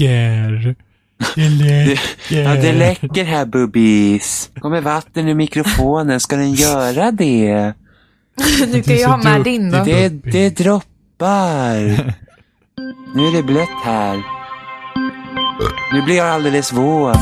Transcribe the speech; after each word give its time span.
läcker. 0.00 0.74
Det 1.34 1.48
läcker. 1.48 2.42
Ja, 2.42 2.54
det 2.54 2.72
läcker 2.72 3.24
här 3.24 3.44
Bubbis. 3.46 4.50
Kommer 4.60 4.80
vatten 4.80 5.28
ur 5.28 5.34
mikrofonen? 5.34 6.20
Ska 6.20 6.36
den 6.36 6.52
göra 6.54 7.10
det? 7.10 7.72
Du 8.72 8.82
kan 8.82 8.96
ju 8.96 9.04
ha 9.06 9.16
med 9.16 9.44
din 9.44 9.70
då. 9.70 9.84
Det, 9.84 10.08
det 10.08 10.56
droppar. 10.56 11.74
Nu 13.14 13.26
är 13.26 13.36
det 13.36 13.42
blött 13.42 13.68
här. 13.84 14.22
Nu 15.92 16.02
blir 16.02 16.16
jag 16.16 16.28
alldeles 16.28 16.72
våt. 16.72 17.16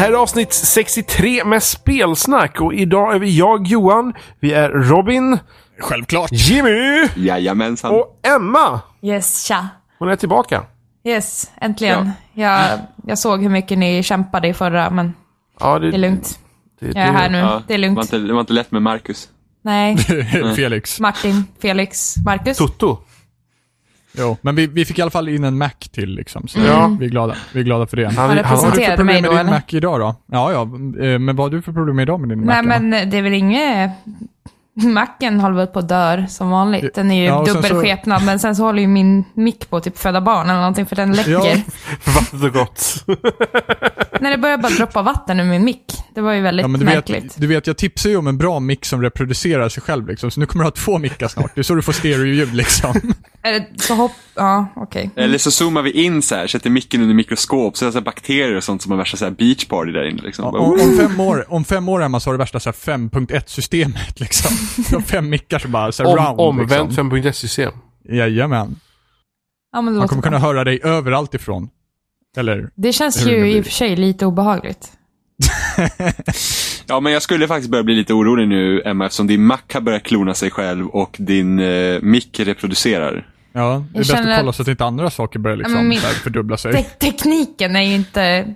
Här 0.00 0.12
är 0.12 0.16
avsnitt 0.16 0.52
63 0.52 1.44
med 1.44 1.62
spelsnack 1.62 2.60
och 2.60 2.74
idag 2.74 3.14
är 3.14 3.18
vi 3.18 3.38
jag, 3.38 3.66
Johan, 3.66 4.12
vi 4.40 4.52
är 4.52 4.68
Robin, 4.70 5.38
Självklart. 5.80 6.30
Jimmy 6.32 7.08
Jajamensan. 7.16 7.90
och 7.94 8.20
Emma. 8.22 8.80
Yes, 9.02 9.44
tja. 9.44 9.68
Hon 9.98 10.08
är 10.08 10.16
tillbaka. 10.16 10.62
Yes, 11.04 11.50
äntligen. 11.60 12.10
Jag, 12.32 12.78
jag 13.06 13.18
såg 13.18 13.42
hur 13.42 13.48
mycket 13.48 13.78
ni 13.78 14.02
kämpade 14.02 14.48
i 14.48 14.54
förra, 14.54 14.90
men 14.90 15.14
Ja, 15.60 15.78
det 15.78 15.88
är 15.88 15.98
lugnt. 15.98 16.38
Det, 16.80 16.86
Jag 16.86 16.96
är 16.96 17.12
här 17.12 17.30
nu. 17.30 17.38
Ja, 17.38 17.62
Det 17.66 17.74
är 17.74 17.78
Det 17.78 17.82
var, 17.88 17.94
lugnt. 17.94 18.02
inte, 18.02 18.18
det 18.18 18.32
var 18.32 18.40
inte 18.40 18.52
lätt 18.52 18.70
med 18.70 18.82
Marcus. 18.82 19.28
Nej, 19.62 19.96
Felix. 20.56 21.00
Martin, 21.00 21.44
Felix, 21.62 22.14
Marcus. 22.24 22.58
Toto. 22.58 22.98
Jo, 24.18 24.36
men 24.40 24.54
vi, 24.54 24.66
vi 24.66 24.84
fick 24.84 24.98
i 24.98 25.02
alla 25.02 25.10
fall 25.10 25.28
in 25.28 25.44
en 25.44 25.58
Mac 25.58 25.70
till 25.92 26.14
liksom. 26.14 26.48
Så 26.48 26.60
Ja. 26.60 26.96
vi 27.00 27.06
är 27.06 27.10
glada. 27.10 27.36
Vi 27.54 27.60
är 27.60 27.64
glada 27.64 27.86
för 27.86 27.96
det. 27.96 28.04
Han, 28.06 28.14
Han 28.16 28.28
han, 28.28 28.56
Vad 28.56 28.64
har 28.64 28.70
du 28.76 28.84
för 28.84 28.96
problem 28.96 29.06
med 29.22 29.24
då, 29.24 29.30
din 29.30 29.38
eller? 29.38 29.50
Mac 29.50 29.60
idag 29.68 30.00
då? 30.00 30.14
Ja, 30.26 30.52
ja. 30.52 30.60
eh, 31.06 31.18
Men 31.18 31.36
vad 31.36 31.44
har 31.46 31.50
du 31.50 31.62
för 31.62 31.72
problem 31.72 31.98
idag 32.00 32.20
med 32.20 32.28
din 32.28 32.46
Mac? 32.46 32.62
Nej, 32.62 32.80
men 32.80 33.10
det 33.10 33.18
är 33.18 33.22
väl 33.22 33.34
inget... 33.34 33.90
Macken 34.94 35.40
håller 35.40 35.56
väl 35.56 35.66
på 35.66 35.78
att 35.78 35.88
dör 35.88 36.26
som 36.28 36.50
vanligt. 36.50 36.94
Den 36.94 37.10
är 37.10 37.20
ju 37.20 37.24
Ja, 37.24 37.46
sen 37.46 37.54
så- 37.54 37.60
dubbelskepnad, 37.62 38.24
men 38.24 38.38
sen 38.38 38.56
så 38.56 38.62
håller 38.62 38.80
ju 38.82 38.88
min 38.88 39.24
mick 39.34 39.70
på 39.70 39.76
att 39.76 39.84
typ 39.84 39.98
föda 39.98 40.20
barn 40.20 40.50
eller 40.50 40.58
någonting, 40.60 40.86
för 40.86 40.96
den 40.96 41.12
läcker. 41.12 41.30
Ja. 41.30 41.56
vattnet 42.14 42.42
och 42.42 42.52
gott. 42.52 43.04
När 44.20 44.30
det 44.30 44.38
börjar 44.38 44.58
bara 44.58 44.72
droppa 44.72 45.02
vatten 45.02 45.40
ur 45.40 45.44
min 45.44 45.64
mick. 45.64 45.84
Det 46.14 46.20
var 46.20 46.32
ju 46.32 46.40
väldigt 46.40 46.64
Ja, 46.64 46.68
men 46.68 46.80
du 46.80 46.86
märkligt. 46.86 47.24
vet, 47.24 47.40
du 47.40 47.46
vet, 47.46 47.66
jag 47.66 47.76
tipsar 47.76 48.10
ju 48.10 48.16
om 48.16 48.26
en 48.26 48.38
bra 48.38 48.60
mick 48.60 48.84
som 48.84 49.02
reproducerar 49.02 49.68
sig 49.68 49.82
själv 49.82 50.08
liksom. 50.08 50.30
Så 50.30 50.40
nu 50.40 50.46
kommer 50.46 50.64
du 50.64 50.66
ha 50.66 50.72
två 50.72 50.98
mickar 50.98 51.28
snart. 51.28 51.50
Det 51.54 51.60
är 51.60 51.62
så 51.62 51.74
du 51.74 51.82
får 51.82 51.92
stereoljud 51.92 52.54
liksom. 52.54 52.94
Så 53.76 53.94
hopp... 53.94 54.12
Ja, 54.34 54.66
okej. 54.76 55.10
Eller 55.16 55.38
så 55.38 55.50
zoomar 55.50 55.82
vi 55.82 55.90
in 55.90 56.22
så 56.22 56.34
här, 56.34 56.46
sätter 56.46 56.70
micken 56.70 57.02
under 57.02 57.14
mikroskop, 57.14 57.76
så 57.76 57.84
är 57.84 57.86
det 57.86 57.92
så 57.92 57.98
här 57.98 58.04
bakterier 58.04 58.56
och 58.56 58.64
sånt 58.64 58.82
som 58.82 58.90
har 58.90 58.98
värsta 58.98 59.16
så 59.16 59.24
här 59.24 59.32
beach 59.32 59.64
party 59.64 59.92
där 59.92 60.08
inne. 60.10 60.22
Liksom. 60.22 60.44
Ja, 60.44 60.58
om, 60.60 60.72
om, 60.72 60.96
fem 60.98 61.20
år, 61.20 61.44
om 61.48 61.64
fem 61.64 61.88
år 61.88 62.02
Emma, 62.02 62.20
så 62.20 62.28
har 62.30 62.34
du 62.34 62.38
värsta 62.38 62.60
så 62.60 62.68
här 62.68 62.74
5.1-systemet 62.98 64.20
liksom. 64.20 64.56
Du 64.76 64.94
har 64.96 65.02
fem 65.02 65.30
mickar 65.30 65.58
som 65.58 65.72
bara 65.72 65.82
här 65.98 66.06
Om, 66.06 66.16
round 66.16 66.40
omvänt 66.40 66.88
liksom. 66.88 67.12
5.1-system. 67.12 67.72
Jajamän. 68.08 68.76
Ja, 69.72 69.80
men 69.82 69.94
det 69.94 69.98
Man 69.98 70.08
kommer 70.08 70.22
bra. 70.22 70.30
kunna 70.30 70.38
höra 70.40 70.64
dig 70.64 70.80
överallt 70.84 71.34
ifrån. 71.34 71.68
Eller? 72.36 72.70
Det 72.74 72.92
känns 72.92 73.24
det 73.24 73.30
ju 73.30 73.40
blir. 73.40 73.56
i 73.56 73.60
och 73.60 73.64
för 73.64 73.72
sig 73.72 73.96
lite 73.96 74.26
obehagligt. 74.26 74.92
Ja, 76.86 77.00
men 77.00 77.12
jag 77.12 77.22
skulle 77.22 77.48
faktiskt 77.48 77.70
börja 77.70 77.84
bli 77.84 77.94
lite 77.94 78.12
orolig 78.14 78.48
nu, 78.48 78.82
Emma, 78.84 79.06
eftersom 79.06 79.26
din 79.26 79.44
Mac 79.46 79.58
har 79.72 79.80
börjat 79.80 80.02
klona 80.02 80.34
sig 80.34 80.50
själv 80.50 80.86
och 80.86 81.16
din 81.18 81.58
eh, 81.58 82.00
mick 82.02 82.40
reproducerar. 82.40 83.26
Ja, 83.52 83.60
det 83.92 83.98
är 83.98 83.98
Jag 83.98 84.00
bäst 84.00 84.10
att 84.14 84.38
kolla 84.38 84.50
att- 84.50 84.56
så 84.56 84.62
att 84.62 84.68
inte 84.68 84.84
andra 84.84 85.10
saker 85.10 85.38
börjar 85.38 85.56
liksom 85.56 85.88
min- 85.88 85.98
fördubbla 86.00 86.56
sig. 86.56 86.72
Te- 86.72 86.82
tekniken 86.82 87.76
är 87.76 87.82
ju 87.82 87.94
inte 87.94 88.54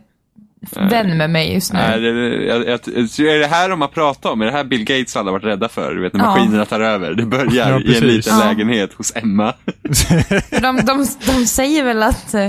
vän 0.72 1.16
med 1.18 1.30
mig 1.30 1.54
just 1.54 1.72
nu. 1.72 1.78
Är 1.78 2.00
det, 2.00 2.44
jag, 2.44 2.68
jag, 2.68 3.34
är 3.34 3.38
det 3.38 3.46
här 3.46 3.68
de 3.68 3.80
har 3.80 3.88
pratat 3.88 4.32
om? 4.32 4.40
Är 4.42 4.46
det 4.46 4.52
här 4.52 4.64
Bill 4.64 4.84
Gates 4.84 5.16
alla 5.16 5.30
varit 5.32 5.44
rädda 5.44 5.68
för? 5.68 5.94
Du 5.94 6.02
vet, 6.02 6.12
när 6.12 6.24
Ja. 6.24 6.30
maskinerna 6.36 6.64
tar 6.64 6.80
över. 6.80 7.14
Det 7.14 7.26
börjar 7.26 7.70
Ja, 7.70 7.80
i 7.80 7.96
en 7.96 8.06
liten 8.06 8.38
Ja. 8.38 8.44
lägenhet 8.44 8.92
hos 8.94 9.16
Emma. 9.16 9.54
De, 10.50 10.76
de, 10.86 11.06
de 11.26 11.46
säger 11.46 11.84
väl 11.84 12.02
att 12.02 12.34
eh, 12.34 12.48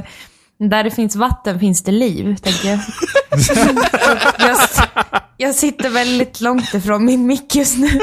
där 0.59 0.83
det 0.83 0.91
finns 0.91 1.15
vatten 1.15 1.59
finns 1.59 1.83
det 1.83 1.91
liv, 1.91 2.35
tänker 2.35 2.69
jag. 2.69 2.79
jag, 4.49 4.57
jag 5.37 5.55
sitter 5.55 5.89
väldigt 5.89 6.41
långt 6.41 6.73
ifrån 6.73 7.05
min 7.05 7.27
mick 7.27 7.55
just 7.55 7.77
nu. 7.77 7.87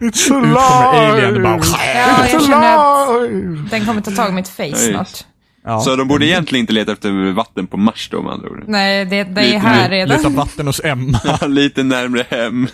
It's 0.00 0.32
alive! 0.36 0.48
Ut 0.48 0.54
kommer 0.54 1.10
alien 1.12 1.36
och 1.36 1.42
bara... 1.42 1.60
Ja, 1.94 2.26
jag 2.32 2.42
känner 2.42 2.74
att 2.74 3.08
alive! 3.08 3.68
den 3.70 3.86
kommer 3.86 4.00
ta 4.00 4.10
tag 4.10 4.28
i 4.28 4.32
mitt 4.32 4.48
face 4.48 4.62
Nej. 4.62 4.90
snart. 4.92 5.24
Ja. 5.70 5.80
Så 5.80 5.96
de 5.96 6.08
borde 6.08 6.26
egentligen 6.26 6.60
inte 6.60 6.72
leta 6.72 6.92
efter 6.92 7.32
vatten 7.32 7.66
på 7.66 7.76
Mars 7.76 8.08
då 8.12 8.22
med 8.22 8.32
andra 8.32 8.48
ord. 8.50 8.64
Nej, 8.66 9.04
det, 9.04 9.24
det 9.24 9.40
är 9.40 9.44
Lite- 9.44 9.58
här 9.58 9.88
Leta 9.90 10.14
redan. 10.16 10.34
vatten 10.34 10.66
hos 10.66 10.80
Emma. 10.84 11.20
Lite 11.48 11.82
närmre 11.82 12.24
hem. 12.28 12.68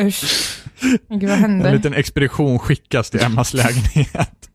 Usch. 0.00 0.58
Gud, 1.08 1.22
vad 1.22 1.22
En 1.22 1.28
händer? 1.40 1.72
liten 1.72 1.94
expedition 1.94 2.58
skickas 2.58 3.10
till 3.10 3.20
Emmas 3.22 3.54
lägenhet. 3.54 4.30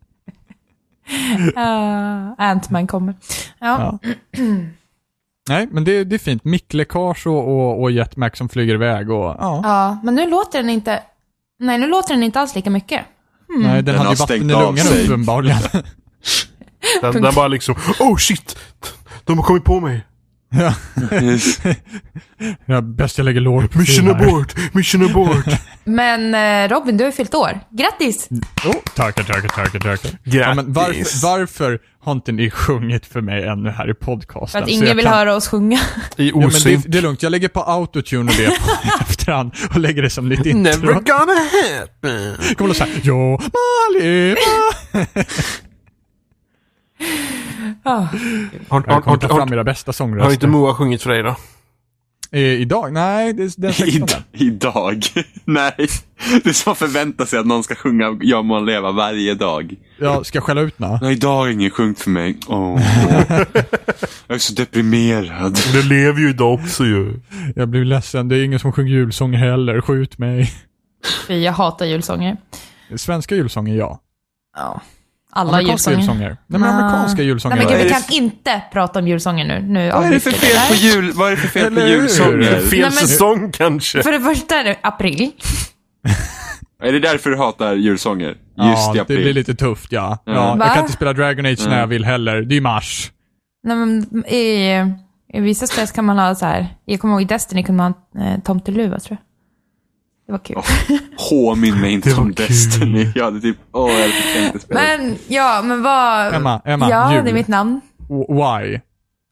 Uh, 1.58 2.34
Ant-Man 2.38 2.88
kommer. 2.88 3.14
Ja. 3.60 4.00
Ja. 4.02 4.10
Nej, 5.50 5.68
men 5.72 5.84
det, 5.84 6.04
det 6.04 6.16
är 6.16 6.20
fint. 6.20 6.44
Mickläckage 6.46 7.28
och, 7.28 7.48
och, 7.48 7.82
och 7.82 7.92
jetmac 7.92 8.32
som 8.38 8.50
flyger 8.50 8.74
iväg 8.74 9.10
och 9.12 9.18
ja. 9.40 9.62
ja, 9.64 10.00
men 10.04 10.16
nu 10.16 10.30
låter 10.30 10.60
den 10.60 10.70
inte... 10.70 11.00
Nej, 11.60 11.78
nu 11.78 11.88
låter 11.88 12.14
den 12.14 12.24
inte 12.24 12.40
alls 12.40 12.56
lika 12.56 12.70
mycket. 12.70 13.02
Nej, 13.60 13.76
den, 13.76 13.86
Den 13.86 13.96
hade 13.96 14.08
har 14.10 14.14
ju 14.14 14.18
vatten 14.46 14.78
i 14.78 14.80
sig. 14.82 15.06
uppenbarligen. 15.06 15.58
Den, 17.02 17.22
den 17.22 17.34
bara 17.36 17.48
liksom, 17.48 17.76
oh 18.00 18.18
shit! 18.18 18.58
De 19.24 19.38
har 19.38 19.46
kommit 19.46 19.64
på 19.64 19.80
mig. 19.80 20.06
ja. 20.50 20.74
ja, 22.66 22.82
bäst 22.82 23.18
jag 23.18 23.26
lägger 23.26 23.42
lår 23.42 23.68
på 23.68 23.80
Mission 23.80 24.10
abort! 24.10 24.56
Mission 24.74 25.06
abort! 25.10 25.46
Men 25.84 26.36
eh, 26.36 26.70
Robin, 26.76 26.98
du 26.98 27.04
har 27.04 27.12
ju 27.12 27.16
fyllt 27.16 27.34
år. 27.36 27.60
Grattis! 27.72 28.28
Oh, 28.66 28.76
tackar, 28.96 29.24
tackar, 29.24 29.48
tackar, 29.50 29.80
tackar. 29.80 30.12
Ja, 30.24 30.54
men 30.54 30.74
varför, 30.74 31.24
varför 31.28 31.80
har 32.00 32.12
inte 32.12 32.32
ni 32.32 32.50
sjungit 32.50 33.06
för 33.06 33.22
mig 33.22 33.44
ännu 33.48 33.70
här 33.70 33.90
i 33.90 33.94
podcasten? 33.94 34.48
För 34.60 34.64
att 34.64 34.70
ingen 34.70 34.96
vill 34.98 35.06
kan- 35.06 35.14
höra 35.14 35.36
oss 35.36 35.48
sjunga. 35.48 35.80
I 36.18 36.30
Ja, 36.30 36.36
men 36.38 36.46
osynk. 36.48 36.84
det, 36.84 36.90
det 36.92 36.98
är 36.98 37.02
lugnt, 37.02 37.24
jag 37.24 37.32
lägger 37.32 37.48
på 37.48 37.62
autotune 37.64 38.32
och 38.32 38.38
det 38.38 38.48
på 38.48 38.72
efterhand 39.02 39.52
och 39.74 39.80
lägger 39.80 40.02
det 40.02 40.10
som 40.10 40.28
lite 40.28 40.50
intro. 40.50 40.62
Never 40.64 40.94
gonna 40.94 41.40
happen! 41.80 42.56
kommer 42.56 42.70
det 42.70 42.76
såhär, 42.76 42.94
Jo, 43.04 43.40
Malin. 43.94 44.36
Ah. 47.84 48.00
Har, 48.00 48.10
Jag 48.70 48.94
har, 48.94 49.02
kommer 49.02 49.18
ta 49.18 49.28
har, 49.28 49.38
fram 49.40 49.50
har, 49.50 49.56
era 49.56 49.64
bästa 49.64 49.90
har 49.90 49.94
sångröster. 49.94 50.34
inte 50.34 50.48
Moa 50.48 50.74
sjungit 50.76 51.02
för 51.04 51.10
dig 51.10 51.24
då? 51.24 51.36
Eh, 52.32 52.42
idag? 52.42 52.94
Nej, 52.94 53.34
det 53.34 53.44
är 53.44 53.62
den 53.62 53.74
16. 53.74 54.08
I, 54.32 54.46
idag. 54.46 55.04
Nej. 55.46 55.88
Det 56.44 56.50
är 56.50 56.54
som 56.54 56.72
att 56.72 56.78
förvänta 56.78 57.26
sig 57.26 57.40
att 57.40 57.46
någon 57.46 57.64
ska 57.64 57.76
sjunga 57.76 58.18
Jag 58.22 58.46
må 58.46 58.60
leva 58.60 58.92
varje 58.92 59.34
dag. 59.34 59.76
Jag 60.00 60.26
ska 60.26 60.42
skälla 60.42 60.62
ut 60.62 60.80
nå. 60.80 61.00
Nej, 61.02 61.14
idag 61.14 61.36
har 61.36 61.48
ingen 61.48 61.70
sjungit 61.72 62.00
för 62.00 62.10
mig. 62.10 62.38
Åh. 62.48 62.82
jag 64.28 64.36
är 64.36 64.38
så 64.38 64.54
deprimerad. 64.54 65.58
Det 65.74 65.82
lever 65.82 66.20
ju 66.22 66.30
idag 66.30 66.54
också 66.54 66.86
ju. 66.86 67.14
Jag 67.56 67.70
blir 67.70 67.86
ledsen, 67.86 68.28
det 68.28 68.38
är 68.38 68.44
ingen 68.44 68.60
som 68.60 68.72
sjunger 68.72 68.92
julsånger 68.92 69.38
heller. 69.40 69.82
Skjut 69.82 70.18
mig. 70.18 70.52
Jag 71.28 71.54
hatar 71.54 71.86
julsånger. 71.86 72.38
Svenska 72.96 73.36
julsånger, 73.36 73.76
ja. 73.76 74.00
Ja. 74.58 74.82
Alla 75.36 75.52
Amerikanska 75.52 75.92
julsånger. 75.92 76.20
julsånger. 76.20 76.38
Nej, 76.48 76.60
men 76.60 76.64
Ah. 76.64 76.74
amerikanska 76.74 77.22
julsånger. 77.24 77.56
Nej 77.56 77.66
men 77.66 77.74
gud, 77.78 77.84
vi 77.84 77.90
kan 77.90 78.02
inte 78.12 78.62
prata 78.72 79.00
om 79.00 79.08
julsånger 79.08 79.46
nu. 79.46 79.62
Nu 79.62 79.92
Vad 79.92 80.06
är 80.06 80.12
det 80.12 80.20
för 80.20 80.32
fel 80.32 80.68
på 80.70 80.76
jul? 80.76 81.12
Vad 81.12 81.28
är 81.28 81.32
det 81.32 81.38
för 81.38 81.48
fel 81.48 81.76
på 81.76 81.82
julsånger? 81.82 82.60
Fel 82.60 82.80
Nej, 82.80 82.92
säsong 82.92 83.52
kanske. 83.52 84.04
För 84.04 84.12
det 84.12 84.20
första 84.20 84.56
är 84.56 84.64
det 84.64 84.76
april. 84.82 85.32
Är 86.84 86.92
det 86.92 87.00
därför 87.00 87.30
du 87.30 87.38
hatar 87.38 87.74
julsånger? 87.76 88.28
Just 88.28 88.38
ja, 88.56 88.92
i 88.92 88.96
det 88.96 89.02
april. 89.02 89.18
blir 89.22 89.34
lite 89.34 89.56
tufft, 89.56 89.92
ja. 89.92 90.18
ja 90.26 90.58
jag 90.60 90.68
kan 90.74 90.80
inte 90.80 90.94
spela 90.94 91.14
Dragon 91.14 91.46
Age 91.46 91.68
när 91.68 91.80
jag 91.80 91.88
vill 91.88 92.06
heller. 92.06 92.42
Det 92.42 92.54
är 92.54 92.56
ju 92.56 92.62
mars. 92.62 93.12
Nej, 93.68 93.78
men 93.78 94.26
i, 94.26 94.72
I 95.34 95.40
vissa 95.40 95.68
spel 95.68 95.88
kan 95.88 96.06
man 96.06 96.18
ha 96.18 96.36
så 96.36 96.46
här. 96.46 96.68
Jag 96.86 97.00
kommer 97.00 97.14
ihåg 97.14 97.22
i 97.22 97.26
Destiny 97.26 97.64
kunde 97.64 97.84
man 97.84 97.94
ha 98.18 98.34
eh, 98.34 98.40
tomteluva 98.40 99.00
tror 99.00 99.18
jag. 99.20 99.35
Det 100.26 100.32
var 100.32 100.40
kul. 100.40 100.58
Påminn 101.30 101.82
mig 101.82 101.92
inte 101.94 102.14
om. 102.16 102.32
Destiny. 102.34 103.12
Jag 103.16 103.26
hade 103.26 103.42
typ, 103.42 103.58
åh 103.72 103.92
jag 103.92 104.00
hade 104.00 104.14
tänkt 104.52 104.62
spela. 104.64 104.80
Men, 104.82 105.16
ja, 105.28 105.62
men 105.64 105.82
vad... 105.84 106.34
Emma, 106.34 106.62
Emma, 106.66 106.90
Ja, 106.90 107.14
jul. 107.16 107.24
det 107.24 107.30
är 107.30 107.34
mitt 107.34 107.48
namn. 107.48 107.82
Why? 108.10 108.80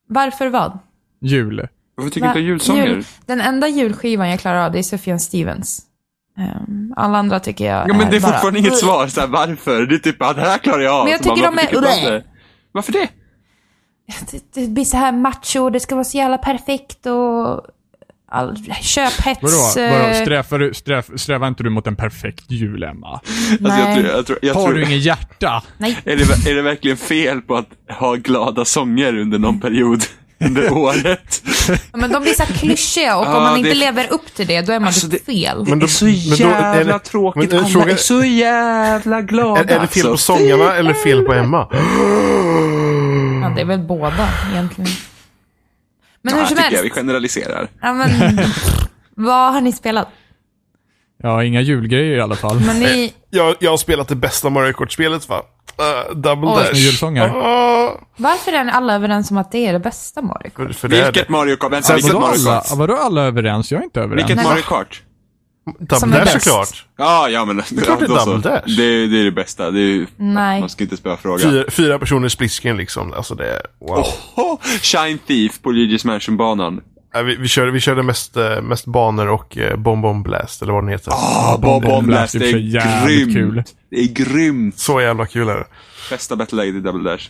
Varför 0.10 0.48
vad? 0.50 0.80
Jul. 1.22 1.68
Varför 1.96 2.12
tycker 2.12 2.22
du 2.28 2.30
inte 2.30 2.40
julsånger? 2.40 2.88
Jul- 2.88 3.06
Den 3.26 3.42
enda 3.42 3.68
julskivan 3.68 4.30
jag 4.30 4.40
klarar 4.40 4.66
av, 4.66 4.72
det 4.72 4.80
är 4.80 4.84
Sufjan 4.84 5.20
Stevens. 5.20 5.82
Ehm, 6.38 6.94
alla 6.98 7.18
andra 7.18 7.40
tycker 7.40 7.66
jag 7.66 7.90
Ja 7.90 7.94
men 7.94 8.10
det 8.10 8.16
är 8.18 8.22
bara- 8.22 8.32
fortfarande 8.32 8.60
inget 8.60 8.78
svar, 8.78 9.08
så 9.08 9.22
här, 9.22 9.28
varför? 9.28 9.86
Det 9.86 9.96
är 9.96 10.00
typ, 10.00 10.16
ja 10.20 10.34
det 10.34 10.42
här 10.42 10.58
klarar 10.58 10.80
jag 10.82 10.94
av. 10.94 11.04
Men 11.04 11.12
jag 11.12 11.24
tycker 11.24 11.36
de 11.44 11.56
varför 11.56 11.78
är- 11.88 11.96
tycker? 11.96 12.24
Varför 12.72 12.92
det? 12.92 13.08
Det, 14.32 14.62
det 14.62 14.68
blir 14.68 14.86
så 14.86 14.98
här 14.98 15.12
macho, 15.12 15.70
det 15.70 15.80
ska 15.80 15.96
vara 15.96 16.04
så 16.06 16.18
jävla 16.18 16.38
perfekt 16.38 17.06
och... 17.06 17.62
all 18.34 18.56
köphets. 18.82 19.40
Vadå? 19.42 19.90
Vadå? 19.92 20.06
eh, 20.08 20.22
Strävar, 20.22 20.60
du, 20.60 20.74
sträv, 20.74 21.06
strävar 21.16 21.48
inte 21.48 21.64
du 21.64 21.70
mot 21.70 21.88
en 21.88 21.96
perfekt 21.96 22.44
jul, 22.52 22.84
Emma? 22.84 23.08
Alltså, 23.12 23.58
jag 23.60 23.70
Nej. 23.70 23.96
tror, 24.04 24.08
jag 24.16 24.26
tror, 24.26 24.40
jag 24.42 24.54
Har 24.54 24.64
tror, 24.66 24.74
du 24.74 24.84
ingen 24.84 25.00
hjärta? 25.00 25.64
Nej. 25.78 25.98
är, 26.06 26.16
det, 26.16 26.52
är 26.52 26.56
det 26.56 26.62
verkligen 26.62 26.98
fel 26.98 27.42
på 27.42 27.56
att 27.58 27.68
ha 28.00 28.16
glada 28.16 28.66
sånger 28.66 29.18
under 29.20 29.40
någon 29.40 29.60
period 29.62 30.04
under 30.46 30.74
året? 30.74 31.44
Men 31.94 32.12
de 32.12 32.22
blir 32.22 32.34
så 32.34 32.44
klyschiga 32.46 33.18
och 33.18 33.26
Ja, 33.26 33.38
om 33.38 33.44
man 33.44 33.58
inte 33.58 33.70
det- 33.70 33.76
lever 33.76 34.08
upp 34.14 34.34
till 34.36 34.48
det, 34.48 34.62
då 34.62 34.74
är 34.74 34.80
man 34.80 34.88
Alltså, 34.88 35.10
typ 35.10 35.26
det- 35.26 35.32
fel. 35.32 35.58
Men 35.68 35.80
det 35.80 35.86
då- 35.86 35.86
är 35.86 35.88
så 35.90 36.06
men 36.06 36.14
då- 36.30 36.36
jävla 36.36 36.76
är 36.76 36.84
det- 36.86 37.00
tråkigt. 37.00 37.52
men, 37.52 37.60
Alla 37.60 37.68
fråga- 37.70 37.92
är 37.92 37.96
så 37.96 38.24
jävla 38.24 39.22
glada. 39.22 39.62
Är, 39.62 39.76
är 39.78 39.80
det 39.82 39.88
fel 39.88 40.04
på 40.04 40.10
alltså. 40.12 40.36
sångarna 40.38 40.76
eller 40.76 40.94
fel 40.94 41.22
på 41.24 41.34
Emma? 41.34 41.68
Ja, 43.44 43.50
det 43.56 43.62
är 43.62 43.66
väl 43.66 43.80
båda 43.80 44.30
egentligen. 44.52 44.90
Men 46.24 46.34
Ja, 46.34 46.40
hur 46.40 46.48
som 46.48 46.58
tycker 46.58 46.64
jag 46.72 46.82
vi 46.82 46.88
helst. 46.88 46.96
generaliserar. 46.96 47.68
Ja, 47.82 47.94
men, 47.94 48.10
vad 49.16 49.54
har 49.54 49.62
ni 49.62 49.72
spelat? 49.72 50.08
Ja, 51.24 51.44
inga 51.44 51.62
julgrejer 51.62 52.18
i 52.18 52.22
alla 52.22 52.36
fall. 52.36 52.60
Men 52.60 52.80
ni, 52.80 53.14
Jag, 53.30 53.56
jag 53.60 53.70
har 53.72 53.78
spelat 53.78 54.08
det 54.08 54.16
bästa 54.16 54.50
Mario 54.50 54.74
Kart-spelet 54.74 55.30
va? 55.30 55.42
Uh, 55.80 56.16
Double 56.16 56.50
Oj. 56.50 56.56
Dash. 56.64 56.74
Julsånger. 56.74 57.30
Ah, 57.36 58.00
varför 58.18 58.52
är 58.54 58.64
ni 58.64 58.72
alla 58.72 58.96
överens 58.96 59.32
om 59.32 59.38
att 59.38 59.52
det 59.52 59.66
är 59.68 59.74
det 59.74 59.80
bästa 59.80 60.22
Mario 60.22 60.50
Kart? 60.50 60.68
för, 60.68 60.74
för 60.74 60.88
det 60.88 60.98
är 61.00 61.06
Vilket 61.06 61.28
det. 61.28 61.32
Mario 61.32 61.56
Kart? 61.56 61.72
Vänta, 61.72 61.88
Så, 61.88 61.94
vilket 61.94 62.14
vadå, 62.14 62.26
Mario 62.28 62.50
alla, 62.50 62.62
Kart? 62.62 62.78
vadå 62.78 62.96
alla 62.96 63.22
överens? 63.22 63.72
Jag 63.72 63.80
är 63.80 63.84
inte 63.84 64.00
överens. 64.02 64.18
Vilket 64.22 64.36
Nej. 64.36 64.46
Mario 64.46 64.62
Kart? 64.64 65.02
Double 65.66 65.98
som 66.00 66.12
Dash 66.12 66.40
såklart. 66.40 66.86
Ja, 66.98 67.30
ja 67.30 67.46
men 67.46 67.60
är 67.60 67.64
klart 67.64 68.00
det 68.00 68.06
är 68.06 68.10
då 68.10 68.18
så. 68.18 68.26
Double 68.34 68.50
Dash. 68.52 68.78
Det, 68.78 69.08
det 69.08 69.20
är 69.20 69.24
det 69.24 69.32
bästa. 69.32 69.72
Det 69.72 69.80
är, 69.80 70.08
Nej. 70.18 70.60
Man 70.60 70.70
ska 70.70 70.84
inte 70.84 70.98
spöa 70.98 71.18
frågan. 71.18 71.40
Fyra, 71.40 71.66
fyra 71.72 72.00
personer 72.00 72.30
splitscreen 72.30 72.78
liksom. 72.78 73.14
Alltså 73.14 73.36
det 73.36 73.48
är, 73.54 73.62
wow. 73.80 74.06
Oh, 74.36 74.60
Shine 74.82 75.18
Thief 75.28 75.62
på 75.62 75.72
Luigi's 75.72 76.06
Mansion-banan. 76.06 76.82
Vi, 77.26 77.36
vi, 77.36 77.48
körde, 77.48 77.72
vi 77.72 77.80
körde 77.80 78.04
mest, 78.04 78.38
eh, 78.38 78.62
mest 78.62 78.86
banor 78.86 79.28
och 79.28 79.58
eh, 79.58 79.76
Bomb 79.78 80.02
Bomb 80.02 80.24
Blast, 80.24 80.62
eller 80.62 80.74
vad 80.74 80.84
den 80.84 80.90
heter. 80.90 81.12
Ah, 81.12 81.58
Bomb 81.58 81.62
Bomb 81.62 81.84
Bomb 81.84 82.08
Blast, 82.08 82.34
Blast 82.34 82.54
är 82.54 82.54
det 82.54 82.60
i 82.60 82.76
är 82.78 83.06
grymt. 83.08 83.34
kul. 83.34 83.64
Det 83.90 83.96
är 84.00 84.08
grymt. 84.08 84.80
Så 84.80 85.02
jävla 85.02 85.26
kul 85.26 85.50
är 85.50 85.56
det. 85.56 85.66
Bästa 86.10 86.36
battleläget 86.36 86.76
i 86.76 86.80
Double 86.80 87.12
Dash. 87.12 87.30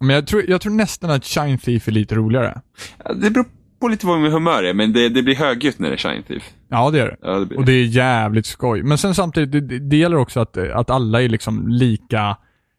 Men 0.00 0.14
jag 0.16 0.26
tror, 0.26 0.44
jag 0.48 0.60
tror 0.60 0.72
nästan 0.72 1.10
att 1.10 1.24
Shine 1.24 1.58
Thief 1.58 1.88
är 1.88 1.92
lite 1.92 2.14
roligare. 2.14 2.60
Ja, 3.04 3.12
Det 3.12 3.30
beror 3.30 3.46
på 3.80 3.88
lite 3.88 4.06
vad 4.06 4.20
min 4.20 4.32
humör 4.32 4.62
är, 4.62 4.74
men 4.74 4.92
det, 4.92 5.08
det 5.08 5.22
blir 5.22 5.34
högljutt 5.34 5.78
när 5.78 5.88
det 5.88 5.94
är 5.94 5.96
Shine 5.96 6.22
Thief. 6.22 6.42
Ja, 6.68 6.90
det 6.90 7.00
är 7.00 7.06
det. 7.06 7.16
Ja, 7.22 7.38
det 7.38 7.46
blir 7.46 7.58
Och 7.58 7.64
det 7.64 7.72
är 7.72 7.84
jävligt 7.84 8.46
skoj. 8.46 8.82
Men 8.82 8.98
sen 8.98 9.14
samtidigt, 9.14 9.68
det, 9.68 9.78
det, 9.78 9.96
gäller 9.96 10.16
också 10.16 10.40
att, 10.40 10.56
att 10.56 10.90
alla 10.90 11.22
är 11.22 11.28
liksom 11.28 11.68
lika, 11.68 12.36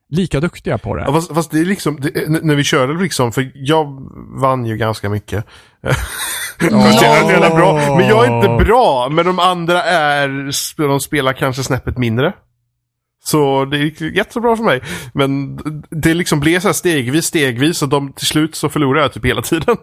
lika 0.10 0.40
duktiga 0.40 0.78
på 0.78 0.96
det. 0.96 1.04
Ja, 1.08 1.14
fast, 1.14 1.34
fast 1.34 1.52
det 1.52 1.60
är 1.60 1.66
liksom, 1.66 2.00
det, 2.02 2.44
när 2.44 2.56
vi 2.56 2.64
körde 2.64 2.94
liksom, 2.94 3.32
för 3.32 3.52
jag 3.56 4.10
vann 4.42 4.66
ju 4.66 4.78
ganska 4.78 5.10
mycket. 5.10 5.46
Oh. 6.62 7.56
bra. 7.56 7.98
Men 7.98 8.08
jag 8.08 8.28
är 8.28 8.36
inte 8.36 8.66
bra, 8.66 9.10
men 9.12 9.26
de 9.26 9.40
andra 9.40 9.84
är, 9.84 10.88
de 10.88 11.00
spelar 11.00 11.34
kanske 11.34 11.64
snäppet 11.64 11.98
mindre. 11.98 12.34
Så 13.24 13.66
det 13.66 13.78
gick 13.78 14.02
jättebra 14.02 14.56
för 14.56 14.64
mig. 14.64 14.82
Men 15.14 15.60
det 15.90 16.14
liksom 16.14 16.40
blev 16.40 16.60
så 16.60 16.68
här 16.68 16.74
stegvis, 16.74 17.26
stegvis 17.26 17.82
och 17.82 17.90
de, 17.90 18.14
till 18.14 18.28
slut 18.28 18.56
så 18.56 18.70
förlorade 18.70 19.06
jag 19.06 19.14
typ 19.14 19.26
hela 19.26 19.42
tiden. 19.42 19.78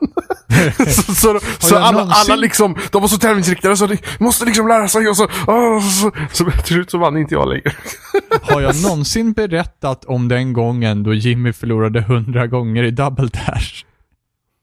så 0.86 1.14
så, 1.14 1.40
så 1.58 1.76
alla, 1.76 2.00
alla 2.00 2.36
liksom, 2.36 2.76
de 2.90 3.02
var 3.02 3.08
så 3.08 3.18
tävlingsinriktade 3.18 3.76
så 3.76 3.86
de 3.86 3.96
måste 4.18 4.44
liksom 4.44 4.68
lära 4.68 4.88
sig 4.88 5.08
och 5.08 5.16
så, 5.16 5.28
åh, 5.46 5.80
så, 5.80 6.10
så 6.32 6.50
till 6.50 6.74
slut 6.74 6.90
så 6.90 6.98
vann 6.98 7.16
inte 7.16 7.34
jag 7.34 7.48
längre. 7.48 7.72
Har 8.42 8.60
jag 8.60 8.76
någonsin 8.82 9.32
berättat 9.32 10.04
om 10.04 10.28
den 10.28 10.52
gången 10.52 11.02
då 11.02 11.14
Jimmy 11.14 11.52
förlorade 11.52 12.00
hundra 12.00 12.46
gånger 12.46 12.82
i 12.82 12.90
Double 12.90 13.28
Dash? 13.28 13.84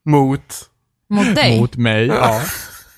Mot... 0.05 0.69
Mot 1.09 1.35
dig? 1.35 1.59
Mot 1.59 1.75
mig, 1.75 2.05
ja. 2.07 2.41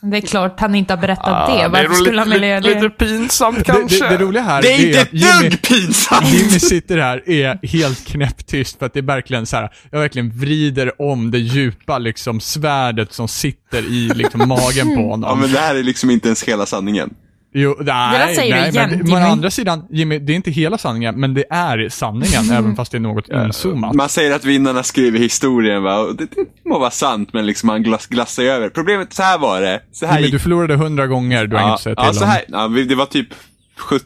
Det 0.01 0.17
är 0.17 0.21
klart 0.21 0.59
han 0.59 0.75
inte 0.75 0.93
har 0.93 1.01
berättat 1.01 1.27
Ah, 1.27 1.55
det. 1.55 1.61
är 1.61 1.69
Varför 1.69 1.87
nog 1.87 1.97
skulle 1.97 2.19
han 2.19 2.29
lite, 2.29 2.39
vilja 2.39 2.59
lite, 2.59 2.69
göra 2.69 2.81
lite 2.81 3.03
det? 3.05 3.05
pinsamt 3.05 3.57
Det, 3.57 3.63
kanske. 3.63 4.09
det, 4.09 4.17
det 4.17 4.23
roliga 4.23 4.43
här 4.43 4.61
Det 4.61 4.73
är 4.73 4.85
inte 4.87 5.01
att 5.01 5.07
ett 5.07 5.13
Jimmy, 5.13 5.49
dugg 5.49 5.61
pinsamt! 5.61 6.27
Jimmy 6.27 6.59
sitter 6.59 6.97
här, 6.97 7.29
är 7.29 7.67
helt 7.67 8.07
knäpptyst 8.07 8.79
för 8.79 8.85
att 8.85 8.93
det 8.93 8.99
är 8.99 9.03
verkligen 9.03 9.45
så 9.45 9.57
här. 9.57 9.69
jag 9.91 9.99
verkligen 9.99 10.29
vrider 10.29 11.01
om 11.01 11.31
det 11.31 11.39
djupa 11.39 11.97
liksom 11.97 12.39
svärdet 12.39 13.13
som 13.13 13.27
sitter 13.27 13.83
i 13.83 14.11
liksom 14.15 14.47
magen 14.47 14.95
på 14.95 15.01
honom. 15.09 15.29
Ja, 15.29 15.35
men 15.35 15.51
det 15.53 15.59
här 15.59 15.75
är 15.75 15.83
liksom 15.83 16.09
inte 16.09 16.27
ens 16.27 16.43
hela 16.43 16.65
sanningen. 16.65 17.09
Jo, 17.59 17.75
nej, 17.79 17.85
där 18.19 18.27
säger 18.35 18.55
du 18.55 18.61
nej, 18.61 18.69
igen, 18.69 18.89
men, 18.89 18.99
men 18.99 19.07
Jimmy. 19.07 19.21
å 19.21 19.31
andra 19.31 19.51
sidan, 19.51 19.85
Jimmy, 19.89 20.19
det 20.19 20.33
är 20.33 20.35
inte 20.35 20.51
hela 20.51 20.77
sanningen, 20.77 21.19
men 21.19 21.33
det 21.33 21.45
är 21.49 21.89
sanningen, 21.89 22.51
även 22.51 22.75
fast 22.75 22.91
det 22.91 22.97
är 22.97 22.99
något 22.99 23.29
inzoomat. 23.29 23.95
Man 23.95 24.09
säger 24.09 24.35
att 24.35 24.45
vinnarna 24.45 24.83
skriver 24.83 25.19
historien, 25.19 25.83
va? 25.83 25.99
Och 25.99 26.15
det, 26.15 26.25
det 26.25 26.69
må 26.69 26.79
vara 26.79 26.91
sant, 26.91 27.29
men 27.33 27.45
liksom 27.45 27.67
man 27.67 27.83
glass, 27.83 28.07
glassar 28.07 28.43
över. 28.43 28.69
Problemet, 28.69 29.13
så 29.13 29.23
här 29.23 29.37
var 29.37 29.61
det. 29.61 29.81
Så 29.91 30.05
här 30.05 30.13
Jimmy, 30.13 30.25
gick 30.25 30.33
du 30.33 30.39
förlorade 30.39 30.75
hundra 30.75 31.07
gånger, 31.07 31.47
du 31.47 31.55
har 31.55 31.63
inget 31.63 31.69
ja, 31.69 31.75
att 31.75 31.81
säga 31.81 31.95
till 31.95 32.05
ja, 32.05 32.13
så 32.13 32.23
om. 32.23 32.29
här, 32.29 32.41
ja, 32.47 32.67
vi- 32.67 32.83
det 32.83 32.95
var 32.95 33.05
typ 33.05 33.27
70, 33.77 34.05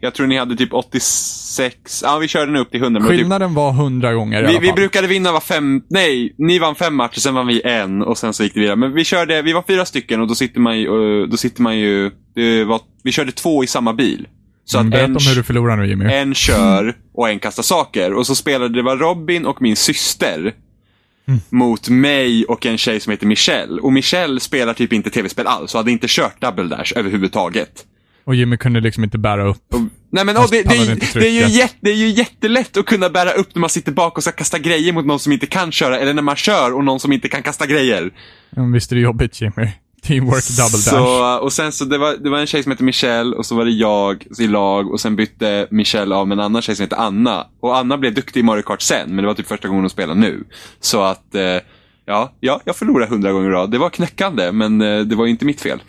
jag 0.00 0.14
tror 0.14 0.26
ni 0.26 0.38
hade 0.38 0.56
typ 0.56 0.72
86, 0.72 1.76
ja 2.02 2.18
vi 2.18 2.28
körde 2.28 2.52
nu 2.52 2.58
upp 2.58 2.70
till 2.70 2.82
100. 2.82 3.00
Men 3.00 3.08
typ, 3.10 3.18
Skillnaden 3.18 3.54
var 3.54 3.72
hundra 3.72 4.14
gånger 4.14 4.38
i 4.38 4.42
vi, 4.42 4.48
alla 4.48 4.60
vi 4.60 4.66
fall. 4.66 4.76
brukade 4.76 5.06
vinna 5.06 5.32
var 5.32 5.40
fem, 5.40 5.82
nej, 5.90 6.34
ni 6.38 6.58
vann 6.58 6.74
fem 6.74 6.94
matcher, 6.94 7.20
sen 7.20 7.34
vann 7.34 7.46
vi 7.46 7.62
en 7.64 8.02
och 8.02 8.18
sen 8.18 8.32
så 8.34 8.42
gick 8.44 8.54
det 8.54 8.60
vidare. 8.60 8.76
Men 8.76 8.92
vi 8.92 9.04
körde, 9.04 9.42
vi 9.42 9.52
var 9.52 9.64
fyra 9.68 9.84
stycken 9.84 10.20
och 10.20 10.28
då 10.28 10.34
sitter 10.34 10.60
man 10.60 10.78
ju, 10.78 11.22
eh, 11.22 11.28
då 11.28 11.36
sitter 11.36 11.62
man 11.62 11.78
ju, 11.78 12.10
det 12.34 12.64
var, 12.64 12.80
vi 13.02 13.12
körde 13.12 13.32
två 13.32 13.64
i 13.64 13.66
samma 13.66 13.92
bil. 13.92 14.26
Så 14.64 14.78
Mm, 14.78 14.92
att 14.92 14.98
en, 14.98 15.04
om 15.16 15.22
hur 15.28 15.36
du 15.36 15.42
förlorar 15.42 15.76
nu 15.76 15.86
Jimmy. 15.88 16.04
en 16.12 16.34
kör 16.34 16.96
och 17.14 17.28
en 17.28 17.38
kastar 17.38 17.62
saker. 17.62 18.12
Och 18.14 18.26
så 18.26 18.34
spelade 18.34 18.74
det 18.74 18.82
var 18.82 18.96
Robin 18.96 19.46
och 19.46 19.62
min 19.62 19.76
syster. 19.76 20.54
Mot 21.50 21.88
mig 21.88 22.44
och 22.44 22.66
en 22.66 22.78
tjej 22.78 23.00
som 23.00 23.10
heter 23.10 23.26
Michelle. 23.26 23.80
Och 23.80 23.92
Michelle 23.92 24.40
spelar 24.40 24.74
typ 24.74 24.92
inte 24.92 25.10
tv-spel 25.10 25.46
alls 25.46 25.74
och 25.74 25.78
hade 25.78 25.90
inte 25.90 26.06
kört 26.08 26.40
Double 26.40 26.64
Dash 26.76 26.92
överhuvudtaget. 26.96 27.70
Och 28.24 28.34
Jimmy 28.34 28.56
kunde 28.56 28.80
liksom 28.80 29.04
inte 29.04 29.18
bära 29.18 29.48
upp. 29.48 29.74
Och, 29.74 29.80
nej 30.10 30.24
men 30.24 30.36
oh, 30.36 30.46
det, 30.50 30.62
det, 30.62 30.76
är- 30.76 31.20
det, 31.20 31.28
är 31.28 31.48
ju 31.48 31.58
jätte, 31.58 31.74
det 31.80 31.90
är 31.90 31.94
ju 31.94 32.08
jättelätt 32.08 32.76
att 32.76 32.86
kunna 32.86 33.10
bära 33.10 33.30
upp 33.32 33.54
när 33.54 33.60
man 33.60 33.70
sitter 33.70 33.92
bak 33.92 34.16
och 34.16 34.22
ska 34.22 34.32
kasta 34.32 34.58
grejer 34.58 34.92
mot 34.92 35.06
någon 35.06 35.18
som 35.18 35.32
inte 35.32 35.46
kan 35.46 35.72
köra. 35.72 35.98
Eller 35.98 36.14
när 36.14 36.22
man 36.22 36.36
kör 36.36 36.72
och 36.74 36.84
någon 36.84 37.00
som 37.00 37.12
inte 37.12 37.28
kan 37.28 37.42
kasta 37.42 37.66
grejer. 37.66 38.10
Ja, 38.50 38.62
visst 38.62 38.92
är 38.92 38.96
det 38.96 39.02
jobbigt 39.02 39.40
Jimmy? 39.40 39.68
Teamwork 40.02 40.44
double 40.48 40.78
dash. 40.78 40.90
Så, 40.90 41.38
och 41.38 41.52
sen 41.52 41.72
så 41.72 41.84
det 41.84 41.98
var, 41.98 42.16
det 42.16 42.30
var 42.30 42.38
en 42.38 42.46
tjej 42.46 42.62
som 42.62 42.72
hette 42.72 42.84
Michelle 42.84 43.36
och 43.36 43.46
så 43.46 43.54
var 43.56 43.64
det 43.64 43.70
jag 43.70 44.26
i 44.38 44.46
lag 44.46 44.92
och 44.92 45.00
sen 45.00 45.16
bytte 45.16 45.66
Michelle 45.70 46.14
av 46.14 46.28
med 46.28 46.38
en 46.38 46.44
annan 46.44 46.62
tjej 46.62 46.76
som 46.76 46.82
heter 46.82 46.96
Anna. 46.96 47.46
Och 47.60 47.76
Anna 47.78 47.98
blev 47.98 48.14
duktig 48.14 48.40
i 48.40 48.42
Mario 48.42 48.62
Kart 48.62 48.82
sen, 48.82 49.08
men 49.08 49.16
det 49.16 49.26
var 49.26 49.34
typ 49.34 49.46
första 49.48 49.68
gången 49.68 49.82
hon 49.82 49.90
spelade 49.90 50.20
nu. 50.20 50.44
Så 50.80 51.02
att, 51.02 51.34
eh, 51.34 51.56
ja, 52.06 52.32
ja, 52.40 52.60
jag 52.64 52.76
förlorade 52.76 53.10
hundra 53.10 53.32
gånger 53.32 53.48
i 53.50 53.52
rad. 53.52 53.70
Det 53.70 53.78
var 53.78 53.90
knäckande, 53.90 54.52
men 54.52 54.80
eh, 54.80 55.00
det 55.00 55.16
var 55.16 55.24
ju 55.24 55.30
inte 55.30 55.44
mitt 55.44 55.60
fel. 55.60 55.82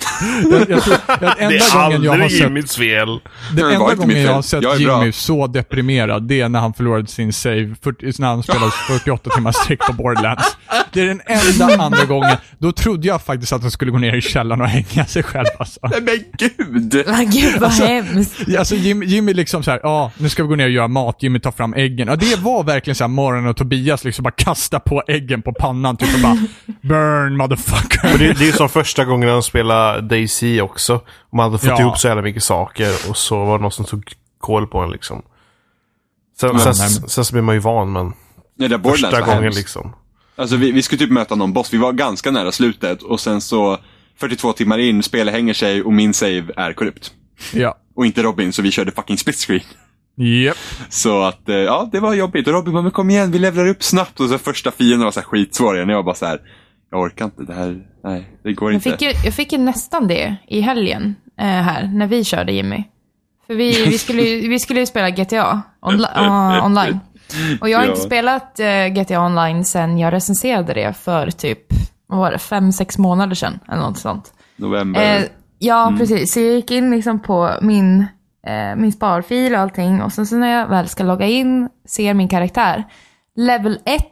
jag, 0.51 0.69
jag 0.69 0.83
tror, 0.83 0.93
att 0.93 1.19
Det 1.19 1.43
enda 1.43 1.55
är 1.55 1.89
gången 1.89 2.03
jag 2.03 2.11
har 2.17 2.29
sett 2.29 2.39
Jimmys 2.39 2.75
fel. 2.75 3.19
Den 3.55 3.65
enda 3.71 3.91
inte 3.91 3.95
gången 3.95 4.21
jag 4.21 4.33
har 4.33 4.41
sett 4.41 4.63
Jag 4.63 4.81
är 4.81 4.85
bra. 4.85 4.99
Jimmy 4.99 5.11
så 5.11 5.47
deprimerad, 5.47 6.23
det 6.23 6.41
är 6.41 6.49
när 6.49 6.59
han 6.59 6.73
förlorade 6.73 7.07
sin 7.07 7.33
save, 7.33 7.75
40, 7.81 8.21
när 8.21 8.27
han 8.27 8.43
spelade 8.43 8.71
48 8.71 9.29
timmar 9.29 9.51
sträck 9.51 9.79
på 9.79 9.93
Borderlands. 9.93 10.57
Det 10.93 11.01
är 11.01 11.05
den 11.05 11.21
enda 11.25 11.83
andra 11.83 12.05
gången. 12.05 12.37
Då 12.57 12.71
trodde 12.71 13.07
jag 13.07 13.21
faktiskt 13.21 13.53
att 13.53 13.61
han 13.61 13.71
skulle 13.71 13.91
gå 13.91 13.97
ner 13.97 14.15
i 14.15 14.21
källaren 14.21 14.61
och 14.61 14.67
hänga 14.67 15.05
sig 15.05 15.23
själv 15.23 15.47
alltså. 15.59 15.79
Nej 15.83 16.01
men 16.01 16.23
gud! 16.37 17.03
Ah, 17.07 17.23
Gud 17.23 17.61
vad 17.61 17.71
hemskt. 17.71 18.41
Ja, 18.47 18.59
Alltså 18.59 18.75
Jimmy, 18.75 19.05
Jimmy 19.05 19.33
liksom 19.33 19.63
så 19.63 19.71
här, 19.71 19.79
ja, 19.83 20.11
nu 20.17 20.29
ska 20.29 20.43
vi 20.43 20.49
gå 20.49 20.55
ner 20.55 20.65
och 20.65 20.71
göra 20.71 20.87
mat, 20.87 21.17
Jimmy 21.19 21.39
tar 21.39 21.51
fram 21.51 21.73
äggen. 21.73 22.07
Ja, 22.07 22.15
det 22.15 22.39
var 22.39 22.63
verkligen 22.63 22.95
så 22.95 23.03
här 23.03 23.09
Morgon 23.09 23.47
och 23.47 23.57
Tobias 23.57 24.03
liksom 24.03 24.23
bara 24.23 24.31
kasta 24.31 24.79
på 24.79 25.03
äggen 25.07 25.41
på 25.41 25.53
pannan 25.53 25.97
typ 25.97 26.04
och 26.15 26.19
bara 26.21 26.37
burn 26.81 27.37
motherfucker. 27.37 28.13
Och 28.13 28.19
det, 28.19 28.33
det 28.33 28.47
är 28.47 28.51
som 28.51 28.69
första 28.69 29.05
gången 29.05 29.29
han 29.29 29.43
spelade 29.43 30.01
Daisy 30.01 30.61
också. 30.61 31.01
Man 31.33 31.43
hade 31.43 31.57
fått 31.57 31.67
Ja. 31.69 31.79
ihop 31.81 31.97
så 31.97 32.07
jävla 32.07 32.21
mycket 32.23 32.43
saker 32.43 32.91
och 33.09 33.17
så 33.17 33.45
var 33.45 33.57
det 33.57 33.61
någon 33.61 33.71
som 33.71 33.85
tog 33.85 34.13
koll 34.39 34.67
på 34.67 34.79
en 34.79 34.91
liksom. 34.91 35.21
Sen, 36.39 36.49
Ja, 36.53 36.59
sen, 36.59 36.73
men- 37.01 37.09
sen 37.09 37.25
så 37.25 37.33
blir 37.33 37.41
man 37.41 37.55
ju 37.55 37.61
van 37.61 37.91
men 37.91 38.13
Nej, 38.57 38.69
det 38.69 38.79
första 38.83 39.21
gången 39.21 39.43
hemskt. 39.43 39.57
liksom. 39.57 39.95
Alltså 40.37 40.55
vi, 40.55 40.71
vi 40.71 40.81
skulle 40.81 40.99
typ 40.99 41.11
möta 41.11 41.35
någon 41.35 41.53
boss, 41.53 41.73
vi 41.73 41.77
var 41.77 41.91
ganska 41.91 42.31
nära 42.31 42.51
slutet 42.51 43.01
och 43.01 43.19
sen 43.19 43.41
så 43.41 43.77
42 44.19 44.53
timmar 44.53 44.77
in, 44.77 45.03
spelet 45.03 45.33
hänger 45.33 45.53
sig 45.53 45.83
och 45.83 45.93
min 45.93 46.13
save 46.13 46.43
är 46.57 46.73
korrupt. 46.73 47.11
Ja. 47.53 47.77
Och 47.95 48.05
inte 48.05 48.23
Robin, 48.23 48.53
så 48.53 48.61
vi 48.61 48.71
körde 48.71 48.91
fucking 48.91 49.17
split 49.17 49.35
screen. 49.35 49.61
Japp. 50.15 50.57
Så 50.89 51.21
att, 51.23 51.49
eh, 51.49 51.55
ja, 51.55 51.89
det 51.91 51.99
var 51.99 52.13
jobbigt. 52.13 52.47
Och 52.47 52.53
Robin 52.53 52.73
bara, 52.73 52.81
men 52.83 52.91
kom 52.91 53.09
igen, 53.09 53.31
vi 53.31 53.39
levlar 53.39 53.67
upp 53.67 53.83
snabbt. 53.83 54.19
Och 54.19 54.29
så 54.29 54.37
första 54.37 54.71
fienden 54.71 55.03
var 55.03 55.11
så 55.11 55.19
här 55.19 55.27
skitsvår 55.27 55.75
igen. 55.75 55.89
Jag 55.89 55.95
var 55.97 56.03
bara 56.03 56.15
så 56.15 56.25
här, 56.25 56.39
jag 56.91 57.01
orkar 57.01 57.25
inte, 57.25 57.43
det 57.43 57.53
här, 57.53 57.81
nej, 58.03 58.29
det 58.43 58.53
går 58.53 58.71
Jag 58.71 58.77
inte. 58.77 58.91
fick, 58.91 59.01
ju, 59.01 59.07
jag 59.25 59.33
fick 59.33 59.51
ju 59.51 59.57
nästan 59.57 60.07
det 60.07 60.35
i 60.47 60.61
helgen 60.61 61.15
eh, 61.39 61.45
här, 61.45 61.87
när 61.93 62.07
vi 62.07 62.23
körde 62.23 62.51
Jimmy. 62.51 62.83
För 63.47 63.55
vi, 63.55 63.85
vi, 63.85 63.97
skulle, 63.97 64.21
ju- 64.21 64.49
vi 64.49 64.59
skulle 64.59 64.79
ju 64.79 64.85
spela 64.85 65.09
GTA 65.09 65.61
onli- 65.81 66.07
ah, 66.15 66.65
online. 66.65 66.99
Och 67.61 67.69
jag 67.69 67.77
har 67.77 67.85
inte 67.85 67.99
Ja. 67.99 68.05
spelat 68.05 68.59
eh, 68.59 68.87
GTA 68.87 69.21
online 69.25 69.65
sen 69.65 69.97
jag 69.97 70.13
recenserade 70.13 70.73
det 70.73 70.93
för 70.93 71.31
typ, 71.31 71.59
vad 72.07 72.19
var 72.19 72.31
det, 72.31 72.37
fem, 72.39 72.71
sex 72.71 72.97
månader 72.97 73.35
sedan. 73.35 73.59
Eller 73.67 73.81
något 73.81 73.97
sånt. 73.97 74.33
November. 74.55 75.17
Eh, 75.17 75.23
ja, 75.59 75.93
precis. 75.97 76.33
Så 76.33 76.39
jag 76.39 76.53
gick 76.53 76.71
in 76.71 76.91
liksom 76.91 77.19
på 77.19 77.51
min, 77.61 78.05
eh, 78.45 78.75
min 78.75 78.91
sparfil 78.91 79.53
och 79.53 79.59
allting. 79.59 80.01
Och 80.01 80.13
sen 80.13 80.27
så 80.27 80.35
när 80.35 80.59
jag 80.59 80.67
väl 80.67 80.89
ska 80.89 81.03
logga 81.03 81.25
in, 81.25 81.69
ser 81.87 82.13
min 82.13 82.27
karaktär. 82.29 82.83
Level 83.37 83.79
1, 83.85 84.03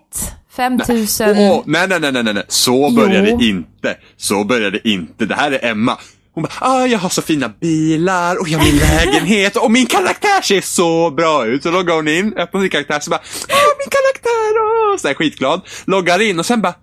5000. 0.55 1.29
Åh, 1.29 1.61
nej, 1.65 1.87
nej, 1.87 1.99
nej, 1.99 2.11
nej, 2.11 2.23
nej, 2.33 2.43
så 2.47 2.91
började 2.91 3.29
Jo. 3.29 3.37
det 3.37 3.45
inte. 3.45 3.97
Så 4.17 4.43
började 4.43 4.79
det 4.79 4.89
inte. 4.89 5.25
Det 5.25 5.35
här 5.35 5.51
är 5.51 5.71
Emma. 5.71 5.97
Hon 6.33 6.43
bara, 6.43 6.53
ah, 6.59 6.85
jag 6.85 6.99
har 6.99 7.09
så 7.09 7.21
fina 7.21 7.49
bilar 7.49 8.41
och 8.41 8.47
jag 8.47 8.59
har 8.59 8.65
min 8.65 8.77
lägenhet 9.15 9.55
och 9.55 9.71
min 9.71 9.85
karaktär 9.85 10.41
ser 10.41 10.61
så 10.61 11.11
bra 11.11 11.45
ut. 11.45 11.63
Så 11.63 11.71
loggar 11.71 11.95
hon 11.95 12.07
in, 12.07 12.33
öppnar 12.37 12.61
sin 12.61 12.69
karaktär 12.69 12.99
så 12.99 13.09
bara, 13.09 13.19
ah, 13.49 13.73
min 13.79 13.89
karaktär, 13.89 14.59
åh, 14.61 14.97
så 14.97 15.07
här 15.07 15.15
skitglad. 15.15 15.61
Loggar 15.85 16.21
in 16.21 16.39
och 16.39 16.45
sen 16.45 16.61
bara, 16.61 16.73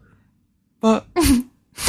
vad, 0.80 1.00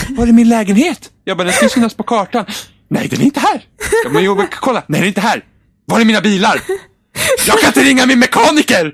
var 0.09 0.27
är 0.27 0.31
min 0.31 0.49
lägenhet? 0.49 1.11
Jag 1.23 1.37
bara, 1.37 1.43
den 1.43 1.53
ska 1.53 1.69
synas 1.69 1.93
på 1.93 2.03
kartan. 2.03 2.45
Nej, 2.87 3.07
den 3.07 3.19
är 3.21 3.25
inte 3.25 3.39
här. 3.39 3.61
Ja, 4.03 4.09
men 4.09 4.23
jo, 4.23 4.45
kolla, 4.59 4.83
nej, 4.87 4.99
den 4.99 5.03
är 5.03 5.07
inte 5.07 5.21
här. 5.21 5.43
Var 5.91 5.99
är 6.01 6.05
mina 6.05 6.21
bilar? 6.21 6.61
Jag 7.47 7.59
kan 7.59 7.67
inte 7.67 7.79
ringa 7.83 8.05
min 8.05 8.19
mekaniker! 8.19 8.93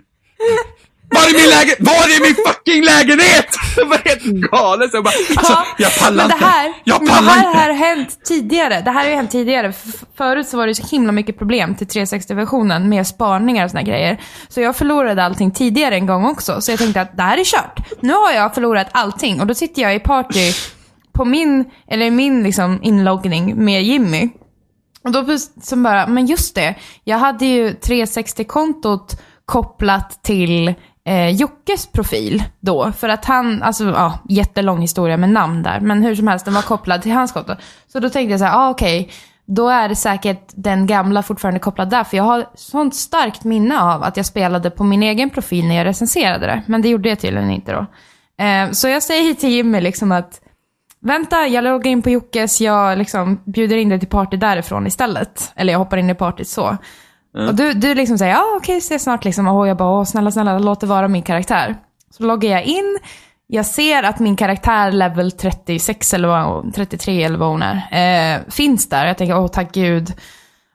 Var 1.10 1.22
är 1.22 1.34
min 1.42 1.50
lägenhet? 1.50 1.78
Var 1.80 1.94
är 1.94 2.22
min 2.22 2.36
fucking 2.48 2.84
lägenhet? 2.84 3.48
Det 3.76 3.84
var 3.84 3.98
helt 3.98 4.24
galet. 4.52 4.90
Jag 4.94 5.04
bara, 5.04 5.14
alltså, 5.38 5.54
Ja, 5.54 5.66
jag 5.78 5.96
pallar 6.00 6.18
men 6.18 6.28
det 6.28 6.34
inte. 6.34 6.46
här, 6.46 6.74
jag 6.84 6.98
men 7.02 7.06
det 7.08 7.14
pallar 7.14 7.32
här 7.34 7.70
inte. 7.70 7.84
har 7.84 7.88
hänt 7.90 8.18
tidigare. 8.26 8.82
Det 8.82 8.92
här 8.92 9.02
har 9.04 9.10
ju 9.10 9.16
hänt 9.16 9.32
tidigare. 9.32 9.74
Förut 10.18 10.48
så 10.48 10.58
var 10.58 10.68
det 10.68 10.76
så 10.76 10.88
himla 10.96 11.12
mycket 11.12 11.38
problem 11.38 11.76
till 11.76 11.88
360-versionen 11.88 12.90
med 12.90 13.08
sparningar 13.08 13.66
och 13.66 13.72
såna 13.72 13.84
grejer. 13.84 14.22
Så 14.50 14.62
jag 14.62 14.76
förlorade 14.76 15.24
allting 15.24 15.52
tidigare 15.52 15.96
en 15.96 16.06
gång 16.06 16.26
också. 16.26 16.62
Så 16.62 16.72
jag 16.72 16.80
tänkte 16.80 17.02
att 17.02 17.18
det 17.18 17.24
här 17.24 17.38
är 17.38 17.44
kört. 17.44 17.80
Nu 18.02 18.14
har 18.14 18.32
jag 18.32 18.54
förlorat 18.56 18.88
allting 18.92 19.42
och 19.42 19.48
då 19.48 19.54
sitter 19.54 19.82
jag 19.82 19.96
i 19.96 20.00
party 20.00 20.52
på 21.14 21.26
min, 21.26 21.66
eller 21.92 22.12
min 22.12 22.44
liksom 22.44 22.80
inloggning 22.84 23.66
med 23.66 23.84
Jimmy. 23.84 24.30
Och 25.08 25.26
då 25.26 25.38
som 25.62 25.84
bara, 25.84 26.08
men 26.08 26.26
just 26.26 26.56
det. 26.56 26.76
Jag 27.04 27.18
hade 27.18 27.46
ju 27.46 27.70
360-kontot 27.70 29.22
kopplat 29.46 30.24
till 30.24 30.74
eh, 31.06 31.30
Jockes 31.30 31.88
profil 31.88 32.44
då. 32.60 32.92
För 32.92 33.10
att 33.10 33.26
han, 33.26 33.64
alltså 33.64 33.84
ja, 33.84 34.20
jättelång 34.30 34.82
historia 34.82 35.18
med 35.18 35.30
namn 35.30 35.64
där. 35.64 35.80
Men 35.80 36.04
hur 36.04 36.16
som 36.16 36.28
helst, 36.28 36.46
den 36.46 36.54
var 36.54 36.62
kopplad 36.62 37.02
till 37.02 37.12
hans 37.12 37.32
konto. 37.32 37.56
Så 37.88 38.00
då 38.00 38.10
tänkte 38.10 38.32
jag 38.32 38.40
så 38.40 38.46
här, 38.46 38.58
ah, 38.58 38.70
okej. 38.70 39.10
Då 39.46 39.70
är 39.70 39.90
det 39.90 39.96
säkert 39.96 40.52
den 40.56 40.88
gamla 40.88 41.24
fortfarande 41.24 41.60
kopplad 41.60 41.90
där. 41.90 42.04
För 42.04 42.18
jag 42.18 42.24
har 42.24 42.46
sånt 42.56 42.96
starkt 42.96 43.44
minne 43.44 43.82
av 43.82 44.04
att 44.04 44.18
jag 44.18 44.26
spelade 44.26 44.70
på 44.70 44.84
min 44.84 45.04
egen 45.04 45.30
profil 45.30 45.68
när 45.68 45.76
jag 45.76 45.86
recenserade 45.86 46.46
det. 46.46 46.62
Men 46.66 46.82
det 46.82 46.90
gjorde 46.90 47.10
jag 47.10 47.20
tydligen 47.20 47.52
inte 47.52 47.72
då. 47.72 47.86
Eh, 48.44 48.72
så 48.72 48.88
jag 48.88 49.04
säger 49.04 49.34
till 49.34 49.50
Jimmy 49.50 49.82
liksom 49.82 50.12
att 50.12 50.42
Vänta, 51.00 51.48
jag 51.48 51.64
loggar 51.64 51.92
in 51.92 52.02
på 52.02 52.10
Jockes, 52.10 52.62
jag 52.62 52.98
liksom 52.98 53.42
bjuder 53.46 53.78
in 53.78 53.90
dig 53.90 54.00
till 54.00 54.10
party 54.10 54.38
därifrån 54.38 54.88
istället. 54.88 55.52
Eller 55.56 55.74
jag 55.74 55.80
hoppar 55.80 55.98
in 55.98 56.10
i 56.10 56.16
partyt 56.16 56.48
så. 56.48 56.78
Och 57.48 57.56
du, 57.56 57.74
du 57.74 57.96
liksom 57.96 58.18
säger, 58.18 58.34
ja 58.34 58.44
okej, 58.58 58.78
ses 58.78 59.04
snart 59.04 59.26
liksom. 59.26 59.48
Och 59.48 59.68
jag 59.68 59.78
bara, 59.78 60.06
snälla, 60.06 60.32
snälla, 60.32 60.60
låt 60.60 60.80
det 60.80 60.88
vara 60.88 61.08
min 61.08 61.24
karaktär. 61.24 61.76
Så 62.12 62.24
loggar 62.24 62.50
jag 62.50 62.64
in, 62.64 62.98
jag 63.48 63.66
ser 63.66 64.04
att 64.04 64.20
min 64.20 64.36
karaktär 64.36 64.92
level 64.92 65.32
36 65.32 66.14
eller 66.14 66.28
vad, 66.28 66.74
33 66.74 67.24
eller 67.24 67.38
vad 67.38 67.50
hon 67.50 67.62
är, 67.62 68.36
eh, 68.36 68.42
finns 68.50 68.90
där. 68.90 69.06
Jag 69.06 69.18
tänker, 69.18 69.38
åh 69.38 69.48
tack 69.48 69.74
gud. 69.74 70.14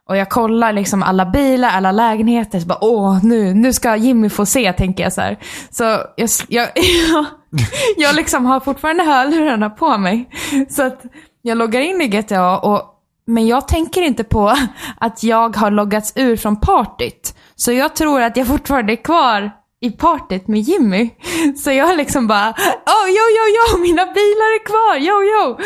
Och 0.08 0.16
jag 0.16 0.30
kollar 0.30 0.72
liksom 0.72 1.02
alla 1.02 1.26
bilar, 1.26 1.68
alla 1.68 1.92
lägenheter. 1.92 2.60
Så 2.60 2.66
bara, 2.66 2.84
åh, 2.84 3.18
nu, 3.24 3.54
nu 3.54 3.72
ska 3.72 3.96
Jimmy 3.96 4.28
få 4.28 4.46
se, 4.46 4.72
tänker 4.72 5.02
jag 5.02 5.12
så 5.12 5.20
här. 5.20 5.38
Så 5.70 5.84
jag, 6.16 6.28
jag, 6.48 6.68
jag, 7.96 8.14
liksom 8.14 8.44
har 8.44 8.60
fortfarande 8.60 9.02
hörlurarna 9.02 9.70
på 9.70 9.98
mig. 9.98 10.28
Så 10.68 10.82
att 10.82 11.02
jag 11.42 11.58
loggar 11.58 11.80
in 11.80 12.00
i 12.00 12.08
GTA, 12.08 12.58
och, 12.58 12.82
men 13.26 13.46
jag 13.46 13.68
tänker 13.68 14.02
inte 14.02 14.24
på 14.24 14.56
att 14.98 15.22
jag 15.22 15.56
har 15.56 15.70
loggats 15.70 16.12
ur 16.16 16.36
från 16.36 16.60
partyt. 16.60 17.34
Så 17.56 17.72
jag 17.72 17.96
tror 17.96 18.22
att 18.22 18.36
jag 18.36 18.46
fortfarande 18.46 18.92
är 18.92 19.04
kvar 19.04 19.50
i 19.80 19.90
partyt 19.90 20.48
med 20.48 20.60
Jimmy. 20.60 21.10
Så 21.56 21.72
jag 21.72 21.96
liksom 21.96 22.26
bara, 22.26 22.50
oh, 22.50 23.06
jo, 23.08 23.24
jo, 23.36 23.56
jo, 23.56 23.78
mina 23.78 24.06
bilar 24.06 24.54
är 24.54 24.64
kvar, 24.64 24.96
jo, 24.96 25.22
jo. 25.22 25.58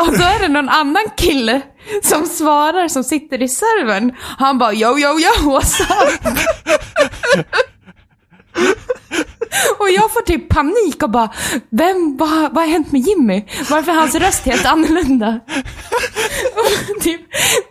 Och 0.00 0.18
då 0.18 0.24
är 0.24 0.40
det 0.40 0.48
någon 0.48 0.68
annan 0.68 1.04
kille 1.16 1.62
som 2.02 2.26
svarar 2.26 2.88
som 2.88 3.04
sitter 3.04 3.42
i 3.42 3.48
servern. 3.48 4.14
Han 4.38 4.58
bara, 4.58 4.72
jo, 4.72 4.98
jo, 4.98 5.18
jo, 5.18 5.50
what's 5.50 5.80
up? 5.80 6.36
Och 9.78 9.90
jag 9.90 10.12
får 10.12 10.22
typ 10.22 10.48
panik 10.48 11.02
och 11.02 11.10
bara, 11.10 11.28
vem, 11.70 12.16
vad, 12.16 12.30
vad 12.30 12.64
har 12.64 12.66
hänt 12.66 12.92
med 12.92 13.00
Jimmy? 13.00 13.44
Varför 13.70 13.92
är 13.92 13.96
hans 13.96 14.14
röst 14.14 14.44
helt 14.46 14.66
annorlunda? 14.66 15.40
Och 16.56 17.02
typ, 17.02 17.20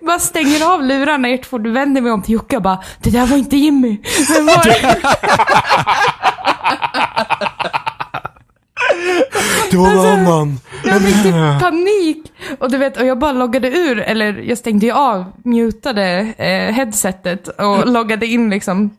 bara 0.02 0.20
stänger 0.20 0.74
av 0.74 0.84
lurarna 0.84 1.28
ert 1.28 1.46
fort, 1.46 1.66
vänder 1.68 2.02
mig 2.02 2.12
om 2.12 2.22
till 2.22 2.34
Jocke 2.34 2.56
och 2.56 2.62
bara, 2.62 2.84
det 3.04 3.10
där 3.10 3.26
var 3.26 3.38
inte 3.38 3.58
Jimmy. 3.58 3.98
Vem 4.36 4.46
var 4.46 4.64
det? 4.64 5.02
Det 9.72 9.78
var 9.78 9.94
någon 9.94 10.06
annan. 10.08 10.60
Jag 10.86 11.02
fick 11.02 11.24
typ 11.24 11.34
panik. 11.62 12.32
Och 12.60 12.72
du 12.72 12.78
vet, 12.78 12.98
och 12.98 13.06
jag 13.06 13.20
bara 13.20 13.32
loggade 13.32 13.68
ur, 13.70 14.00
eller 14.00 14.34
jag 14.38 14.58
stängde 14.58 14.86
ju 14.86 14.92
av, 14.92 15.26
mutade 15.44 16.04
eh, 16.38 16.74
headsetet 16.74 17.48
och 17.48 17.88
loggade 17.88 18.26
in 18.26 18.50
liksom. 18.50 18.98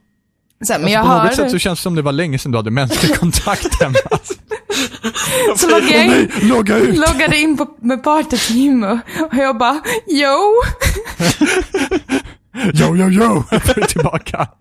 Sen, 0.64 0.82
men 0.82 0.92
jag 0.92 1.06
Alltså, 1.06 1.18
på 1.20 1.26
något 1.26 1.34
sätt 1.36 1.50
så 1.50 1.58
känns 1.58 1.78
det 1.78 1.82
som 1.82 1.94
det 1.94 2.02
var 2.02 2.12
länge 2.12 2.38
sedan 2.38 2.52
du 2.52 2.58
hade 2.58 2.70
mänsklig 2.70 3.18
kontakt 3.18 3.82
hemma. 3.82 3.94
så 5.56 5.68
loggade 5.70 5.92
jag 5.94 6.20
in, 6.20 6.30
Logga 6.42 6.76
ut! 6.76 6.96
loggade 6.98 7.36
in 7.38 7.56
på, 7.56 7.66
med 7.80 8.04
partyt 8.04 8.30
till 8.30 8.56
Jimmy 8.56 8.86
och 8.86 9.34
jag 9.34 9.58
bara, 9.58 9.80
yo. 10.06 10.62
Jo, 12.74 12.96
jo, 12.96 13.08
jo! 13.10 13.44
Får 13.50 13.74
du 13.80 13.86
tillbaka. 13.86 14.48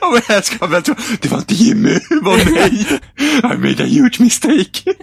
Ja, 0.00 0.10
men 0.12 0.22
jag 0.28 0.44
ska 0.44 0.66
väl 0.66 0.82
tro, 0.82 0.94
det 1.20 1.28
var 1.30 1.38
inte 1.38 1.54
Jimmy, 1.54 1.88
det 2.08 2.20
var 2.22 2.36
mig. 2.54 3.00
I 3.54 3.56
made 3.58 3.84
a 3.84 3.86
huge 3.86 4.20
mistake. 4.20 4.94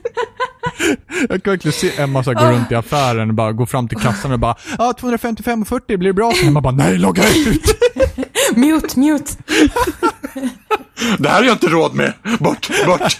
Jag 1.29 1.43
kan 1.43 1.51
verkligen 1.51 1.73
se 1.73 2.01
Emma 2.01 2.23
så 2.23 2.33
gå 2.33 2.45
runt 2.45 2.71
i 2.71 2.75
affären 2.75 3.29
och 3.29 3.35
bara 3.35 3.51
gå 3.51 3.65
fram 3.65 3.87
till 3.87 3.97
kassan 3.97 4.31
och 4.31 4.39
bara 4.39 4.55
Ja, 4.77 4.93
255,40 5.01 5.97
blir 5.97 6.09
det 6.09 6.13
bra? 6.13 6.31
Så 6.31 6.45
Emma 6.47 6.61
bara 6.61 6.73
nej, 6.73 6.97
logga 6.97 7.23
ut! 7.29 7.61
Mute, 8.55 8.99
mute. 8.99 9.31
Det 11.19 11.29
här 11.29 11.35
har 11.37 11.43
jag 11.43 11.53
inte 11.55 11.67
råd 11.67 11.95
med. 11.95 12.13
Bort, 12.39 12.69
bort. 12.85 13.17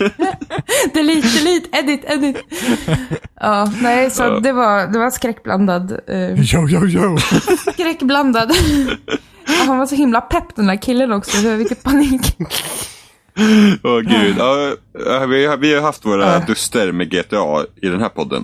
Delete, 0.94 1.28
delete, 1.28 1.70
edit, 1.72 2.02
edit. 2.08 2.38
Ja, 3.42 3.72
nej, 3.82 4.12
så 4.12 4.40
det 4.40 4.52
var, 4.54 4.88
det 4.88 5.00
var 5.00 5.10
skräckblandad. 5.10 5.92
Eh, 5.92 6.34
Jo, 6.42 6.68
jo, 6.70 6.86
jo! 6.88 7.18
skräckblandad. 7.74 8.52
Och 9.48 9.66
han 9.68 9.78
var 9.78 9.86
så 9.86 9.96
himla 9.96 10.22
pepp 10.22 10.56
den 10.56 10.68
där 10.68 10.82
killen 10.82 11.12
också, 11.13 11.38
så 11.38 11.48
jag 11.48 11.68
fick 11.70 11.84
panik. 11.84 12.38
Åh 13.84 14.00
gud. 14.00 14.36
Ja, 14.38 14.74
ja, 15.06 15.25
vi, 15.25 15.46
har, 15.46 15.58
vi 15.58 15.74
har 15.75 15.82
haft 15.82 16.06
våra 16.06 16.40
duster 16.40 16.92
med 16.92 17.10
GTA 17.12 17.66
i 17.82 17.88
den 17.88 18.02
här 18.02 18.10
podden. 18.10 18.44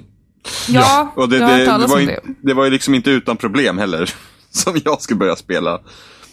Ja, 0.69 1.13
Och 1.15 1.29
det, 1.29 1.37
jag 1.37 1.47
har 1.47 1.51
det, 1.51 1.57
hört 1.57 1.65
det, 1.65 1.71
talas 1.71 1.89
var 1.91 1.97
om 1.97 2.01
ju, 2.01 2.07
det. 2.07 2.21
det 2.41 2.53
var 2.53 2.65
ju 2.65 2.71
liksom 2.71 2.95
inte 2.95 3.09
utan 3.11 3.37
problem 3.37 3.77
heller. 3.77 4.13
Som 4.51 4.77
jag 4.85 5.01
skulle 5.01 5.17
börja 5.17 5.35
spela. 5.35 5.79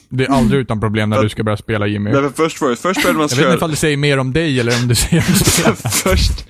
Det 0.09 0.25
är 0.25 0.31
aldrig 0.31 0.61
utan 0.61 0.81
problem 0.81 1.11
när 1.11 1.23
du 1.23 1.29
ska 1.29 1.43
börja 1.43 1.57
spela 1.57 1.87
Jimmy. 1.87 2.11
Nej, 2.11 2.31
först, 2.37 2.61
var 2.61 2.71
det, 2.71 2.77
först 2.77 3.03
började 3.03 3.19
man 3.19 3.23
Jag 3.23 3.29
vet 3.29 3.33
inte 3.33 3.43
köra... 3.43 3.55
ifall 3.55 3.71
det 3.71 3.77
säger 3.77 3.97
mer 3.97 4.19
om 4.19 4.33
dig 4.33 4.61
eller 4.61 4.83
om 4.83 4.89
du 4.89 4.95
säger 4.95 5.25
om 5.29 5.35
spelet. 5.45 5.95
Först, 5.95 6.47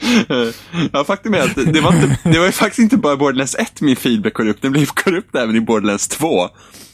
ja 0.92 1.04
faktum 1.04 1.34
är 1.34 1.40
att 1.40 1.54
det, 1.72 1.80
var 1.80 1.92
inte, 1.94 2.18
det 2.25 2.38
var 2.38 2.46
ju 2.46 2.52
faktiskt 2.52 2.78
inte 2.78 2.96
bara 2.96 3.12
i 3.12 3.16
Borderlands 3.16 3.54
1 3.54 3.80
min 3.80 3.96
feed 3.96 4.20
blev 4.20 4.30
korrupt, 4.30 4.62
den 4.62 4.72
blev 4.72 4.86
korrupt 4.86 5.34
även 5.36 5.56
i 5.56 5.60
Borderlands 5.60 6.08
2. 6.08 6.48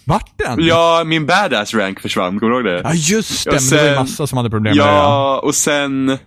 Vart 0.04 0.38
den? 0.38 0.66
Ja, 0.66 1.02
min 1.06 1.26
badass 1.26 1.74
rank 1.74 2.00
försvann, 2.00 2.38
kommer 2.38 2.52
du 2.52 2.56
ihåg 2.58 2.64
det? 2.64 2.80
Ja, 2.88 2.94
just 2.94 3.44
det. 3.44 3.50
Och 3.50 3.56
Men 3.62 3.70
det 3.70 3.76
var 3.84 3.90
ju 3.90 3.94
massa 3.94 4.26
som 4.26 4.36
hade 4.36 4.50
problem 4.50 4.76
med 4.76 4.86
det. 4.86 4.90
Ja. 4.90 5.02
Ja, 5.02 5.40
och 5.44 5.54
sen... 5.54 6.18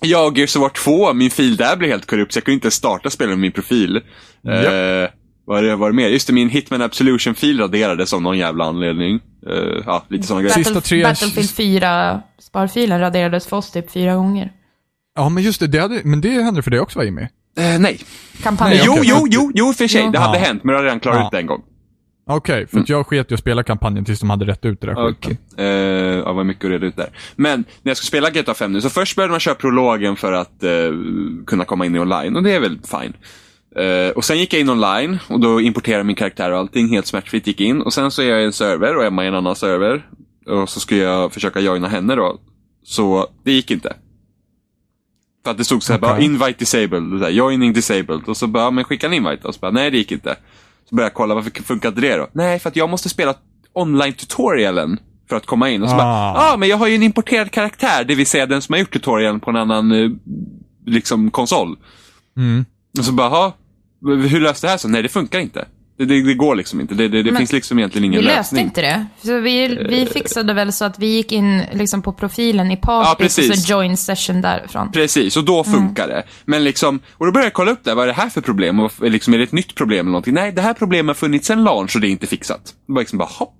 Ja, 0.00 0.32
Gears 0.36 0.56
of 0.56 0.62
War 0.62 0.68
2, 0.68 1.12
min 1.12 1.30
fil 1.30 1.56
där 1.56 1.76
blev 1.76 1.90
helt 1.90 2.06
korrupt 2.06 2.32
så 2.32 2.36
jag 2.36 2.44
kunde 2.44 2.54
inte 2.54 2.70
starta 2.70 3.10
spelet 3.10 3.30
med 3.30 3.38
min 3.38 3.52
profil. 3.52 3.96
Eh, 3.96 5.10
vad 5.50 5.64
det, 5.64 5.76
var 5.76 5.90
det 5.90 5.96
mer? 5.96 6.08
Just 6.08 6.26
det, 6.26 6.32
min 6.32 6.48
Hitman 6.48 6.82
Absolution-fil 6.82 7.58
raderades 7.60 8.12
av 8.12 8.22
någon 8.22 8.38
jävla 8.38 8.64
anledning. 8.64 9.20
Eh, 9.46 9.82
ja, 9.86 10.04
lite 10.08 10.26
sådana 10.26 10.42
grejer. 10.42 10.54
Sista 10.54 10.80
tre- 10.80 11.02
Battlefield 11.02 11.50
4 11.50 12.20
sparfilen 12.38 13.00
raderades 13.00 13.46
för 13.46 13.56
oss 13.56 13.70
typ 13.72 13.90
fyra 13.90 14.14
gånger. 14.14 14.52
ja, 15.16 15.28
men 15.28 15.42
just 15.42 15.60
det. 15.60 15.66
det 15.66 15.78
hade, 15.78 16.00
men 16.04 16.20
det 16.20 16.30
hände 16.42 16.62
för 16.62 16.70
dig 16.70 16.80
också 16.80 16.98
va, 16.98 17.04
Jimmy? 17.04 17.22
Eh, 17.22 17.28
nej. 17.80 17.98
Kampanjen. 18.42 18.78
Nej, 18.78 18.86
jo, 18.86 18.92
okej. 18.92 19.10
jo, 19.10 19.26
jo, 19.30 19.52
jo, 19.54 19.72
för 19.72 19.88
sig. 19.88 20.02
Ja. 20.04 20.10
Det 20.10 20.18
hade 20.18 20.38
Ja. 20.38 20.44
hänt, 20.44 20.64
men 20.64 20.72
jag 20.72 20.78
har 20.80 20.84
redan 20.84 21.00
klarat 21.00 21.18
Ja. 21.20 21.26
ut 21.26 21.30
det 21.30 21.38
en 21.38 21.46
gång. 21.46 21.62
Okej, 22.26 22.66
för 22.66 22.80
att 22.80 22.88
jag 22.88 23.06
sket 23.06 23.30
i 23.30 23.34
att 23.34 23.40
spela 23.40 23.62
kampanjen 23.62 24.04
tills 24.04 24.20
de 24.20 24.30
hade 24.30 24.44
rätt 24.44 24.64
ut 24.64 24.80
det 24.80 24.86
där 24.86 24.94
skiten. 24.94 25.36
Okej. 25.56 25.66
Eh, 25.66 26.18
ja, 26.18 26.32
vad 26.32 26.46
mycket 26.46 26.64
att 26.64 26.70
reda 26.70 26.86
ut 26.86 26.96
där. 26.96 27.08
Men 27.36 27.64
när 27.82 27.90
jag 27.90 27.96
ska 27.96 28.04
spela 28.06 28.30
GTA 28.30 28.54
5 28.54 28.72
nu, 28.72 28.80
så 28.80 28.90
först 28.90 29.16
började 29.16 29.30
man 29.30 29.40
köra 29.40 29.54
prologen 29.54 30.16
för 30.16 30.32
att 30.32 30.62
eh, 30.62 30.70
kunna 31.46 31.64
komma 31.64 31.86
in 31.86 31.96
i 31.96 31.98
online 31.98 32.36
och 32.36 32.42
det 32.42 32.52
är 32.52 32.60
väl 32.60 32.78
fine. 33.00 33.12
Eh, 33.76 34.10
och 34.10 34.24
sen 34.24 34.38
gick 34.38 34.52
jag 34.52 34.60
in 34.60 34.70
online 34.70 35.18
och 35.28 35.40
då 35.40 35.60
importerade 35.60 36.04
min 36.04 36.16
karaktär 36.16 36.50
och 36.52 36.58
allting 36.58 36.88
helt 36.88 37.06
smärtfritt 37.06 37.46
gick 37.46 37.60
in. 37.60 37.82
Och 37.82 37.92
sen 37.92 38.10
så 38.10 38.22
är 38.22 38.26
jag 38.26 38.42
i 38.42 38.44
en 38.44 38.52
server 38.52 38.96
och 38.96 39.04
Emma 39.04 39.24
i 39.24 39.28
en 39.28 39.34
annan 39.34 39.56
server. 39.56 40.06
Och 40.46 40.68
så 40.68 40.80
skulle 40.80 41.00
jag 41.00 41.32
försöka 41.32 41.60
joina 41.60 41.88
henne 41.88 42.14
då. 42.14 42.40
Så 42.84 43.26
det 43.44 43.52
gick 43.52 43.70
inte. 43.70 43.96
För 45.44 45.50
att 45.50 45.58
det 45.58 45.64
stod 45.64 45.82
så 45.82 45.92
här, 45.92 46.00
Okej. 46.00 46.08
bara 46.10 46.20
invite 46.20 46.58
disabled, 46.58 47.18
så 47.20 47.24
här, 47.24 47.30
joining 47.30 47.72
disabled. 47.72 48.20
Och 48.26 48.36
så 48.36 48.46
bara, 48.46 48.70
men 48.70 48.84
skicka 48.84 49.06
en 49.06 49.12
invite. 49.12 49.48
Och 49.48 49.54
så 49.54 49.60
bara, 49.60 49.70
nej 49.70 49.90
det 49.90 49.98
gick 49.98 50.12
inte. 50.12 50.36
Så 50.88 50.94
började 50.96 51.06
jag 51.10 51.14
kolla, 51.14 51.34
varför 51.34 51.62
funkar 51.62 51.88
inte 51.88 52.00
det 52.00 52.16
då? 52.16 52.28
Nej, 52.32 52.58
för 52.58 52.68
att 52.68 52.76
jag 52.76 52.90
måste 52.90 53.08
spela 53.08 53.34
online-tutorialen 53.72 54.98
för 55.28 55.36
att 55.36 55.46
komma 55.46 55.70
in. 55.70 55.82
Och 55.82 55.88
så 55.88 55.94
Ah. 55.94 55.98
bara, 55.98 56.06
ja 56.44 56.52
ah, 56.52 56.56
men 56.56 56.68
jag 56.68 56.76
har 56.76 56.86
ju 56.86 56.94
en 56.94 57.02
importerad 57.02 57.50
karaktär, 57.50 58.04
det 58.04 58.14
vill 58.14 58.26
säga 58.26 58.46
den 58.46 58.62
som 58.62 58.72
har 58.72 58.80
gjort 58.80 58.92
tutorialen 58.92 59.40
på 59.40 59.50
en 59.50 59.56
annan 59.56 59.92
eh, 59.92 60.10
liksom 60.86 61.30
konsol. 61.30 61.76
Mm. 62.36 62.64
Och 62.98 63.04
så 63.04 63.12
bara, 63.12 63.28
"Ha, 63.28 63.52
hur 64.02 64.40
löste 64.40 64.66
det 64.66 64.70
här 64.70 64.78
så? 64.78 64.88
Nej, 64.88 65.02
det 65.02 65.08
funkar 65.08 65.38
inte. 65.38 65.64
Det, 66.00 66.06
det, 66.06 66.22
det 66.22 66.34
går 66.34 66.54
liksom 66.54 66.80
inte. 66.80 66.94
Det, 66.94 67.08
det, 67.08 67.36
finns 67.36 67.52
liksom 67.52 67.78
egentligen 67.78 68.04
ingen 68.04 68.20
Vi 68.20 68.26
löste 68.26 68.38
lösning. 68.40 68.64
inte 68.64 68.80
det. 68.80 69.06
Så 69.22 69.40
vi, 69.40 69.68
vi 69.88 70.06
fixade 70.06 70.54
väl 70.54 70.72
så 70.72 70.84
att 70.84 70.98
vi 70.98 71.06
gick 71.06 71.32
in 71.32 71.62
liksom 71.72 72.02
på 72.02 72.12
profilen 72.12 72.70
i 72.70 72.76
party 72.76 73.16
Ja, 73.18 73.24
och 73.24 73.30
så 73.30 73.72
join 73.72 73.96
session 73.96 74.40
därifrån. 74.40 74.92
Precis, 74.92 75.36
och 75.36 75.44
då 75.44 75.64
funkar 75.64 76.08
det. 76.08 76.22
Men 76.44 76.64
liksom, 76.64 77.00
och 77.12 77.26
då 77.26 77.32
började 77.32 77.46
jag 77.46 77.52
kolla 77.52 77.70
upp 77.70 77.84
det. 77.84 77.94
Vad 77.94 78.02
är 78.02 78.06
det 78.06 78.12
här 78.12 78.28
för 78.28 78.40
problem? 78.40 78.80
Och 78.80 78.92
liksom, 79.00 79.34
är 79.34 79.38
det 79.38 79.44
ett 79.44 79.52
nytt 79.52 79.74
problem 79.74 79.98
eller 79.98 80.12
någonting? 80.12 80.34
Nej, 80.34 80.52
det 80.52 80.62
här 80.62 80.74
problemet 80.74 81.08
har 81.08 81.14
funnits 81.14 81.46
sedan 81.46 81.64
launch 81.64 81.96
och 81.96 82.00
det 82.00 82.08
är 82.08 82.10
inte 82.10 82.26
fixat. 82.26 82.74
Det 82.86 82.92
var 82.92 83.00
liksom 83.00 83.18
bara 83.18 83.28
hopp. 83.28 83.54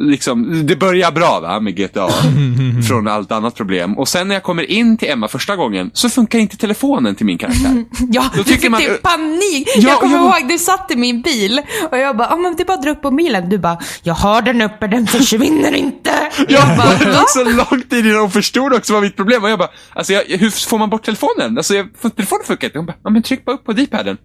Liksom, 0.00 0.66
det 0.66 0.76
börjar 0.76 1.12
bra 1.12 1.40
va, 1.40 1.60
med 1.60 1.76
GTA. 1.76 2.08
från 2.88 3.08
allt 3.08 3.32
annat 3.32 3.54
problem. 3.54 3.98
Och 3.98 4.08
sen 4.08 4.28
när 4.28 4.34
jag 4.34 4.42
kommer 4.42 4.70
in 4.70 4.96
till 4.96 5.08
Emma 5.10 5.28
första 5.28 5.56
gången 5.56 5.90
så 5.94 6.08
funkar 6.08 6.38
inte 6.38 6.56
telefonen 6.56 7.14
till 7.14 7.26
min 7.26 7.38
karaktär. 7.38 7.84
Ja, 8.10 8.30
Då 8.34 8.38
du 8.38 8.44
tycker 8.44 8.60
fick 8.60 8.70
man- 8.70 8.80
typ 8.80 9.02
panik. 9.02 9.68
Ja, 9.76 9.88
jag 9.90 10.00
kommer 10.00 10.16
ja. 10.16 10.38
ihåg, 10.40 10.48
du 10.48 10.58
satt 10.58 10.90
i 10.90 10.96
min 10.96 11.22
bil 11.22 11.60
och 11.90 11.98
jag 11.98 12.16
bara, 12.16 12.28
ah, 12.28 12.36
men 12.36 12.56
det 12.56 12.62
är 12.62 12.64
bara 12.64 12.74
att 12.74 12.82
dra 12.82 12.90
upp 12.90 13.02
på 13.02 13.10
mobilen. 13.10 13.48
Du 13.48 13.58
bara, 13.58 13.78
jag 14.02 14.14
har 14.14 14.42
den 14.42 14.62
uppe, 14.62 14.86
den 14.86 15.06
försvinner 15.06 15.74
inte. 15.74 16.10
Jag 16.38 16.46
Ja, 16.48 16.76
bara, 16.78 17.10
det 17.12 17.18
tog 17.18 17.28
så 17.28 17.44
lång 17.44 17.82
tid 17.90 18.06
innan 18.06 18.20
hon 18.20 18.30
förstod 18.30 18.72
också 18.74 18.92
vad 18.92 19.02
mitt 19.02 19.16
problem 19.16 19.42
var. 19.42 19.48
Jag 19.48 19.58
bara, 19.58 19.70
alltså 19.94 20.12
jag, 20.12 20.22
hur 20.38 20.50
får 20.68 20.78
man 20.78 20.90
bort 20.90 21.04
telefonen? 21.04 21.56
Alltså 21.58 21.74
jag, 21.74 21.86
telefonen 22.16 22.44
funkar 22.46 22.66
inte. 22.66 22.78
Hon 22.78 22.86
bara, 22.86 22.96
ja 23.04 23.10
men 23.10 23.22
tryck 23.22 23.44
bara 23.44 23.56
upp 23.56 23.64
på 23.64 23.72
D-paden. 23.72 24.16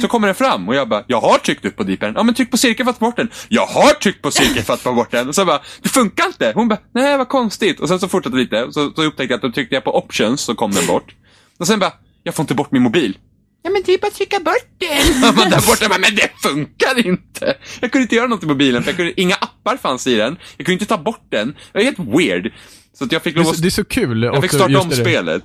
Så 0.00 0.08
kommer 0.08 0.28
den 0.28 0.34
fram 0.34 0.68
och 0.68 0.74
jag 0.74 0.88
bara, 0.88 1.04
jag 1.06 1.20
har 1.20 1.38
tryckt 1.38 1.64
upp 1.64 1.76
på 1.76 1.82
D-paden. 1.82 2.14
Ja 2.16 2.22
men 2.22 2.34
tryck 2.34 2.50
på 2.50 2.56
cirkeln 2.56 2.84
för 2.86 2.90
att 2.90 2.98
ta 2.98 3.04
bort 3.06 3.16
den. 3.16 3.30
Jag 3.48 3.66
har 3.66 3.92
tryckt 3.92 4.22
på 4.22 4.30
cirkeln 4.30 4.64
för 4.64 4.74
att 4.74 4.82
ta 4.82 4.92
bort 4.92 5.10
den. 5.10 5.28
Och 5.28 5.34
så 5.34 5.44
bara, 5.44 5.60
det 5.82 5.88
funkar 5.88 6.26
inte. 6.26 6.52
Hon 6.54 6.68
bara, 6.68 6.78
nej 6.94 7.18
vad 7.18 7.28
konstigt. 7.28 7.80
Och 7.80 7.88
sen 7.88 8.00
så 8.00 8.08
fortsatte 8.08 8.36
lite. 8.36 8.62
Och 8.64 8.74
så, 8.74 8.90
så 8.96 9.02
upptäckte 9.02 9.32
jag 9.32 9.36
att 9.38 9.42
då 9.42 9.52
tryckte 9.52 9.74
jag 9.74 9.84
på 9.84 9.96
options 9.98 10.40
så 10.40 10.54
kom 10.54 10.70
den 10.70 10.86
bort. 10.86 11.14
Och 11.58 11.66
sen 11.66 11.78
bara, 11.78 11.92
jag 12.22 12.34
får 12.34 12.42
inte 12.42 12.54
bort 12.54 12.72
min 12.72 12.82
mobil. 12.82 13.18
Ja 13.64 13.70
men 13.70 13.82
det 13.86 13.94
är 13.94 13.98
bara 13.98 14.06
att 14.06 14.14
trycka 14.14 14.40
bort 14.40 14.68
den. 14.78 15.20
Man 15.36 15.50
där 15.50 15.66
borta 15.66 15.88
bara, 15.88 15.98
men 15.98 16.14
det 16.14 16.30
funkar 16.42 17.06
inte. 17.06 17.54
Jag 17.80 17.92
kunde 17.92 18.02
inte 18.02 18.14
göra 18.16 18.26
något 18.26 18.42
i 18.42 18.46
mobilen 18.46 18.82
för 18.82 18.90
jag 18.90 18.96
kunde, 18.96 19.20
inga 19.20 19.34
appar 19.34 19.76
fanns 19.76 20.06
i 20.06 20.14
den. 20.14 20.36
Jag 20.56 20.66
kunde 20.66 20.72
inte 20.72 20.86
ta 20.86 20.98
bort 20.98 21.26
den. 21.30 21.48
Det 21.48 21.78
var 21.78 21.82
helt 21.82 21.98
weird. 21.98 22.52
Så 22.98 23.04
att 23.04 23.12
jag 23.12 23.22
fick 23.22 23.34
Det, 23.34 23.40
är 23.40 23.44
lov 23.44 23.50
så- 23.52 23.56
att, 23.56 23.62
det 23.62 23.68
är 23.68 23.70
så 23.70 23.84
kul 23.84 24.22
jag 24.22 24.42
fick 24.42 24.52
starta 24.52 24.78
om 24.80 24.90
spelet. 24.90 25.42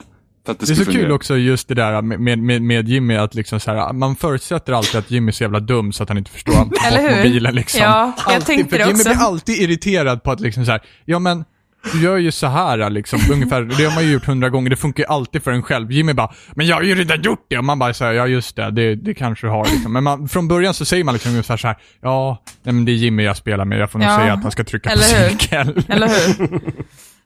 Det, 0.48 0.66
Det 0.66 0.72
är 0.72 0.76
så 0.76 0.86
kul 0.86 0.94
fungera. 0.94 1.14
också 1.14 1.38
just 1.38 1.68
det 1.68 1.76
där 1.76 2.02
med, 2.02 2.40
med, 2.40 2.62
med 2.62 2.90
Jimmy, 2.90 3.16
att 3.16 3.36
liksom 3.36 3.60
så 3.60 3.72
här, 3.72 3.94
man 3.94 4.16
förutsätter 4.16 4.74
alltid 4.74 4.96
att 5.00 5.12
Jimmy 5.12 5.28
är 5.30 5.34
så 5.34 5.44
jävla 5.44 5.60
dum 5.60 5.92
så 5.92 6.04
att 6.04 6.10
han 6.10 6.18
inte 6.18 6.32
förstår 6.32 6.54
att 6.62 6.72
ta 6.76 6.88
Eller 6.88 7.02
bort 7.02 7.12
hur? 7.12 7.18
mobilen 7.18 7.56
liksom. 7.56 7.82
Ja, 7.82 8.12
jag 8.26 8.36
alltid, 8.36 8.46
tänkte 8.46 8.70
för 8.70 8.78
det 8.78 8.84
Jimmy 8.90 9.00
också. 9.00 9.10
blir 9.10 9.20
alltid 9.20 9.62
irriterad 9.62 10.24
på 10.24 10.32
att 10.32 10.40
liksom 10.40 10.66
så 10.66 10.72
här, 10.72 10.82
ja 11.06 11.20
men 11.20 11.46
du 11.94 12.02
gör 12.02 12.18
ju 12.18 12.32
så 12.32 12.48
här 12.48 12.90
liksom, 12.90 13.20
ungefär, 13.32 13.62
det 13.62 13.84
har 13.86 13.96
man 13.96 14.04
ju 14.04 14.12
gjort 14.12 14.26
hundra 14.26 14.50
gånger, 14.50 14.70
det 14.70 14.76
funkar 14.76 15.04
ju 15.04 15.08
alltid 15.10 15.44
för 15.44 15.52
en 15.52 15.64
själv. 15.64 15.92
Jimmy 15.92 16.14
bara, 16.14 16.34
men 16.56 16.68
jag 16.68 16.76
har 16.76 16.84
ju 16.84 16.96
redan 16.96 17.22
gjort 17.22 17.46
det, 17.50 17.58
och 17.58 17.64
man 17.66 17.80
bara 17.80 17.94
säger 17.94 18.14
ja 18.14 18.28
just 18.28 18.56
det, 18.56 18.72
det, 18.72 18.96
det 18.96 19.14
kanske 19.14 19.48
du 19.48 19.52
har 19.52 19.66
liksom. 19.66 19.94
Men 19.94 20.04
man, 20.04 20.30
från 20.30 20.48
början 20.48 20.74
så 20.74 20.86
säger 20.86 21.04
man 21.04 21.14
liksom 21.14 21.32
ungefär 21.32 21.58
så 21.58 21.68
här, 21.68 21.78
ja, 22.02 22.44
nej 22.64 22.74
men 22.76 22.86
det 22.86 22.92
är 22.92 22.94
Jimmy 22.94 23.24
jag 23.24 23.38
spelar 23.38 23.66
med, 23.66 23.80
jag 23.80 23.92
får 23.92 24.00
nog 24.00 24.08
Ja, 24.10 24.18
säga 24.18 24.34
att 24.34 24.44
han 24.44 24.52
ska 24.52 24.64
trycka 24.64 24.90
på 24.90 24.94
eller 24.96 25.22
hur? 25.24 25.30
cirkel. 25.30 25.84
Eller 25.90 26.08
hur? 26.08 26.60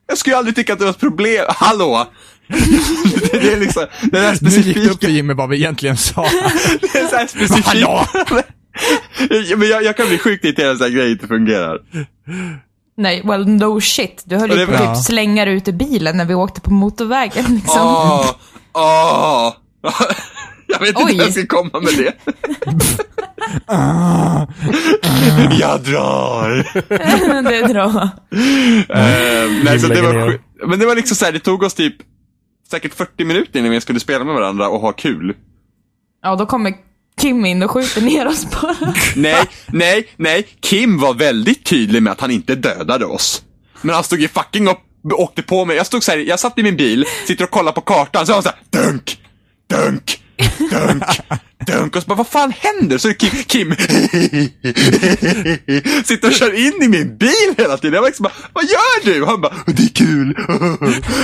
Jag 0.08 0.18
skulle 0.18 0.34
ju 0.34 0.38
aldrig 0.38 0.56
tycka 0.56 0.72
att 0.72 0.78
det 0.78 0.84
var 0.84 0.90
ett 0.92 1.00
problem. 1.00 1.44
Hallå! 1.48 2.06
Det 3.32 3.52
är 3.52 3.60
liksom, 3.60 3.86
det 4.12 4.18
är 4.18 4.38
Nu 4.40 4.50
gick 4.50 4.64
det 4.64 4.70
upp 4.70 4.76
för 4.76 4.82
specifika, 4.86 5.08
Jimmy 5.08 5.34
vad 5.34 5.48
vi 5.48 5.56
egentligen 5.56 5.96
sa. 5.96 6.22
det 6.92 6.98
är 6.98 7.06
så 7.08 7.16
här 7.16 7.26
specifikt. 9.26 9.58
Men 9.58 9.68
jag, 9.68 9.84
jag 9.84 9.96
kan 9.96 10.08
bli 10.08 10.18
sjukt 10.18 10.44
irriterad 10.44 10.80
när 10.80 10.88
grejer 10.88 11.10
inte 11.10 11.26
fungerar. 11.26 11.78
Nej, 12.96 13.22
well 13.24 13.48
no 13.48 13.80
shit. 13.80 14.22
Du 14.24 14.36
höll 14.36 14.50
ju 14.50 14.56
det- 14.56 14.66
på 14.66 14.72
att 14.74 14.80
Ja. 14.80 14.94
typ 14.94 15.04
slänga 15.04 15.44
dig 15.44 15.54
ut 15.54 15.68
ur 15.68 15.72
bilen 15.72 16.16
när 16.16 16.24
vi 16.24 16.34
åkte 16.34 16.60
på 16.60 16.72
motorvägen 16.72 17.44
liksom. 17.54 17.80
Åh, 17.82 18.30
åh. 18.72 19.52
Jag 20.66 20.80
vet 20.80 20.88
inte 20.88 21.02
Oj. 21.04 21.12
hur 21.12 21.20
jag 21.20 21.32
ska 21.32 21.46
komma 21.46 21.80
med 21.80 21.94
det. 21.96 22.12
jag 25.60 25.80
drar. 25.80 26.48
det 27.42 27.56
är 27.56 27.68
bra. 27.68 28.08
Eh, 28.88 29.64
nej, 29.64 29.80
så 29.80 29.88
det 29.88 30.02
var 30.02 30.38
Men 30.66 30.78
det 30.78 30.86
var 30.86 30.94
liksom 30.96 31.16
så 31.16 31.24
här, 31.24 31.32
det 31.32 31.38
tog 31.38 31.62
oss 31.62 31.74
typ 31.74 31.94
säkert 32.72 32.94
40 32.94 33.24
minuter 33.24 33.58
innan 33.58 33.70
vi 33.70 33.80
skulle 33.80 34.00
spela 34.00 34.24
med 34.24 34.34
varandra 34.34 34.68
och 34.68 34.80
ha 34.80 34.92
kul. 34.92 35.36
Ja, 36.22 36.36
då 36.36 36.46
kommer 36.46 36.74
Kim 37.20 37.44
in 37.46 37.62
och 37.62 37.70
skjuter 37.70 38.02
ner 38.02 38.26
oss 38.26 38.46
bara. 38.50 38.94
Nej, 39.16 39.44
nej, 39.66 40.08
nej. 40.16 40.48
Kim 40.60 40.98
var 40.98 41.14
väldigt 41.14 41.64
tydlig 41.64 42.02
med 42.02 42.12
att 42.12 42.20
han 42.20 42.30
inte 42.30 42.54
dödade 42.54 43.06
oss. 43.06 43.42
Men 43.82 43.94
han 43.94 44.04
stod 44.04 44.20
ju 44.20 44.28
fucking 44.28 44.68
upp 44.68 44.78
och 45.04 45.20
åkte 45.20 45.42
på 45.42 45.64
mig. 45.64 45.76
Jag 45.76 45.86
stod 45.86 46.04
så 46.04 46.10
här, 46.10 46.18
jag 46.18 46.40
satt 46.40 46.58
i 46.58 46.62
min 46.62 46.76
bil, 46.76 47.04
sitter 47.26 47.44
och 47.44 47.50
kollar 47.50 47.72
på 47.72 47.80
kartan, 47.80 48.26
så 48.26 48.32
var 48.32 48.36
han 48.36 48.42
så 48.42 48.48
här, 48.48 48.84
dunk, 48.84 49.18
dunk, 49.70 50.22
dunk, 50.70 51.02
dunk. 51.66 51.96
Och 51.96 52.02
så 52.02 52.08
bara, 52.08 52.14
vad 52.14 52.28
fan 52.28 52.52
händer? 52.58 52.98
Så 52.98 53.08
är 53.08 53.12
det 53.12 53.18
Kim, 53.18 53.30
Kim, 53.46 53.70
sitter 56.04 56.28
och 56.28 56.34
kör 56.34 56.66
in 56.66 56.82
i 56.82 56.88
min 56.88 57.16
bil 57.16 57.54
hela 57.58 57.76
tiden. 57.76 57.94
Jag 57.94 58.00
var 58.00 58.08
liksom 58.08 58.22
bara, 58.22 58.32
vad 58.52 58.64
gör 58.64 59.04
du? 59.04 59.22
Och 59.22 59.28
han 59.28 59.40
bara, 59.40 59.54
det 59.66 59.82
är 59.82 59.94
kul. 59.94 60.30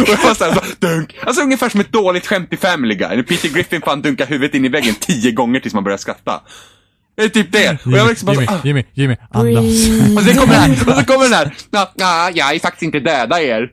och 0.02 0.08
jag 0.08 0.16
var 0.16 0.34
så 0.34 0.44
här, 0.44 0.54
så, 0.54 0.60
dunk. 0.78 1.16
Alltså 1.26 1.42
ungefär 1.42 1.68
som 1.68 1.80
ett 1.80 1.92
dåligt 1.92 2.26
skämt 2.26 2.52
i 2.52 2.56
Family 2.56 2.94
Guy. 2.94 3.16
När 3.16 3.22
Peter 3.22 3.48
Griffin 3.48 3.80
fan 3.80 4.02
dunkar 4.02 4.26
huvudet 4.26 4.54
in 4.54 4.64
i 4.64 4.68
väggen 4.68 4.94
tio 5.00 5.32
gånger 5.32 5.60
tills 5.60 5.74
man 5.74 5.84
börjar 5.84 5.98
skratta. 5.98 6.40
Det 7.16 7.22
är 7.24 7.28
typ 7.28 7.52
det. 7.52 7.78
Och 7.84 7.92
jag 7.92 8.02
var 8.02 8.08
liksom 8.08 8.26
bara, 8.26 8.32
Jimmy, 8.34 8.46
ah. 8.48 8.60
Jimmy, 8.64 8.84
Jimmy, 8.94 9.16
andas. 9.30 9.64
Och 10.16 10.22
sen 10.22 10.36
kommer 10.36 10.54
det 10.54 10.60
här, 10.60 10.70
och 10.70 10.94
så 10.94 11.04
kommer 11.04 11.24
den 11.24 11.32
här, 11.32 11.52
ja, 11.96 12.30
jag 12.34 12.54
är 12.54 12.58
faktiskt 12.58 12.82
inte 12.82 13.00
döda 13.00 13.42
er. 13.42 13.70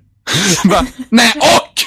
Bara, 0.63 0.85
Nej, 1.09 1.33
och! 1.39 1.83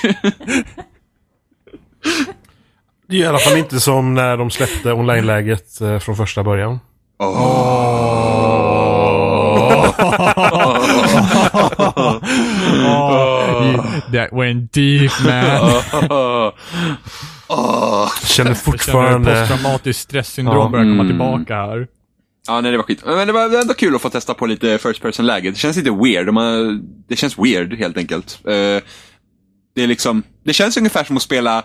Det 3.09 3.17
är 3.17 3.21
i 3.21 3.27
alla 3.27 3.39
fall 3.39 3.59
inte 3.59 3.81
som 3.81 4.15
när 4.15 4.37
de 4.37 4.51
släppte 4.51 4.93
online-läget 4.93 5.81
eh, 5.81 5.99
från 5.99 6.17
första 6.17 6.45
början. 6.45 6.79
Oh, 7.19 8.69
that 14.13 14.29
went 14.33 14.73
deep 14.73 15.13
man. 15.25 15.83
Känner 18.25 18.55
fortfarande... 18.55 19.41
posttraumatiskt 19.41 20.03
stresssyndrom 20.03 20.57
Ja. 20.63 20.69
börjar 20.69 20.85
komma 20.85 20.95
Mm. 21.03 21.09
tillbaka 21.09 21.55
här. 21.55 21.87
Ja, 22.47 22.61
nej 22.61 22.71
det 22.71 22.77
var 22.77 22.85
skit. 22.85 23.03
Men 23.07 23.27
det 23.27 23.33
var 23.33 23.61
ändå 23.61 23.75
kul 23.75 23.95
att 23.95 24.03
få 24.03 24.11
testa 24.11 24.35
på 24.35 24.47
lite 24.47 24.79
first 24.79 25.03
person-läge. 25.03 25.51
Det 25.51 25.57
känns 25.57 25.77
lite 25.77 25.91
weird. 25.91 26.33
Man, 26.35 26.83
det 27.09 27.17
känns 27.17 27.39
weird 27.39 27.75
helt 27.75 27.97
enkelt. 27.97 28.39
Eh, 28.45 28.53
det 29.75 29.83
är 29.83 29.87
liksom, 29.87 30.23
det 30.45 30.53
känns 30.53 30.77
ungefär 30.77 31.05
som 31.05 31.17
att 31.17 31.23
spela 31.23 31.63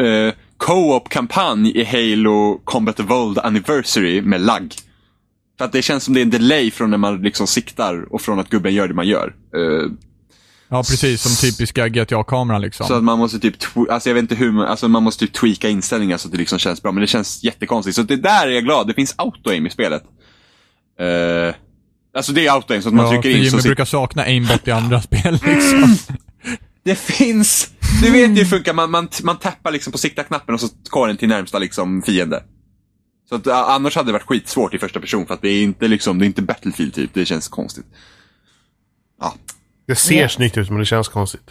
eh, 0.00 0.34
co-op-kampanj 0.56 1.72
i 1.80 1.84
Halo 1.84 2.60
Combat 2.64 3.00
Evolved 3.00 3.44
Anniversary 3.44 4.22
med 4.22 4.40
lagg. 4.40 4.74
För 5.58 5.64
att 5.64 5.72
det 5.72 5.82
känns 5.82 6.04
som 6.04 6.14
det 6.14 6.20
är 6.20 6.22
en 6.22 6.30
delay 6.30 6.70
från 6.70 6.90
när 6.90 6.98
man 6.98 7.22
liksom 7.22 7.46
siktar 7.46 8.12
och 8.14 8.22
från 8.22 8.38
att 8.38 8.48
gubben 8.48 8.74
gör 8.74 8.88
det 8.88 8.94
man 8.94 9.06
gör. 9.08 9.34
Eh, 9.56 9.90
Ja, 10.70 10.76
precis 10.82 11.22
som 11.22 11.50
typiska 11.50 11.88
GTA-kameran 11.88 12.60
liksom. 12.60 12.86
Så 12.86 12.94
att 12.94 13.04
man 13.04 13.18
måste 13.18 13.38
typ, 13.38 13.54
alltså 13.90 14.08
jag 14.10 14.14
vet 14.14 14.22
inte 14.22 14.34
hur, 14.34 14.52
man- 14.52 14.66
alltså 14.66 14.88
man 14.88 15.02
måste 15.02 15.26
typ 15.26 15.34
tweaka 15.34 15.68
inställningar 15.68 16.16
så 16.16 16.28
att 16.28 16.32
det 16.32 16.38
liksom 16.38 16.58
känns 16.58 16.82
bra. 16.82 16.92
Men 16.92 17.00
det 17.00 17.06
känns 17.06 17.44
jättekonstigt. 17.44 17.96
Så 17.96 18.02
det 18.02 18.16
där 18.16 18.46
är 18.46 18.50
jag 18.50 18.64
glad. 18.64 18.86
Det 18.86 18.94
finns 18.94 19.14
auto-aim 19.16 19.66
i 19.66 19.70
spelet. 19.70 20.02
Uh, 21.00 21.54
alltså 22.16 22.32
det 22.32 22.46
är 22.46 22.52
auto-aim 22.52 22.80
så 22.80 22.88
att 22.88 22.94
man 22.94 23.04
ja, 23.04 23.10
trycker 23.12 23.28
in 23.30 23.36
Jimmy 23.36 23.50
så 23.50 23.56
sit- 23.58 23.62
brukar 23.62 23.84
sakna 23.84 24.22
aimbot 24.22 24.68
i 24.68 24.70
andra 24.70 25.00
spel 25.08 25.32
liksom. 25.46 25.96
Det 26.84 26.94
finns! 26.98 27.70
Du 28.02 28.10
vet 28.10 28.20
ju 28.20 28.26
hur 28.26 28.34
det 28.34 28.44
funkar. 28.44 28.74
Man, 28.74 28.90
man, 28.90 29.08
man 29.22 29.38
tappar 29.38 29.70
liksom 29.70 29.92
på 29.92 29.98
sikta-knappen 29.98 30.54
och 30.54 30.60
så 30.60 30.68
går 30.90 31.08
den 31.08 31.16
till 31.16 31.28
närmsta 31.28 31.58
liksom 31.58 32.02
fiende. 32.02 32.42
Så 33.28 33.34
att, 33.34 33.46
uh, 33.46 33.54
annars 33.54 33.96
hade 33.96 34.08
det 34.08 34.12
varit 34.12 34.26
skitsvårt 34.26 34.74
i 34.74 34.78
första 34.78 35.00
person 35.00 35.26
för 35.26 35.34
att 35.34 35.42
det 35.42 35.48
är 35.48 35.62
inte 35.62 35.88
liksom, 35.88 36.18
det 36.18 36.24
är 36.24 36.26
inte 36.26 36.42
Battlefield 36.42 36.94
typ. 36.94 37.14
Det 37.14 37.26
känns 37.26 37.48
konstigt. 37.48 37.86
Ja. 39.20 39.34
Det 39.86 39.94
ser 39.94 40.28
snyggt 40.28 40.56
ut 40.56 40.70
men 40.70 40.78
det 40.78 40.84
känns 40.84 41.08
konstigt. 41.08 41.50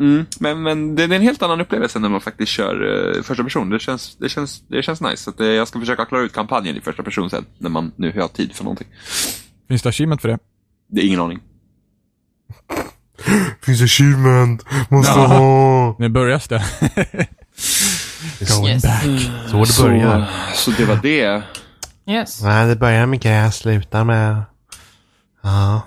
Mm, 0.00 0.26
men, 0.40 0.62
men 0.62 0.94
det 0.94 1.02
är 1.02 1.12
en 1.12 1.22
helt 1.22 1.42
annan 1.42 1.60
upplevelse 1.60 1.98
när 1.98 2.08
man 2.08 2.20
faktiskt 2.20 2.52
kör 2.52 2.82
uh, 2.82 3.22
första 3.22 3.44
person. 3.44 3.70
Det 3.70 3.80
känns, 3.80 4.16
det 4.16 4.28
känns, 4.28 4.62
det 4.68 4.82
känns 4.82 5.00
nice. 5.00 5.16
Så 5.16 5.30
att, 5.30 5.40
eh, 5.40 5.46
jag 5.46 5.68
ska 5.68 5.80
försöka 5.80 6.04
klara 6.04 6.22
ut 6.22 6.32
kampanjen 6.32 6.76
i 6.76 6.80
första 6.80 7.02
person 7.02 7.30
sen. 7.30 7.44
När 7.58 7.70
man 7.70 7.92
nu 7.96 8.12
har 8.12 8.28
tid 8.28 8.52
för 8.52 8.64
någonting. 8.64 8.86
Finns 9.68 9.82
det 9.82 9.88
achievement 9.88 10.20
för 10.20 10.28
det? 10.28 10.38
Det 10.88 11.00
är 11.00 11.06
ingen 11.06 11.20
aning. 11.20 11.40
Finns 13.62 13.82
achievement. 13.82 14.64
Måste 14.88 15.18
Ja. 15.18 15.26
ha. 15.26 15.96
Nu 15.98 16.08
börjas 16.08 16.48
det. 16.48 16.64
Going 18.40 18.74
Yes. 18.74 18.82
back. 18.82 19.02
Så 19.48 19.82
det 19.82 19.82
börjar. 19.82 20.26
Så, 20.54 20.70
så 20.70 20.76
det 20.78 20.84
var 20.84 20.96
det. 20.96 21.42
Yes. 22.06 22.42
Nej, 22.42 22.66
det 22.66 22.76
börjar 22.76 23.06
med 23.06 23.20
gräs, 23.20 23.56
slutar 23.56 24.04
med... 24.04 24.42
Ja. 25.42 25.82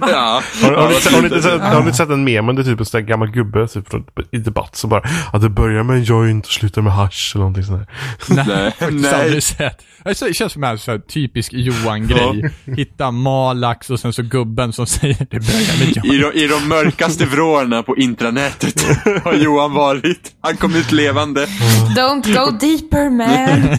Ja. 0.00 0.42
Har, 0.62 0.72
har, 0.72 0.88
ni, 0.88 0.94
Ja, 1.04 1.10
har, 1.10 1.20
ni 1.22 1.26
inte 1.28 1.42
sett, 1.42 1.52
ja. 1.60 1.66
har 1.66 1.82
ni 1.82 1.92
sett 1.92 2.08
en 2.10 2.24
mem? 2.24 2.46
Det 2.46 2.62
är 2.62 2.64
typ 2.64 2.80
en 2.80 2.86
sån 2.86 3.00
där 3.00 3.08
gammal 3.08 3.30
gubbe 3.30 3.68
typ, 3.68 3.88
från- 3.90 4.04
i 4.32 4.38
debatt 4.38 4.76
som 4.76 4.90
bara 4.90 5.02
att 5.32 5.42
det 5.42 5.48
börjar 5.48 5.82
med 5.82 5.96
en 5.96 6.02
joint 6.02 6.46
och 6.46 6.52
slutar 6.52 6.82
med 6.82 6.92
hasch 6.92 7.32
eller 7.34 7.40
någonting 7.44 7.64
sånt 7.64 7.88
där. 8.28 8.44
Nej, 8.88 8.90
nej. 8.90 9.40
sett. 9.42 9.82
Det 10.04 10.34
känns 10.34 10.52
som 10.52 10.64
en 10.64 10.78
så 10.78 10.90
här 10.90 10.98
typisk 10.98 11.52
Johan-grej. 11.52 12.50
Hitta 12.76 13.10
Malax 13.10 13.90
och 13.90 14.00
sen 14.00 14.12
så 14.12 14.22
gubben 14.22 14.72
som 14.72 14.86
säger 14.86 15.16
det 15.30 15.40
börjar 15.40 15.78
med 15.78 16.04
I 16.04 16.16
Johan. 16.18 16.32
de, 16.34 16.40
I 16.44 16.46
de 16.48 16.68
mörkaste 16.68 17.24
vrårna 17.26 17.82
på 17.82 17.96
intranätet 17.96 18.82
har 19.24 19.34
Johan 19.34 19.72
varit. 19.74 20.32
Han 20.40 20.56
kom 20.56 20.74
ut 20.76 20.92
levande. 20.92 21.46
Don't 21.96 22.34
go 22.44 22.50
deeper 22.60 23.10
man. 23.10 23.78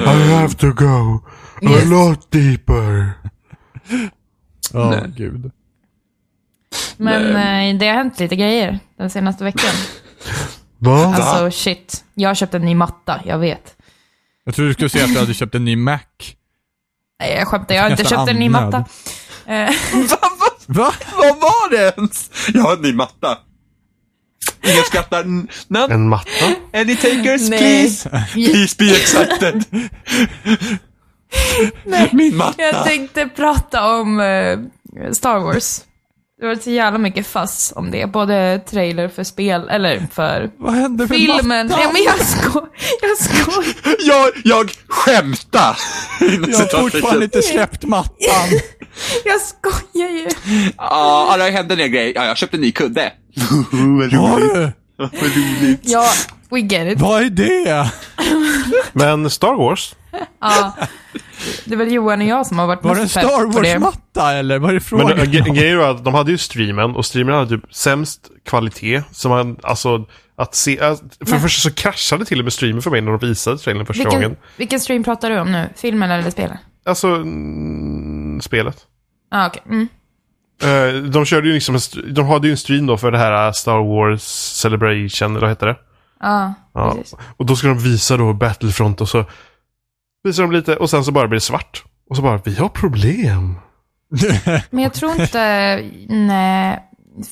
I 0.00 0.32
have 0.32 0.54
to 0.54 0.66
go 0.72 1.20
a 1.66 1.70
Yes. 1.70 1.84
lot 1.90 2.30
deeper. 2.30 3.12
Åh, 4.74 4.90
Nej. 4.90 5.12
gud. 5.16 5.50
Men 6.96 7.36
eh, 7.36 7.78
det 7.78 7.86
har 7.88 7.94
hänt 7.94 8.20
lite 8.20 8.36
grejer 8.36 8.78
den 8.98 9.10
senaste 9.10 9.44
veckan. 9.44 9.74
Va? 10.78 11.14
Alltså 11.16 11.50
shit. 11.50 12.04
Jag 12.14 12.30
har 12.30 12.34
köpt 12.34 12.54
en 12.54 12.62
ny 12.62 12.74
matta, 12.74 13.20
jag 13.24 13.38
vet. 13.38 13.76
Jag 14.44 14.54
trodde 14.54 14.70
du 14.70 14.74
skulle 14.74 14.88
säga 14.90 15.04
att 15.04 15.12
du 15.12 15.18
hade 15.18 15.34
köpt 15.34 15.54
en 15.54 15.64
ny 15.64 15.76
Mac. 15.76 15.98
Nej, 17.20 17.34
jag 17.38 17.48
skämtar, 17.48 17.74
jag 17.74 17.82
har 17.82 17.90
inte 17.90 18.04
köpt 18.04 18.28
en 18.30 18.36
ny 18.36 18.48
matta. 18.48 18.84
Eh, 19.46 19.70
Va? 20.66 20.92
Vad 21.16 21.40
var 21.40 21.70
det 21.70 21.94
ens? 21.96 22.30
Jag 22.54 22.62
har 22.62 22.76
en 22.76 22.82
ny 22.82 22.92
matta. 22.92 23.38
Ingen 24.64 24.84
skrattar. 24.84 25.24
None? 25.68 25.94
En 25.94 26.08
matta? 26.08 26.46
Any 26.72 26.96
takers 26.96 27.48
Nej. 27.48 27.58
please? 27.58 28.10
Please 28.32 28.76
be 28.78 28.94
excited. 31.30 32.08
Min 32.14 32.36
matta. 32.36 32.62
jag 32.62 32.84
tänkte 32.84 33.28
prata 33.36 33.94
om 33.94 34.20
eh, 34.20 34.58
Star 35.12 35.38
Wars. 35.38 35.80
Det 36.40 36.46
var 36.46 36.54
så 36.54 36.70
jävla 36.70 36.98
mycket 36.98 37.26
fuss 37.26 37.72
om 37.76 37.90
det. 37.90 38.06
Både 38.06 38.58
trailer 38.70 39.08
för 39.08 39.24
spel, 39.24 39.68
eller 39.68 40.06
för 40.12 40.50
Vad 40.58 40.74
hände 40.74 41.06
med 41.06 41.16
filmen. 41.18 41.66
mattan? 41.66 41.80
Ja, 41.82 41.90
men 41.92 42.02
jag 42.02 42.26
skoj, 42.26 42.62
jag 43.02 43.18
skoj. 43.18 43.64
Jag, 44.06 44.28
jag 44.44 44.70
skämta. 44.88 45.76
Inom 46.20 46.50
Jag 46.50 46.58
har 46.58 46.80
fortfarande 46.80 47.24
inte 47.24 47.42
släppt 47.42 47.84
mattan. 47.84 48.48
Jag 49.24 49.40
skojar 49.40 50.08
ju. 50.08 50.28
Ja, 50.76 51.34
det 51.38 51.50
hände 51.50 51.82
en 51.82 51.92
grej. 51.92 52.12
Ja, 52.14 52.24
jag 52.24 52.36
köpte 52.36 52.56
en 52.56 52.60
ny 52.60 52.72
kudde. 52.72 53.12
Vad 53.34 54.12
Har 54.12 54.40
roligt. 54.40 54.54
du? 54.54 54.72
Vad 54.96 55.10
roligt. 55.12 55.80
Ja, 55.82 56.08
we 56.50 56.60
get 56.60 56.92
it. 56.92 57.00
Vad 57.00 57.22
är 57.22 57.30
det? 57.30 57.90
Men 58.92 59.30
Star 59.30 59.54
Wars? 59.54 59.94
Ja. 60.40 60.76
Det 61.64 61.74
är 61.74 61.76
väl 61.78 61.92
Johan 61.92 62.20
och 62.20 62.26
jag 62.26 62.46
som 62.46 62.58
har 62.58 62.66
varit 62.66 62.84
Var 62.84 62.94
det 62.94 63.00
en 63.00 63.02
mest 63.02 63.12
Star. 63.12 63.52
Wars-matta 63.52 64.32
eller? 64.32 64.58
Vad 64.58 64.70
är 64.70 64.74
det 64.74 64.80
frågan 64.80 65.16
Men 65.16 65.30
grejen 65.30 65.78
var 65.78 65.90
att 65.90 66.04
de 66.04 66.14
hade 66.14 66.30
ju 66.30 66.38
streamen 66.38 66.96
och 66.96 67.06
streamen 67.06 67.34
hade 67.34 67.48
typ 67.48 67.74
sämst 67.74 68.30
kvalitet. 68.46 69.02
Så 69.12 69.28
man, 69.28 69.56
alltså, 69.62 70.06
att 70.36 70.54
se, 70.54 70.78
äh, 70.78 70.94
för 71.26 71.32
det 71.34 71.40
första 71.40 71.68
så 71.70 71.74
kraschade 71.74 72.24
till 72.24 72.38
och 72.38 72.44
med 72.44 72.52
streamen 72.52 72.82
för 72.82 72.90
mig 72.90 73.00
när 73.00 73.12
de 73.18 73.28
visade 73.28 73.58
trailern 73.58 73.86
första 73.86 74.04
Vilken, 74.04 74.22
gången. 74.22 74.36
vilken 74.56 74.80
stream 74.80 75.04
pratar 75.04 75.30
du 75.30 75.38
om 75.40 75.52
nu? 75.52 75.68
Filmen 75.76 76.10
eller 76.10 76.30
spelet? 76.30 76.58
Alltså, 76.86 77.08
mm, 77.08 78.40
spelet. 78.40 78.76
Ja, 79.30 79.44
ah, 79.44 79.46
okej. 79.46 79.62
Mm. 79.66 79.88
Eh, 80.62 81.02
de 81.10 81.24
körde 81.24 81.48
ju 81.48 81.54
liksom, 81.54 81.74
en 81.74 82.14
de 82.14 82.26
hade 82.26 82.46
ju 82.46 82.50
en 82.50 82.56
stream 82.58 82.86
då 82.86 82.96
för 82.96 83.10
det 83.10 83.18
här 83.18 83.46
äh, 83.46 83.52
Star 83.52 83.78
Wars 83.78 84.22
Celebration, 84.62 85.30
eller 85.30 85.40
vad 85.40 85.50
heter 85.50 85.66
det? 85.66 85.76
Ja, 86.20 86.54
Ja. 86.74 86.94
precis. 86.94 87.14
Och 87.36 87.46
då 87.46 87.56
ska 87.56 87.68
de 87.68 87.78
visa 87.78 88.16
då 88.16 88.32
Battlefront 88.32 89.00
och 89.00 89.08
så 89.08 89.24
visar 90.28 90.42
de 90.42 90.52
lite 90.52 90.76
och 90.76 90.90
sen 90.90 91.04
så 91.04 91.12
bara 91.12 91.28
blir 91.28 91.36
det 91.36 91.40
svart. 91.40 91.84
Och 92.10 92.16
så 92.16 92.22
bara, 92.22 92.40
vi 92.44 92.54
har 92.54 92.68
problem. 92.68 93.54
Men 94.70 94.82
jag 94.82 94.92
tror 94.94 95.20
inte, 95.20 95.82
nej. 96.08 96.84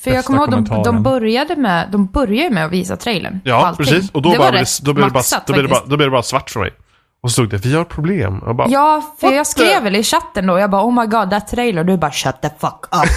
För 0.03 0.11
jag 0.11 0.25
kommer 0.25 0.39
ihåg, 0.39 0.65
de, 0.65 0.83
de 0.83 1.03
började 1.03 1.57
med, 1.57 1.89
de 1.93 2.07
började 2.07 2.55
med 2.55 2.65
att 2.65 2.73
visa 2.73 2.97
trailern. 2.97 3.41
Ja, 3.45 3.67
allting. 3.67 3.87
precis. 3.87 4.11
Och 4.11 4.23
då, 4.23 4.31
det 4.31 4.39
bara, 4.39 4.45
var 4.45 4.53
blev 4.53 4.65
det, 4.65 4.83
då, 4.83 4.93
blev 4.93 5.07
det 5.07 5.13
bara, 5.13 5.19
maxat 5.19 5.47
då, 5.47 5.53
blev 5.53 5.63
det 5.63 5.69
bara, 5.69 5.75
faktiskt. 5.75 5.91
då 5.91 5.97
blev 5.97 6.07
det 6.07 6.13
bara 6.13 6.23
svart 6.23 6.51
för 6.51 6.61
mig. 6.61 6.71
Och 7.23 7.31
så 7.31 7.33
stod 7.33 7.49
det, 7.51 7.57
vi 7.57 7.75
har 7.75 7.85
problem. 7.85 8.39
Och 8.39 8.49
jag 8.49 8.57
bara, 8.57 8.69
Ja, 8.69 9.15
för 9.21 9.33
jag 9.33 9.47
skrev 9.47 9.83
väl 9.83 9.97
i 9.97 10.03
chatten 10.03 10.47
då, 10.47 10.59
jag 10.59 10.71
bara 10.71 10.85
oh 10.85 11.01
my 11.01 11.07
god, 11.07 11.31
that 11.31 11.49
trailer. 11.49 11.85
Du 11.85 11.97
bara 11.97 12.13
shut 12.13 12.43
the 12.43 12.51
fuck 12.59 12.85
up. 12.93 13.11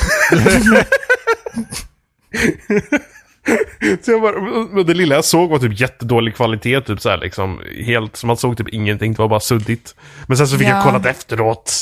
Så 4.01 4.11
jag 4.11 4.21
bara, 4.21 4.83
det 4.83 4.93
lilla 4.93 5.15
jag 5.15 5.25
såg 5.25 5.49
var 5.49 5.59
typ 5.59 5.79
jättedålig 5.79 6.35
kvalitet, 6.35 6.81
typ 6.81 7.01
så 7.01 7.09
här 7.09 7.17
liksom. 7.17 7.61
Helt, 7.85 8.15
så 8.15 8.27
man 8.27 8.37
såg 8.37 8.57
typ 8.57 8.69
ingenting, 8.69 9.13
det 9.13 9.19
var 9.19 9.29
bara 9.29 9.39
suddigt. 9.39 9.95
Men 10.27 10.37
sen 10.37 10.47
så 10.47 10.57
fick 10.57 10.67
Ja. 10.67 10.75
jag 10.75 10.83
kollat 10.83 11.05
efteråt. 11.05 11.73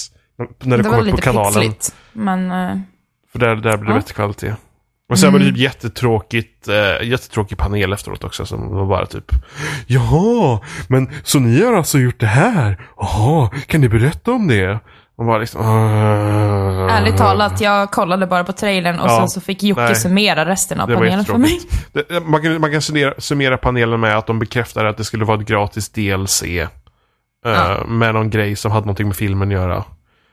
När 0.63 0.77
det, 0.77 0.83
det 0.83 0.89
kom 0.89 0.97
var 0.99 1.05
upp 1.07 1.11
på 1.15 1.17
kanalen. 1.21 1.53
pixligt. 1.53 1.95
Men, 2.13 2.51
eh, 2.51 2.77
För 3.31 3.39
där, 3.39 3.55
där 3.55 3.77
blev 3.77 3.79
det 3.85 3.91
Ja. 3.91 3.95
bättre 3.95 4.13
kvalitet. 4.13 4.53
Men 5.09 5.17
sen 5.17 5.31
var 5.33 5.39
det 5.39 5.45
Mm. 5.45 5.55
typ 5.55 5.63
jättetråkigt, 5.63 6.67
eh, 6.67 7.07
jättetråkig 7.07 7.57
panel 7.57 7.93
efteråt 7.93 8.23
också. 8.23 8.45
Som 8.45 8.69
var 8.75 8.85
bara 8.85 9.05
typ 9.05 9.31
Jaha, 9.87 10.59
men 10.89 11.09
så 11.23 11.39
ni 11.39 11.63
har 11.65 11.73
alltså 11.73 11.99
gjort 11.99 12.19
det 12.19 12.25
här? 12.27 12.77
Jaha, 12.97 13.49
kan 13.67 13.81
ni 13.81 13.89
berätta 13.89 14.31
om 14.31 14.47
det? 14.47 14.79
Och 15.17 15.25
bara 15.25 15.37
liksom, 15.37 15.61
uh, 15.61 16.93
ärligt 16.93 17.17
talat, 17.17 17.61
jag 17.61 17.91
kollade 17.91 18.27
bara 18.27 18.43
på 18.43 18.53
trailern 18.53 18.99
och 18.99 19.07
Ja, 19.09 19.17
sen 19.19 19.29
så 19.29 19.41
fick 19.41 19.63
Jocke 19.63 19.81
nej. 19.81 19.95
summera 19.95 20.45
resten 20.45 20.79
av 20.79 20.87
Det 20.87 20.95
panelen 20.95 21.25
för 21.25 21.37
mig. 21.37 21.59
Det, 21.93 22.23
man 22.25 22.41
kan, 22.41 22.61
man 22.61 22.71
kan 22.71 22.81
summera, 22.81 23.13
summera 23.17 23.57
panelen 23.57 23.99
med 23.99 24.17
att 24.17 24.27
de 24.27 24.39
bekräftar 24.39 24.85
att 24.85 24.97
det 24.97 25.03
skulle 25.03 25.25
vara 25.25 25.41
ett 25.41 25.47
gratis 25.47 25.89
DLC. 25.89 26.43
eh, 26.43 26.67
Ja. 27.45 27.83
Med 27.87 28.13
någon 28.13 28.29
grej 28.29 28.55
som 28.55 28.71
hade 28.71 28.85
någonting 28.85 29.07
med 29.07 29.15
filmen 29.15 29.47
att 29.47 29.53
göra. 29.53 29.83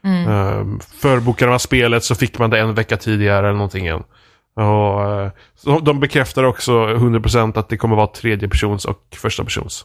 Mm. 0.04 0.28
Uh, 0.28 0.78
förbokade 1.00 1.50
man 1.50 1.58
spelet 1.60 2.04
så 2.04 2.14
fick 2.14 2.38
man 2.38 2.50
det 2.50 2.58
en 2.60 2.74
vecka 2.74 2.96
tidigare 2.96 3.38
eller 3.46 3.52
någonting. 3.58 3.84
igen. 3.84 4.02
Och, 4.56 5.30
så 5.56 5.78
de 5.80 6.00
bekräftar 6.00 6.44
också 6.44 6.72
100% 6.86 7.58
att 7.58 7.68
det 7.68 7.76
kommer 7.76 7.96
vara 7.96 8.06
tredje 8.06 8.48
persons 8.48 8.84
och 8.84 8.98
första 9.16 9.44
persons. 9.44 9.84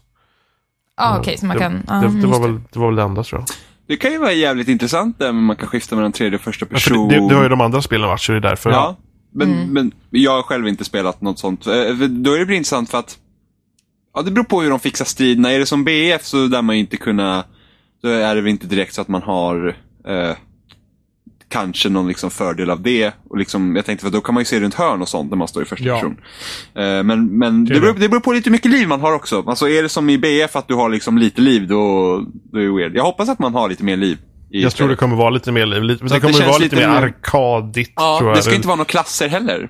Ja, 0.97 1.17
okej, 1.19 1.37
så 1.37 1.45
man 1.45 1.57
det, 1.57 1.63
kan... 1.63 1.73
det, 2.01 2.07
det, 2.07 2.13
just 2.13 2.27
var 2.27 2.39
väl, 2.47 2.61
det 2.71 2.79
var 2.79 2.87
väl 2.87 2.95
det 2.95 3.01
enda 3.03 3.23
tror 3.23 3.41
jag. 3.41 3.47
Det 3.89 3.97
kan 3.97 4.11
ju 4.11 4.17
vara 4.17 4.31
jävligt 4.33 4.67
intressant 4.67 5.19
där, 5.19 5.31
men 5.31 5.43
man 5.43 5.55
kan 5.55 5.67
skifta 5.67 5.95
mellan 5.95 6.11
tredje 6.11 6.37
och 6.37 6.43
första 6.43 6.65
Ja, 6.65 6.67
för 6.67 6.73
person. 6.89 7.07
det, 7.09 7.15
det, 7.19 7.27
det 7.29 7.35
har 7.35 7.43
ju 7.43 7.49
de 7.49 7.61
andra 7.61 7.81
spelen 7.81 8.07
varit, 8.07 8.21
så 8.21 8.31
det 8.31 8.37
är 8.37 8.41
därför. 8.41 8.69
Ja, 8.69 8.95
men, 9.33 9.53
Mm. 9.53 9.73
men 9.73 9.91
jag 10.09 10.31
har 10.31 10.41
själv 10.43 10.67
inte 10.67 10.85
spelat 10.85 11.21
något 11.21 11.39
sånt. 11.39 11.67
Eh, 11.67 11.73
för 11.73 12.07
Då 12.07 12.33
är 12.33 12.45
det 12.45 12.55
intressant 12.55 12.89
för 12.91 12.97
att 12.97 13.17
Ja, 14.15 14.21
det 14.21 14.31
beror 14.31 14.43
på 14.45 14.61
hur 14.61 14.69
de 14.69 14.79
fixar 14.79 15.05
striderna. 15.05 15.51
Är 15.51 15.59
det 15.59 15.65
som 15.65 15.83
BF 15.83 16.25
så 16.25 16.47
där 16.47 16.61
man 16.61 16.75
inte 16.75 16.97
kunna 16.97 17.43
Då 18.01 18.09
är 18.09 18.35
det 18.35 18.41
väl 18.41 18.49
inte 18.51 18.67
direkt 18.67 18.93
så 18.93 19.01
att 19.01 19.07
man 19.07 19.21
har 19.21 19.75
eh, 20.07 20.31
Kanske 21.49 21.89
någon 21.89 22.07
liksom 22.07 22.31
fördel 22.31 22.69
av 22.69 22.81
det. 22.81 23.13
Och 23.29 23.37
liksom, 23.37 23.75
jag 23.75 23.85
tänkte 23.85 24.05
för 24.05 24.11
då 24.11 24.21
kan 24.21 24.33
man 24.33 24.41
ju 24.41 24.45
se 24.45 24.59
runt 24.59 24.73
hörn 24.75 25.01
och 25.01 25.07
sånt 25.07 25.29
när 25.29 25.37
man 25.37 25.47
står 25.47 25.63
i 25.63 25.65
första 25.65 25.85
Ja. 25.85 25.95
person. 25.95 26.17
Eh, 26.75 27.03
men 27.03 27.37
men 27.37 27.65
Det 27.65 27.79
beror, 27.79 27.93
det. 27.93 28.09
beror 28.09 28.19
på 28.21 28.31
lite 28.33 28.49
hur 28.49 28.51
mycket 28.51 28.71
liv 28.71 28.87
man 28.87 29.01
har 29.01 29.13
också. 29.13 29.43
Alltså 29.47 29.69
är 29.69 29.83
det 29.83 29.89
som 29.89 30.09
i 30.09 30.17
BF 30.17 30.55
att 30.55 30.67
du 30.67 30.73
har 30.75 30.89
liksom 30.89 31.17
lite 31.17 31.41
liv 31.41 31.67
då, 31.67 31.75
då 32.51 32.59
är 32.59 32.63
det 32.63 32.71
weird. 32.77 32.95
Jag 32.95 33.03
hoppas 33.03 33.29
att 33.29 33.39
man 33.39 33.53
har 33.53 33.69
lite 33.69 33.83
mer 33.83 33.97
liv. 33.97 34.17
Jag 34.49 34.75
tror 34.75 34.87
det 34.89 34.95
kommer 34.95 35.15
vara 35.15 35.29
lite 35.29 35.51
mer 35.51 35.65
liv. 35.65 35.83
Lite, 35.83 36.03
det 36.03 36.13
det 36.13 36.19
kommer 36.19 36.33
vara 36.39 36.57
lite, 36.57 36.75
lite 36.75 36.75
mer 36.75 36.87
mer- 36.87 37.01
arkadigt, 37.07 37.93
Ja, 37.95 38.17
tror 38.19 38.29
jag. 38.29 38.37
det 38.37 38.41
ska 38.43 38.55
inte 38.55 38.67
vara 38.67 38.75
några 38.75 38.85
klasser 38.89 39.27
heller. 39.27 39.69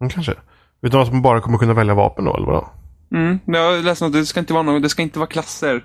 Mm, 0.00 0.10
Kanske. 0.10 0.34
Utan 0.82 1.00
att 1.00 1.12
man 1.12 1.22
bara 1.22 1.40
kommer 1.40 1.58
kunna 1.58 1.74
välja 1.74 1.94
vapen 1.94 2.24
då, 2.24 2.36
eller 2.36 2.46
vadå? 2.46 2.68
Mm, 3.14 3.38
jag 3.46 3.84
läste 3.84 4.04
något, 4.04 4.12
det 4.12 4.26
ska 4.26 4.40
inte 4.40 4.52
vara 4.52 4.62
något, 4.62 4.82
det 4.82 4.88
ska 4.88 5.02
inte 5.02 5.18
vara 5.18 5.28
klasser. 5.28 5.84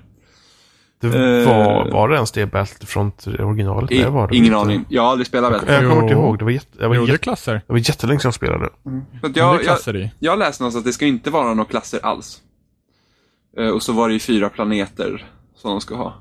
Det 1.00 1.06
Eh. 1.06 1.48
var, 1.48 1.90
var 1.92 2.08
det 2.08 2.14
ens 2.14 2.32
det 2.32 2.46
Battlefront 2.46 3.26
originalet? 3.26 3.90
I, 3.92 4.04
var 4.04 4.28
det 4.28 4.36
ingen 4.36 4.46
inte. 4.46 4.56
aning. 4.58 4.84
Jag 4.88 5.02
har 5.02 5.10
aldrig 5.10 5.26
spelat 5.26 5.44
Jag, 5.52 5.60
Battlefront. 5.60 5.82
jag 5.82 5.90
kommer 5.90 6.02
inte 6.02 6.14
ihåg. 6.14 6.38
Det 6.38 6.44
var, 6.44 6.50
jätte, 6.52 6.78
det 6.78 6.88
var, 6.88 6.94
Jo, 6.94 7.06
det 7.06 7.12
jätte, 7.12 7.22
klasser. 7.24 7.52
det 7.66 7.72
var 7.72 7.78
jättelänge 7.78 8.20
sedan 8.20 8.28
jag 8.28 8.34
spelade. 8.34 8.64
Att 9.22 9.34
det 9.34 9.40
är 9.40 9.44
jag, 9.44 9.54
jag, 9.54 9.62
klasser 9.62 9.96
i. 9.96 10.10
jag 10.18 10.38
läste 10.38 10.62
någonstans 10.62 10.82
att 10.82 10.86
det 10.88 10.92
ska 10.92 11.06
inte 11.06 11.30
vara 11.30 11.54
några 11.54 11.64
klasser 11.70 12.00
alls. 12.02 12.40
Eh, 13.58 13.68
och 13.68 13.82
så 13.82 13.92
var 13.92 14.08
det 14.08 14.14
ju 14.14 14.20
fyra 14.20 14.48
planeter 14.48 15.24
som 15.56 15.70
de 15.70 15.80
ska 15.80 15.96
ha. 15.96 16.14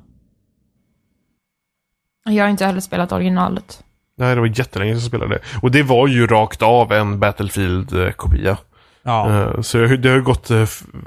Jag 2.26 2.44
har 2.44 2.50
inte 2.50 2.66
heller 2.66 2.80
spelat 2.80 3.12
originalet. 3.12 3.84
Nej, 4.18 4.36
det 4.36 4.42
var 4.42 4.48
jättelänge 4.48 4.92
sedan 4.94 5.00
jag 5.02 5.08
spelade. 5.08 5.40
Och 5.62 5.72
det 5.72 5.84
var 5.84 6.08
ju 6.08 6.28
rakt 6.28 6.62
av 6.62 6.92
en 6.92 7.20
Battlefield-kopia. 7.20 8.58
Ja. 9.04 9.30
Eh, 9.42 9.62
Så 9.62 9.78
det 9.78 9.88
har- 9.88 9.98
det 9.98 10.10
har 10.10 10.20
gått 10.20 10.52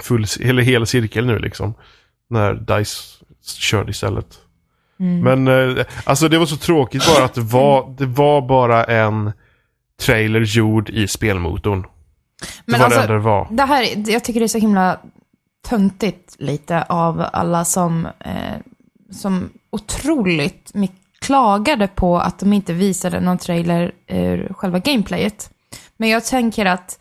full, 0.02 0.24
hela, 0.40 0.62
hela 0.62 0.86
cirkeln 0.86 1.26
nu 1.26 1.38
liksom. 1.38 1.74
När 2.30 2.54
DICE 2.54 3.17
körde 3.48 3.90
istället. 3.90 4.38
Mm. 5.00 5.20
Men 5.20 5.78
eh, 5.78 5.84
alltså 6.04 6.28
det 6.28 6.38
var 6.38 6.46
så 6.46 6.56
tråkigt 6.56 7.06
bara 7.06 7.24
att 7.24 7.34
det 7.34 7.40
var, 7.40 7.94
det 7.98 8.06
var 8.06 8.48
bara 8.48 8.84
en 8.84 9.32
trailer 10.00 10.40
gjord 10.40 10.90
i 10.90 11.08
spelmotorn. 11.08 11.82
Det 11.82 11.88
Men 12.64 12.80
var 12.80 12.86
alltså, 12.86 13.00
det 13.00 13.06
det 13.06 13.18
var. 13.18 13.48
Det 13.50 13.64
här, 13.64 14.10
jag 14.10 14.24
tycker 14.24 14.40
det 14.40 14.46
är 14.46 14.48
så 14.48 14.58
himla 14.58 14.98
töntigt 15.68 16.36
lite 16.38 16.82
av 16.82 17.24
alla 17.32 17.64
som, 17.64 18.06
eh, 18.06 18.56
som 19.10 19.50
otroligt 19.70 20.74
mycket 20.74 20.98
klagade 21.18 21.88
på 21.88 22.18
att 22.18 22.38
de 22.38 22.52
inte 22.52 22.72
visade 22.72 23.20
någon 23.20 23.38
trailer 23.38 23.92
ur 24.06 24.52
själva 24.52 24.78
gameplayet. 24.78 25.50
Men 25.96 26.08
jag 26.08 26.24
tänker 26.24 26.66
att, 26.66 26.98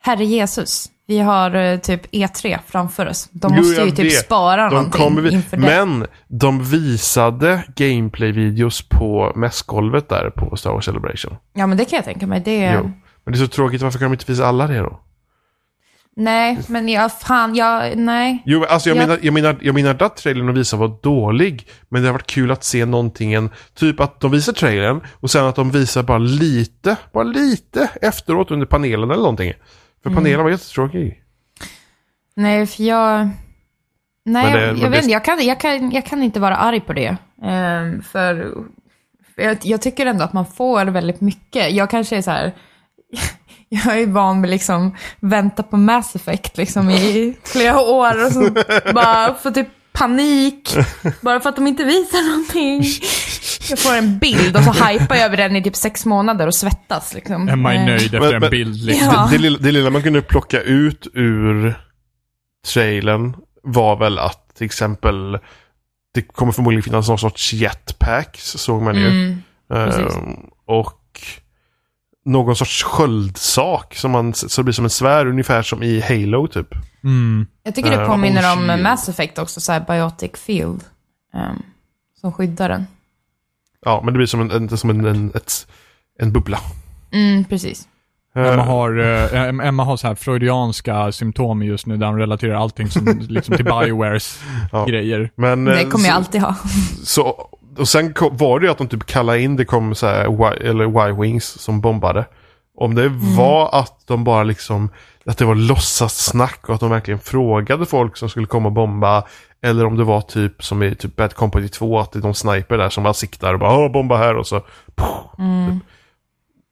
herre 0.00 0.24
Jesus, 0.24 0.90
Vi 1.08 1.18
har 1.18 1.54
eh, 1.54 1.78
typ 1.78 2.06
E3 2.12 2.58
framför 2.66 3.06
oss. 3.06 3.28
De 3.32 3.52
Jo, 3.54 3.58
måste 3.62 3.80
ju 3.80 3.86
jag 3.88 3.96
typ 3.96 4.06
vet. 4.06 4.24
spara 4.24 4.70
De 4.70 4.74
någonting 4.74 5.22
vi- 5.22 5.32
inför 5.32 5.56
det. 5.56 5.62
Men 5.62 6.06
de 6.28 6.64
visade 6.64 7.64
gameplay-videos 7.76 8.88
på 8.88 9.32
mässgolvet 9.36 10.08
där 10.08 10.30
på 10.30 10.56
Star 10.56 10.70
Wars 10.72 10.84
Celebration. 10.84 11.36
Ja, 11.54 11.66
men 11.66 11.78
det 11.78 11.84
kan 11.84 11.96
jag 11.96 12.04
tänka 12.04 12.26
mig. 12.26 12.40
Det 12.44 12.64
är... 12.64 12.74
Jo. 12.74 12.82
Men 13.24 13.32
det 13.32 13.38
är 13.38 13.40
så 13.40 13.48
tråkigt, 13.48 13.82
varför 13.82 13.98
kan 13.98 14.08
de 14.10 14.14
inte 14.14 14.32
visa 14.32 14.46
alla 14.46 14.66
det 14.66 14.78
då? 14.78 15.00
Nej, 16.16 16.58
men 16.68 16.88
jag, 16.88 17.20
fan, 17.20 17.54
jag, 17.54 17.96
nej. 17.98 18.42
Jo, 18.46 18.64
alltså 18.68 18.88
jag, 18.88 18.96
Ja. 18.96 19.00
menar, 19.00 19.18
jag, 19.22 19.34
menar, 19.34 19.56
jag 19.60 19.74
menar 19.74 20.02
att 20.02 20.16
trailern 20.16 20.46
de 20.46 20.54
visade 20.54 20.80
var 20.80 20.96
dålig. 21.02 21.66
Men 21.88 22.02
det 22.02 22.08
har 22.08 22.12
varit 22.12 22.26
kul 22.26 22.50
att 22.50 22.64
se 22.64 22.84
någonting, 22.84 23.32
en, 23.32 23.50
typ 23.74 24.00
att 24.00 24.20
de 24.20 24.30
visar 24.30 24.52
trailern 24.52 25.00
och 25.20 25.30
sen 25.30 25.44
att 25.44 25.56
de 25.56 25.70
visar 25.70 26.02
bara 26.02 26.18
lite, 26.18 26.96
bara 27.12 27.24
lite 27.24 27.88
efteråt 28.02 28.50
under 28.50 28.66
panelen 28.66 29.10
eller 29.10 29.22
någonting. 29.22 29.52
För 30.02 30.10
Mm. 30.10 30.14
panelen 30.22 30.44
var 30.44 30.50
jättetråkig. 30.50 31.22
Nej, 32.36 32.66
för 32.66 32.82
jag... 32.82 33.28
Nej, 34.24 34.52
det- 34.52 34.66
jag, 34.66 34.90
vet 34.90 35.02
inte. 35.02 35.12
Jag 35.12 35.24
kan, 35.24 35.46
jag, 35.46 35.60
kan, 35.60 35.90
jag 35.90 36.06
kan 36.06 36.22
inte 36.22 36.40
vara 36.40 36.56
arg 36.56 36.80
på 36.80 36.92
det. 36.92 37.16
Ehm, 37.42 38.02
för 38.02 38.54
för 39.34 39.42
jag, 39.42 39.58
jag 39.62 39.82
tycker 39.82 40.06
ändå 40.06 40.24
att 40.24 40.32
man 40.32 40.46
får 40.46 40.84
väldigt 40.84 41.20
mycket. 41.20 41.72
Jag 41.72 41.90
kanske 41.90 42.16
är 42.16 42.22
så 42.22 42.30
här... 42.30 42.52
Jag 43.70 43.98
är 44.00 44.06
van 44.06 44.40
med 44.40 44.50
liksom 44.50 44.96
vänta 45.20 45.62
på 45.62 45.76
Mass 45.76 46.16
Effect 46.16 46.56
liksom 46.56 46.90
i 46.90 47.36
flera 47.44 47.80
år 47.80 48.26
och 48.26 48.32
så 48.32 48.50
bara 48.94 49.34
få 49.34 49.50
typ 49.50 49.68
panik. 49.98 50.76
Bara 51.20 51.40
för 51.40 51.48
att 51.48 51.56
de 51.56 51.66
inte 51.66 51.84
visar 51.84 52.30
någonting. 52.30 52.82
Jag 53.70 53.78
får 53.78 53.94
en 53.96 54.18
bild 54.18 54.56
och 54.56 54.62
så 54.64 54.72
hypar 54.86 55.16
jag 55.16 55.24
över 55.24 55.36
den 55.36 55.56
i 55.56 55.62
typ 55.62 55.76
sex 55.76 56.06
månader 56.06 56.46
och 56.46 56.54
svettas 56.54 57.14
liksom. 57.14 57.48
Är 57.48 57.52
Eh, 57.52 57.84
nöjd 57.84 58.02
efter 58.14 58.20
Men- 58.20 58.42
en 58.42 58.50
bild 58.50 58.76
liksom. 58.84 59.08
Ja. 59.14 59.28
Det, 59.30 59.36
det, 59.36 59.42
lilla, 59.42 59.58
det 59.58 59.72
lilla 59.72 59.90
man 59.90 60.02
kunde 60.02 60.22
plocka 60.22 60.60
ut 60.60 61.06
ur 61.14 61.74
trailern 62.74 63.36
var 63.62 63.96
väl 63.96 64.18
att 64.18 64.54
till 64.54 64.64
exempel 64.64 65.38
det 66.14 66.22
kommer 66.22 66.52
förmodligen 66.52 66.82
finnas 66.82 67.08
någon 67.08 67.18
sorts 67.18 67.52
jetpacks, 67.52 68.44
såg 68.52 68.82
man 68.82 68.94
ju. 68.96 69.06
Mm. 69.06 69.42
Ehm, 69.74 70.36
och 70.66 70.92
någon 72.28 72.56
sorts 72.56 72.82
sköldsak 72.84 73.94
som 73.94 74.10
man, 74.10 74.34
så 74.34 74.60
det 74.60 74.64
blir 74.64 74.72
som 74.74 74.84
en 74.84 74.90
svär 74.90 75.26
ungefär 75.26 75.62
som 75.62 75.82
i 75.82 76.00
Halo 76.00 76.46
typ. 76.46 76.68
Mm. 77.04 77.46
Jag 77.62 77.74
tycker 77.74 77.90
det 77.90 77.96
Eh, 78.02 78.08
påminner 78.08 78.42
oh, 78.42 78.52
om 78.58 78.66
shield. 78.68 78.82
Mass 78.82 79.08
Effect 79.08 79.38
också, 79.38 79.60
så 79.60 79.72
här 79.72 79.80
Biotic 79.88 80.30
Field. 80.40 80.84
ehm, 81.34 81.62
som 82.20 82.32
skyddar 82.32 82.68
den. 82.68 82.86
Ja, 83.84 84.00
men 84.04 84.14
det 84.14 84.18
blir 84.18 84.26
som 84.26 84.40
en, 84.40 84.50
en, 84.50 84.78
som 84.78 84.90
en, 84.90 85.04
en, 85.04 85.32
ett, 85.34 85.66
en 86.18 86.32
bubbla. 86.32 86.58
Mm, 87.12 87.44
precis. 87.44 87.88
Emma 88.34 88.48
Ehm, 88.52 88.58
har, 88.58 88.98
eh, 88.98 89.32
Em- 89.32 89.64
Emma 89.68 89.84
har 89.84 89.96
så 89.96 90.06
här 90.06 90.14
freudianska 90.14 91.12
symptom 91.12 91.62
just 91.62 91.86
nu 91.86 91.96
där 91.96 92.06
hon 92.06 92.18
relaterar 92.18 92.54
allting 92.54 92.90
som, 92.90 93.18
liksom 93.28 93.56
till 93.56 93.64
Biowares 93.84 94.40
Ja. 94.72 94.84
grejer. 94.86 95.30
men, 95.34 95.64
Det 95.64 95.80
eh, 95.80 95.88
kommer 95.88 96.04
jag 96.04 96.12
så- 96.14 96.18
alltid 96.18 96.40
ha. 96.40 96.54
Så, 97.04 97.48
och 97.78 97.88
sen 97.88 98.14
kom, 98.14 98.36
var 98.36 98.60
det 98.60 98.66
ju 98.66 98.72
att 98.72 98.78
de 98.78 98.88
typ 98.88 99.06
kallade 99.06 99.40
in, 99.40 99.56
det 99.56 99.64
kom 99.64 99.94
så 99.94 100.06
här, 100.06 100.26
y, 100.26 100.66
eller 100.68 100.84
Y-Wings 100.84 101.58
som 101.58 101.80
bombade. 101.80 102.24
Om 102.76 102.94
det 102.94 103.08
var 103.36 103.70
att 103.80 104.02
de 104.06 104.24
bara 104.24 104.42
liksom, 104.42 104.90
att 105.26 105.38
det 105.38 105.44
var 105.44 105.54
låtsassnack 105.54 106.68
och 106.68 106.74
att 106.74 106.80
de 106.80 106.90
verkligen 106.90 107.20
frågade 107.20 107.86
folk 107.86 108.16
som 108.16 108.28
skulle 108.28 108.46
komma 108.46 108.66
och 108.68 108.72
bomba. 108.72 109.22
Eller 109.62 109.84
om 109.86 109.96
det 109.96 110.04
var 110.04 110.20
typ 110.20 110.64
som 110.64 110.82
i 110.82 110.94
typ 110.94 111.16
Bad 111.16 111.34
Company 111.34 111.68
2, 111.68 111.98
att 112.00 112.12
det 112.12 112.18
är 112.18 112.22
någon 112.22 112.34
sniper 112.34 112.78
där 112.78 112.88
som 112.88 113.04
bara 113.04 113.14
siktar 113.14 113.52
och 113.54 113.60
bara 113.60 113.78
"Åh, 113.78 113.92
bomba 113.92 114.16
här 114.16 114.36
och 114.36 114.46
så. 114.46 114.60
Typ. 114.60 114.68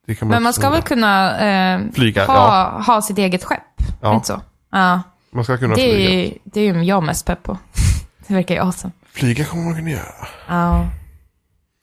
Det 0.06 0.14
kan 0.14 0.28
Men 0.28 0.42
man 0.42 0.52
ska 0.52 0.70
väl 0.70 0.82
kunna 0.82 1.38
eh, 1.74 1.80
Flyga, 1.94 2.26
ha, 2.26 2.82
ha 2.86 3.02
sitt 3.02 3.18
eget 3.18 3.44
skepp? 3.44 3.60
Ja. 4.02 4.14
Inte 4.14 4.26
så? 4.26 4.40
Ja. 4.72 5.02
Man 5.32 5.44
ska 5.44 5.58
kunna 5.58 5.74
Det 5.74 5.82
är, 5.90 5.94
flyga. 5.94 6.10
ju, 6.24 6.32
det 6.44 6.60
är 6.60 6.74
ju 6.74 6.82
jag 6.82 7.02
mest 7.02 7.26
pepp 7.26 7.42
på. 7.42 7.58
Det 8.28 8.34
verkar 8.34 8.54
ju 8.54 8.60
awesome. 8.60 8.92
Flyga 9.16 9.44
kommer 9.44 9.64
man 9.64 9.74
kunna 9.74 9.90
göra. 9.90 10.26
Ja. 10.48 10.88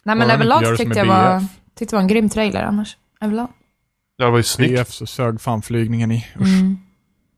Nej 0.04 0.16
men 0.16 0.30
överlag 0.30 0.78
tyckte 0.78 1.00
jag, 1.00 1.06
var, 1.06 1.40
tyckte 1.76 1.96
det 1.96 1.98
var 1.98 2.02
en 2.02 2.08
grym 2.08 2.30
trailer 2.30 2.64
annars. 2.64 2.98
Överlag. 3.22 3.48
Ja, 4.18 4.26
det 4.26 4.32
var 4.32 4.38
ju 4.38 4.44
snyggt. 4.44 4.80
BF 4.80 4.92
så 4.92 5.06
sög 5.06 5.42
fan 5.42 5.62
flygningen 5.62 6.12
i. 6.12 6.28
Usch. 6.40 6.48
Mm. 6.48 6.78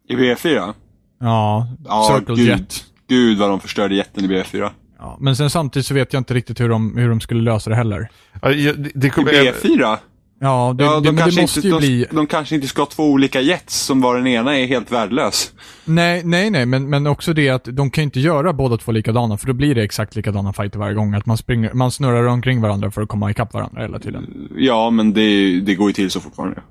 I 0.08 0.16
BF4? 0.16 0.74
Ja, 1.20 1.68
Ja, 1.86 2.18
Circle 2.20 2.36
gud. 2.36 2.48
Jet. 2.48 2.84
Gud 3.08 3.38
vad 3.38 3.50
de 3.50 3.60
förstörde 3.60 3.96
jätten 3.96 4.26
i 4.26 4.28
BF4. 4.28 4.70
Ja, 5.00 5.18
men 5.20 5.36
sen 5.36 5.50
samtidigt 5.50 5.86
så 5.86 5.94
vet 5.94 6.14
jag 6.14 6.20
inte 6.20 6.34
riktigt 6.34 6.60
hur 6.60 6.70
de, 6.70 6.98
hur 6.98 7.10
de 7.10 7.20
skulle 7.22 7.42
lösa 7.42 7.70
det 7.70 7.76
heller. 7.76 8.10
Ja, 8.42 8.50
det, 8.50 8.74
det 8.96 9.08
I 9.08 9.10
kommer, 9.10 9.32
BF4? 9.32 9.98
Ja, 10.40 10.76
det, 10.78 10.84
Ja, 10.84 11.00
det, 11.00 11.10
de, 11.10 11.16
det 11.16 11.22
kanske 11.22 11.42
måste 11.42 11.60
inte, 11.60 11.68
ju 11.68 11.74
de, 11.74 11.80
bli... 11.80 12.06
de 12.12 12.28
kanske 12.28 12.56
inte 12.56 12.68
ska 12.68 12.82
ha 12.82 12.86
två 12.86 13.04
olika 13.04 13.42
jets 13.42 13.76
som 13.82 14.02
var 14.02 14.16
den 14.18 14.28
ena 14.28 14.58
är 14.58 14.68
helt 14.68 14.92
värdelös. 14.92 15.54
Nej, 15.86 16.22
nej, 16.26 16.50
nej, 16.50 16.66
men, 16.66 16.90
men 16.90 17.08
också 17.08 17.34
det 17.34 17.50
att 17.50 17.64
de 17.64 17.92
kan 17.92 18.04
inte 18.04 18.20
göra 18.20 18.54
båda 18.54 18.78
två 18.78 18.92
likadana, 18.92 19.38
för 19.38 19.48
då 19.48 19.54
blir 19.54 19.76
det 19.76 19.84
exakt 19.84 20.16
likadana 20.16 20.54
fighter 20.54 20.80
varje 20.80 20.94
gång. 20.94 21.14
Att 21.14 21.26
man, 21.26 21.38
springer, 21.38 21.74
man 21.74 21.92
snurrar 21.92 22.26
omkring 22.26 22.62
varandra 22.62 22.92
för 22.92 23.02
att 23.02 23.10
komma 23.10 23.32
ikapp 23.32 23.54
varandra 23.54 23.82
hela 23.82 24.00
tiden. 24.00 24.50
Ja, 24.58 24.90
men 24.90 25.14
det, 25.14 25.60
det 25.62 25.76
går 25.76 25.90
ju 25.90 25.94
till 25.94 26.12
så 26.12 26.20
fortfarande. 26.20 26.62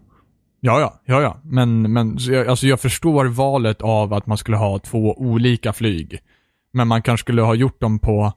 Ja, 0.60 0.80
ja, 0.80 1.00
ja, 1.04 1.22
ja. 1.22 1.40
Men, 1.42 1.92
men 1.92 2.16
jag, 2.20 2.46
alltså 2.46 2.66
jag 2.66 2.80
förstår 2.80 3.24
valet 3.24 3.82
av 3.82 4.14
att 4.14 4.26
man 4.26 4.38
skulle 4.38 4.56
ha 4.56 4.78
två 4.78 5.14
olika 5.18 5.72
flyg. 5.72 6.18
Men 6.72 6.88
man 6.88 7.02
kanske 7.02 7.24
skulle 7.24 7.42
ha 7.42 7.54
gjort 7.54 7.80
dem 7.80 7.98
på 7.98 8.32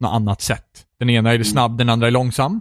något 0.00 0.14
annat 0.14 0.40
sätt. 0.40 0.66
Den 0.98 1.10
ena 1.10 1.32
är 1.32 1.42
snabb, 1.42 1.78
den 1.78 1.88
andra 1.88 2.06
är 2.06 2.10
långsam. 2.10 2.60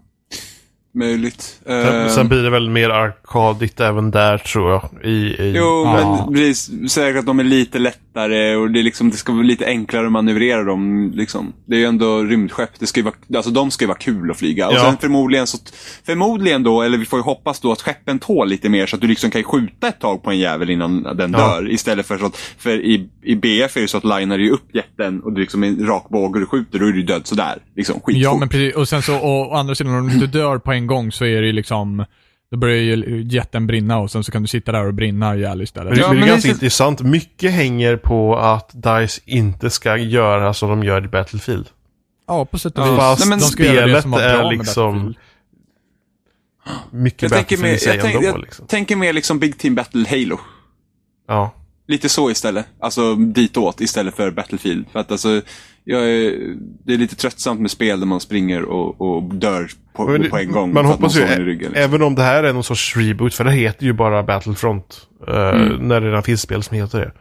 Möjligt. 0.93 1.60
sen, 1.65 2.01
Eh, 2.01 2.08
sen 2.08 2.27
blir 2.27 2.43
det 2.43 2.49
väl 2.49 2.69
mer 2.69 2.89
arkadigt 2.89 3.80
även 3.80 4.12
där 4.12 4.38
tror 4.38 4.71
jag. 4.71 4.89
I, 5.04 5.10
i, 5.10 5.54
Jo, 5.56 5.84
Ja. 5.86 6.25
men 6.25 6.34
precis, 6.34 6.91
säkert 6.91 7.19
att 7.19 7.25
de 7.25 7.39
är 7.39 7.43
lite 7.43 7.80
lättare 7.80 8.56
och 8.56 8.71
det, 8.71 8.80
är 8.80 8.84
liksom, 8.84 9.10
det 9.10 9.17
ska 9.17 9.34
vara 9.34 9.43
lite 9.43 9.65
enklare 9.65 10.06
att 10.06 10.12
manövrera 10.12 10.63
dem. 10.63 11.12
Liksom. 11.15 11.54
Det 11.65 11.75
är 11.75 11.80
ju 11.80 11.86
ändå 11.86 12.23
rymdskepp, 12.23 12.69
det 12.80 12.88
ska 12.88 12.99
ju 12.99 13.04
vara, 13.04 13.15
alltså 13.36 13.51
de 13.51 13.71
ska 13.71 13.84
ju 13.84 13.88
vara 13.88 13.97
kul 13.97 14.32
att 14.32 14.38
flyga. 14.38 14.67
Och 14.67 14.73
Ja. 14.73 14.80
sen 14.86 14.97
förmodligen, 14.97 15.47
så, 15.47 15.58
förmodligen 16.06 16.63
då, 16.63 16.82
eller 16.82 16.97
vi 16.97 17.06
får 17.06 17.19
ju 17.19 17.23
hoppas 17.23 17.60
då 17.60 17.71
att 17.71 17.82
skeppen 17.82 18.19
tål 18.19 18.49
lite 18.49 18.69
mer 18.69 18.86
så 18.86 18.95
att 18.95 19.01
du 19.01 19.08
liksom 19.08 19.32
kan 19.32 19.43
skjuta 19.43 19.88
ett 19.88 19.99
tag 19.99 20.23
på 20.23 20.32
en 20.32 20.39
jävel 20.39 20.69
innan 20.69 21.04
den 21.04 21.32
Ja. 21.32 21.38
dör. 21.39 21.71
Istället 21.71 22.06
för 22.08 22.17
så 22.17 22.25
att, 22.25 22.38
för 22.58 22.69
i, 22.86 23.10
i 23.23 23.36
BF 23.36 23.77
är 23.77 23.82
det 23.82 23.88
så 23.88 23.97
att 23.97 24.04
linar 24.19 24.38
ju 24.38 24.49
upp 24.49 24.75
jätten 24.75 25.19
och 25.21 25.34
du 25.34 25.41
liksom 25.41 25.63
är 25.63 25.67
en 25.67 25.86
rak 25.88 26.06
båge 26.10 26.34
och 26.34 26.39
du 26.39 26.45
skjuter, 26.45 26.80
då 26.80 26.86
är 26.86 26.91
du 26.91 27.01
död 27.04 27.27
sådär. 27.27 27.58
Liksom, 27.75 27.95
skitfort. 27.99 28.23
Ja, 28.23 28.36
men 28.39 28.49
precis. 28.49 28.75
Och 28.75 28.88
sen 28.89 29.01
så, 29.01 29.15
och, 29.17 29.51
å 29.51 29.56
andra 29.56 29.75
sidan, 29.75 29.95
om 29.95 30.19
du 30.19 30.27
dör 30.27 30.58
på 30.58 30.71
en 30.71 30.81
gång 30.88 31.12
så 31.12 31.26
är 31.26 31.41
det 31.41 31.48
ju 31.48 31.54
liksom, 31.54 32.06
då 32.52 32.58
börjar 32.58 32.78
ju 32.78 33.22
jätten 33.24 33.67
brinna 33.67 33.98
och 34.00 34.12
sen 34.12 34.24
så 34.24 34.32
kan 34.32 34.41
du 34.41 34.48
sitta 34.48 34.72
där 34.72 34.86
och 34.88 34.94
brinna 34.94 35.36
ihjäl 35.36 35.62
istället. 35.62 35.89
Men, 35.89 35.96
det- 35.98 36.02
Ja, 36.02 36.08
men 36.13 36.17
det 36.22 36.26
är 36.26 36.28
ganska 36.28 36.48
det 36.50 36.54
intressant. 36.54 37.02
Mycket 37.02 37.52
hänger 37.52 37.98
på 37.98 38.38
att 38.38 38.70
DICE 38.74 39.22
inte 39.26 39.70
ska 39.70 39.98
göra 39.98 40.54
som 40.54 40.70
de 40.70 40.84
gör 40.84 41.06
i 41.06 41.08
Battlefield. 41.08 41.67
Ja, 42.28 42.46
på 42.46 42.60
sätt 42.60 42.78
och 42.78 42.84
Ja. 42.88 42.89
vis. 42.91 42.98
Fast 43.00 43.20
Nej, 43.22 43.30
men 43.30 43.39
spelet 43.39 44.06
är 44.06 44.52
liksom 44.52 45.13
mycket 46.91 47.22
jag 47.22 47.32
tänker 47.32 47.58
Battlefield 47.58 47.84
i 47.84 47.88
mer, 47.88 47.96
jag, 47.96 48.02
tänk, 48.04 48.15
ändå. 48.15 48.28
jag 48.28 48.39
Liksom. 48.41 48.67
tänker 48.67 48.96
mer 48.96 49.13
liksom 49.13 49.39
Big 49.39 49.58
Team 49.60 49.76
Battle 49.76 50.06
Halo. 50.10 50.39
Ja. 51.28 51.52
Lite 51.91 52.10
så 52.10 52.32
istället. 52.32 52.65
Alltså 52.80 53.15
ditåt 53.15 53.82
istället 53.82 54.15
för 54.15 54.32
Battlefield. 54.32 54.86
För 54.91 54.99
att 54.99 55.12
alltså, 55.12 55.30
är, 55.30 55.41
det 56.86 56.93
är 56.93 56.97
lite 56.97 57.15
tröttsamt 57.15 57.60
med 57.62 57.71
spel 57.71 57.99
där 57.99 58.08
man 58.08 58.19
springer 58.19 58.63
och, 58.63 59.01
och 59.01 59.23
dör 59.36 59.67
på, 59.93 60.17
det- 60.17 60.30
på 60.30 60.38
en 60.38 60.51
gång. 60.51 60.73
Man 60.73 60.86
hoppas 60.86 61.17
ju, 61.17 61.21
en 61.21 61.41
i 61.41 61.45
ryggen. 61.45 61.71
liksom. 61.71 61.84
även 61.84 62.01
om 62.01 62.15
det 62.15 62.21
här 62.23 62.43
är 62.43 62.54
någon 62.54 62.63
sorts 62.63 62.97
reboot, 62.97 63.34
för 63.34 63.43
det 63.43 63.51
heter 63.51 63.86
ju 63.86 63.93
bara 63.93 64.23
Battlefront. 64.23 65.08
eh, 65.27 65.34
Mm. 65.49 65.88
När 65.88 66.01
det 66.01 66.08
redan 66.08 66.23
finns 66.23 66.41
spel 66.41 66.63
som 66.63 66.77
heter 66.77 66.99
det. 66.99 67.12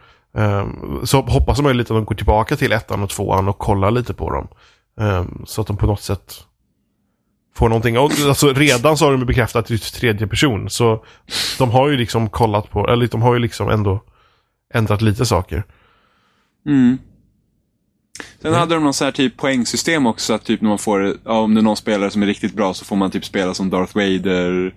Um, 0.41 1.01
så 1.05 1.21
hoppas 1.21 1.61
man 1.61 1.71
ju 1.71 1.77
lite 1.77 1.93
att 1.93 1.97
de 1.97 2.05
går 2.05 2.15
tillbaka 2.15 2.55
till 2.55 2.71
ettan 2.71 3.03
och 3.03 3.09
tvåan 3.09 3.47
och 3.47 3.57
kollar 3.57 3.91
lite 3.91 4.13
på 4.13 4.29
dem. 4.29 4.47
Um, 4.99 5.43
så 5.47 5.61
att 5.61 5.67
de 5.67 5.77
på 5.77 5.85
något 5.85 6.01
sätt 6.01 6.33
får 7.55 7.69
någonting. 7.69 7.97
Och, 7.99 8.11
alltså, 8.27 8.53
redan 8.53 8.97
så 8.97 9.05
har 9.05 9.11
de 9.11 9.19
ju 9.19 9.25
bekräftat 9.25 9.59
att 9.59 9.67
det 9.67 9.73
är 9.73 9.99
tredje 9.99 10.27
person. 10.27 10.69
Så 10.69 11.03
de 11.57 11.71
har 11.71 11.89
ju 11.89 11.97
liksom 11.97 12.29
kollat 12.29 12.69
på, 12.69 12.87
eller 12.87 13.07
de 13.07 13.21
har 13.21 13.33
ju 13.33 13.39
liksom 13.39 13.69
ändå 13.69 14.03
ändrat 14.73 15.01
lite 15.01 15.25
saker. 15.25 15.63
Mm. 16.65 16.97
Sen 18.41 18.53
hade 18.53 18.75
de 18.75 18.83
någon 18.83 18.93
sån 18.93 19.05
här 19.05 19.11
typ 19.11 19.37
poängsystem 19.37 20.05
också. 20.05 20.33
Att 20.33 20.43
typ 20.45 20.61
när 20.61 20.69
man 20.69 20.77
får, 20.77 21.17
ja, 21.25 21.39
om 21.39 21.53
det 21.53 21.59
är 21.59 21.63
någon 21.63 21.77
spelare 21.77 22.09
som 22.11 22.21
är 22.23 22.27
riktigt 22.27 22.53
bra 22.53 22.73
så 22.73 22.85
får 22.85 22.95
man 22.95 23.11
typ 23.11 23.25
spela 23.25 23.53
som 23.53 23.69
Darth 23.69 23.95
Vader. 23.95 24.73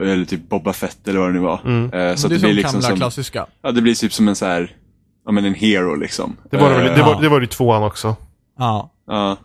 Eller 0.00 0.24
typ 0.24 0.48
Boba 0.48 0.72
Fett 0.72 1.08
eller 1.08 1.18
vad 1.20 1.28
det 1.28 1.32
nu 1.32 1.38
var. 1.38 1.60
Mm. 1.64 1.92
Eh, 1.92 2.14
så 2.14 2.28
det 2.28 2.34
det 2.34 2.40
blir 2.40 2.52
liksom 2.54 2.82
som, 2.82 2.96
klassiska. 2.96 3.46
ja, 3.62 3.72
det 3.72 3.82
blir 3.82 3.94
typ 3.94 4.12
som 4.12 4.28
en 4.28 4.36
så 4.36 4.46
här, 4.46 4.76
ja 5.26 5.32
men 5.32 5.44
en 5.44 5.54
hero 5.54 5.94
liksom. 5.94 6.36
Det 6.50 6.56
var 6.56 6.70
det, 6.70 6.76
väl, 6.76 6.86
Eh, 6.86 6.94
det, 6.96 7.02
var, 7.02 7.22
det 7.22 7.28
var 7.28 7.40
ju 7.40 7.46
tvåan 7.46 7.82
också. 7.82 8.16
Ja. 8.58 8.92
Ja. 9.06 9.36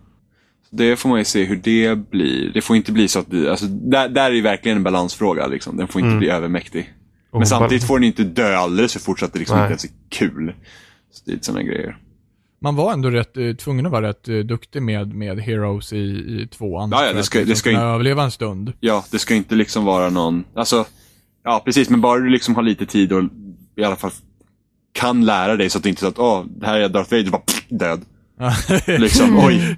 Det 0.70 0.96
får 0.96 1.10
man 1.10 1.20
ju 1.20 1.26
se 1.26 1.44
hur 1.44 1.56
det 1.56 1.96
blir. 2.10 2.52
Det 2.54 2.62
får 2.62 2.76
inte 2.76 2.92
bli 2.92 3.08
så 3.08 3.20
att, 3.20 3.32
det, 3.32 3.50
alltså, 3.50 3.66
där, 3.66 4.10
där 4.10 4.26
är 4.26 4.32
ju 4.36 4.42
verkligen 4.42 4.78
en 4.78 4.84
balansfråga. 4.84 5.48
Liksom. 5.48 5.78
Den 5.78 5.88
får 5.88 6.00
inte 6.00 6.08
Mm. 6.08 6.20
bli 6.20 6.30
övermäktig. 6.30 6.94
Och 7.36 7.40
Men 7.40 7.48
samtidigt 7.48 7.82
bara- 7.84 7.88
får 7.88 8.00
den 8.00 8.04
inte 8.08 8.24
dö 8.24 8.56
alldeles 8.58 8.94
för 8.94 9.00
fort 9.00 9.20
så 9.20 9.26
att 9.26 9.34
det 9.34 9.40
liksom 9.40 9.58
Nej. 9.58 9.64
inte 9.66 9.72
ens 9.72 9.84
är 9.86 9.90
kul. 10.10 10.54
Så 11.12 11.22
det 11.26 11.32
är 11.32 11.40
sådana 11.42 11.64
grejer. 11.64 11.98
Man 12.62 12.76
var 12.76 12.94
ändå 12.94 13.10
rätt, 13.10 13.38
eh, 13.38 13.54
tvungen 13.54 13.86
att 13.86 13.92
vara 13.92 14.08
rätt 14.10 14.28
eh, 14.28 14.38
duktig 14.38 14.82
med, 14.82 15.14
med 15.14 15.40
Heroes 15.40 15.94
i, 15.94 15.98
i 15.98 16.48
tvåan. 16.52 16.90
Ja, 16.92 17.06
ja, 17.06 17.14
det 17.14 17.20
att 17.20 17.26
ska- 17.26 17.40
det 17.40 17.46
liksom 17.46 17.60
ska 17.60 17.70
kunna 17.70 17.82
in- 17.82 17.88
överleva 17.88 18.24
en 18.24 18.32
stund. 18.32 18.74
Ja, 18.80 19.06
det 19.12 19.20
ska 19.20 19.36
inte 19.36 19.56
liksom 19.56 19.86
vara 19.86 20.10
någon, 20.10 20.44
alltså, 20.56 20.86
ja 21.44 21.62
precis, 21.66 21.90
men 21.90 22.02
bara 22.02 22.20
du 22.20 22.30
liksom 22.30 22.56
har 22.56 22.64
lite 22.64 22.86
tid 22.86 23.14
och 23.14 23.24
i 23.78 23.84
alla 23.84 23.96
fall 23.96 24.12
kan 24.94 25.26
lära 25.26 25.56
dig 25.56 25.70
så 25.70 25.78
att 25.78 25.84
det 25.84 25.90
inte 25.90 26.00
är 26.00 26.02
så 26.02 26.08
att 26.08 26.20
åh, 26.20 26.46
det 26.60 26.66
här 26.66 26.80
är 26.80 26.90
Darth 26.90 27.12
Vader, 27.12 27.30
bara 27.32 27.42
pff, 27.42 27.66
död. 27.70 28.02
Liksom, 29.02 29.38
oj. 29.46 29.78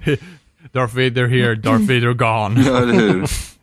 Darth 0.72 0.94
Vader 0.94 1.26
here, 1.28 1.54
Darth 1.54 1.80
Vader 1.80 2.12
gone. 2.14 2.62
Ja, 2.66 2.78
eller 2.82 2.94
hur? 2.94 3.24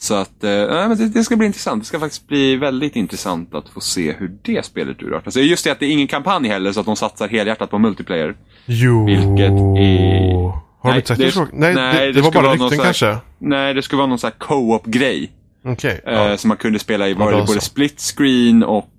Så 0.00 0.14
att, 0.14 0.44
eh, 0.44 0.50
men 0.68 0.96
det, 0.98 1.08
det 1.08 1.24
ska 1.24 1.36
bli 1.36 1.46
intressant. 1.46 1.82
Det 1.82 1.86
ska 1.86 2.00
faktiskt 2.00 2.28
bli 2.28 2.56
väldigt 2.56 2.96
intressant 2.96 3.54
att 3.54 3.68
få 3.68 3.80
se 3.80 4.12
hur 4.12 4.32
det 4.42 4.64
spelet 4.64 5.02
urartar 5.02 5.30
sig. 5.30 5.46
Just 5.50 5.64
det 5.64 5.70
att 5.70 5.80
det 5.80 5.86
är 5.86 5.90
ingen 5.90 6.06
kampanj 6.06 6.48
heller, 6.48 6.72
så 6.72 6.80
att 6.80 6.86
de 6.86 6.96
satsar 6.96 7.28
helhjärtat 7.28 7.70
på 7.70 7.78
multiplayer. 7.78 8.34
Jo. 8.66 9.06
Vilket 9.06 9.50
är- 9.50 10.60
Har 10.82 10.90
Nej, 10.90 11.00
du 11.00 11.06
sagt 11.06 11.20
det-? 11.20 11.46
Nej, 11.52 11.74
nej, 11.74 11.98
det, 12.00 12.06
det 12.06 12.12
det 12.12 12.20
var 12.20 12.32
bara 12.32 12.52
rykten 12.52 12.70
här- 12.78 12.84
kanske? 12.84 13.16
Nej, 13.38 13.74
det 13.74 13.82
skulle 13.82 13.98
vara 13.98 14.06
någon 14.08 14.18
sån 14.18 14.30
här 14.30 14.46
co-op-grej. 14.46 15.30
Okej. 15.64 16.00
Eh, 16.06 16.12
ja. 16.14 16.36
som 16.36 16.48
man 16.48 16.56
kunde 16.56 16.78
spela 16.78 17.08
i, 17.08 17.14
var 17.14 17.26
Ja, 17.26 17.36
det 17.36 17.42
då 17.42 17.46
både 17.46 17.60
split 17.60 18.00
screen 18.16 18.62
och, 18.64 18.90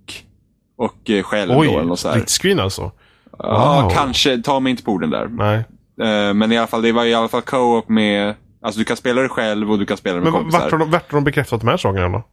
och 0.78 1.10
eh, 1.10 1.24
själv 1.24 1.54
då, 1.54 1.64
eller 1.64 1.92
Oj, 1.92 1.98
så 1.98 2.08
här. 2.10 2.16
split 2.16 2.30
screen 2.42 2.60
alltså? 2.60 2.92
Ja, 3.40 3.82
Wow. 3.84 3.90
kanske. 3.96 4.38
Ta 4.42 4.60
mig 4.60 4.72
inte 4.72 4.84
på 4.84 4.92
orden 4.92 5.10
där. 5.10 5.28
Nej. 5.28 5.56
Eh, 6.10 6.34
men 6.34 6.52
i 6.52 6.58
alla 6.58 6.68
fall, 6.68 6.82
det 6.82 6.92
var 6.92 7.06
i 7.06 7.14
alla 7.14 7.28
fall 7.28 7.42
co-op 7.42 7.90
med, 7.90 8.36
alltså 8.62 8.80
du 8.80 8.86
kan 8.86 8.98
spela 8.98 9.22
det 9.22 9.30
själv 9.30 9.72
och 9.72 9.80
du 9.80 9.86
kan 9.86 9.98
spela 9.98 10.16
det 10.16 10.22
med 10.22 10.32
Men 10.34 10.42
kompisar. 10.42 10.60
vart 10.62 10.72
har, 10.72 10.78
de, 10.80 10.92
vart 10.92 11.12
har 11.12 11.18
de 11.18 11.24
bekräftat 11.24 11.60
de 11.62 11.68
här 11.68 11.78
sakerna 11.78 12.10
då? 12.10 12.24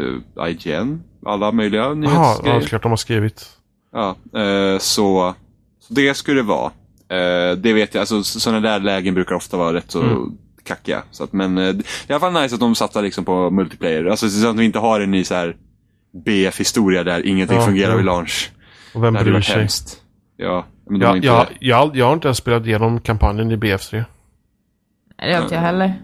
Uh, 0.00 0.48
IGN, 0.50 1.02
alla 1.26 1.52
möjliga 1.52 1.82
ja, 1.82 1.94
nyhetsgrejer. 1.94 2.56
är 2.56 2.60
klart 2.66 2.82
de 2.82 2.92
har 2.92 2.96
skrivit. 2.96 3.48
Ja, 3.92 4.16
eh, 4.40 4.78
så, 4.78 5.34
så 5.80 5.94
det 5.94 6.14
skulle 6.14 6.38
det 6.40 6.46
vara. 6.46 6.70
Eh, 7.08 7.56
det 7.56 7.72
vet 7.72 7.94
jag, 7.94 8.00
alltså 8.00 8.22
sådana 8.22 8.60
där 8.60 8.80
lägen 8.80 9.14
brukar 9.14 9.34
ofta 9.34 9.56
vara 9.56 9.74
rätt 9.74 9.90
så 9.90 10.00
Mm. 10.02 10.30
kackiga. 10.64 11.02
Så 11.10 11.24
att, 11.24 11.32
men 11.32 11.58
eh, 11.58 11.64
det 11.64 11.84
är 11.84 12.10
i 12.10 12.12
alla 12.12 12.20
fall 12.20 12.42
nice 12.42 12.54
att 12.54 12.60
de 12.60 12.74
satsar 12.74 13.02
liksom 13.02 13.24
på 13.24 13.50
multiplayer. 13.50 14.04
Alltså 14.06 14.28
så 14.28 14.48
att 14.48 14.56
vi 14.56 14.64
inte 14.64 14.78
har 14.78 15.00
en 15.00 15.10
ny 15.10 15.24
så 15.24 15.34
här 15.34 15.56
BF-historia 16.24 17.04
där 17.04 17.26
ingenting 17.26 17.56
Ja, 17.58 17.64
fungerar 17.66 17.90
jo. 17.90 17.96
vid 17.96 18.06
launch. 18.06 18.50
Och 18.94 19.04
vem 19.04 19.14
bryr 19.14 19.40
sig? 19.40 19.56
hemskt. 19.58 19.98
Ja, 20.36 20.64
men 20.90 21.02
har 21.02 21.16
Jag, 21.22 21.46
jag, 21.60 21.96
jag 21.96 22.06
har 22.06 22.12
inte 22.12 22.28
ens 22.28 22.38
spelat 22.38 22.66
igenom 22.66 23.00
kampanjen 23.00 23.50
i 23.50 23.56
BF3. 23.56 24.04
Nej, 25.22 25.30
Det 25.30 25.36
har 25.36 25.42
inte 25.42 25.54
jag 25.54 25.62
heller. 25.62 25.94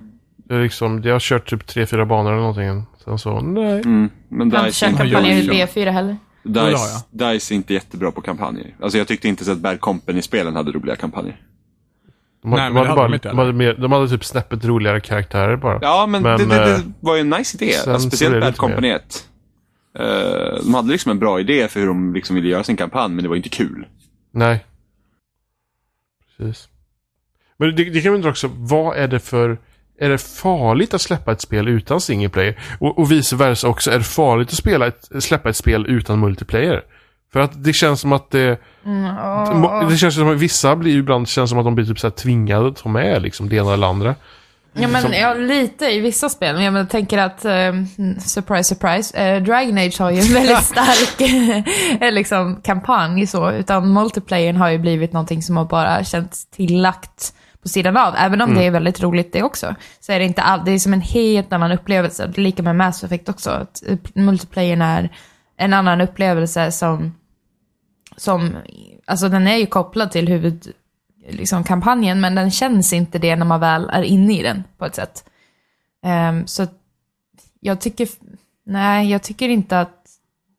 Liksom, 0.49 1.03
jag 1.05 1.13
har 1.15 1.21
kört 1.21 1.51
typ 1.51 1.67
tre 1.67 1.87
fyra 1.87 2.07
banor 2.07 2.31
eller 2.33 2.41
någonting. 2.41 2.87
Sen 3.05 3.19
så, 3.19 3.41
nej. 3.41 3.73
Mm, 3.81 4.11
men 4.29 4.51
Jag 4.51 4.59
har 4.59 4.67
inte 4.67 4.79
kört 4.79 4.91
inte, 4.91 5.03
kampanjen 5.03 5.39
i 5.39 5.59
jag- 5.59 5.69
B4 5.69 5.91
heller. 5.91 6.17
DICE, 6.43 7.05
DICE 7.11 7.55
är 7.55 7.57
inte 7.57 7.75
jättebra 7.75 8.11
på 8.11 8.21
kampanjer. 8.21 8.75
Alltså 8.83 8.99
jag 8.99 9.09
tyckte 9.09 9.29
inte 9.29 9.45
så 9.45 9.53
att 9.53 9.59
Bad 9.59 9.81
Company-spelen 9.81 10.57
hade 10.57 10.73
roliga 10.73 10.97
kampanjer. 10.97 11.41
De, 12.43 12.51
Nej, 12.51 12.59
de, 12.59 12.77
hade 12.77 12.89
hade 12.89 12.89
de 12.89 13.19
bara, 13.19 13.31
de, 13.31 13.39
hade 13.39 13.53
mer, 13.53 13.75
de 13.75 13.93
hade 13.93 14.09
typ 14.09 14.25
snäppet 14.25 14.65
roligare 14.65 15.01
karaktärer 15.01 15.57
bara. 15.57 15.79
Ja, 15.83 16.07
men, 16.07 16.23
Men, 16.23 16.39
det, 16.39 16.47
det, 16.47 16.65
det 16.65 16.75
eh, 16.75 16.81
var 17.01 17.15
ju 17.15 17.21
en 17.21 17.31
nice 17.31 17.57
idé. 17.65 17.75
Alltså, 17.77 18.09
speciellt 18.09 18.41
Bad. 18.41 18.57
Company 18.57 18.89
1. 18.89 19.29
Eh, 19.99 20.05
de 20.65 20.75
hade 20.75 20.89
liksom 20.93 21.11
en 21.11 21.19
bra 21.19 21.41
idé 21.41 21.69
för 21.69 21.81
hur 21.81 21.87
de 21.87 22.15
liksom 22.15 22.37
ville 22.37 22.49
göra 22.49 22.65
sin 22.65 22.77
kampanj, 22.77 23.15
men 23.15 23.23
det 23.23 23.29
var 23.29 23.37
inte 23.37 23.49
kul. 23.49 23.87
Nej. 24.33 24.65
Precis. 26.37 26.69
Men 27.59 27.77
det, 27.77 27.85
det 27.85 28.01
kan 28.01 28.13
vi 28.13 28.17
undra 28.17 28.31
också, 28.31 28.51
vad 28.55 28.97
är 28.97 29.09
det 29.09 29.21
för... 29.21 29.59
Är 30.01 30.09
det 30.09 30.19
farligt 30.19 30.95
att 30.95 31.01
släppa 31.01 31.33
ett 31.33 31.41
spel 31.41 31.69
utan 31.69 32.01
single 32.01 32.29
player? 32.29 32.59
Och, 32.79 32.99
och 32.99 33.13
vice 33.13 33.37
versa 33.37 33.69
också, 33.69 33.91
är 33.91 33.99
det 33.99 34.05
farligt 34.05 34.49
att 34.49 34.55
spela 34.55 34.87
ett, 34.87 35.09
släppa 35.21 35.49
ett 35.49 35.57
spel 35.57 35.87
utan 35.89 36.21
multiplayer? 36.21 36.83
För 37.33 37.41
att 37.41 37.65
det 37.65 37.73
känns 37.73 38.01
som 38.01 38.13
att 38.13 38.31
det... 38.31 38.61
må- 38.83 39.87
Det 39.91 39.97
känns 39.97 40.15
som 40.15 40.29
att 40.29 40.39
vissa 40.39 40.77
blir 40.77 40.99
ibland, 40.99 41.29
känns 41.29 41.51
som 41.51 41.59
att 41.59 41.65
de 41.65 41.75
blir 41.75 41.85
typ 41.87 41.99
så 41.99 42.11
tvingade 42.11 42.69
att 42.69 42.77
ta 42.77 42.89
med 42.89 43.23
liksom 43.23 43.49
det 43.49 43.57
ena 43.57 43.75
eller 43.75 43.87
andra. 43.87 44.15
Ja, 44.73 44.89
men 44.89 45.13
ja, 45.13 45.35
lite 45.35 45.85
i 45.87 46.01
vissa 46.01 46.29
spel. 46.29 46.63
Jag 46.63 46.73
men, 46.73 46.87
tänker 46.87 47.19
att, 47.19 47.45
eh, 47.45 47.73
surprise, 48.21 48.75
surprise, 48.75 49.19
eh, 49.19 49.43
Dragon 49.43 49.79
Age 49.79 50.01
har 50.01 50.11
ju 50.11 50.19
en 50.19 50.35
väldigt 50.35 50.63
stark 50.65 51.21
eh, 52.01 52.13
liksom, 52.13 52.61
kampanj 52.65 53.27
så, 53.27 53.51
utan 53.51 53.93
multiplayern 53.93 54.57
har 54.57 54.69
ju 54.71 54.79
blivit 54.79 55.13
någonting 55.13 55.43
som 55.43 55.57
har 55.57 55.65
bara 55.65 56.05
känts 56.05 56.47
tillagt 56.51 57.35
på 57.69 57.73
sidan 57.73 57.97
av. 57.97 58.15
Även 58.17 58.41
om 58.41 58.55
det 58.55 58.65
är 58.65 58.71
väldigt 58.71 59.03
roligt 59.03 59.33
det 59.33 59.43
också, 59.43 59.75
så 60.01 60.13
är 60.13 60.19
det 60.19 60.25
inte 60.25 60.43
all, 60.43 60.65
det 60.65 60.71
är 60.71 60.79
som 60.79 60.93
en 60.93 61.01
helt 61.01 61.53
annan 61.53 61.73
upplevelse. 61.73 62.27
Det 62.27 62.41
är 62.41 62.43
lika 62.43 62.63
med 62.63 62.77
Mass 62.77 63.05
Effect 63.05 63.29
också, 63.29 63.51
att 63.51 63.83
eh, 63.87 63.99
multiplayern 64.15 64.83
är 64.83 65.11
en 65.57 65.73
annan 65.73 66.01
upplevelse 66.01 66.73
som, 66.73 67.15
som, 68.17 68.57
alltså 69.07 69.29
den 69.29 69.47
är 69.47 69.57
ju 69.57 69.67
kopplad 69.67 70.11
till 70.11 70.29
huvud, 70.29 70.73
liksom 71.29 71.65
kampanjen, 71.65 72.21
men 72.21 72.35
den 72.35 72.51
känns 72.51 72.93
inte 72.93 73.19
det 73.19 73.37
när 73.37 73.47
man 73.47 73.61
väl 73.61 73.91
är 73.93 74.03
inne 74.03 74.39
i 74.39 74.43
den 74.43 74.65
på 74.79 74.85
ett 74.85 74.95
sätt. 74.95 75.25
Ehm, 76.05 76.47
så 76.47 76.67
jag 77.61 77.81
tycker, 77.81 78.09
nej, 78.67 79.11
jag 79.11 79.23
tycker 79.23 79.49
inte 79.49 79.81
att 79.81 80.05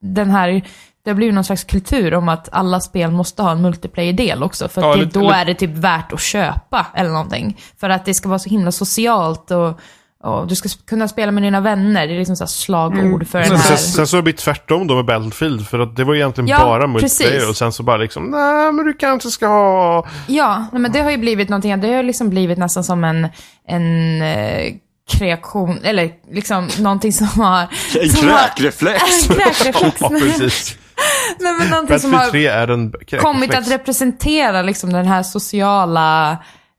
den 0.01 0.29
här, 0.29 0.61
det 1.09 1.13
har 1.13 1.15
blivit 1.15 1.35
någon 1.35 1.43
slags 1.43 1.63
kultur 1.63 2.13
om 2.13 2.29
att 2.29 2.49
alla 2.51 2.79
spel 2.79 3.11
måste 3.11 3.41
ha 3.43 3.51
en 3.51 3.61
multiplayer-del 3.61 4.43
också, 4.43 4.67
för 4.67 4.81
att 4.91 4.97
Ja, 4.97 5.03
det, 5.05 5.19
då 5.19 5.31
är 5.31 5.45
det 5.45 5.53
typ 5.53 5.69
värt 5.77 6.13
att 6.13 6.21
köpa 6.21 6.85
eller 6.95 7.09
någonting. 7.09 7.57
För 7.79 7.89
att 7.89 8.05
det 8.05 8.13
ska 8.13 8.29
vara 8.29 8.39
så 8.39 8.49
himla 8.49 8.71
socialt 8.71 9.51
och, 9.51 9.79
och 10.23 10.47
du 10.47 10.55
ska 10.55 10.69
kunna 10.87 11.07
spela 11.07 11.31
med 11.31 11.43
dina 11.43 11.61
vänner, 11.61 12.07
det 12.07 12.13
är 12.13 12.17
liksom 12.17 12.35
så 12.35 12.43
här 12.43 12.47
slagord 12.47 13.27
för 13.27 13.39
den 13.39 13.47
Sen, 13.47 13.57
här... 13.57 13.75
sen, 13.75 13.77
sen 13.77 14.07
så 14.07 14.15
har 14.17 14.21
det 14.21 14.23
blivit 14.23 14.39
tvärtom 14.39 14.87
då 14.87 14.95
med 14.95 15.05
Battlefield. 15.05 15.67
För 15.67 15.79
att 15.79 15.95
det 15.95 16.03
var 16.03 16.15
egentligen 16.15 16.47
Ja, 16.47 16.59
bara 16.59 16.87
multiplayer. 16.87 17.31
precis. 17.31 17.49
Och 17.49 17.57
sen 17.57 17.71
så 17.71 17.83
bara 17.83 17.97
liksom, 17.97 18.23
nej 18.31 18.71
men 18.71 18.85
du 18.85 18.93
kanske 18.93 19.29
ska 19.31 19.47
ha... 19.47 20.07
Ja, 20.27 20.65
nej, 20.71 20.81
men 20.81 20.91
det 20.91 20.99
har 21.01 21.11
ju 21.11 21.17
blivit 21.17 21.49
någonting, 21.49 21.79
det 21.81 21.93
har 21.93 22.03
liksom 22.03 22.29
blivit 22.29 22.57
nästan 22.57 22.83
som 22.83 23.03
en, 23.03 23.27
en 23.67 24.21
eh, 24.21 24.73
kreation, 25.11 25.79
eller 25.83 26.11
liksom 26.31 26.67
någonting 26.79 27.13
som 27.13 27.27
har... 27.27 27.67
En 28.01 28.09
som 28.09 28.27
har- 28.27 28.37
kräkreflex! 28.37 29.29
En 29.29 29.35
kräkreflex. 29.35 30.01
Ja, 30.01 30.09
precis. 30.09 30.77
nej, 31.39 31.53
men 31.59 31.69
någonting 31.69 31.99
som 31.99 32.13
har 32.13 32.29
3 32.29 32.47
är 32.47 32.67
en 32.67 32.93
kommit 33.21 33.55
att 33.55 33.71
representera 33.71 34.61
liksom 34.61 34.93
den 34.93 35.05
här 35.05 35.23
sociala 35.23 36.31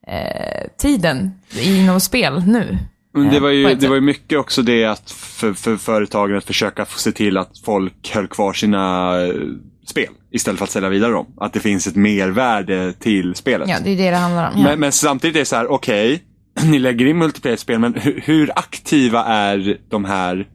eh, 0.07 0.69
tiden 0.79 1.31
inom 1.61 2.01
spel 2.01 2.43
nu. 2.47 2.79
Men 3.15 3.29
det 3.29 3.41
var, 3.41 3.51
ju, 3.51 3.75
det 3.75 3.89
var 3.89 3.95
ju 3.95 4.01
mycket 4.01 4.39
också 4.39 4.63
det 4.63 4.85
att 4.85 5.11
för, 5.11 5.53
för 5.53 5.77
företagen 5.77 6.37
att 6.37 6.45
försöka 6.45 6.85
få 6.85 6.99
se 6.99 7.13
till 7.13 7.39
att 7.39 7.59
folk 7.65 8.15
höll 8.15 8.29
kvar 8.29 8.53
sina 8.53 9.15
eh, 9.23 9.35
spel 9.87 10.13
istället 10.31 10.59
för 10.59 10.65
att 10.65 10.71
sälja 10.71 10.89
vidare 10.89 11.13
dem. 11.13 11.27
Att 11.37 11.53
det 11.53 11.61
finns 11.61 11.87
ett 11.87 11.97
mervärde 11.97 12.93
till 12.93 13.35
spelet. 13.35 13.69
Ja, 13.69 13.77
det 13.85 13.91
är 13.91 13.97
det 13.97 14.11
det 14.11 14.17
handlar 14.17 14.51
om. 14.51 14.55
Ja. 14.57 14.63
Men, 14.63 14.81
men 14.81 14.93
samtidigt 14.93 15.37
är 15.37 15.41
det 15.41 15.45
så 15.45 15.57
här, 15.57 15.67
okej, 15.73 16.23
ni 16.65 16.79
lägger 16.79 17.07
in 17.07 17.19
multiplayer-spel, 17.19 17.79
men 17.79 17.95
hur, 17.95 18.23
hur 18.25 18.59
aktiva 18.59 19.25
är 19.25 19.79
de 19.89 20.05
här, 20.05 20.47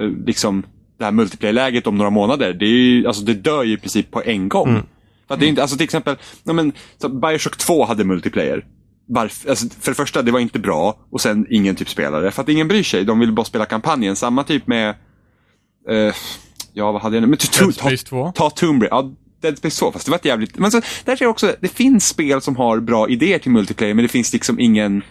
eh, 0.00 0.08
liksom, 0.26 0.62
det 0.98 1.04
här 1.04 1.12
multiplayer-läget 1.12 1.86
om 1.86 1.98
några 1.98 2.10
månader? 2.10 2.52
Det, 2.52 2.64
är 2.64 2.68
ju, 2.68 3.06
alltså, 3.06 3.22
det 3.22 3.34
dör 3.34 3.62
ju 3.62 3.72
i 3.72 3.76
princip 3.76 4.10
på 4.10 4.22
en 4.22 4.48
gång. 4.48 4.82
För 5.28 5.34
att 5.34 5.40
det 5.40 5.46
är 5.46 5.48
inte, 5.48 5.62
alltså 5.62 5.76
till 5.76 5.84
exempel, 5.84 6.16
ja, 6.44 6.52
men, 6.52 6.72
så 6.98 7.08
Bioshock 7.08 7.56
2 7.56 7.84
hade 7.84 8.04
multiplayer. 8.04 8.66
Varför, 9.06 9.50
alltså, 9.50 9.66
för 9.80 9.90
det 9.90 9.94
första, 9.94 10.22
det 10.22 10.32
var 10.32 10.40
inte 10.40 10.58
bra 10.58 10.98
och 11.10 11.20
sen 11.20 11.46
ingen 11.50 11.76
typ 11.76 11.88
spelare. 11.88 12.30
För 12.30 12.42
att 12.42 12.48
ingen 12.48 12.68
bryr 12.68 12.82
sig, 12.82 13.04
de 13.04 13.20
vill 13.20 13.32
bara 13.32 13.44
spela 13.44 13.64
kampanjen. 13.64 14.16
Samma 14.16 14.44
typ 14.44 14.66
med, 14.66 14.88
eh, 15.88 16.14
ja 16.72 16.92
vad 16.92 17.02
hade 17.02 17.16
jag 17.16 17.20
nu? 17.20 17.26
Men, 17.26 17.38
ta, 17.38 17.64
Dead 17.64 17.74
ta, 17.74 17.88
Space 17.88 18.06
2. 18.06 18.32
ta 18.34 18.50
Tomb 18.50 18.82
Raider. 18.82 18.96
Ja, 18.96 19.12
Dead 19.42 19.58
Space 19.58 19.78
2, 19.78 19.92
fast 19.92 20.04
det 20.04 20.10
var 20.10 20.18
ett 20.18 20.24
jävligt... 20.24 20.58
Men 20.58 20.70
så, 20.70 20.80
där 21.04 21.16
ser 21.16 21.24
jag 21.24 21.30
också, 21.30 21.54
det 21.60 21.68
finns 21.68 22.08
spel 22.08 22.40
som 22.40 22.56
har 22.56 22.80
bra 22.80 23.08
idéer 23.08 23.38
till 23.38 23.50
multiplayer, 23.50 23.94
men 23.94 24.02
det 24.02 24.08
finns 24.08 24.32
liksom 24.32 24.60
ingen... 24.60 25.02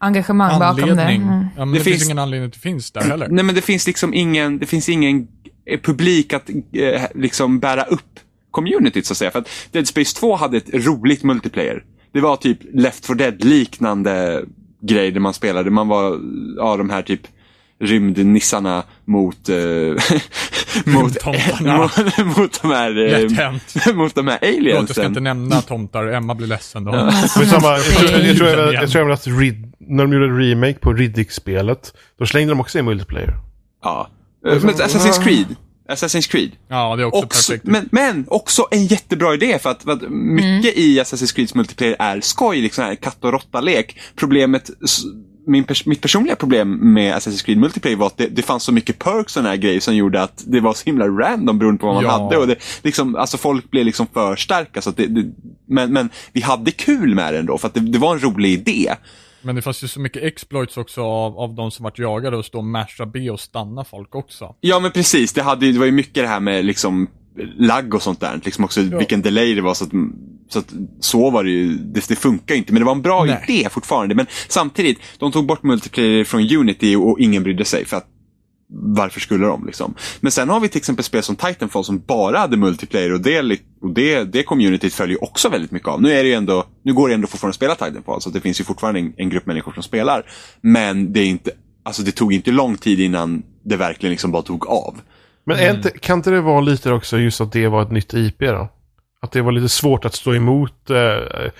Engagemang 0.00 0.58
bakom 0.58 0.76
det. 0.76 0.90
Anledning. 0.92 1.22
Mm. 1.22 1.44
Ja, 1.56 1.64
men 1.64 1.72
Det 1.72 1.78
det, 1.78 1.84
finns- 1.84 1.96
finns 1.96 2.04
ingen 2.08 2.18
anledning 2.18 2.46
att 2.46 2.52
det 2.52 2.58
finns 2.60 2.90
där 2.90 3.00
heller. 3.00 3.28
Nej 3.28 3.44
men 3.44 3.54
det 3.54 3.60
finns 3.60 3.86
liksom 3.86 4.14
ingen, 4.14 4.58
det 4.58 4.66
finns 4.66 4.88
ingen 4.88 5.28
eh, 5.66 5.80
publik 5.80 6.32
att 6.32 6.50
eh, 6.50 7.02
liksom 7.14 7.58
bära 7.58 7.82
upp 7.82 8.20
communityt 8.50 9.06
så 9.06 9.12
att 9.12 9.16
säga. 9.16 9.30
För 9.30 9.38
att 9.38 9.48
Dead 9.72 9.86
Space 9.88 10.16
2 10.16 10.36
hade 10.36 10.56
ett 10.56 10.74
roligt 10.86 11.22
multiplayer. 11.22 11.84
Det 12.12 12.20
var 12.20 12.36
typ 12.36 12.58
Left 12.74 13.06
4 13.06 13.14
Dead 13.16 13.44
liknande 13.44 14.44
grej 14.82 15.10
där 15.10 15.20
man 15.20 15.34
spelade. 15.34 15.70
Man 15.70 15.88
var, 15.88 16.20
ja 16.56 16.76
de 16.76 16.90
här 16.90 17.02
typ 17.02 17.20
rymdnissarna 17.80 18.82
mot, 19.04 19.48
eh, 19.48 19.56
mot, 20.84 21.24
mot, 21.24 22.36
mot 22.36 22.62
de 22.62 22.70
här, 22.70 23.14
eh, 23.14 23.94
mot 23.94 24.14
de 24.14 24.28
här 24.28 24.38
Förlåt, 24.40 24.66
jag 24.74 24.88
ska 24.88 24.88
inte 24.88 25.00
aliensen. 25.00 25.22
nämna 25.24 25.62
tomtar. 25.62 26.06
Emma 26.06 26.34
blir 26.34 26.46
ledsen 26.46 26.84
då. 26.84 26.92
Men 26.92 27.12
samma, 27.46 27.76
jag, 27.76 27.84
tror, 27.84 28.10
jag, 28.20 28.36
tror, 28.36 28.48
jag, 28.48 28.74
jag 28.74 28.90
tror 28.90 29.00
även 29.02 29.12
att 29.12 29.26
Rid, 29.26 29.72
när 29.78 30.04
de 30.04 30.12
gjorde 30.12 30.26
en 30.26 30.38
remake 30.38 30.78
på 30.78 30.92
Riddick-spelet, 30.92 31.94
då 32.18 32.26
slängde 32.26 32.52
de 32.52 32.60
också 32.60 32.78
in 32.78 32.84
multiplayer. 32.84 33.34
Ja. 33.82 34.10
Eh, 34.46 34.60
Men 34.62 34.74
Assassin's 34.74 35.24
Creed. 35.24 35.46
Assassin's 35.88 36.30
Creed. 36.30 36.50
Ja, 36.68 36.96
det 36.96 37.02
är 37.02 37.06
också, 37.06 37.24
Också, 37.24 37.52
perfekt. 37.52 37.66
men, 37.66 37.88
men 37.92 38.24
också 38.28 38.66
en 38.70 38.86
jättebra 38.86 39.34
idé 39.34 39.58
för 39.58 39.70
att, 39.70 39.82
för 39.82 39.92
att 39.92 40.02
mycket 40.10 40.76
i 40.78 41.00
Assassin's 41.00 41.34
Creeds 41.34 41.54
multiplayer 41.54 41.96
är 41.98 42.20
skoj, 42.20 42.60
liksom 42.60 42.84
här 42.84 42.94
katt 42.94 43.24
och 43.24 43.32
råtta-lek. 43.32 43.98
Problemet, 44.16 44.70
min 45.46 45.64
pers 45.64 45.86
mitt 45.86 46.00
personliga 46.00 46.36
problem 46.36 46.92
med 46.94 47.14
Assassin's 47.14 47.44
Creed 47.44 47.58
multiplayer 47.58 47.96
var 47.96 48.06
att 48.06 48.16
det, 48.16 48.26
det 48.26 48.42
fanns 48.42 48.62
så 48.62 48.72
mycket 48.72 48.98
perks 48.98 49.36
och 49.36 49.42
här 49.42 49.56
grejer 49.56 49.80
som 49.80 49.96
gjorde 49.96 50.22
att 50.22 50.44
det 50.46 50.60
var 50.60 50.74
så 50.74 50.84
himla 50.84 51.08
random 51.08 51.58
beroende 51.58 51.80
på 51.80 51.86
vad 51.86 51.94
man 51.94 52.04
Ja. 52.04 52.10
hade. 52.10 52.36
Och 52.36 52.46
det, 52.46 52.56
liksom, 52.82 53.16
alltså 53.16 53.36
folk 53.38 53.70
blev 53.70 53.84
liksom 53.84 54.06
för 54.06 54.36
starka. 54.36 54.82
Så 54.82 54.90
det, 54.90 55.06
det, 55.06 55.32
men, 55.66 55.92
men 55.92 56.10
vi 56.32 56.40
hade 56.40 56.70
kul 56.70 57.14
med 57.14 57.34
det 57.34 57.38
ändå 57.38 57.58
för 57.58 57.68
att 57.68 57.74
det, 57.74 57.80
det 57.80 57.98
var 57.98 58.14
en 58.14 58.20
rolig 58.20 58.50
idé. 58.52 58.94
Men 59.42 59.54
det 59.54 59.62
fanns 59.62 59.84
ju 59.84 59.88
så 59.88 60.00
mycket 60.00 60.22
exploits 60.22 60.76
också 60.76 61.02
av, 61.02 61.38
av 61.38 61.54
de 61.54 61.70
som 61.70 61.84
vart 61.84 61.98
jagade 61.98 62.36
och 62.36 62.44
stå 62.44 62.58
och 62.58 62.64
masha 62.64 63.06
B 63.06 63.30
och 63.30 63.40
stanna 63.40 63.84
folk 63.84 64.14
också. 64.14 64.54
Ja 64.60 64.80
men 64.80 64.90
precis, 64.90 65.32
det, 65.32 65.42
hade, 65.42 65.72
det 65.72 65.78
var 65.78 65.86
ju 65.86 65.92
mycket 65.92 66.14
det 66.14 66.26
här 66.28 66.40
med 66.40 66.64
liksom 66.64 67.08
lagg 67.58 67.94
och 67.94 68.02
sånt 68.02 68.20
där. 68.20 68.40
Liksom 68.44 68.64
också 68.64 68.80
vilken 68.80 69.22
delay 69.22 69.54
det 69.54 69.60
var. 69.60 69.74
Så, 69.74 69.84
att, 69.84 69.90
så, 70.48 70.58
att, 70.58 70.72
så 71.00 71.30
var 71.30 71.44
det 71.44 71.50
ju, 71.50 71.74
det, 71.74 72.08
det 72.08 72.16
funkar 72.16 72.54
inte. 72.54 72.72
Men 72.72 72.80
det 72.80 72.86
var 72.86 72.94
en 72.94 73.02
bra 73.02 73.24
Nej. 73.24 73.44
idé 73.48 73.68
fortfarande. 73.70 74.14
Men 74.14 74.26
samtidigt, 74.48 74.98
de 75.18 75.32
tog 75.32 75.46
bort 75.46 75.62
multiplayer 75.62 76.24
från 76.24 76.56
Unity 76.56 76.96
och 76.96 77.20
ingen 77.20 77.42
brydde 77.42 77.64
sig. 77.64 77.84
För 77.84 77.96
att 77.96 78.06
varför 78.72 79.20
skulle 79.20 79.46
de 79.46 79.66
liksom? 79.66 79.94
Men 80.20 80.32
sen 80.32 80.48
har 80.48 80.60
vi 80.60 80.68
till 80.68 80.78
exempel 80.78 81.04
spel 81.04 81.22
som 81.22 81.36
Titanfall 81.36 81.84
som 81.84 82.02
bara 82.06 82.38
hade 82.38 82.56
multiplayer 82.56 83.12
och 83.12 83.20
det, 83.20 83.58
och 83.80 83.90
det, 83.94 84.24
det 84.24 84.42
communityt 84.42 84.94
följer 84.94 85.24
också 85.24 85.48
väldigt 85.48 85.70
mycket 85.70 85.88
av. 85.88 86.02
Nu, 86.02 86.12
är 86.12 86.24
det 86.24 86.32
ändå, 86.32 86.64
nu 86.82 86.94
går 86.94 87.08
det 87.08 87.14
ändå 87.14 87.26
fortfarande 87.26 87.50
att 87.50 87.56
spela 87.56 87.74
Titanfall 87.74 88.22
så 88.22 88.30
det 88.30 88.40
finns 88.40 88.60
ju 88.60 88.64
fortfarande 88.64 89.00
en, 89.00 89.12
en 89.16 89.28
grupp 89.28 89.46
människor 89.46 89.72
som 89.72 89.82
spelar. 89.82 90.24
Men 90.60 91.12
det, 91.12 91.20
är 91.20 91.26
inte, 91.26 91.50
alltså 91.82 92.02
det 92.02 92.12
tog 92.12 92.32
inte 92.32 92.50
lång 92.50 92.76
tid 92.76 93.00
innan 93.00 93.42
det 93.64 93.76
verkligen 93.76 94.10
liksom 94.10 94.32
bara 94.32 94.42
tog 94.42 94.66
av. 94.66 95.00
Men 95.56 95.66
är 95.66 95.74
inte, 95.74 95.90
kan 95.90 96.18
inte 96.18 96.30
det 96.30 96.40
vara 96.40 96.60
lite 96.60 96.92
också 96.92 97.18
just 97.18 97.40
att 97.40 97.52
det 97.52 97.68
var 97.68 97.82
ett 97.82 97.90
nytt 97.90 98.14
IP 98.14 98.38
då? 98.38 98.68
Att 99.22 99.32
det 99.32 99.42
var 99.42 99.52
lite 99.52 99.68
svårt 99.68 100.04
att 100.04 100.14
stå 100.14 100.34
emot 100.34 100.90
eh, 100.90 101.50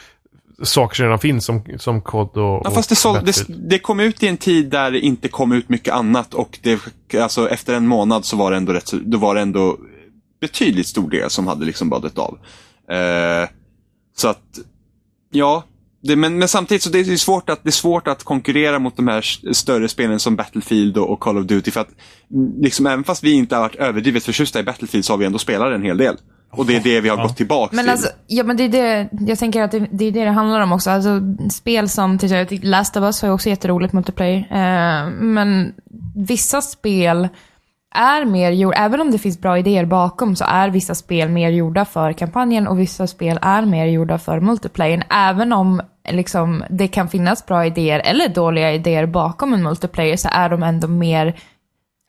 saker 0.62 0.96
som 0.96 1.04
redan 1.04 1.18
finns 1.18 1.44
som, 1.44 1.64
som 1.78 2.02
COD 2.02 2.36
och, 2.36 2.62
Ja, 2.64 2.70
fast 2.70 2.88
det, 2.88 2.96
sål, 2.96 3.18
det, 3.24 3.44
det 3.48 3.78
kom 3.78 4.00
ut 4.00 4.22
i 4.22 4.28
en 4.28 4.36
tid 4.36 4.70
där 4.70 4.90
det 4.90 5.00
inte 5.00 5.28
kom 5.28 5.52
ut 5.52 5.68
mycket 5.68 5.94
annat 5.94 6.34
och 6.34 6.58
det, 6.62 6.80
alltså, 7.20 7.48
efter 7.48 7.74
en 7.74 7.86
månad 7.86 8.24
så 8.24 8.36
var 8.36 8.50
det 8.50 8.56
ändå, 8.56 8.72
rätt, 8.72 8.92
då 8.92 9.18
var 9.18 9.34
det 9.34 9.40
ändå 9.40 9.76
betydligt 10.40 10.86
stor 10.86 11.10
del 11.10 11.30
som 11.30 11.46
hade 11.46 11.64
liksom 11.64 11.88
bara 11.88 12.00
dött 12.00 12.18
av. 12.18 12.38
Eh, 12.96 13.48
så 14.16 14.28
att, 14.28 14.58
ja. 15.30 15.64
Det, 16.02 16.16
men, 16.16 16.38
men 16.38 16.48
samtidigt 16.48 16.82
så 16.82 16.90
det 16.90 16.98
är 16.98 17.04
det 17.04 17.18
svårt 17.18 17.50
att, 17.50 17.62
det 17.62 17.68
är 17.68 17.72
svårt 17.72 18.08
att 18.08 18.24
konkurrera 18.24 18.78
mot 18.78 18.96
de 18.96 19.08
här 19.08 19.52
större 19.52 19.88
spelen 19.88 20.20
som 20.20 20.36
Battlefield 20.36 20.96
och, 20.96 21.10
och 21.10 21.20
Call 21.20 21.38
of 21.38 21.46
Duty. 21.46 21.70
För 21.70 21.80
att 21.80 21.90
mm, 22.34 22.62
liksom, 22.62 22.86
även 22.86 23.04
fast 23.04 23.24
vi 23.24 23.32
inte 23.32 23.54
har 23.54 23.62
varit 23.62 23.74
överdrivet 23.74 24.24
förtjusta 24.24 24.60
i 24.60 24.62
Battlefield 24.62 25.04
så 25.04 25.12
har 25.12 25.18
vi 25.18 25.26
ändå 25.26 25.38
spelat 25.38 25.74
en 25.74 25.82
hel 25.82 25.96
del. 25.96 26.16
Och 26.52 26.66
det 26.66 26.76
är 26.76 26.80
det 26.80 27.00
vi 27.00 27.08
har 27.08 27.16
gått 27.16 27.36
tillbaka 27.36 27.76
Men 27.76 27.84
till. 27.84 27.90
alltså, 27.90 28.08
ja 28.26 28.44
men 28.44 28.56
det 28.56 28.64
är 28.64 28.68
det, 28.68 29.08
jag 29.26 29.38
tänker 29.38 29.62
att 29.62 29.70
det, 29.70 29.88
det 29.92 30.04
är 30.04 30.12
det 30.12 30.24
det 30.24 30.30
handlar 30.30 30.60
om 30.60 30.72
också. 30.72 30.90
Alltså 30.90 31.20
spel 31.50 31.88
som 31.88 32.18
till 32.18 32.26
exempel 32.26 32.70
Last 32.70 32.96
of 32.96 33.02
Us 33.02 33.22
har 33.22 33.28
ju 33.28 33.34
också 33.34 33.48
jätteroligt 33.48 33.92
multiplayer. 33.92 34.38
Eh, 34.50 35.10
men 35.10 35.74
vissa 36.14 36.60
spel 36.60 37.28
är 37.94 38.24
mer 38.24 38.50
gjorda, 38.50 38.76
även 38.76 39.00
om 39.00 39.10
det 39.10 39.18
finns 39.18 39.40
bra 39.40 39.58
idéer 39.58 39.84
bakom 39.84 40.36
så 40.36 40.44
är 40.44 40.68
vissa 40.68 40.94
spel 40.94 41.28
mer 41.28 41.50
gjorda 41.50 41.84
för 41.84 42.12
kampanjen 42.12 42.66
och 42.68 42.80
vissa 42.80 43.06
spel 43.06 43.38
är 43.42 43.62
mer 43.62 43.86
gjorda 43.86 44.18
för 44.18 44.40
multiplayern. 44.40 45.02
Även 45.10 45.52
om 45.52 45.80
liksom, 46.10 46.64
det 46.70 46.88
kan 46.88 47.08
finnas 47.08 47.46
bra 47.46 47.66
idéer 47.66 48.00
eller 48.00 48.28
dåliga 48.28 48.72
idéer 48.72 49.06
bakom 49.06 49.54
en 49.54 49.62
multiplayer 49.62 50.16
så 50.16 50.28
är 50.32 50.48
de 50.48 50.62
ändå 50.62 50.88
mer 50.88 51.34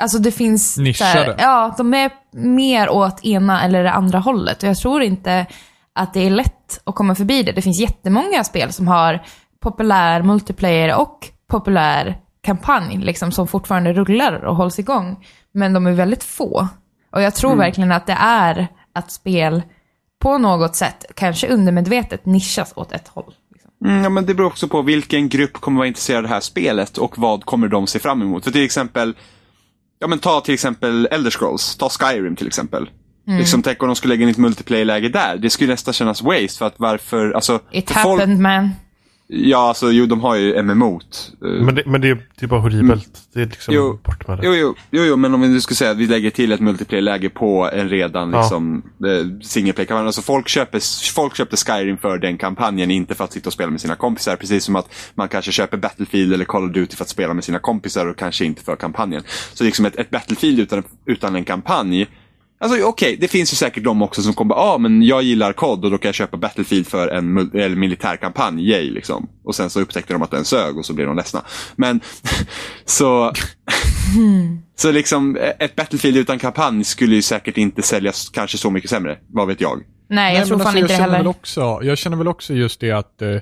Alltså 0.01 0.17
det 0.19 0.31
finns... 0.31 0.77
Nischade. 0.77 1.09
här- 1.11 1.35
ja, 1.37 1.73
de 1.77 1.93
är 1.93 2.11
mer 2.31 2.89
åt 2.89 3.25
ena 3.25 3.63
eller 3.63 3.83
det 3.83 3.91
andra 3.91 4.19
hållet. 4.19 4.63
Och 4.63 4.69
jag 4.69 4.77
tror 4.77 5.01
inte 5.01 5.45
att 5.93 6.13
det 6.13 6.25
är 6.25 6.29
lätt 6.29 6.81
att 6.83 6.95
komma 6.95 7.15
förbi 7.15 7.43
det. 7.43 7.51
Det 7.51 7.61
finns 7.61 7.79
jättemånga 7.79 8.43
spel 8.43 8.71
som 8.73 8.87
har 8.87 9.21
populär 9.59 10.21
multiplayer 10.23 10.99
och 10.99 11.27
populär 11.47 12.17
kampanj, 12.43 12.97
liksom, 12.97 13.31
som 13.31 13.47
fortfarande 13.47 13.93
rullar 13.93 14.45
och 14.45 14.55
hålls 14.55 14.79
igång. 14.79 15.25
Men 15.53 15.73
de 15.73 15.87
är 15.87 15.91
väldigt 15.91 16.23
få. 16.23 16.67
Och 17.11 17.21
jag 17.21 17.35
tror 17.35 17.55
verkligen 17.55 17.91
att 17.91 18.07
det 18.07 18.17
är 18.19 18.67
att 18.93 19.11
spel 19.11 19.61
på 20.19 20.37
något 20.37 20.75
sätt, 20.75 21.05
kanske 21.15 21.47
undermedvetet, 21.47 22.25
nischas 22.25 22.73
åt 22.75 22.91
ett 22.91 23.07
håll. 23.07 23.33
Liksom. 23.53 23.71
Mm, 23.85 24.03
ja, 24.03 24.09
men 24.09 24.25
det 24.25 24.33
beror 24.33 24.47
också 24.47 24.67
på 24.67 24.81
vilken 24.81 25.29
grupp 25.29 25.53
kommer 25.53 25.77
vara 25.77 25.87
intresserad 25.87 26.17
av 26.17 26.23
det 26.23 26.29
här 26.29 26.39
spelet 26.39 26.97
och 26.97 27.17
vad 27.17 27.45
kommer 27.45 27.67
de 27.67 27.87
se 27.87 27.99
fram 27.99 28.21
emot. 28.21 28.43
För 28.43 28.51
till 28.51 28.65
exempel, 28.65 29.13
ja 29.99 30.07
men 30.07 30.19
ta 30.19 30.41
till 30.41 30.53
exempel 30.53 31.07
Elder 31.11 31.31
Scrolls, 31.31 31.75
ta 31.75 31.89
Skyrim 31.89 32.35
till 32.35 32.47
exempel. 32.47 32.89
Mm. 33.27 33.39
Liksom 33.39 33.61
tänk 33.63 33.83
om 33.83 33.87
de 33.89 33.95
skulle 33.95 34.13
lägga 34.13 34.23
in 34.23 34.29
ett 34.29 34.37
multiplayer-läge 34.37 35.09
där. 35.09 35.37
Det 35.37 35.49
skulle 35.49 35.71
nästan 35.71 35.93
kännas 35.93 36.21
waste 36.21 36.57
för 36.57 36.65
att 36.65 36.75
varför, 36.77 37.31
alltså. 37.31 37.59
It 37.71 37.91
för 37.91 37.99
folk- 37.99 38.19
happened 38.21 38.39
man. 38.39 38.69
Ja, 39.33 39.67
alltså 39.67 39.91
jo, 39.91 40.05
de 40.05 40.21
har 40.21 40.35
ju 40.35 40.61
MMO. 40.63 40.95
eh, 40.95 41.47
Men 41.49 41.75
det, 41.75 41.83
men 41.85 42.01
det, 42.01 42.07
är- 42.09 42.25
det 42.39 42.45
är 42.45 42.47
bara 42.47 42.59
horribelt. 42.59 43.19
Det 43.33 43.41
är 43.41 43.45
liksom 43.45 43.73
Jo. 43.73 43.99
bort 44.03 44.27
med 44.27 44.37
det. 44.37 44.45
Jo, 44.47 44.53
jo, 44.53 44.75
jo, 44.91 45.03
jo, 45.03 45.15
men 45.15 45.33
om 45.33 45.41
vi 45.41 45.47
nu 45.47 45.61
skulle 45.61 45.75
säga 45.75 45.91
att 45.91 45.97
vi 45.97 46.07
lägger 46.07 46.29
till 46.29 46.51
ett 46.51 46.59
multiplayer-läge 46.59 47.29
på 47.29 47.69
en 47.73 47.89
redan 47.89 48.31
Ja. 48.33 48.41
liksom, 48.41 48.81
eh, 49.65 49.73
play-kampanj. 49.73 50.05
Alltså 50.05 50.21
folk, 50.21 50.47
köper, 50.47 51.11
folk 51.13 51.35
köpte 51.35 51.57
Skyrim 51.57 51.97
för 51.97 52.17
den 52.17 52.37
kampanjen, 52.37 52.91
inte 52.91 53.15
för 53.15 53.23
att 53.23 53.33
sitta 53.33 53.49
och 53.49 53.53
spela 53.53 53.71
med 53.71 53.81
sina 53.81 53.95
kompisar. 53.95 54.35
Precis 54.35 54.63
som 54.63 54.75
att 54.75 54.93
man 55.15 55.27
kanske 55.29 55.51
köper 55.51 55.77
Battlefield 55.77 56.33
eller 56.33 56.45
Call 56.45 56.65
of 56.65 56.71
Duty 56.71 56.95
för 56.95 57.03
att 57.03 57.09
spela 57.09 57.33
med 57.33 57.43
sina 57.43 57.59
kompisar 57.59 58.07
och 58.07 58.17
kanske 58.17 58.45
inte 58.45 58.63
för 58.63 58.75
kampanjen. 58.75 59.23
Så 59.53 59.63
liksom 59.63 59.85
ett, 59.85 59.95
ett 59.95 60.09
Battlefield 60.09 60.59
utan, 60.59 60.83
utan 61.05 61.35
en 61.35 61.43
kampanj 61.45 62.07
Alltså 62.61 62.83
okej, 62.83 63.17
det 63.19 63.27
finns 63.27 63.53
ju 63.53 63.55
säkert 63.55 63.83
de 63.83 64.01
också 64.01 64.21
som 64.21 64.33
kommer 64.33 64.55
ja 64.55 64.61
ah, 64.61 64.77
men 64.77 65.03
jag 65.03 65.23
gillar 65.23 65.53
COD 65.53 65.85
och 65.85 65.91
då 65.91 65.97
kan 65.97 66.07
jag 66.07 66.15
köpa 66.15 66.37
Battlefield 66.37 66.87
för 66.87 67.07
en 67.07 67.37
mul- 67.37 67.55
eller 67.55 67.75
militärkampanj, 67.75 68.69
yay 68.69 68.91
liksom. 68.91 69.29
Och 69.43 69.55
sen 69.55 69.69
så 69.69 69.81
upptäckte 69.81 70.13
de 70.13 70.21
att 70.21 70.31
den 70.31 70.45
sög 70.45 70.77
och 70.77 70.85
så 70.85 70.93
blev 70.93 71.07
de 71.07 71.15
ledsna. 71.15 71.41
Men, 71.75 72.01
så... 72.85 73.33
så 74.75 74.91
liksom, 74.91 75.37
ett 75.59 75.75
Battlefield 75.75 76.17
utan 76.17 76.39
kampanj 76.39 76.83
skulle 76.83 77.15
ju 77.15 77.21
säkert 77.21 77.57
inte 77.57 77.81
säljas 77.81 78.29
kanske 78.29 78.57
så 78.57 78.69
mycket 78.69 78.89
sämre, 78.89 79.17
vad 79.29 79.47
vet 79.47 79.61
jag. 79.61 79.83
Nej, 80.09 80.37
jag 80.37 80.47
tror 80.47 80.57
men 80.57 80.65
fan 80.65 80.67
alltså, 80.67 80.79
inte 80.79 80.93
det 80.93 80.97
jag 80.97 81.01
heller. 81.01 81.17
Väl 81.17 81.27
också, 81.27 81.79
jag 81.83 81.97
känner 81.97 82.17
väl 82.17 82.27
också 82.27 82.53
just 82.53 82.79
det 82.79 82.91
att 82.91 83.21
eh, 83.21 83.37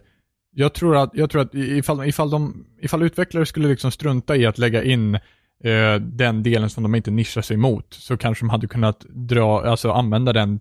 jag 0.55 0.73
tror 0.73 0.97
att, 0.97 1.09
jag 1.13 1.29
tror 1.29 1.41
att 1.41 1.53
ifall, 1.53 2.07
ifall, 2.07 2.29
de, 2.29 2.65
ifall 2.81 3.03
utvecklare 3.03 3.45
skulle 3.45 3.67
liksom 3.67 3.91
strunta 3.91 4.35
i 4.35 4.45
att 4.45 4.57
lägga 4.57 4.83
in 4.83 5.19
Eh, 5.63 5.95
den 5.95 6.43
delen 6.43 6.69
som 6.69 6.83
de 6.83 6.95
inte 6.95 7.11
nischar 7.11 7.41
sig 7.41 7.57
mot, 7.57 7.93
så 7.93 8.17
kanske 8.17 8.45
de 8.45 8.49
hade 8.49 8.67
kunnat 8.67 9.05
dra, 9.09 9.69
alltså 9.69 9.91
använda 9.91 10.33
den, 10.33 10.59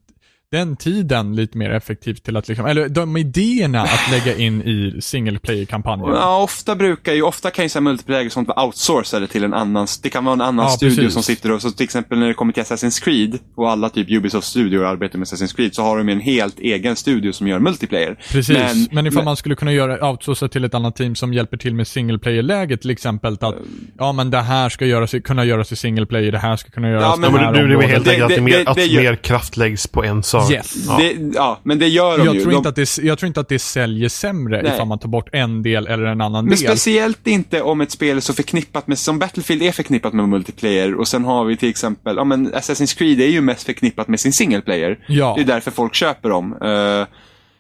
den 0.51 0.76
tiden 0.76 1.36
lite 1.36 1.59
mer 1.59 1.70
effektivt 1.70 2.24
till 2.24 2.36
att 2.36 2.49
liksom, 2.49 2.66
eller 2.66 2.88
de 2.88 3.16
idéerna 3.16 3.82
att 3.82 4.11
lägga 4.11 4.36
in 4.38 4.62
i 4.62 4.99
single 5.03 5.38
player-kampanjen. 5.38 6.09
Ja, 6.14 6.42
ofta 6.42 6.74
brukar 6.76 7.12
ju, 7.14 7.22
ofta 7.22 7.51
kan 7.51 7.64
ju 7.64 7.68
så 7.68 7.78
här 7.78 7.82
multiplayer 7.84 8.26
och 8.26 8.32
sånt 8.32 8.49
vara 8.49 8.64
outsourcade 8.66 9.26
till 9.26 9.44
en 9.44 9.55
annan, 9.55 9.86
det 10.03 10.11
kan 10.11 10.24
vara 10.24 10.32
en 10.34 10.40
annan 10.40 10.64
Ja, 10.66 10.70
studio 10.70 10.96
precis. 10.96 11.12
som 11.14 11.22
sitter 11.22 11.53
och, 11.53 11.62
så 11.62 11.70
till 11.70 11.84
exempel 11.84 12.18
när 12.18 12.26
det 12.28 12.34
kommer 12.34 12.53
till 12.53 12.62
Assassin's 12.62 13.03
Creed 13.05 13.38
och 13.57 13.70
alla 13.70 13.88
typ 13.88 14.11
Ubisoft-studior 14.11 14.84
arbetar 14.84 15.18
med 15.18 15.26
Assassin's 15.26 15.57
Creed 15.57 15.74
så 15.74 15.82
har 15.82 15.99
de 15.99 16.09
en 16.09 16.20
helt 16.20 16.59
egen 16.59 16.96
studio 16.96 17.32
som 17.32 17.49
gör 17.49 17.59
multiplayer. 17.59 18.18
Precis, 18.32 18.57
men, 18.92 19.07
ifall 19.07 19.14
men- 19.14 19.24
man 19.24 19.36
skulle 19.36 19.55
kunna 19.55 19.72
göra, 19.72 20.11
outsourca 20.11 20.49
till 20.49 20.64
ett 20.64 20.74
annat 20.74 20.96
team 20.96 21.14
som 21.14 21.32
hjälper 21.34 21.57
till 21.57 21.74
med 21.74 21.86
single 21.86 22.18
player-läget 22.18 22.80
till 22.80 22.90
exempel, 22.90 23.32
att 23.40 23.55
ja 23.99 24.12
men 24.12 24.30
det 24.30 24.40
här 24.40 24.68
ska 24.68 24.86
göras, 24.86 25.14
kunna 25.24 25.44
göras 25.44 25.72
i 25.72 25.76
single 25.76 26.07
player, 26.07 26.32
det 26.32 26.38
här 26.38 26.57
ska 26.57 26.70
kunna 26.70 26.88
göras 26.90 27.03
Ja, 27.03 27.16
i 27.16 27.20
men 27.20 27.32
de 27.32 27.36
Ja, 27.38 27.44
här 27.44 27.53
men 27.53 27.62
det, 27.62 27.68
det 27.68 27.72
är 27.72 27.76
områdena. 27.76 27.92
helt 27.92 28.05
Det- 28.05 28.11
enkelt 28.11 28.24
att, 28.24 28.28
det, 28.28 28.34
det- 28.34 28.42
mer, 28.42 28.64
det- 28.64 28.70
att 28.70 28.76
det 28.76 28.84
gör- 28.84 29.03
mer 29.03 29.16
kraft 29.16 29.57
läggs 29.57 29.86
på 29.86 30.05
en 30.05 30.22
sak. 30.41 30.51
Yes. 30.53 30.74
Ja. 30.89 30.97
Det, 30.99 31.16
ja, 31.34 31.59
men 31.62 31.78
det 31.78 31.89
gör 31.89 32.18
de 32.18 32.24
Jag 32.24 32.34
ju. 32.34 32.41
tror, 32.41 32.51
de, 32.51 32.57
inte 32.57 32.68
att 32.68 32.76
det, 32.76 32.99
jag 33.03 33.18
tror 33.18 33.26
inte 33.26 33.41
att 33.41 33.49
det 33.49 33.59
säljer 33.59 34.09
sämre 34.09 34.62
Nej. 34.62 34.72
ifall 34.74 34.86
man 34.86 34.99
tar 34.99 35.09
bort 35.09 35.28
en 35.32 35.62
del 35.62 35.86
eller 35.86 36.05
en 36.05 36.20
annan 36.20 36.45
Men 36.45 36.51
del. 36.51 36.59
speciellt 36.68 37.26
inte 37.26 37.62
om 37.62 37.80
ett 37.80 37.91
spel 37.91 38.16
är 38.16 38.20
så 38.20 38.32
förknippat 38.34 38.86
med, 38.86 38.99
som 38.99 39.18
Battlefield 39.18 39.62
är 39.62 39.72
förknippat 39.72 40.12
med 40.12 40.28
multiplayer 40.28 40.95
och 40.95 41.09
sen 41.09 41.24
har 41.24 41.45
vi 41.45 41.57
till 41.57 41.68
exempel, 41.70 42.16
ja 42.16 42.24
men 42.24 42.55
Assassin's 42.55 42.99
Creed 42.99 43.20
är 43.20 43.26
ju 43.26 43.41
mest 43.41 43.62
förknippat 43.66 44.09
med 44.09 44.20
sin 44.20 44.32
single 44.32 44.61
player. 44.61 44.99
Ja. 45.09 45.32
Det 45.36 45.43
är 45.43 45.47
därför 45.47 45.70
folk 45.70 45.95
köper 45.95 46.28
dem. 46.28 46.53
Eh, 46.53 46.59
Men 46.61 47.07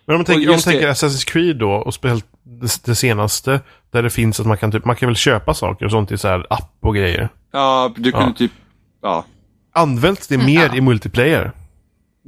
om 0.06 0.14
man 0.16 0.24
tänker, 0.24 0.40
om 0.40 0.46
man 0.46 0.52
just 0.54 0.64
det- 0.66 0.70
tänker 0.72 0.88
Assassin's 0.88 1.26
Creed 1.26 1.56
då, 1.56 1.70
och 1.70 1.94
speciellt 1.94 2.24
det, 2.60 2.84
det 2.84 2.94
senaste, 2.94 3.60
där 3.92 4.02
det 4.02 4.10
finns 4.10 4.40
att 4.40 4.46
man 4.46 4.56
kan, 4.56 4.72
typ, 4.72 4.84
man 4.84 4.96
kan 4.96 5.08
väl 5.08 5.16
köpa 5.16 5.54
saker 5.54 5.84
och 5.84 5.90
sånt 5.90 6.12
i 6.12 6.18
så 6.18 6.28
här 6.28 6.46
app 6.50 6.72
och 6.80 6.94
grejer. 6.94 7.28
ja, 7.52 7.92
du 7.96 8.12
kunde 8.12 8.26
Ja. 8.26 8.32
typ, 8.38 8.52
ja. 9.02 9.24
Används 9.74 10.26
det 10.28 10.38
mer 10.38 10.76
i 10.76 10.80
multiplayer? 10.80 11.52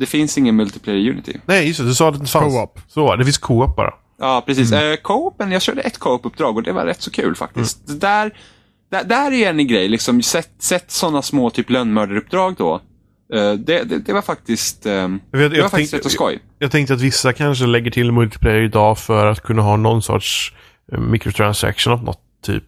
Det 0.00 0.06
finns 0.06 0.38
ingen 0.38 0.56
multiplayer 0.56 0.98
i 0.98 1.10
Unity. 1.10 1.32
Nej, 1.46 1.66
just 1.68 1.80
det. 1.80 1.86
Du 1.86 1.94
sa 1.94 2.08
att 2.08 2.14
det 2.14 2.18
inte 2.20 2.30
fanns. 2.32 2.54
Co-op. 2.54 2.80
Så, 2.88 3.16
det 3.16 3.24
finns 3.24 3.38
co-op 3.38 3.76
bara. 3.76 3.94
Ja, 4.18 4.42
precis. 4.46 4.72
Mm. 4.72 4.90
Eh, 4.92 4.96
co-open, 5.02 5.52
jag 5.52 5.62
körde 5.62 5.80
ett 5.80 5.98
co-op-uppdrag 5.98 6.56
och 6.56 6.62
det 6.62 6.72
var 6.72 6.84
rätt 6.86 7.02
så 7.02 7.10
kul 7.10 7.34
faktiskt. 7.36 7.86
Det 7.86 7.94
Där, 8.00 8.30
där, 8.90 9.04
där 9.04 9.32
är 9.32 9.50
en 9.50 9.66
grej, 9.66 9.88
liksom, 9.88 10.22
sätt, 10.22 10.50
sätt 10.58 10.90
sådana 10.90 11.22
små 11.22 11.50
typ 11.50 11.70
lönnmördaruppdrag 11.70 12.54
då. 12.58 12.74
Eh, 13.34 13.52
det, 13.52 13.82
det, 13.84 13.98
det 13.98 14.12
var 14.12 14.22
faktiskt, 14.22 14.86
eh, 14.86 14.92
Jag, 14.92 15.10
det 15.30 15.48
var 15.48 15.56
jag, 15.56 15.70
faktiskt 15.70 15.72
tänkte, 15.72 15.96
rätt 15.96 16.02
så 16.02 16.10
skoj. 16.10 16.38
jag 16.58 16.70
tänkte 16.70 16.94
att 16.94 17.00
vissa 17.00 17.32
kanske 17.32 17.66
lägger 17.66 17.90
till 17.90 18.12
multiplayer 18.12 18.62
idag 18.62 18.98
för 18.98 19.26
att 19.26 19.40
kunna 19.42 19.62
ha 19.62 19.76
någon 19.76 20.02
sorts 20.02 20.52
eh, 20.92 20.98
microtransaction 21.00 21.92
av 21.92 22.04
något 22.04 22.20
typ. 22.46 22.64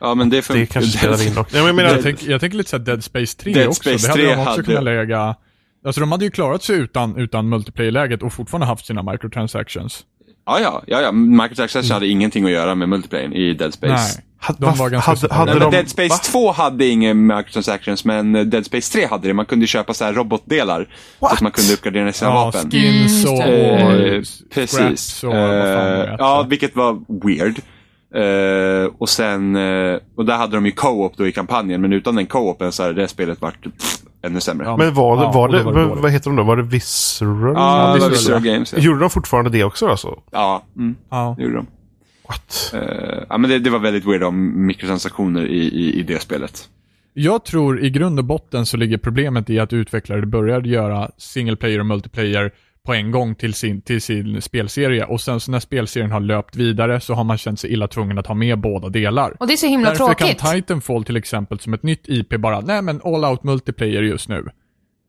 Ja, 0.00 0.14
men 0.14 0.30
det, 0.30 0.48
Det 0.48 0.66
kanske 0.66 0.98
spelar 0.98 1.22
in 1.26 1.38
också. 1.38 1.56
Nej, 1.56 1.62
men 1.62 1.66
jag 1.66 1.74
menar, 1.76 1.90
jag, 1.90 2.02
tänker, 2.02 2.30
jag 2.30 2.40
tänker 2.40 2.56
lite 2.58 2.70
såhär 2.70 2.84
Dead 2.84 3.04
Space 3.04 3.38
3 3.38 3.52
Dead 3.52 3.68
också. 3.68 3.82
Space 3.82 4.06
det 4.06 4.10
hade 4.12 4.22
3 4.22 4.34
de 4.34 4.40
också 4.40 4.50
hade- 4.50 4.62
kunnat 4.62 4.84
lägga. 4.84 5.36
Alltså 5.84 6.00
de 6.00 6.12
hade 6.12 6.24
ju 6.24 6.30
klarat 6.30 6.62
sig 6.62 6.76
utan, 6.76 7.16
utan 7.16 7.48
multiplayer-läget 7.48 8.22
och 8.22 8.32
fortfarande 8.32 8.66
haft 8.66 8.86
sina 8.86 9.02
microtransactions. 9.02 10.04
Ja, 10.46 10.60
ja, 10.60 10.82
ja, 10.86 11.00
ja. 11.00 11.12
Microtransaction 11.12 11.90
hade 11.94 12.06
ingenting 12.06 12.44
att 12.44 12.50
göra 12.50 12.74
med 12.74 12.88
multiplayern 12.88 13.32
i 13.32 13.54
Dead 13.54 13.74
Space. 13.74 13.92
Nej. 13.92 14.56
de 14.58 14.76
var 14.78 14.90
ganska 14.90 15.10
hade, 15.10 15.34
hade 15.34 15.50
Nej, 15.52 15.60
men 15.60 15.70
de, 15.70 15.76
Dead 15.76 15.88
Space 15.88 16.08
va? 16.08 16.16
2 16.16 16.52
hade 16.52 16.86
ingen 16.86 17.26
microtransactions, 17.26 18.04
men 18.04 18.32
Dead 18.50 18.66
Space 18.66 18.92
3 18.92 19.06
hade 19.06 19.28
det. 19.28 19.34
Man 19.34 19.46
kunde 19.46 19.66
köpa 19.66 19.94
så 19.94 20.04
här 20.04 20.12
robotdelar. 20.12 20.88
Så 21.20 21.26
att 21.26 21.40
man 21.40 21.52
kunde 21.52 21.72
uppgradera 21.74 22.12
sina 22.12 22.30
Ja, 22.30 22.44
vapen. 22.44 22.70
skins 22.70 23.24
och, 23.24 23.42
Eh, 23.42 23.86
och 23.86 24.24
precis. 24.54 25.24
och 25.24 25.34
Eh, 25.34 25.40
heter. 26.00 26.16
ja, 26.18 26.46
vilket 26.48 26.76
var 26.76 26.98
weird. 27.26 27.58
Eh, 28.14 28.90
och 28.98 29.08
sen, 29.08 29.56
eh, 29.56 29.98
och 30.16 30.24
där 30.24 30.36
hade 30.36 30.56
de 30.56 30.66
ju 30.66 30.72
co-op 30.72 31.16
då 31.16 31.26
i 31.28 31.32
kampanjen, 31.32 31.80
men 31.80 31.92
utan 31.92 32.14
den 32.14 32.26
co-open 32.26 32.72
så 32.72 32.82
hade 32.82 32.94
det 32.94 33.08
spelet 33.08 33.40
varit 33.40 33.62
pff, 33.62 33.96
ännu 34.24 34.40
sämre. 34.40 34.66
Ja, 34.66 34.70
Ja, 34.70 34.76
Men 34.76 34.94
var, 34.94 35.16
det- 35.16 35.22
Ja, 35.22 35.32
var 35.32 35.48
det, 35.48 35.62
var 35.62 35.72
det 35.96 36.02
vad- 36.02 36.10
heter 36.12 36.30
de 36.30 36.36
då? 36.36 36.42
Var 36.42 36.56
det 36.56 36.62
Visceral? 36.62 37.40
det 37.42 37.48
Visceral, 37.50 38.00
var 38.00 38.08
Visceral 38.10 38.46
ja. 38.46 38.52
Games. 38.52 38.72
Ja, 38.72 38.78
Gjorde 38.78 39.00
de 39.00 39.10
fortfarande 39.10 39.50
det 39.50 39.64
också 39.64 39.88
alltså? 39.88 40.18
ja 40.32 40.62
mm, 40.76 40.96
Ja. 41.10 41.34
det 41.38 41.42
gjorde 41.44 41.56
de. 41.56 41.66
What? 42.28 42.70
Eh, 42.74 43.24
ja, 43.28 43.38
men 43.38 43.50
det, 43.50 43.58
det 43.58 43.70
var 43.70 43.78
väldigt 43.78 44.04
weird 44.06 44.22
om 44.22 44.66
mikrotransaktioner 44.66 45.46
i, 45.46 45.58
i, 45.58 45.98
i 46.00 46.02
det 46.02 46.22
spelet. 46.22 46.68
Jag 47.12 47.44
tror 47.44 47.80
i 47.84 47.90
grund 47.90 48.18
och 48.18 48.24
botten 48.24 48.66
så 48.66 48.76
ligger 48.76 48.98
problemet 48.98 49.50
i 49.50 49.58
att 49.58 49.72
utvecklare 49.72 50.26
började 50.26 50.68
göra 50.68 51.10
single 51.16 51.56
player 51.56 51.78
och 51.80 51.86
multiplayer 51.86 52.50
på 52.86 52.94
en 52.94 53.10
gång 53.10 53.34
till 53.34 53.54
sin, 53.54 53.80
till 53.80 54.02
sin 54.02 54.42
spelserie 54.42 55.04
och 55.04 55.20
sen 55.20 55.40
så 55.40 55.50
när 55.50 55.60
spelserien 55.60 56.10
har 56.10 56.20
löpt 56.20 56.56
vidare 56.56 57.00
så 57.00 57.14
har 57.14 57.24
man 57.24 57.38
känt 57.38 57.60
sig 57.60 57.72
illa 57.72 57.88
tvungen 57.88 58.18
att 58.18 58.26
ha 58.26 58.34
med 58.34 58.58
båda 58.60 58.88
delar. 58.88 59.36
Och 59.40 59.46
det 59.46 59.52
är 59.52 59.56
så 59.56 59.66
himla 59.66 59.88
Därför 59.88 60.06
tråkigt. 60.14 60.40
kan 60.40 60.54
Titanfall 60.54 61.04
till 61.04 61.16
exempel 61.16 61.58
som 61.60 61.74
ett 61.74 61.82
nytt 61.82 62.08
IP 62.08 62.40
bara, 62.40 62.60
nej 62.60 62.82
men 62.82 63.00
all 63.04 63.24
out 63.24 63.42
multiplayer 63.44 64.02
just 64.02 64.28
nu. 64.28 64.44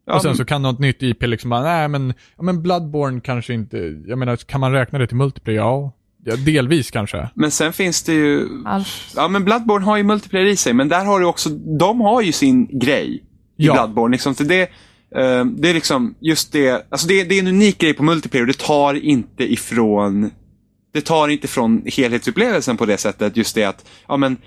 Ja, 0.08 0.16
och 0.16 0.22
sen 0.22 0.30
men- 0.30 0.38
så 0.38 0.46
kan 0.46 0.62
något 0.62 0.80
nytt 0.80 1.04
IP 1.04 1.24
liksom 1.24 1.50
bara, 1.50 1.62
nej 1.64 1.88
men, 1.88 2.14
ja, 2.38 2.44
men 2.44 2.62
Bloodborne 2.64 3.22
kanske 3.22 3.54
inte, 3.54 3.78
jag 4.08 4.18
menar 4.18 4.36
kan 4.36 4.62
man 4.62 4.72
räkna 4.72 5.00
det 5.00 5.08
till 5.08 5.18
multiplayer? 5.18 5.58
Ja, 5.60 5.92
ja 6.26 6.36
delvis 6.36 6.92
kanske. 6.92 7.30
Men 7.34 7.52
sen 7.52 7.74
finns 7.74 8.04
det 8.04 8.14
ju... 8.14 8.48
Allt. 8.66 8.88
Ja, 9.16 9.28
men 9.28 9.46
Bloodborne 9.46 9.86
har 9.86 9.98
ju 9.98 10.04
multiplayer 10.04 10.46
i 10.46 10.56
sig, 10.56 10.74
men 10.74 10.90
där 10.90 11.06
har 11.06 11.20
du 11.20 11.26
också... 11.26 11.50
De 11.80 12.02
har 12.02 12.22
ju 12.22 12.32
sin 12.32 12.80
grej 12.80 13.24
i 13.58 13.66
Ja. 13.66 13.74
Bloodborne. 13.74 14.12
Liksom, 14.14 14.36
så 14.36 14.44
det, 14.44 14.70
det 15.45 15.70
är 15.70 15.74
liksom 15.74 16.16
just 16.20 16.51
det... 16.51 16.86
Alltså 16.89 17.07
det, 17.07 17.24
det 17.24 17.36
är 17.36 17.39
en 17.39 17.47
unik 17.47 17.78
grej 17.78 17.93
på 17.93 18.03
multiplayer 18.03 18.45
det 18.45 18.57
tar 18.57 18.93
inte 18.93 19.53
ifrån... 19.53 20.30
Det 20.93 21.01
tar 21.01 21.28
inte 21.28 21.45
ifrån 21.45 21.84
helhetsupplevelsen 21.86 22.78
på 22.78 22.86
det 22.86 22.97
sättet. 22.97 23.38
Just 23.38 23.55
det 23.55 23.63
att, 23.63 23.86
ja 24.07 24.18
men... 24.18 24.38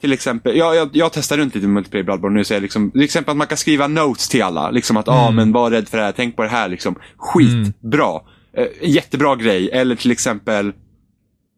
Till 0.00 0.12
exempel, 0.12 0.56
ja, 0.56 0.74
jag, 0.74 0.90
jag 0.92 1.12
testar 1.12 1.36
runt 1.36 1.54
lite 1.54 1.66
med 1.66 1.74
multiplayer 1.74 2.04
Bloodborne 2.04 2.38
nu. 2.38 2.44
Så 2.44 2.54
jag 2.54 2.62
liksom, 2.62 2.90
till 2.90 3.02
exempel 3.02 3.30
att 3.30 3.36
man 3.36 3.46
kan 3.46 3.56
skriva 3.58 3.86
notes 3.86 4.28
till 4.28 4.42
alla. 4.42 4.70
Liksom 4.70 4.96
att, 4.96 5.06
ja 5.06 5.30
men 5.30 5.52
var 5.52 5.70
rädd 5.70 5.88
för 5.88 5.98
det 5.98 6.04
här, 6.04 6.12
tänk 6.12 6.36
på 6.36 6.42
det 6.42 6.48
här. 6.48 6.68
Liksom. 6.68 6.94
Skitbra. 7.16 8.20
Eh, 8.56 8.66
jättebra 8.82 9.36
grej. 9.36 9.70
Eller 9.72 9.96
till 9.96 10.10
exempel 10.10 10.72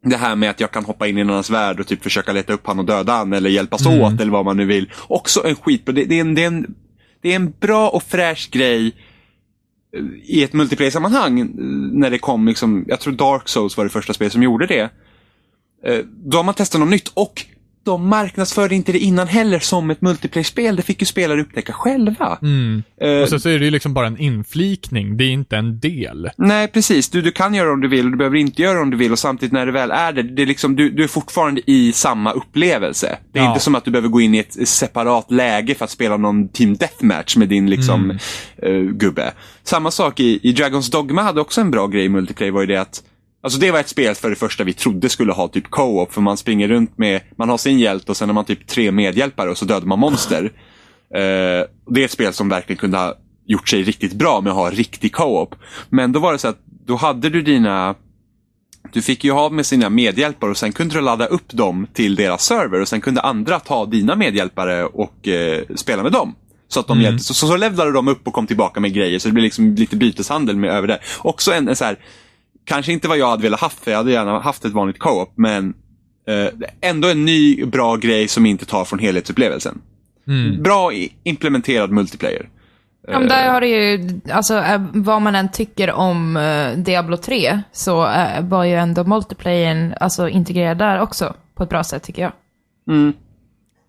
det 0.05 0.17
här 0.17 0.37
med 0.37 0.51
att 0.51 0.61
jag 0.61 0.71
kan 0.71 0.85
hoppa 0.85 1.07
in 1.07 1.19
i 1.19 1.21
en 1.21 1.31
annans 1.31 1.51
värld 1.51 1.81
och 1.81 1.87
typ 1.87 2.03
försöka 2.03 2.33
leta 2.33 2.53
upp 2.53 2.67
han 2.67 2.79
och 2.79 2.85
döda 2.85 3.13
han 3.13 3.33
eller 3.33 3.51
hjälpas 3.51 3.87
åt 3.87 4.21
eller 4.21 4.33
vad 4.33 4.45
man 4.45 4.57
nu 4.57 4.65
vill. 4.65 4.93
Också 5.09 5.47
en 5.47 5.57
skitbra, 5.57 5.95
det, 5.95 6.05
det, 6.05 6.17
är 6.17 6.21
en, 6.21 6.35
det, 6.35 6.43
är 6.43 6.47
en, 6.47 6.75
det 7.27 7.33
är 7.33 7.37
en 7.37 7.55
bra 7.61 7.89
och 7.89 8.03
fräsch 8.03 8.49
grej 8.51 8.93
eh, 9.97 10.05
i 10.25 10.45
ett 10.45 10.53
multiplayer-sammanhang 10.53 11.41
eh, 11.41 11.47
när 11.93 12.11
det 12.11 12.19
kom, 12.19 12.49
liksom, 12.49 12.85
jag 12.89 13.01
tror 13.01 13.13
Dark 13.13 13.49
Souls 13.49 13.77
var 13.77 13.85
det 13.85 13.91
första 13.91 14.13
spelet 14.13 14.33
som 14.33 14.43
gjorde 14.43 14.67
det. 14.67 14.91
Eh, 15.85 16.05
då 16.25 16.37
har 16.37 16.45
man 16.45 16.55
testat 16.55 16.81
något 16.81 16.91
nytt 16.91 17.09
och 17.09 17.45
de 17.87 18.09
marknadsförde 18.09 18.75
inte 18.75 18.93
det 18.93 18.99
innan 18.99 19.29
heller 19.29 19.59
som 19.59 19.91
ett 19.91 20.01
multiplayer-spel. 20.01 20.77
Det 20.77 20.83
fick 20.83 21.01
ju 21.03 21.07
spelare 21.07 21.41
upptäcka 21.41 21.73
själva. 21.73 22.39
Mm. 22.43 22.83
Eh, 23.01 23.23
Och 23.23 23.29
så, 23.29 23.39
så 23.39 23.49
är 23.49 23.59
det 23.59 23.65
ju 23.65 23.71
liksom 23.71 23.95
bara 23.95 24.07
en 24.07 24.19
inflikning, 24.19 25.17
det 25.17 25.25
är 25.25 25.31
inte 25.31 25.57
en 25.57 25.81
del. 25.81 26.31
Nej, 26.37 26.69
precis. 26.69 27.09
Du, 27.11 27.23
du 27.23 27.31
kan 27.33 27.55
göra 27.55 27.73
om 27.73 27.81
du 27.81 27.89
vill 27.89 28.05
och 28.05 28.11
du 28.11 28.17
behöver 28.17 28.37
inte 28.37 28.63
göra 28.63 28.81
om 28.83 28.91
du 28.91 28.97
vill 28.97 29.13
och 29.13 29.19
samtidigt 29.19 29.53
när 29.53 29.67
det 29.67 29.73
väl 29.73 29.91
är 29.91 30.13
det, 30.13 30.23
det 30.23 30.43
är 30.43 30.47
liksom, 30.47 30.77
du, 30.77 30.91
du 30.91 31.05
är 31.05 31.09
fortfarande 31.09 31.61
i 31.67 31.93
samma 31.93 32.33
upplevelse. 32.33 33.19
Det 33.33 33.39
är 33.39 33.43
Ja. 33.43 33.49
inte 33.49 33.61
som 33.65 33.75
att 33.75 33.85
du 33.85 33.91
behöver 33.91 34.09
gå 34.09 34.21
in 34.21 34.35
i 34.35 34.39
ett 34.39 34.69
separat 34.69 35.31
läge 35.31 35.75
för 35.75 35.85
att 35.85 35.91
spela 35.91 36.17
någon 36.17 36.49
team 36.49 36.77
deathmatch 36.77 37.37
med 37.37 37.49
din 37.49 37.71
liksom, 37.71 38.11
eh, 38.63 38.71
gubbe. 38.73 39.33
Samma 39.65 39.91
sak 39.91 40.21
i, 40.21 40.41
i 40.43 40.53
Dragons 40.53 40.91
Dogma 40.91 41.23
hade 41.23 41.41
också 41.41 41.61
en 41.61 41.71
bra 41.71 41.87
grej 41.87 42.05
i 42.05 42.09
multiplayer 42.09 42.53
var 42.53 42.61
ju 42.61 42.67
det 42.67 42.77
att 42.81 43.03
Alltså 43.43 43.59
det 43.59 43.71
var 43.71 43.81
ett 43.81 43.89
spel 43.89 44.15
för 44.15 44.31
det 44.31 44.37
första 44.37 44.65
vi 44.65 44.73
trodde 44.73 45.09
skulle 45.09 45.33
ha 45.33 45.49
typ 45.49 45.71
co-op, 45.71 46.13
för 46.13 46.21
man 46.21 46.37
springer 46.37 46.69
runt 46.69 46.99
med, 46.99 47.21
man 47.37 47.49
har 47.49 47.59
sin 47.59 47.79
hjälte 47.79 48.13
och 48.13 48.17
sen 48.17 48.29
har 48.29 48.35
man 48.35 48.45
typ 48.45 48.67
tre 48.67 48.93
medhjälpare 48.93 49.51
och 49.51 49.59
så 49.59 49.65
dödar 49.65 49.87
man 49.87 49.99
monster. 49.99 50.45
Eh, 51.15 51.67
det 51.91 52.01
är 52.01 52.05
ett 52.05 52.11
spel 52.11 52.33
som 52.33 52.49
verkligen 52.49 52.79
kunde 52.79 52.99
ha 52.99 53.15
gjort 53.47 53.69
sig 53.69 53.83
riktigt 53.83 54.13
bra 54.13 54.41
med 54.41 54.51
att 54.51 54.57
ha 54.57 54.71
riktig 54.71 55.13
co-op. 55.13 55.55
Men 55.91 56.13
då 56.13 56.21
var 56.21 56.33
det 56.33 56.39
så 56.39 56.49
att 56.49 56.61
då 56.87 56.97
hade 56.97 57.31
du 57.31 57.43
dina 57.43 57.95
du 58.93 59.03
fick 59.03 59.25
ju 59.25 59.33
ha 59.33 59.51
med 59.51 59.67
sina 59.67 59.91
medhjälpare 59.91 60.51
och 60.51 60.57
sen 60.57 60.73
kunde 60.73 60.95
du 60.95 61.01
ladda 61.01 61.27
upp 61.27 61.53
dem 61.53 61.87
till 61.93 62.15
deras 62.15 62.45
server 62.45 62.81
och 62.81 62.89
sen 62.89 63.01
kunde 63.01 63.21
andra 63.21 63.61
ta 63.61 63.87
dina 63.87 64.17
medhjälpare 64.17 64.85
och 64.85 65.29
eh, 65.29 65.63
spela 65.75 66.03
med 66.03 66.13
dem. 66.13 66.35
Så 66.69 66.81
att 66.81 66.87
de 66.87 67.01
hjälpte, 67.01 67.25
så, 67.25 67.35
så, 67.35 67.47
så 67.47 67.57
levlade 67.57 67.93
de 67.93 68.09
upp 68.09 68.27
och 68.27 68.33
kom 68.33 68.47
tillbaka 68.47 68.81
med 68.81 68.95
grejer 68.95 69.19
så 69.19 69.29
det 69.29 69.33
blev 69.33 69.45
liksom 69.45 69.75
lite 69.75 69.97
byteshandel 69.97 70.57
med 70.57 70.71
över 70.71 70.89
det. 70.89 70.99
Också 71.19 71.53
en, 71.53 71.69
en 71.69 71.77
så 71.77 71.85
här, 71.85 71.99
kanske 72.67 72.93
inte 72.93 73.09
vad 73.09 73.19
jag 73.19 73.31
hade 73.31 73.43
velat 73.43 73.61
haft 73.61 73.85
för 73.85 73.91
jag 73.91 73.99
hade 73.99 74.13
gärna 74.13 74.39
haft 74.41 74.65
ett 74.65 74.73
vanligt 74.73 74.99
co-op 74.99 75.33
men 75.37 75.75
eh, 76.29 76.49
ändå 76.91 77.09
en 77.09 77.25
ny 77.25 77.65
bra 77.65 77.97
grej 77.97 78.29
som 78.29 78.47
inte 78.47 78.67
tar 78.67 78.85
från 78.85 78.99
helhetsupplevelsen. 78.99 79.81
Bra 80.63 80.93
i- 80.93 81.13
implementerad 81.23 81.91
multiplayer. 81.91 82.49
Ja, 83.09 83.19
men 83.19 83.29
där 83.29 83.51
har 83.51 83.61
det 83.61 83.67
ju, 83.69 84.21
alltså 84.33 84.59
eh, 84.59 84.83
vad 84.93 85.23
man 85.23 85.35
än 85.35 85.49
tycker 85.53 85.93
om 85.93 86.37
eh, 86.37 86.73
Diablo 86.79 87.17
3 87.17 87.61
så 87.73 88.07
eh, 88.07 88.41
var 88.45 88.65
ju 88.65 88.75
ändå 88.75 89.05
multiplayern 89.05 89.95
alltså, 90.01 90.29
integrerad 90.29 90.79
där 90.79 91.01
också 91.01 91.35
på 91.55 91.63
ett 91.63 91.69
bra 91.69 91.85
sätt 91.85 92.03
tycker 92.03 92.23
jag. 92.23 92.33
Mm. 92.89 93.13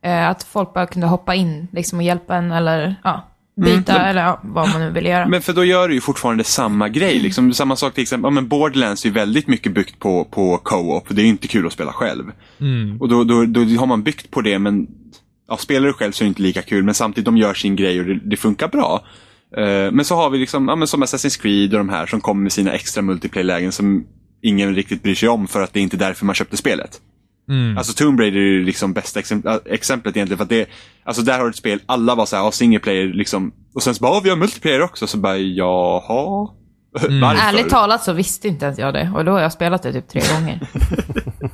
Eh, 0.03 0.29
att 0.29 0.43
folk 0.43 0.73
bara 0.73 0.85
kunde 0.87 1.07
hoppa 1.07 1.35
in 1.35 1.67
liksom, 1.71 1.99
och 1.99 2.03
hjälpa 2.03 2.35
en 2.35 2.51
eller 2.51 2.95
ja, 3.03 3.27
byta 3.57 4.07
eller 4.07 4.21
ja, 4.21 4.39
vad 4.43 4.69
man 4.69 4.81
nu 4.81 4.89
vill 4.89 5.05
göra. 5.05 5.27
Men 5.27 5.41
för 5.41 5.53
då 5.53 5.65
gör 5.65 5.87
du 5.87 5.93
ju 5.93 6.01
fortfarande 6.01 6.43
samma 6.43 6.89
grej. 6.89 7.19
Liksom. 7.19 7.53
Samma 7.53 7.75
sak 7.75 7.93
till 7.93 8.01
exempel, 8.01 8.27
ja, 8.27 8.29
men 8.29 8.47
Borderlands 8.47 9.05
är 9.05 9.09
ju 9.09 9.13
väldigt 9.13 9.47
mycket 9.47 9.71
byggt 9.71 9.99
på, 9.99 10.25
på 10.25 10.57
co-op. 10.57 11.05
Det 11.09 11.21
är 11.21 11.23
ju 11.23 11.29
inte 11.29 11.47
kul 11.47 11.67
att 11.67 11.73
spela 11.73 11.93
själv. 11.93 12.31
Och 12.99 13.09
då, 13.09 13.23
då, 13.23 13.45
då 13.45 13.61
har 13.61 13.85
man 13.85 14.03
byggt 14.03 14.31
på 14.31 14.41
det, 14.41 14.59
men 14.59 14.87
ja, 15.47 15.57
spelar 15.57 15.87
du 15.87 15.93
själv 15.93 16.11
så 16.11 16.23
är 16.23 16.25
det 16.25 16.29
inte 16.29 16.41
lika 16.41 16.61
kul. 16.61 16.83
Men 16.83 16.93
samtidigt, 16.93 17.25
de 17.25 17.37
gör 17.37 17.53
sin 17.53 17.75
grej 17.75 17.99
och 17.99 18.05
det, 18.05 18.19
det 18.23 18.37
funkar 18.37 18.67
bra. 18.67 19.05
Eh, 19.57 19.91
men 19.91 20.05
så 20.05 20.15
har 20.15 20.29
vi 20.29 20.37
liksom, 20.37 20.67
ja, 20.67 20.75
men 20.75 20.87
som 20.87 21.03
Assassin's 21.03 21.41
Creed 21.41 21.73
och 21.73 21.77
de 21.77 21.89
här 21.89 22.05
som 22.05 22.21
kommer 22.21 22.43
med 22.43 22.51
sina 22.51 22.71
extra 22.71 23.01
multiplayer-lägen 23.01 23.71
som 23.71 24.05
ingen 24.41 24.75
riktigt 24.75 25.03
bryr 25.03 25.15
sig 25.15 25.29
om 25.29 25.47
för 25.47 25.61
att 25.61 25.73
det 25.73 25.79
är 25.79 25.83
inte 25.83 25.97
därför 25.97 26.25
man 26.25 26.35
köpte 26.35 26.57
spelet. 26.57 27.01
Alltså 27.77 27.93
Tomb 27.93 28.19
Raider 28.19 28.37
är 28.39 28.43
ju 28.43 28.63
liksom 28.63 28.93
bästa 28.93 29.19
exempl- 29.19 29.47
äh, 29.67 29.73
exemplet 29.73 30.17
egentligen. 30.17 30.37
För 30.37 30.43
att 30.43 30.49
det, 30.49 30.69
alltså 31.03 31.21
där 31.21 31.37
har 31.37 31.43
du 31.43 31.49
ett 31.49 31.55
spel, 31.55 31.79
alla 31.85 32.15
var 32.15 32.25
såhär, 32.25 32.43
ja, 32.43 32.51
single 32.51 32.79
player 32.79 33.07
liksom. 33.13 33.51
Och 33.73 33.83
sen 33.83 33.95
så 33.95 34.01
bara, 34.01 34.13
"Ja, 34.13 34.21
vi 34.23 34.29
har 34.29 34.37
multiplayer 34.37 34.81
också. 34.81 35.07
Så 35.07 35.17
bara, 35.17 35.37
jaha? 35.37 36.47
Varför? 36.91 37.47
Ärligt 37.49 37.69
talat 37.69 38.03
så 38.03 38.13
visste 38.13 38.47
inte 38.47 38.65
ens 38.65 38.79
jag 38.79 38.93
det 38.93 39.11
och 39.15 39.25
då 39.25 39.31
har 39.31 39.39
jag 39.39 39.51
spelat 39.53 39.83
det 39.83 39.93
typ 39.93 40.07
tre 40.07 40.21
gånger. 40.35 40.59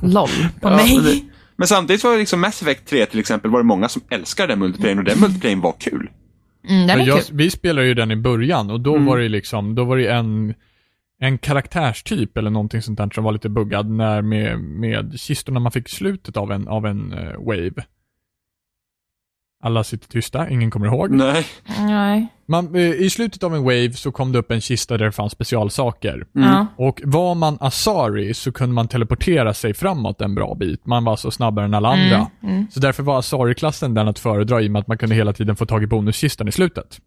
LOL 0.02 0.28
på 0.60 0.68
Ja, 0.68 0.76
mig. 0.76 1.00
men, 1.02 1.30
men 1.56 1.68
samtidigt 1.68 2.04
var 2.04 2.12
det 2.12 2.18
liksom 2.18 2.40
Mass 2.40 2.62
Effect 2.62 2.88
3 2.88 3.06
till 3.06 3.20
exempel, 3.20 3.50
var 3.50 3.58
det 3.58 3.64
många 3.64 3.88
som 3.88 4.02
älskade 4.10 4.52
den 4.52 4.58
multiplayern 4.58 4.98
och 4.98 5.04
den 5.04 5.20
multiplayern 5.20 5.60
var 5.60 5.74
kul. 5.80 6.10
Mm, 6.68 6.86
den 6.86 7.00
är 7.00 7.06
jag, 7.06 7.16
kul. 7.26 7.36
vi 7.36 7.50
spelade 7.50 7.86
ju 7.86 7.94
den 7.94 8.10
i 8.10 8.16
början 8.16 8.70
och 8.70 8.80
då 8.80 8.98
var 8.98 9.18
det 9.18 9.28
liksom, 9.28 9.74
då 9.74 9.84
var 9.84 9.96
det 9.96 10.06
en, 10.08 10.54
en 11.20 11.38
karaktärstyp 11.38 12.36
eller 12.38 12.50
någonting 12.50 12.82
sånt 12.82 12.98
där 12.98 13.10
som 13.14 13.24
var 13.24 13.32
lite 13.32 13.48
buggad 13.48 13.90
när 13.90 14.22
med, 14.22 14.60
med 14.60 15.20
kistorna 15.20 15.60
man 15.60 15.72
fick 15.72 15.88
slutet 15.88 16.36
av 16.36 16.52
en, 16.52 16.68
av 16.68 16.86
en 16.86 17.12
eh, 17.12 17.38
wave. 17.38 17.84
Alla 19.62 19.84
sitter 19.84 20.08
tysta, 20.08 20.48
ingen 20.48 20.70
kommer 20.70 20.86
ihåg. 20.86 21.10
Nej. 21.10 21.46
Nej. 21.78 22.26
Man, 22.46 22.74
eh, 22.74 22.80
I 22.82 23.10
slutet 23.10 23.42
av 23.42 23.54
en 23.54 23.62
wave 23.62 23.92
så 23.92 24.12
kom 24.12 24.32
det 24.32 24.38
upp 24.38 24.50
en 24.50 24.60
kista 24.60 24.98
där 24.98 25.04
det 25.04 25.12
fanns 25.12 25.32
specialsaker. 25.32 26.26
Ja. 26.32 26.66
Och 26.76 27.00
var 27.04 27.34
man 27.34 27.58
Asari 27.60 28.34
så 28.34 28.52
kunde 28.52 28.74
man 28.74 28.88
teleportera 28.88 29.54
sig 29.54 29.74
framåt 29.74 30.20
en 30.20 30.34
bra 30.34 30.54
bit. 30.54 30.86
Man 30.86 31.04
var 31.04 31.16
så 31.16 31.30
snabbare 31.30 31.64
än 31.64 31.74
alla 31.74 31.88
andra. 31.88 32.30
Så 32.70 32.80
därför 32.80 33.02
var 33.02 33.18
Asari-klassen 33.18 33.94
den 33.94 34.08
att 34.08 34.18
föredra 34.18 34.62
i 34.62 34.66
och 34.66 34.70
med 34.70 34.80
att 34.80 34.88
man 34.88 34.98
kunde 34.98 35.14
hela 35.14 35.32
tiden 35.32 35.56
få 35.56 35.66
tag 35.66 35.82
i 35.82 35.86
bonuskistan 35.86 36.48
i 36.48 36.52
slutet. 36.52 36.98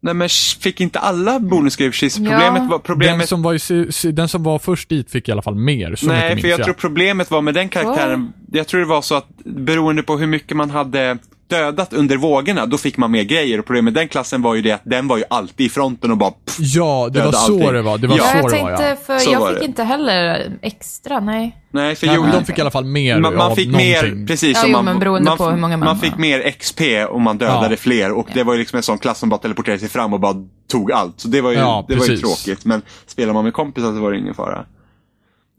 Nej 0.00 0.14
men 0.14 0.28
fick 0.60 0.80
inte 0.80 0.98
alla 0.98 1.40
bonusgrejer 1.40 1.90
precis? 1.90 2.18
Ja. 2.18 2.24
Problemet 2.30 2.62
var, 2.62 2.78
Den 2.78 2.82
problemet, 2.82 3.28
som, 3.28 3.42
var 3.42 3.72
i, 4.06 4.12
den 4.12 4.28
som 4.28 4.42
var 4.42 4.58
först 4.58 4.88
dit 4.88 5.10
fick 5.10 5.28
i 5.28 5.32
alla 5.32 5.42
fall 5.42 5.54
mer, 5.54 5.96
så 5.96 6.06
nej 6.06 6.40
för 6.40 6.48
jag 6.48 6.58
jag. 6.58 6.64
tror 6.64 6.74
problemet 6.74 7.30
var 7.30 7.42
med 7.42 7.54
den 7.54 7.68
karaktären, 7.68 8.32
jag 8.52 8.66
tror 8.66 8.80
det 8.80 8.86
var 8.86 9.02
så 9.02 9.14
att 9.14 9.28
beroende 9.44 10.02
på 10.02 10.16
hur 10.18 10.26
mycket 10.26 10.56
man 10.56 10.70
hade 10.70 11.18
dödat 11.48 11.92
under 11.92 12.16
vågorna, 12.16 12.66
då 12.66 12.78
fick 12.78 12.96
man 12.96 13.10
mer 13.10 13.22
grejer. 13.22 13.58
Och 13.58 13.66
problemet 13.66 13.84
med 13.94 14.02
den 14.02 14.08
klassen 14.08 14.42
var 14.42 14.54
ju 14.54 14.62
det 14.62 14.72
att 14.72 14.80
den 14.84 15.08
var 15.08 15.16
ju 15.16 15.24
alltid 15.30 15.66
i 15.66 15.68
fronten 15.68 16.10
och 16.10 16.16
bara 16.16 16.30
pff, 16.30 16.56
Ja, 16.58 17.08
det 17.12 17.20
var 17.24 17.32
så 17.32 17.38
allting. 17.38 17.72
det 17.72 17.82
var. 17.82 17.98
Det 17.98 18.06
var 18.06 18.16
Ja, 18.16 18.22
så 18.24 18.28
jag 18.28 18.36
det 18.36 18.42
var 18.42 18.50
tänkte, 18.50 18.88
ja. 18.88 18.96
för 19.06 19.18
Så 19.18 19.32
jag 19.32 19.40
var 19.40 19.48
fick 19.50 19.58
det. 19.58 19.64
inte 19.64 19.82
heller 19.84 20.52
extra, 20.62 21.20
nej. 21.20 21.56
Nej, 21.70 21.94
för 21.96 22.06
Nej, 22.06 22.16
jo, 22.18 22.26
de 22.32 22.44
fick 22.44 22.58
i 22.58 22.60
alla 22.60 22.70
fall 22.70 22.84
mer 22.84 23.18
man, 23.20 23.36
man 23.36 23.56
fick 23.56 23.66
någonting. 23.68 24.20
mer, 24.20 24.26
precis 24.26 24.56
Ja, 24.56 24.60
som 24.62 24.70
jo, 24.70 24.82
man, 24.82 25.36
på 25.36 25.44
hur 25.50 25.56
många 25.56 25.76
man 25.76 25.86
man 25.86 25.98
fick 25.98 26.16
mer 26.18 26.50
XP 26.50 26.80
om 27.10 27.22
man 27.22 27.38
dödade 27.38 27.70
Ja. 27.70 27.76
fler 27.76 28.12
och 28.12 28.28
det 28.34 28.42
var 28.42 28.52
ju 28.52 28.58
liksom 28.58 28.76
en 28.76 28.82
sån 28.82 28.98
klass 28.98 29.18
som 29.18 29.28
bara 29.28 29.38
teleporterade 29.40 29.80
sig 29.80 29.88
fram 29.88 30.12
och 30.12 30.20
bara 30.20 30.34
tog 30.70 30.92
allt. 30.92 31.20
Så 31.20 31.28
det 31.28 31.40
var 31.40 31.50
ju, 31.50 31.56
Ja, 31.58 31.84
det 31.88 31.96
var 31.96 32.06
ju 32.06 32.16
tråkigt. 32.16 32.64
Men 32.64 32.82
spelar 33.06 33.32
man 33.32 33.44
med 33.44 33.52
kompisar 33.52 33.92
så 33.92 34.00
var 34.00 34.12
det 34.12 34.18
ingen 34.18 34.34
fara. 34.34 34.58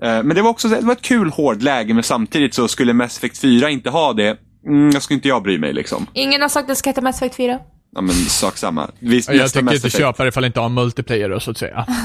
Eh, 0.04 0.24
Men 0.24 0.30
det 0.30 0.42
var 0.42 0.50
också 0.50 0.68
det 0.68 0.82
var 0.82 0.94
ett 0.94 1.02
kul 1.02 1.30
hård 1.30 1.64
läge 1.64 1.94
men 1.94 2.04
samtidigt 2.04 2.54
så 2.54 2.68
skulle 2.68 2.94
Mass 2.94 3.18
Effect 3.18 3.38
4 3.42 3.70
inte 3.70 3.90
ha 3.90 4.14
det. 4.14 4.38
Mm, 4.68 4.90
jag 4.90 5.04
skulle 5.04 5.16
inte 5.16 5.28
jag 5.28 5.44
bry 5.44 5.58
mig 5.58 5.74
liksom. 5.74 6.08
Ingen 6.14 6.42
har 6.42 6.50
sagt 6.50 6.64
att 6.64 6.68
det 6.68 6.76
ska 6.76 6.90
heta 6.90 7.02
Mass 7.02 7.18
Effect 7.18 7.36
4. 7.36 7.60
Ja 7.96 8.02
men 8.02 8.16
sak 8.16 8.58
samma. 8.58 8.92
Vi, 9.00 9.22
Jag 9.28 9.54
tänker 9.54 9.76
inte 9.76 9.90
köpa 9.90 10.24
det 10.24 10.30
ifall 10.30 10.44
jag 10.44 10.50
inte 10.50 10.60
har 10.60 10.70
multiplayer 10.70 11.40
så 11.40 11.52
att 11.52 11.58
säga. 11.58 11.86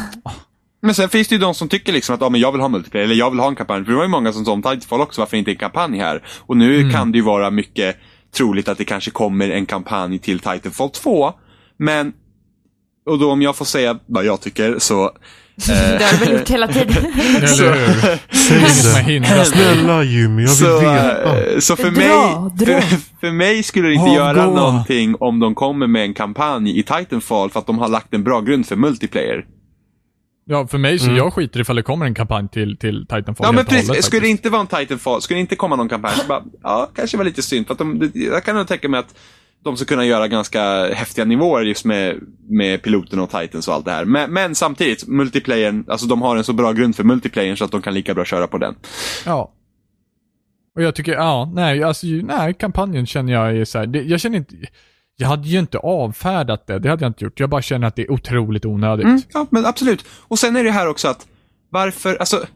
Men 0.85 0.95
sen 0.95 1.09
finns 1.09 1.29
det 1.29 1.35
ju 1.35 1.39
de 1.39 1.55
som 1.55 1.69
tycker 1.69 1.93
liksom 1.93 2.15
att 2.15 2.21
ja, 2.21 2.29
men 2.29 2.41
jag 2.41 2.53
vill 2.53 2.61
ha 2.61 2.69
multiplayer, 2.69 3.05
eller 3.05 3.15
jag 3.15 3.31
vill 3.31 3.41
ha 3.41 3.49
en 3.49 3.55
kampanj. 3.55 3.85
För 3.85 3.91
det 3.91 3.97
var 3.97 4.05
ju 4.05 4.09
många 4.09 4.33
som 4.33 4.45
sa 4.45 4.53
om 4.53 4.63
Titanfall 4.63 5.01
också, 5.01 5.21
varför 5.21 5.37
inte 5.37 5.51
en 5.51 5.57
kampanj 5.57 5.99
här? 5.99 6.23
Och 6.39 6.57
nu 6.57 6.91
kan 6.91 7.13
det 7.13 7.19
ju 7.19 7.25
vara 7.25 7.51
mycket 7.51 7.97
troligt 8.37 8.69
att 8.69 8.79
det 8.79 8.85
kanske 8.85 9.11
kommer 9.11 9.51
en 9.51 9.67
kampanj 9.67 10.19
till 10.19 10.39
Titanfall 10.39 10.91
2. 10.91 11.33
Men, 11.77 12.13
och 13.07 13.19
då 13.19 13.33
om 13.33 13.43
jag 13.43 13.57
får 13.57 13.65
säga 13.65 13.99
vad 14.07 14.25
jag 14.25 14.41
tycker 14.41 14.79
så 14.79 15.11
Det 15.67 16.05
har 16.05 16.19
du 16.19 16.25
väl 16.25 16.39
gjort 16.39 16.49
hela 16.51 16.69
tiden. 16.69 17.05
Hur? 17.15 18.69
Säg 18.71 19.03
hindrat. 19.03 19.47
Snälla 19.47 20.03
Jimmy, 20.05 20.43
jag 20.43 20.49
vill 20.49 20.57
Så, 20.57 20.79
veta. 20.81 21.53
eh, 21.53 21.59
så 21.59 21.77
för, 21.77 21.91
Dra, 21.91 21.99
mig, 22.01 22.67
dra. 22.67 22.81
För, 22.81 22.97
för 23.21 23.31
mig 23.33 23.63
skulle 23.63 23.89
det 23.89 23.95
inte 23.95 24.03
Avgå. 24.05 24.15
göra 24.15 24.47
någonting 24.47 25.15
om 25.21 25.41
de 25.41 25.55
kommer 25.55 25.87
med 25.87 26.03
en 26.03 26.15
kampanj 26.15 26.79
i 26.79 26.83
Titanfall 26.83 27.51
för 27.51 27.61
att 27.61 27.67
de 27.67 27.79
har 27.79 27.89
lagt 27.89 28.15
en 28.15 28.25
bra 28.25 28.41
grund 28.41 28.67
för 28.67 28.77
multiplayer. 28.77 29.45
Ja, 30.45 30.67
för 30.67 30.79
mig 30.79 30.99
så 30.99 31.11
jag 31.11 31.33
skiter 31.33 31.61
ifall 31.61 31.77
det 31.77 31.83
kommer 31.83 32.07
en 32.07 32.15
kampanj 32.15 32.49
till, 32.49 32.77
till 32.77 33.01
Titanfall 33.09 33.35
Ja 33.47 33.53
men 33.53 33.65
och 33.65 33.71
hållet, 33.73 33.87
precis, 33.89 34.05
skulle 34.05 34.23
det 34.23 34.29
inte 34.29 34.51
vara 34.51 34.61
en 34.61 34.67
Titanfall, 34.67 35.23
skulle 35.23 35.37
det 35.37 35.41
inte 35.41 35.57
komma 35.57 35.77
någon 35.77 35.89
kampanj 35.89 36.13
så 36.17 36.27
bara, 36.27 36.43
ja, 36.63 36.91
kanske 36.95 37.17
var 37.17 37.25
lite 37.25 37.43
synd. 37.43 37.67
För 37.67 37.75
att 37.75 37.79
de, 37.79 37.99
det- 37.99 38.19
jag 38.21 38.45
kan 38.45 38.57
nog 38.57 38.67
tänka 38.69 38.89
mig 38.89 39.01
att 39.01 39.15
de 39.65 39.77
ska 39.77 39.87
kunna 39.87 40.05
göra 40.05 40.29
ganska 40.29 40.95
häftiga 40.95 41.25
nivåer 41.25 41.63
just 41.63 41.85
med, 41.85 42.21
med 42.49 42.83
piloten 42.83 43.19
och 43.19 43.31
Titans 43.31 43.69
och 43.69 43.75
allt 43.75 43.85
det 43.85 43.91
här. 43.91 44.05
Men, 44.05 44.33
men 44.33 44.55
samtidigt, 44.55 45.09
multiplayern, 45.09 45.85
alltså 45.89 46.07
de 46.07 46.23
har 46.23 46.37
en 46.37 46.45
så 46.45 46.53
bra 46.53 46.73
grund 46.73 46.97
för 46.97 47.05
multiplayern 47.05 47.57
så 47.57 47.65
att 47.65 47.71
de 47.71 47.83
kan 47.83 47.95
lika 47.95 48.15
bra 48.15 48.25
köra 48.25 48.47
på 48.47 48.59
den. 48.59 48.75
Ja. 49.27 49.53
Och 50.75 50.83
jag 50.83 50.95
tycker, 50.95 51.13
ja, 51.13 51.53
nej, 51.55 51.83
alltså, 51.83 52.07
nej, 52.07 52.55
kampanjen 52.55 53.07
känner 53.07 53.33
jag 53.33 53.57
är 53.57 53.65
så 53.65 53.79
här, 53.79 53.87
det, 53.87 54.03
jag 54.03 54.21
känner 54.21 54.39
inte, 54.39 54.55
jag 55.17 55.29
hade 55.29 55.49
ju 55.49 55.59
inte 55.59 55.79
avfärdat 55.79 56.67
det, 56.67 56.79
det 56.79 56.89
hade 56.89 57.05
jag 57.05 57.11
inte 57.11 57.25
gjort. 57.25 57.41
Jag 57.41 57.51
bara 57.51 57.63
känner 57.63 57.87
att 57.87 57.97
det 57.97 58.03
är 58.03 58.11
otroligt 58.11 58.65
onödigt. 58.65 59.05
Mm, 59.05 59.21
ja, 59.33 59.47
men 59.51 59.67
absolut. 59.67 60.05
Och 60.09 60.39
sen 60.39 60.57
är 60.57 60.65
det 60.65 60.71
här 60.71 60.89
också 60.89 61.09
att, 61.09 61.27
varför, 61.71 62.17
alltså, 62.17 62.47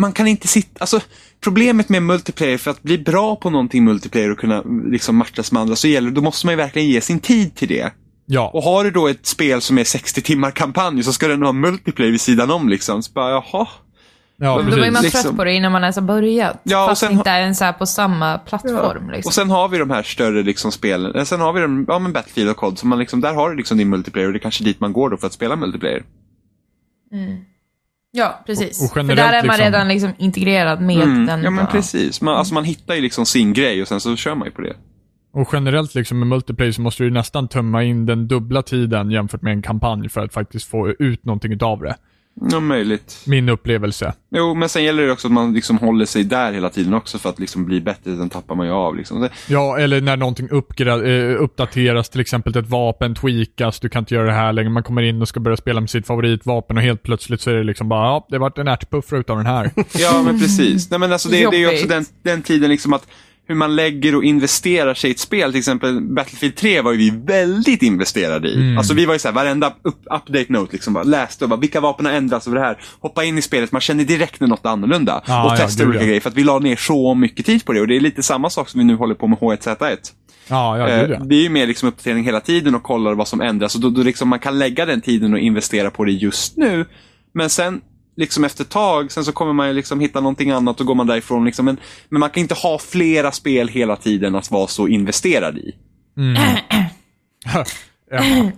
man 0.00 0.12
kan 0.12 0.26
inte 0.26 0.48
sitta, 0.48 0.80
alltså, 0.80 1.00
problemet 1.40 1.88
med 1.88 2.02
multiplayer, 2.02 2.58
för 2.58 2.70
att 2.70 2.82
bli 2.82 2.98
bra 2.98 3.36
på 3.36 3.50
någonting 3.50 3.84
multiplayer 3.84 4.30
och 4.30 4.38
kunna 4.38 4.62
liksom 4.90 5.16
matchas 5.16 5.52
med 5.52 5.62
andra, 5.62 5.76
så 5.76 5.88
gäller 5.88 6.10
då 6.10 6.20
måste 6.20 6.46
man 6.46 6.52
ju 6.52 6.56
verkligen 6.56 6.88
ge 6.88 7.00
sin 7.00 7.20
tid 7.20 7.54
till 7.54 7.68
det. 7.68 7.92
Ja. 8.26 8.50
Och 8.54 8.62
har 8.62 8.84
du 8.84 8.90
då 8.90 9.08
ett 9.08 9.26
spel 9.26 9.60
som 9.60 9.78
är 9.78 9.84
60 9.84 10.22
timmar 10.22 10.50
kampanj 10.50 11.02
så 11.02 11.12
ska 11.12 11.28
den 11.28 11.42
ha 11.42 11.52
multiplayer 11.52 12.10
vid 12.10 12.20
sidan 12.20 12.50
om 12.50 12.68
liksom. 12.68 13.02
Så 13.02 13.12
bara, 13.12 13.30
jaha. 13.30 13.68
ja, 14.36 14.56
Men 14.56 14.66
Då 14.70 14.72
är 14.72 14.76
precis. 14.76 14.92
man 14.92 15.02
Liksom. 15.02 15.22
trött 15.22 15.36
på 15.36 15.44
det 15.44 15.52
innan 15.52 15.72
man 15.72 15.82
ens 15.82 15.96
har 15.96 16.02
börjat. 16.02 16.60
Ja, 16.62 16.82
och 16.84 16.90
fast 16.90 17.00
sen 17.00 17.12
inte 17.12 17.30
ens 17.30 17.62
är 17.62 17.72
på 17.72 17.86
samma 17.86 18.38
plattform. 18.38 19.10
Liksom. 19.10 19.28
Och 19.28 19.34
sen 19.34 19.50
har 19.50 19.68
vi 19.68 19.78
de 19.78 19.90
här 19.90 20.02
större 20.02 20.42
liksom 20.42 20.72
spelen. 20.72 21.14
Eh, 21.14 21.24
Sen 21.24 21.40
har 21.40 21.52
vi 21.52 21.60
de, 21.60 21.84
ja 21.88 21.98
men 21.98 22.12
Battlefield 22.12 22.50
och 22.50 22.56
COD, 22.56 22.78
så 22.78 22.86
man 22.86 22.98
liksom, 22.98 23.20
där 23.20 23.34
har 23.34 23.50
du 23.50 23.56
liksom 23.56 23.78
din 23.78 23.88
multiplayer 23.88 24.26
och 24.26 24.32
det 24.32 24.38
är 24.38 24.42
kanske 24.42 24.64
dit 24.64 24.80
man 24.80 24.92
går 24.92 25.10
då 25.10 25.16
för 25.16 25.26
att 25.26 25.32
spela 25.32 25.56
multiplayer. 25.56 26.02
Ja, 28.12 28.42
precis. 28.46 28.80
Och- 28.80 28.84
och 28.84 29.06
För 29.06 29.16
där 29.16 29.32
är 29.32 29.32
man 29.32 29.42
liksom- 29.42 29.64
redan 29.64 29.88
liksom 29.88 30.12
integrerad 30.18 30.80
med 30.80 30.96
Mm, 31.02 31.26
den. 31.26 31.42
ja 31.42 31.50
men 31.50 31.64
bara. 31.64 31.72
precis. 31.72 32.20
Man, 32.20 32.34
alltså 32.36 32.54
man 32.54 32.64
hittar 32.64 32.94
ju 32.94 33.00
liksom 33.00 33.26
sin 33.26 33.52
grej 33.52 33.82
och 33.82 33.88
sen 33.88 34.00
så 34.00 34.16
kör 34.16 34.34
man 34.34 34.46
ju 34.48 34.52
på 34.52 34.62
det. 34.62 34.76
Och 35.32 35.48
generellt 35.52 35.94
liksom 35.94 36.18
med 36.18 36.28
multiplayer 36.28 36.72
så 36.72 36.82
måste 36.82 37.02
du 37.02 37.06
ju 37.08 37.14
nästan 37.14 37.48
tömma 37.48 37.82
in 37.84 38.06
den 38.06 38.28
dubbla 38.28 38.62
tiden 38.62 39.10
jämfört 39.10 39.42
med 39.42 39.52
en 39.52 39.62
kampanj 39.62 40.08
för 40.08 40.20
att 40.24 40.32
faktiskt 40.32 40.68
få 40.70 40.90
ut 40.98 41.24
någonting 41.24 41.52
utav 41.52 41.80
det. 41.82 41.96
Ja, 42.50 42.60
möjligt. 42.60 43.22
Min 43.26 43.48
upplevelse. 43.48 44.14
Jo, 44.30 44.54
men 44.54 44.68
sen 44.68 44.84
gäller 44.84 45.02
det 45.02 45.12
också 45.12 45.28
att 45.28 45.32
man 45.32 45.54
liksom 45.54 45.78
håller 45.78 46.06
sig 46.06 46.24
där 46.24 46.52
hela 46.52 46.70
tiden 46.70 46.94
också 46.94 47.18
för 47.18 47.28
att 47.30 47.38
liksom 47.38 47.64
bli 47.64 47.80
bättre. 47.80 48.10
Den 48.10 48.30
tappar 48.30 48.54
man 48.54 48.66
ju 48.66 48.72
av 48.72 48.96
liksom. 48.96 49.28
Ja, 49.48 49.78
eller 49.78 50.00
när 50.00 50.16
någonting 50.16 50.48
eh, 50.50 51.42
uppdateras, 51.42 52.08
till 52.08 52.20
exempel 52.20 52.56
ett 52.58 52.68
vapen 52.68 53.14
tweakas, 53.14 53.80
du 53.80 53.88
kan 53.88 54.02
inte 54.02 54.14
göra 54.14 54.26
det 54.26 54.32
här 54.32 54.52
längre. 54.52 54.70
Man 54.70 54.82
kommer 54.82 55.02
in 55.02 55.22
och 55.22 55.28
ska 55.28 55.40
börja 55.40 55.56
spela 55.56 55.80
med 55.80 55.90
sitt 55.90 56.06
favoritvapen 56.06 56.76
och 56.76 56.82
helt 56.82 57.02
plötsligt 57.02 57.40
så 57.40 57.50
är 57.50 57.54
det 57.54 57.64
liksom 57.64 57.88
bara, 57.88 58.04
ja, 58.06 58.26
det 58.30 58.38
vart 58.38 58.58
en 58.58 58.68
ärtpuffra 58.68 59.18
utav 59.18 59.36
den 59.36 59.46
här. 59.46 59.70
Ja, 59.98 60.22
men 60.22 60.40
precis. 60.40 60.90
Nej, 60.90 61.00
men 61.00 61.12
alltså 61.12 61.28
det, 61.28 61.50
det 61.50 61.56
är 61.56 61.60
ju 61.60 61.68
också 61.68 61.86
den, 61.86 62.04
den 62.22 62.42
tiden 62.42 62.70
liksom 62.70 62.92
att 62.92 63.06
hur 63.50 63.56
man 63.56 63.76
lägger 63.76 64.14
och 64.14 64.24
investerar 64.24 64.94
sig 64.94 65.10
i 65.10 65.12
ett 65.12 65.18
spel. 65.18 65.52
Till 65.52 65.58
exempel 65.58 66.00
Battlefield 66.00 66.56
3 66.56 66.80
var 66.80 66.92
ju 66.92 66.98
vi 66.98 67.10
väldigt 67.10 67.82
investerade 67.82 68.48
i. 68.48 68.54
Mm. 68.54 68.78
Alltså 68.78 68.94
vi 68.94 69.06
var 69.06 69.12
ju 69.12 69.18
såhär, 69.18 69.34
varenda 69.34 69.74
upp, 69.82 70.00
update 70.04 70.52
note 70.52 70.72
liksom 70.72 70.92
bara 70.92 71.04
läste 71.04 71.44
och 71.44 71.50
bara, 71.50 71.60
vilka 71.60 71.80
vapen 71.80 72.06
har 72.06 72.12
ändrats 72.12 72.46
över 72.46 72.58
det 72.58 72.64
här. 72.64 72.82
Hoppa 73.00 73.24
in 73.24 73.38
i 73.38 73.42
spelet, 73.42 73.72
man 73.72 73.80
känner 73.80 74.04
direkt 74.04 74.40
när 74.40 74.48
något 74.48 74.64
är 74.64 74.70
annorlunda. 74.70 75.22
Ja, 75.26 75.44
och 75.44 75.52
ja, 75.52 75.56
testa 75.56 75.86
olika 75.86 76.04
grejer. 76.04 76.20
För 76.20 76.30
att 76.30 76.36
vi 76.36 76.44
la 76.44 76.58
ner 76.58 76.76
så 76.76 77.14
mycket 77.14 77.46
tid 77.46 77.64
på 77.64 77.72
det. 77.72 77.80
Och 77.80 77.86
det 77.86 77.96
är 77.96 78.00
lite 78.00 78.22
samma 78.22 78.50
sak 78.50 78.68
som 78.68 78.78
vi 78.78 78.84
nu 78.84 78.94
håller 78.94 79.14
på 79.14 79.26
med 79.26 79.38
H1Z1. 79.38 79.98
Ja, 80.48 80.78
ja, 80.78 80.88
Eh. 80.88 81.20
Det 81.24 81.34
är 81.34 81.42
ju 81.42 81.48
mer 81.48 81.66
liksom 81.66 81.88
uppdatering 81.88 82.24
hela 82.24 82.40
tiden 82.40 82.74
och 82.74 82.82
kollar 82.82 83.14
vad 83.14 83.28
som 83.28 83.40
ändras. 83.40 83.74
Och 83.74 83.80
då, 83.80 83.90
då 83.90 84.02
liksom 84.02 84.28
man 84.28 84.38
kan 84.38 84.58
lägga 84.58 84.86
den 84.86 85.00
tiden 85.00 85.32
och 85.32 85.38
investera 85.38 85.90
på 85.90 86.04
det 86.04 86.12
just 86.12 86.56
nu. 86.56 86.86
Men 87.32 87.50
sen, 87.50 87.80
liksom 88.20 88.44
efter 88.44 88.64
ett 88.64 88.70
tag, 88.70 89.12
sen 89.12 89.24
så 89.24 89.32
kommer 89.32 89.52
man 89.52 89.68
ju 89.68 89.74
liksom 89.74 90.00
hitta 90.00 90.20
någonting 90.20 90.50
annat 90.50 90.80
och 90.80 90.86
går 90.86 90.94
man 90.94 91.06
därifrån. 91.06 91.44
Liksom. 91.44 91.64
Men, 91.64 91.76
men 92.08 92.20
man 92.20 92.30
kan 92.30 92.40
inte 92.40 92.54
ha 92.54 92.78
flera 92.78 93.32
spel 93.32 93.68
hela 93.68 93.96
tiden 93.96 94.34
att 94.34 94.50
vara 94.50 94.66
så 94.66 94.88
investerad 94.88 95.58
i. 95.58 95.74
Emma. 98.12 98.50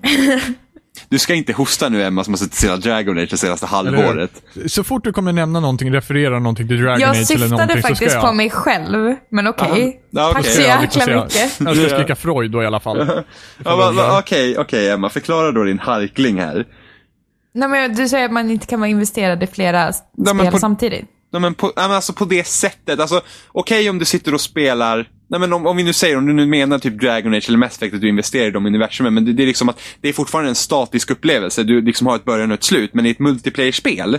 Du 1.09 1.19
ska 1.19 1.35
inte 1.35 1.53
hosta 1.53 1.89
nu 1.89 2.03
Emma 2.03 2.25
som 2.25 2.33
har 2.33 2.39
suttit 2.39 2.53
och 2.53 2.59
spelat 2.59 2.83
Dragon 2.83 3.19
Age 3.19 3.29
det 3.31 3.37
senaste 3.37 3.67
halvåret. 3.67 4.43
Så 4.67 4.85
fort 4.85 5.05
du 5.05 5.13
kommer 5.13 5.33
nämna 5.33 5.61
någonting, 5.61 5.93
referera 5.93 6.39
någonting 6.39 6.69
till 6.69 6.83
Dragon 6.83 7.01
Jag 7.01 7.11
Age 7.11 7.17
eller 7.17 7.25
syftade 7.25 7.49
någonting 7.51 7.77
så 7.77 7.81
ska 7.83 7.89
faktiskt 7.89 8.15
jag... 8.15 8.23
på 8.23 8.33
mig 8.33 8.51
själv, 8.51 9.15
men 9.31 9.47
okej. 9.47 10.01
Ja, 10.11 10.31
okej. 10.31 10.43
Tack 10.43 10.53
så 10.53 10.63
jag 10.63 10.83
liksom 10.83 11.01
jäkla 11.01 11.29
säga- 11.29 11.45
mycket. 11.45 11.61
Jag 11.61 11.77
ska 11.89 11.97
skrika 11.97 12.17
Freud 12.17 12.51
då 12.51 12.63
i 12.63 12.67
alla 12.67 12.81
fall. 12.81 12.99
Ja, 13.65 13.77
va- 13.77 13.91
va- 13.93 14.19
Okej, 14.19 14.59
okej 14.59 14.91
Emma, 14.91 15.09
förklara 15.09 15.53
då 15.53 15.65
din 15.65 15.79
harkling 15.79 16.41
här. 16.41 16.67
Nej, 17.55 17.69
men 17.69 17.95
du 17.95 18.09
säger 18.09 18.25
att 18.25 18.33
man 18.33 18.51
inte 18.51 18.67
kan 18.67 18.81
vara 18.81 18.91
investerad 18.91 19.43
i 19.43 19.47
flera 19.47 19.93
men 20.17 20.39
spel 20.39 20.51
på- 20.53 20.59
samtidigt. 20.59 21.05
Nej, 21.33 21.41
men 21.43 21.55
på, 21.55 21.73
men 21.77 21.91
alltså 21.91 22.13
på 22.13 22.25
det 22.25 22.47
sättet. 22.47 23.01
Alltså, 23.01 23.21
Okej 23.49 23.91
om 23.91 23.99
du 23.99 24.05
sitter 24.05 24.35
och 24.35 24.41
spelar, 24.41 25.09
nej, 25.31 25.41
men 25.41 25.53
om, 25.53 25.67
om 25.67 25.77
vi 25.77 25.83
nu 25.83 25.93
säger, 25.93 26.17
om 26.19 26.27
du 26.27 26.33
nu 26.33 26.47
menar 26.47 26.79
typ 26.79 27.01
Dragon 27.01 27.35
Age 27.35 27.45
eller 27.49 27.59
Mass 27.59 27.77
Effect, 27.77 27.95
att 27.95 28.01
du 28.01 28.09
investerar 28.09 28.47
i 28.47 28.51
de 28.51 28.67
universumen, 28.67 29.15
men 29.15 29.25
det, 29.25 29.33
det 29.33 29.43
är 29.43 29.47
liksom 29.47 29.69
att 29.69 29.81
det 30.01 30.09
är 30.09 30.13
fortfarande 30.13 30.51
en 30.51 30.55
statisk 30.55 31.11
upplevelse. 31.11 31.63
Du 31.63 31.81
liksom 31.83 32.07
har 32.07 32.17
ett 32.17 32.25
början 32.25 32.51
och 32.51 32.55
ett 32.55 32.65
slut, 32.65 32.95
men 32.95 33.07
i 33.07 33.11
ett 33.11 33.19
multiplayer-spel, 33.19 34.19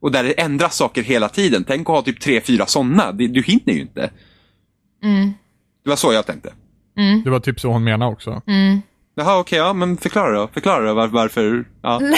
och 0.00 0.12
där 0.12 0.24
det 0.24 0.32
ändras 0.40 0.76
saker 0.76 1.02
hela 1.02 1.28
tiden. 1.28 1.64
Tänk 1.64 1.80
att 1.88 1.94
ha 1.94 2.02
typ 2.02 2.20
tre, 2.20 2.40
fyra 2.40 2.66
sådana. 2.66 3.12
Du 3.12 3.42
hinner 3.42 3.72
ju 3.72 3.80
inte. 3.80 4.10
Det 5.84 5.90
var 5.90 5.96
så 5.96 6.12
jag 6.12 6.26
tänkte. 6.26 6.52
Det 7.24 7.30
var 7.30 7.40
typ 7.40 7.60
så 7.60 7.68
hon 7.68 7.84
menade 7.84 8.12
också. 8.12 8.42
Jaha, 9.14 9.38
okej, 9.40 9.58
ja, 9.58 9.72
men 9.72 9.96
förklara 9.96 10.32
då. 10.40 10.48
Förklara 10.54 10.86
då 10.88 10.94
var, 10.94 11.06
varför. 11.08 11.64
Ja. 11.82 12.00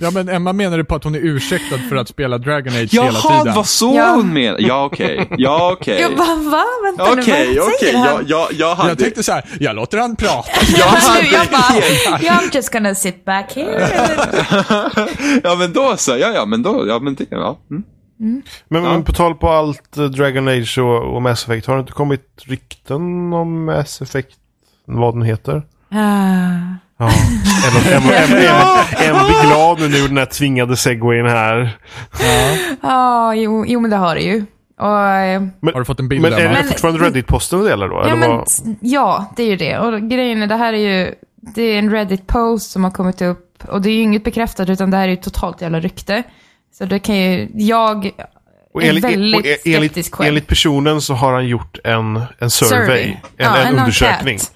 Ja, 0.00 0.10
men 0.10 0.28
Emma 0.28 0.52
menade 0.52 0.84
på 0.84 0.94
att 0.94 1.04
hon 1.04 1.14
är 1.14 1.18
ursäktad 1.18 1.78
för 1.88 1.96
att 1.96 2.08
spela 2.08 2.38
Dragon 2.38 2.72
Age 2.72 2.92
hela 2.94 3.06
Jaha, 3.06 3.20
tiden. 3.22 3.44
det 3.44 3.52
var 3.52 3.62
så 3.64 3.92
Ja. 3.96 4.12
hon 4.14 4.32
menade. 4.32 4.62
Ja, 4.62 4.84
okej. 4.84 5.28
Ja, 5.38 5.72
okej. 5.72 6.00
Jag 6.00 6.16
bara, 6.16 6.34
va? 6.50 6.64
Vänta 6.84 7.14
nu, 7.14 7.22
Okej, 7.22 7.58
vad 7.58 7.64
okej. 7.66 7.78
säger 7.80 7.98
han? 7.98 8.06
Jag, 8.06 8.22
jag, 8.28 8.48
jag 8.52 8.74
hade... 8.74 8.88
Jag 8.88 8.98
tänkte 8.98 9.22
så 9.22 9.32
här, 9.32 9.44
jag 9.60 9.76
låter 9.76 9.98
han 9.98 10.16
prata. 10.16 10.48
jag 10.68 10.78
Jag, 10.78 10.84
hade 10.86 11.22
nu, 11.22 11.28
jag 11.28 11.46
bara, 11.46 12.38
I'm 12.40 12.54
just 12.56 12.72
gonna 12.72 12.94
sit 12.94 13.24
back 13.24 13.52
here. 13.54 13.88
ja 15.44 15.54
men 15.58 15.72
då 15.72 15.96
så, 15.96 16.10
ja 16.10 16.32
ja 16.34 16.44
men 16.44 16.62
då, 16.62 16.84
ja 16.88 16.98
men 16.98 17.14
det, 17.14 17.26
ja. 17.30 17.58
Mm. 17.70 17.82
Men, 18.68 18.82
men 18.82 19.04
på 19.04 19.12
tal 19.12 19.34
på 19.34 19.48
allt 19.50 19.96
eh, 19.96 20.04
Dragon 20.04 20.48
Age 20.48 20.78
och, 20.78 21.14
och 21.16 21.22
Mass 21.22 21.44
Effect. 21.44 21.66
Har 21.66 21.74
det 21.74 21.80
inte 21.80 21.92
kommit 21.92 22.42
rykten 22.46 23.32
om 23.32 23.64
Mass 23.64 24.02
Effect? 24.02 24.36
Vad 24.84 25.14
den 25.14 25.22
heter? 25.22 25.62
Ah. 25.90 26.58
Ja. 26.98 27.10
Emma, 27.68 27.96
Emma, 27.96 28.12
Emma, 28.14 28.36
Emma, 28.40 28.84
Emma 29.04 29.24
blir 29.24 29.46
glad 29.46 29.80
nu 29.80 29.88
när 29.88 30.08
den 30.08 30.16
här 30.18 30.26
tvingade 30.26 30.76
segwayen 30.76 31.26
här. 31.26 31.76
Ja, 32.82 33.34
jo, 33.34 33.64
jo, 33.66 33.80
men 33.80 33.90
det 33.90 33.96
har 33.96 34.14
det 34.14 34.20
ju. 34.20 34.44
Och, 34.80 34.86
eh, 35.06 35.42
Har 35.62 35.78
du 35.78 35.84
fått 35.84 36.00
en 36.00 36.08
bild 36.08 36.22
Men 36.22 36.32
är 36.32 36.42
det 36.42 36.48
Men- 36.48 36.64
fortfarande 36.68 37.04
Reddit-posten 37.06 37.62
det 37.64 37.70
gäller 37.70 37.88
då? 37.88 37.94
ja, 37.94 38.02
eller 38.06 38.16
men, 38.16 38.44
ja, 38.80 39.32
det 39.36 39.42
är 39.42 39.46
ju 39.46 39.56
det. 39.56 39.78
Och 39.78 40.00
grejen 40.10 40.42
är, 40.42 40.46
det 40.46 40.56
här 40.56 40.72
är 40.72 40.78
ju, 41.04 41.14
det 41.54 41.62
är 41.62 41.78
en 41.78 41.90
Reddit-post 41.90 42.70
som 42.70 42.84
har 42.84 42.90
kommit 42.90 43.22
upp. 43.22 43.64
Och 43.68 43.82
det 43.82 43.90
är 43.90 43.94
ju 43.94 44.00
inget 44.02 44.24
bekräftat, 44.24 44.68
utan 44.68 44.90
det 44.90 44.96
här 44.96 45.04
är 45.04 45.08
ju 45.10 45.16
totalt 45.16 45.60
jävla 45.62 45.80
rykte. 45.80 46.22
Så 46.78 46.84
det 46.84 46.98
kan 46.98 47.16
ju, 47.16 47.48
jag 47.54 48.10
Och 48.74 48.82
är 48.82 48.88
enligt, 48.88 49.04
väldigt 49.04 49.36
och 49.40 49.46
enligt, 49.46 49.60
skeptisk 49.90 50.14
själv. 50.14 50.28
enligt 50.28 50.46
personen 50.46 51.00
så 51.00 51.14
har 51.14 51.32
han 51.32 51.46
gjort 51.48 51.78
en, 51.84 52.22
en 52.38 52.50
survey. 52.50 52.78
Survey. 52.86 53.04
En, 53.10 53.16
Ja, 53.36 53.56
en, 53.56 53.66
en 53.66 53.78
undersökning. 53.78 54.34
enkät. 54.34 54.52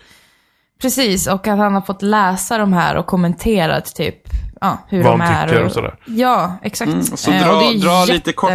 Precis, 0.82 1.26
och 1.26 1.46
att 1.48 1.58
han 1.58 1.74
har 1.74 1.80
fått 1.80 2.02
läsa 2.02 2.58
de 2.58 2.72
här 2.72 2.96
och 2.96 3.06
kommenterat 3.06 3.94
typ 3.94 4.16
ja, 4.60 4.78
hur 4.88 5.02
Vad 5.02 5.12
de 5.12 5.20
han 5.20 5.34
är. 5.34 5.48
tycker 5.48 5.64
och 5.64 5.72
sådär. 5.72 5.94
Ja, 6.06 6.56
exakt. 6.62 6.88
Mm, 6.92 7.02
Så 7.04 7.30
Eh, 7.30 7.44
dra, 7.46 7.52
och 7.56 7.60
det 7.62 7.68
är 7.68 7.78
dra, 7.78 8.00
jätte- 8.00 8.12
lite 8.12 8.32
kort, 8.32 8.50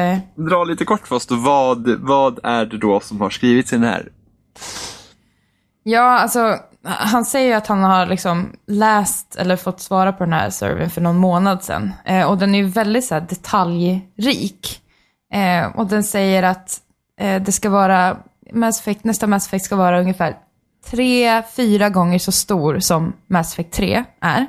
dra 0.49 0.63
lite 0.63 0.85
kort 0.85 1.07
för 1.07 1.15
oss 1.15 1.25
då, 1.27 1.35
vad, 1.35 1.89
vad 1.99 2.39
är 2.43 2.65
det 2.65 2.77
då 2.77 2.99
som 2.99 3.21
har 3.21 3.29
skrivits 3.29 3.73
i 3.73 3.75
den 3.75 3.85
här? 3.85 4.07
Ja, 5.83 6.19
alltså 6.19 6.55
han 6.83 7.25
säger 7.25 7.47
ju 7.47 7.53
att 7.53 7.67
han 7.67 7.83
har 7.83 8.05
liksom 8.05 8.49
läst 8.67 9.35
eller 9.35 9.55
fått 9.55 9.81
svara 9.81 10.13
på 10.13 10.23
den 10.23 10.33
här 10.33 10.49
surveyn 10.49 10.89
för 10.89 11.01
någon 11.01 11.17
månad 11.17 11.63
sedan. 11.63 11.91
Eh, 12.05 12.29
och 12.29 12.37
den 12.37 12.55
är 12.55 12.59
ju 12.59 12.65
väldigt 12.67 13.05
så 13.05 13.13
här, 13.13 13.21
detaljrik. 13.21 14.81
Eh, 15.33 15.65
och 15.79 15.87
den 15.87 16.03
säger 16.03 16.43
att 16.43 16.77
eh, 17.21 17.41
det 17.41 17.51
ska 17.51 17.69
vara, 17.69 18.17
Mass 18.53 18.79
Effect, 18.79 19.03
nästa 19.03 19.27
Mass 19.27 19.47
Effect 19.47 19.65
ska 19.65 19.75
vara 19.75 19.99
ungefär 19.99 20.35
tre, 20.85 21.43
fyra 21.55 21.89
gånger 21.89 22.19
så 22.19 22.31
stor 22.31 22.79
som 22.79 23.13
Mass 23.27 23.53
Effect 23.53 23.73
3 23.73 24.03
är. 24.21 24.45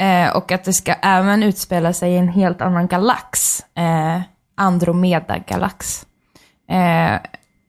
Eh, 0.00 0.36
och 0.36 0.52
att 0.52 0.64
det 0.64 0.72
ska 0.72 0.92
även 0.92 1.42
utspela 1.42 1.92
sig 1.92 2.12
i 2.12 2.16
en 2.16 2.28
helt 2.28 2.60
annan 2.60 2.86
galax. 2.86 3.60
Eh, 3.76 4.20
Andromeda-galax. 4.56 6.06
Eh, 6.70 7.20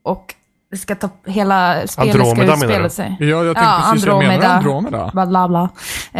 och 0.04 0.34
det 0.70 0.78
ska 0.78 0.94
ta, 0.94 1.08
hela 1.26 1.86
spelet 1.86 2.14
Andromeda, 2.14 2.56
ska 2.56 2.66
menar 2.66 2.66
utspela 2.66 2.90
sig. 2.90 3.16
Ja, 3.20 3.26
jag 3.44 3.56
tänkte 3.56 3.82
precis 3.90 4.04
säga, 4.04 4.18
menar 4.18 4.38
du 4.38 4.46
Andromeda? 4.46 5.10
Bla, 5.12 5.26
bla, 5.26 5.48
bla. 5.48 5.62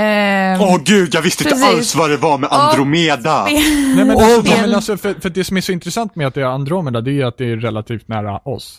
Eh, 0.03 0.63
Åh 0.63 0.79
gud, 0.85 1.15
jag 1.15 1.23
visste 1.23 1.45
inte 1.45 1.55
Precis. 1.55 1.75
alls 1.75 1.95
vad 1.95 2.11
det 2.11 2.17
var 2.17 2.39
med 2.39 2.53
Andromeda. 2.53 3.45
Nej, 3.45 3.95
men, 3.97 4.11
alltså, 4.11 4.61
men 4.61 4.75
alltså, 4.75 4.97
för, 4.97 5.15
för 5.15 5.31
det 5.31 5.45
som 5.45 5.57
är 5.57 5.61
så 5.61 5.73
intressant 5.73 6.17
med 6.17 6.27
att 6.27 6.35
det 6.35 6.41
är 6.41 6.47
Andromeda, 6.47 7.01
det 7.01 7.21
är 7.21 7.27
att 7.27 7.39
det 7.39 7.53
är 7.53 7.57
relativt 7.57 8.09
nära 8.09 8.39
oss. 8.39 8.79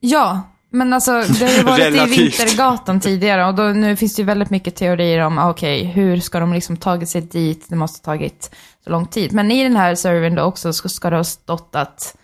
Ja, 0.00 0.42
men 0.74 0.92
alltså 0.92 1.12
det 1.12 1.44
har 1.44 1.52
ju 1.52 1.62
varit 1.64 1.80
i 1.80 1.90
Relativt. 1.90 2.18
Vintergatan 2.18 3.00
tidigare 3.00 3.46
och 3.46 3.54
då, 3.54 3.62
nu 3.62 3.96
finns 3.96 4.16
det 4.16 4.22
ju 4.22 4.26
väldigt 4.26 4.50
mycket 4.50 4.76
teorier 4.76 5.20
om, 5.20 5.38
ah, 5.38 5.50
okej, 5.50 5.84
hur 5.84 6.16
ska 6.16 6.40
de 6.40 6.52
liksom 6.52 6.76
tagit 6.76 7.08
sig 7.08 7.20
dit? 7.20 7.66
Det 7.68 7.76
måste 7.76 8.10
ha 8.10 8.16
tagit 8.16 8.50
så 8.84 8.90
lång 8.90 9.06
tid. 9.06 9.32
Men 9.32 9.50
i 9.50 9.62
den 9.62 9.76
här 9.76 9.94
servern 9.94 10.34
då 10.34 10.42
också 10.42 10.72
ska, 10.72 10.88
ska 10.88 11.10
det 11.10 11.16
ha 11.16 11.24
stått 11.24 11.70
att 11.72 12.16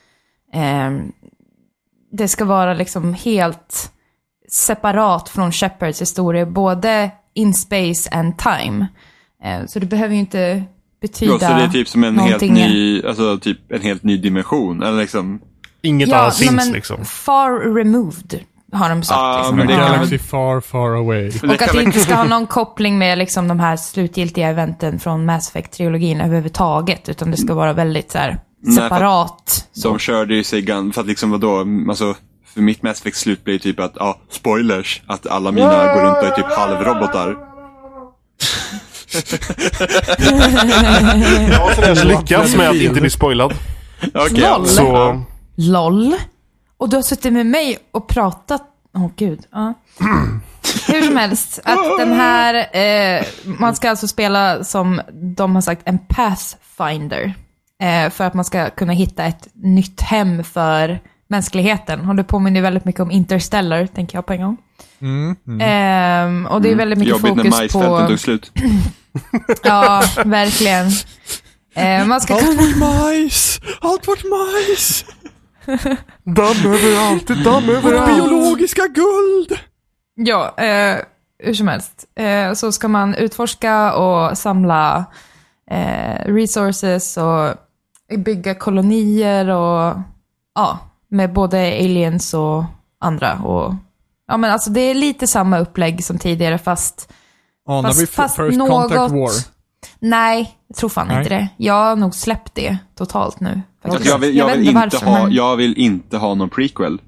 ehm, 0.53 1.13
det 2.13 2.29
ska 2.29 2.45
vara 2.45 2.75
liksom 2.75 3.15
helt 3.15 3.93
separat 4.49 5.29
från 5.29 5.53
Shepards 5.53 6.01
historia, 6.01 6.47
både 6.47 7.11
in 7.35 7.55
space 7.55 8.11
and 8.11 8.39
time. 8.39 8.87
Eh, 9.45 9.67
så 9.67 9.79
det 9.79 9.87
behöver 9.87 10.15
ju 10.15 10.21
inte 10.21 10.65
betyda 11.01 11.33
Ja, 11.33 11.39
så 11.39 11.47
det 11.47 11.63
är 11.63 11.69
typ 11.69 11.89
som 11.89 12.05
en 12.05 12.19
helt 12.19 12.43
ny, 12.43 13.03
alltså 13.03 13.39
typ 13.39 13.73
en 13.73 13.83
helt 13.83 14.03
ny 14.03 14.17
dimension. 14.17 14.83
Eller 14.83 15.01
liksom, 15.01 15.41
Inget 15.83 16.13
annat 16.13 16.39
nej, 16.41 16.49
finns 16.49 16.65
men 16.65 16.73
liksom. 16.73 17.05
Far 17.05 17.75
removed 17.75 18.41
har 18.73 18.89
de 18.89 19.03
sagt. 19.03 19.17
Ja, 19.19 19.37
liksom. 19.39 19.57
men 19.57 19.67
det 19.67 19.75
kan 19.75 20.19
far, 20.19 20.61
far 20.61 20.91
away. 20.91 21.29
Och 21.43 21.63
att 21.63 21.73
det 21.73 21.83
inte 21.83 22.01
ska 22.01 22.15
ha 22.15 22.25
någon 22.25 22.47
koppling 22.47 22.99
med 22.99 23.19
liksom 23.19 23.49
de 23.49 23.61
här 23.61 23.77
slutgiltiga 23.77 24.49
eventen 24.49 24.99
från 25.01 25.25
Mass 25.25 25.51
Effect-trilogin 25.51 26.21
överhuvudtaget, 26.25 27.09
utan 27.09 27.31
det 27.31 27.37
ska 27.37 27.55
vara 27.55 27.73
väldigt 27.73 28.11
så 28.11 28.19
här 28.19 28.41
Nej, 28.63 28.77
för- 28.77 28.83
separat. 28.83 29.67
De 29.83 29.99
körde 29.99 30.35
ju 30.35 30.45
sig 30.45 30.63
gan- 30.63 30.93
för 30.93 31.01
att 31.01 31.07
liksom 31.07 31.31
vadå, 31.31 31.67
alltså 31.89 32.15
för 32.55 32.61
mitt 32.61 32.83
Mass 32.83 33.01
Effect 33.01 33.17
slut 33.17 33.45
blir 33.45 33.55
ju 33.55 33.59
typ 33.59 33.81
att, 33.81 33.93
ja, 33.95 34.19
spoilers, 34.31 35.03
att 35.07 35.27
alla 35.27 35.53
mina 35.53 35.95
går 35.95 36.03
runt 36.03 36.19
och 36.19 36.25
är 36.25 36.31
typ 36.31 36.53
halvrobotar. 36.53 37.37
Jag 41.87 42.07
lyckas 42.07 42.57
med 42.57 42.71
att 42.71 42.77
inte 42.77 43.01
bli 43.01 43.11
spoilad. 43.11 43.55
Okej, 44.15 44.41
Noll. 44.41 44.67
Så, 44.67 45.23
LOL. 45.61 46.15
Och 46.77 46.89
du 46.89 46.97
har 46.97 47.03
suttit 47.03 47.33
med 47.33 47.47
mig 47.47 47.79
och 47.91 48.09
pratat. 48.09 48.63
Åh 48.97 49.09
gud. 49.17 49.41
Ja. 49.51 49.75
Hur 50.89 51.03
som 51.03 51.17
helst, 51.17 51.61
att 51.65 51.99
den 51.99 52.13
här, 52.13 52.77
eh, 52.77 53.25
man 53.45 53.77
ska 53.77 53.91
alltså 53.91 54.09
spela 54.09 54.65
som 54.65 55.01
de 55.13 55.55
har 55.55 55.63
sagt 55.63 55.83
en 55.85 55.99
pathfinder. 55.99 57.35
Eh, 57.83 58.11
för 58.11 58.25
att 58.25 58.35
man 58.35 58.45
ska 58.45 58.71
kunna 58.71 58.93
hitta 58.93 59.25
ett 59.25 59.49
nytt 59.55 60.01
hem 60.01 60.45
för 60.45 61.01
mänskligheten. 61.29 62.09
Och 62.09 62.17
det 62.17 62.25
påminner 62.25 62.63
väldigt 62.63 62.85
mycket 62.85 63.01
om 63.01 63.11
Interstellar, 63.11 63.87
tänker 63.87 64.19
jag 64.19 64.27
på 64.27 64.33
en 64.33 64.43
gång. 64.43 64.57
Mm, 65.01 65.37
mm. 65.47 65.61
Ehm, 65.61 66.47
och 66.47 66.63
det 66.63 66.71
är 66.71 66.75
väldigt 66.75 66.99
mycket 66.99 67.11
Jobbigt 67.11 67.37
när 67.37 67.43
fokus 67.45 67.59
majsfälten 67.59 67.91
på... 67.91 68.09
tog 68.09 68.21
slut. 68.21 68.53
Ja, 69.63 70.03
verkligen. 70.25 70.87
Eh, 71.75 72.07
man 72.07 72.21
ska 72.21 72.35
Allt 72.35 72.43
kunna... 72.43 72.63
vårt 72.63 72.77
majs! 72.77 73.61
Allt 73.81 74.09
vårt 74.09 74.25
majs! 74.25 75.05
Damm 76.25 76.73
överallt, 76.73 77.27
damm 77.45 77.67
Vårt 77.67 77.77
överallt. 77.85 78.15
biologiska 78.15 78.83
guld! 78.87 79.59
Ja, 80.15 80.55
eh, 80.59 80.97
hur 81.39 81.55
som 81.55 81.69
helst. 81.69 82.05
Eh, 82.19 82.53
så 82.53 82.73
ska 82.73 82.89
man 82.89 83.15
utforska 83.15 83.93
och 83.95 84.39
samla 84.39 85.05
eh, 85.71 86.25
resources 86.33 87.17
och 87.17 87.55
bygga 88.19 88.55
kolonier 88.55 89.49
och 89.49 89.95
ja, 90.55 90.79
med 91.09 91.33
både 91.33 91.59
aliens 91.59 92.35
och 92.35 92.65
andra. 93.01 93.35
Och, 93.39 93.75
ja, 94.27 94.37
men 94.37 94.51
alltså 94.51 94.71
det 94.71 94.81
är 94.81 94.95
lite 94.95 95.27
samma 95.27 95.59
upplägg 95.59 96.05
som 96.05 96.19
tidigare 96.19 96.59
fast 96.59 97.13
Anar 97.69 97.89
Fast- 97.89 98.03
vi 98.03 98.07
fast 98.07 98.37
first 98.37 98.59
något- 98.59 98.71
contact 98.71 99.13
war? 99.13 99.31
nej, 99.99 100.57
jag 100.69 100.77
tror 100.77 100.89
fan 100.91 101.09
Nej. 101.09 101.17
inte 101.19 101.29
det. 101.35 101.49
Jag 101.57 101.75
har 101.75 101.97
nog 101.97 102.15
släppt 102.15 102.55
det 102.55 102.79
totalt 102.99 103.41
nu. 103.41 103.63
Jag 103.85 104.19
vill, 104.19 104.37
jag 104.37 104.57
vill, 104.57 104.69
inte 104.69 104.81
varför, 104.81 105.07
ha, 105.07 105.23
men- 105.23 105.33
jag 105.33 105.57
vill 105.57 105.75
inte 105.79 106.17
ha 106.17 106.35
någon 106.35 106.51
prequel. 106.51 107.01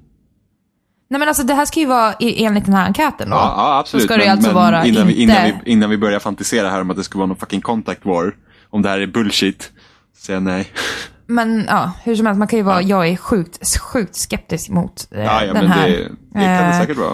Nej 1.09 1.19
men 1.19 1.27
alltså 1.27 1.43
det 1.43 1.53
här 1.53 1.65
ska 1.65 1.79
ju 1.79 1.85
vara 1.85 2.13
enligt 2.19 2.65
den 2.65 2.73
här 2.73 2.85
enkäten 2.87 3.29
då. 3.29 3.35
Ja, 3.35 3.53
ja 3.57 3.79
absolut. 3.79 4.01
Så 4.01 4.07
ska 4.07 4.17
det 4.17 4.23
ju 4.23 4.29
alltså 4.29 4.51
vara 4.51 4.85
innan, 4.85 5.07
vi, 5.07 5.13
inte... 5.13 5.33
innan, 5.33 5.59
vi, 5.65 5.71
innan 5.71 5.89
vi 5.89 5.97
börjar 5.97 6.19
fantisera 6.19 6.69
här 6.69 6.81
om 6.81 6.89
att 6.91 6.97
det 6.97 7.03
ska 7.03 7.17
vara 7.17 7.27
någon 7.27 7.37
fucking 7.37 7.61
contact 7.61 8.05
war, 8.05 8.35
om 8.69 8.81
det 8.81 8.89
här 8.89 8.99
är 8.99 9.07
bullshit, 9.07 9.71
säger 10.17 10.35
jag 10.37 10.43
nej. 10.43 10.67
Men 11.27 11.65
ja, 11.69 11.91
hur 12.03 12.15
som 12.15 12.25
helst, 12.25 12.39
man 12.39 12.47
kan 12.47 12.59
ju 12.59 12.63
vara, 12.63 12.81
jag 12.81 13.07
är 13.07 13.15
sjukt, 13.17 13.77
sjukt 13.79 14.15
skeptisk 14.15 14.69
mot 14.69 15.07
eh, 15.11 15.23
Ja, 15.23 15.43
ja 15.45 15.53
den 15.53 15.63
men 15.63 15.71
här. 15.71 15.87
det, 15.89 15.97
det 15.97 16.07
kan 16.33 16.41
det 16.43 16.75
Eh, 16.75 16.79
säkert 16.79 16.97
vara. 16.97 17.13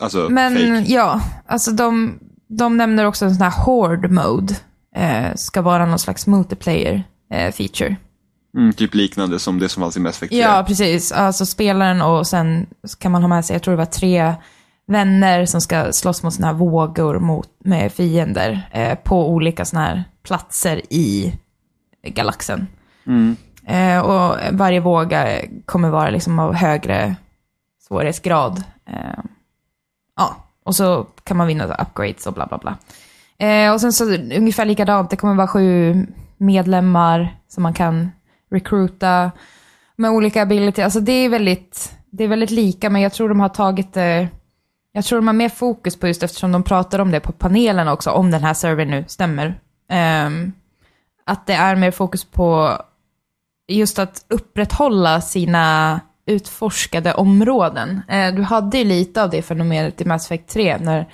Alltså, 0.00 0.26
Men 0.30 0.54
fake. 0.56 0.92
ja, 0.92 1.20
alltså 1.48 1.70
de, 1.70 2.18
de 2.48 2.76
nämner 2.76 3.04
också 3.04 3.24
en 3.24 3.34
sån 3.34 3.42
här 3.42 3.64
horde 3.64 4.08
mode. 4.08 4.54
Eh, 4.96 5.34
ska 5.34 5.62
vara 5.62 5.86
någon 5.86 5.98
slags 5.98 6.26
multiplayer 6.26 7.02
eh, 7.32 7.52
feature. 7.52 7.96
Mm, 8.56 8.72
typ 8.72 8.94
liknande 8.94 9.38
som 9.38 9.58
det 9.58 9.68
som 9.68 9.82
fanns 9.82 9.96
i 9.96 10.00
Mass 10.00 10.16
Effect 10.16 10.32
3. 10.32 10.38
Ja, 10.38 10.64
precis. 10.66 11.12
Alltså 11.12 11.46
spelaren 11.46 12.02
och 12.02 12.26
sen 12.26 12.66
kan 12.98 13.12
man 13.12 13.22
ha 13.22 13.28
med 13.28 13.44
sig, 13.44 13.54
jag 13.54 13.62
tror 13.62 13.72
det 13.72 13.78
var 13.78 13.84
tre 13.84 14.34
vänner 14.86 15.46
som 15.46 15.60
ska 15.60 15.92
slåss 15.92 16.22
mot 16.22 16.34
såna 16.34 16.46
här 16.46 16.54
vågor 16.54 17.18
mot, 17.18 17.48
med 17.64 17.92
fiender 17.92 18.68
eh, 18.72 18.94
på 18.94 19.30
olika 19.30 19.64
såna 19.64 19.82
här 19.82 20.04
platser 20.22 20.80
i 20.90 21.34
galaxen. 22.02 22.66
Mm. 23.06 23.36
Eh, 23.66 23.98
och 23.98 24.36
varje 24.52 24.80
våga 24.80 25.40
kommer 25.64 25.90
vara 25.90 26.10
liksom 26.10 26.38
av 26.38 26.54
högre 26.54 27.16
svårighetsgrad. 27.88 28.62
Eh, 28.88 29.24
ja, 30.16 30.36
och 30.64 30.76
så 30.76 31.06
kan 31.24 31.36
man 31.36 31.46
vinna 31.46 31.74
upgrades 31.74 32.26
och 32.26 32.32
bla 32.32 32.46
bla 32.46 32.58
bla. 32.58 32.76
Eh, 33.48 33.72
och 33.72 33.80
sen 33.80 33.92
så 33.92 34.04
ungefär 34.14 34.64
likadant, 34.64 35.10
det 35.10 35.16
kommer 35.16 35.34
vara 35.34 35.48
sju 35.48 36.06
medlemmar 36.36 37.36
som 37.48 37.62
man 37.62 37.74
kan 37.74 38.10
recruita 38.56 39.30
med 39.96 40.10
olika 40.10 40.42
ability. 40.42 40.82
Alltså 40.82 41.00
det 41.00 41.12
är 41.12 41.28
väldigt, 41.28 41.92
det 42.10 42.24
är 42.24 42.28
väldigt 42.28 42.50
lika, 42.50 42.90
men 42.90 43.02
jag 43.02 43.12
tror 43.12 43.28
de 43.28 43.40
har 43.40 43.48
tagit 43.48 43.92
det, 43.92 44.28
jag 44.92 45.04
tror 45.04 45.18
de 45.18 45.26
har 45.26 45.34
mer 45.34 45.48
fokus 45.48 45.96
på 45.96 46.06
just 46.06 46.22
eftersom 46.22 46.52
de 46.52 46.62
pratar 46.62 46.98
om 46.98 47.10
det 47.10 47.20
på 47.20 47.32
panelen 47.32 47.88
också, 47.88 48.10
om 48.10 48.30
den 48.30 48.44
här 48.44 48.54
servern 48.54 48.90
nu 48.90 49.04
stämmer. 49.08 49.60
Um, 50.26 50.52
att 51.24 51.46
det 51.46 51.54
är 51.54 51.76
mer 51.76 51.90
fokus 51.90 52.24
på 52.24 52.78
just 53.68 53.98
att 53.98 54.24
upprätthålla 54.28 55.20
sina 55.20 56.00
utforskade 56.26 57.14
områden. 57.14 58.02
Eh, 58.08 58.34
du 58.34 58.42
hade 58.42 58.78
ju 58.78 58.84
lite 58.84 59.22
av 59.22 59.30
det 59.30 59.42
fenomenet 59.42 60.00
i 60.00 60.04
Mass 60.04 60.26
Effect 60.26 60.48
3 60.48 60.78
när 60.78 61.08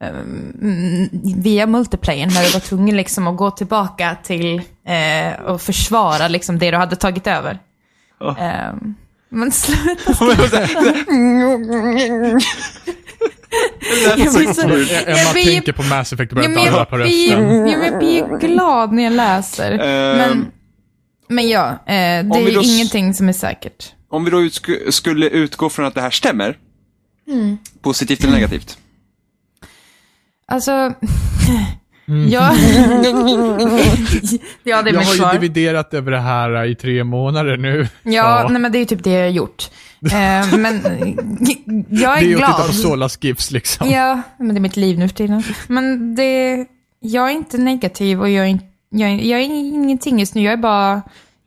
um, 0.00 1.08
via 1.22 1.66
multiplayer 1.66 2.26
när 2.26 2.44
du 2.44 2.50
var 2.50 2.60
tvungen 2.60 2.96
liksom 2.96 3.26
att 3.26 3.36
gå 3.36 3.50
tillbaka 3.50 4.16
till 4.22 4.62
eh, 4.88 5.40
och 5.40 5.62
försvara 5.62 6.28
liksom 6.28 6.58
det 6.58 6.70
du 6.70 6.76
hade 6.76 6.96
tagit 6.96 7.26
över. 7.26 7.58
Ja. 8.20 8.36
Eh, 8.38 8.74
men 9.30 9.52
sluta 9.52 10.12
Jag 14.06 14.14
blir 14.16 14.52
så- 14.54 14.60
Emma 15.10 15.18
jag 15.18 15.32
blir- 15.32 15.44
tänker 15.44 15.72
på 15.72 15.82
Mass 15.82 16.12
Effect 16.12 16.32
och 16.32 16.38
Ja, 16.38 16.42
börjar 16.42 16.54
men 16.54 16.64
darra 16.64 16.76
jag, 16.80 16.90
på 16.90 16.98
rösten. 16.98 17.66
ja, 17.68 17.78
men 17.78 17.82
jag 17.84 17.98
blir 17.98 18.38
glad 18.48 18.92
när 18.92 19.02
jag 19.02 19.12
läser. 19.12 19.70
Ehm, 19.72 20.18
Men, 20.18 20.46
men 21.28 21.48
ja, 21.48 21.68
eh, 21.70 21.74
det 21.86 22.38
är 22.50 22.54
då 22.54 22.62
ingenting 22.62 23.14
som 23.14 23.28
är 23.28 23.32
säkert. 23.32 23.92
Om 24.10 24.24
vi 24.24 24.30
då 24.30 24.40
utsk- 24.40 24.90
skulle 24.90 25.26
utgå 25.28 25.70
från 25.70 25.86
att 25.86 25.94
det 25.94 26.00
här 26.00 26.10
stämmer, 26.10 26.56
Mm. 27.28 27.58
positivt 27.82 28.20
eller 28.24 28.32
negativt? 28.32 28.78
Alltså, 30.46 30.72
Mm. 32.08 32.28
ja. 32.30 32.54
ja, 34.62 34.82
det 34.82 34.90
är 34.90 34.94
Jag 34.94 35.00
har 35.00 35.12
ju 35.12 35.18
svar. 35.18 35.32
dividerat 35.32 35.94
över 35.94 36.10
det 36.10 36.20
här 36.20 36.64
i 36.64 36.74
tre 36.74 37.04
månader 37.04 37.56
nu. 37.56 37.88
Ja, 38.02 38.10
Ja. 38.42 38.48
nej 38.50 38.60
men 38.60 38.72
det 38.72 38.78
är 38.78 38.80
ju 38.80 38.86
typ 38.86 39.04
det 39.04 39.10
jag 39.10 39.22
har 39.22 39.30
gjort. 39.30 39.70
Eh, 40.12 40.56
men 40.58 40.74
jag 41.90 42.18
är, 42.18 42.20
Det 42.20 42.26
är 42.26 42.28
ju 42.28 42.32
att 42.34 42.38
glad. 42.38 42.56
titta 42.56 42.66
på 42.66 42.72
Solas 42.72 43.18
GIFs 43.24 43.50
liksom. 43.50 43.90
Ja, 43.90 44.22
men 44.38 44.48
det 44.48 44.54
är 44.58 44.60
mitt 44.60 44.76
liv 44.76 44.98
nu 44.98 45.08
för 45.08 45.16
tiden. 45.16 45.42
Men 45.68 46.14
det, 46.14 46.66
jag 47.00 47.28
är 47.30 47.34
inte 47.34 47.58
negativ 47.58 48.20
och 48.20 48.30
jag 48.30 48.46
är, 48.48 48.58
jag, 48.90 49.10
är, 49.10 49.14
jag 49.14 49.40
är 49.40 49.44
ingenting 49.44 50.18
just 50.20 50.34
nu. 50.34 50.42
Jag 50.42 50.52
är 50.52 50.56
bara... 50.56 51.02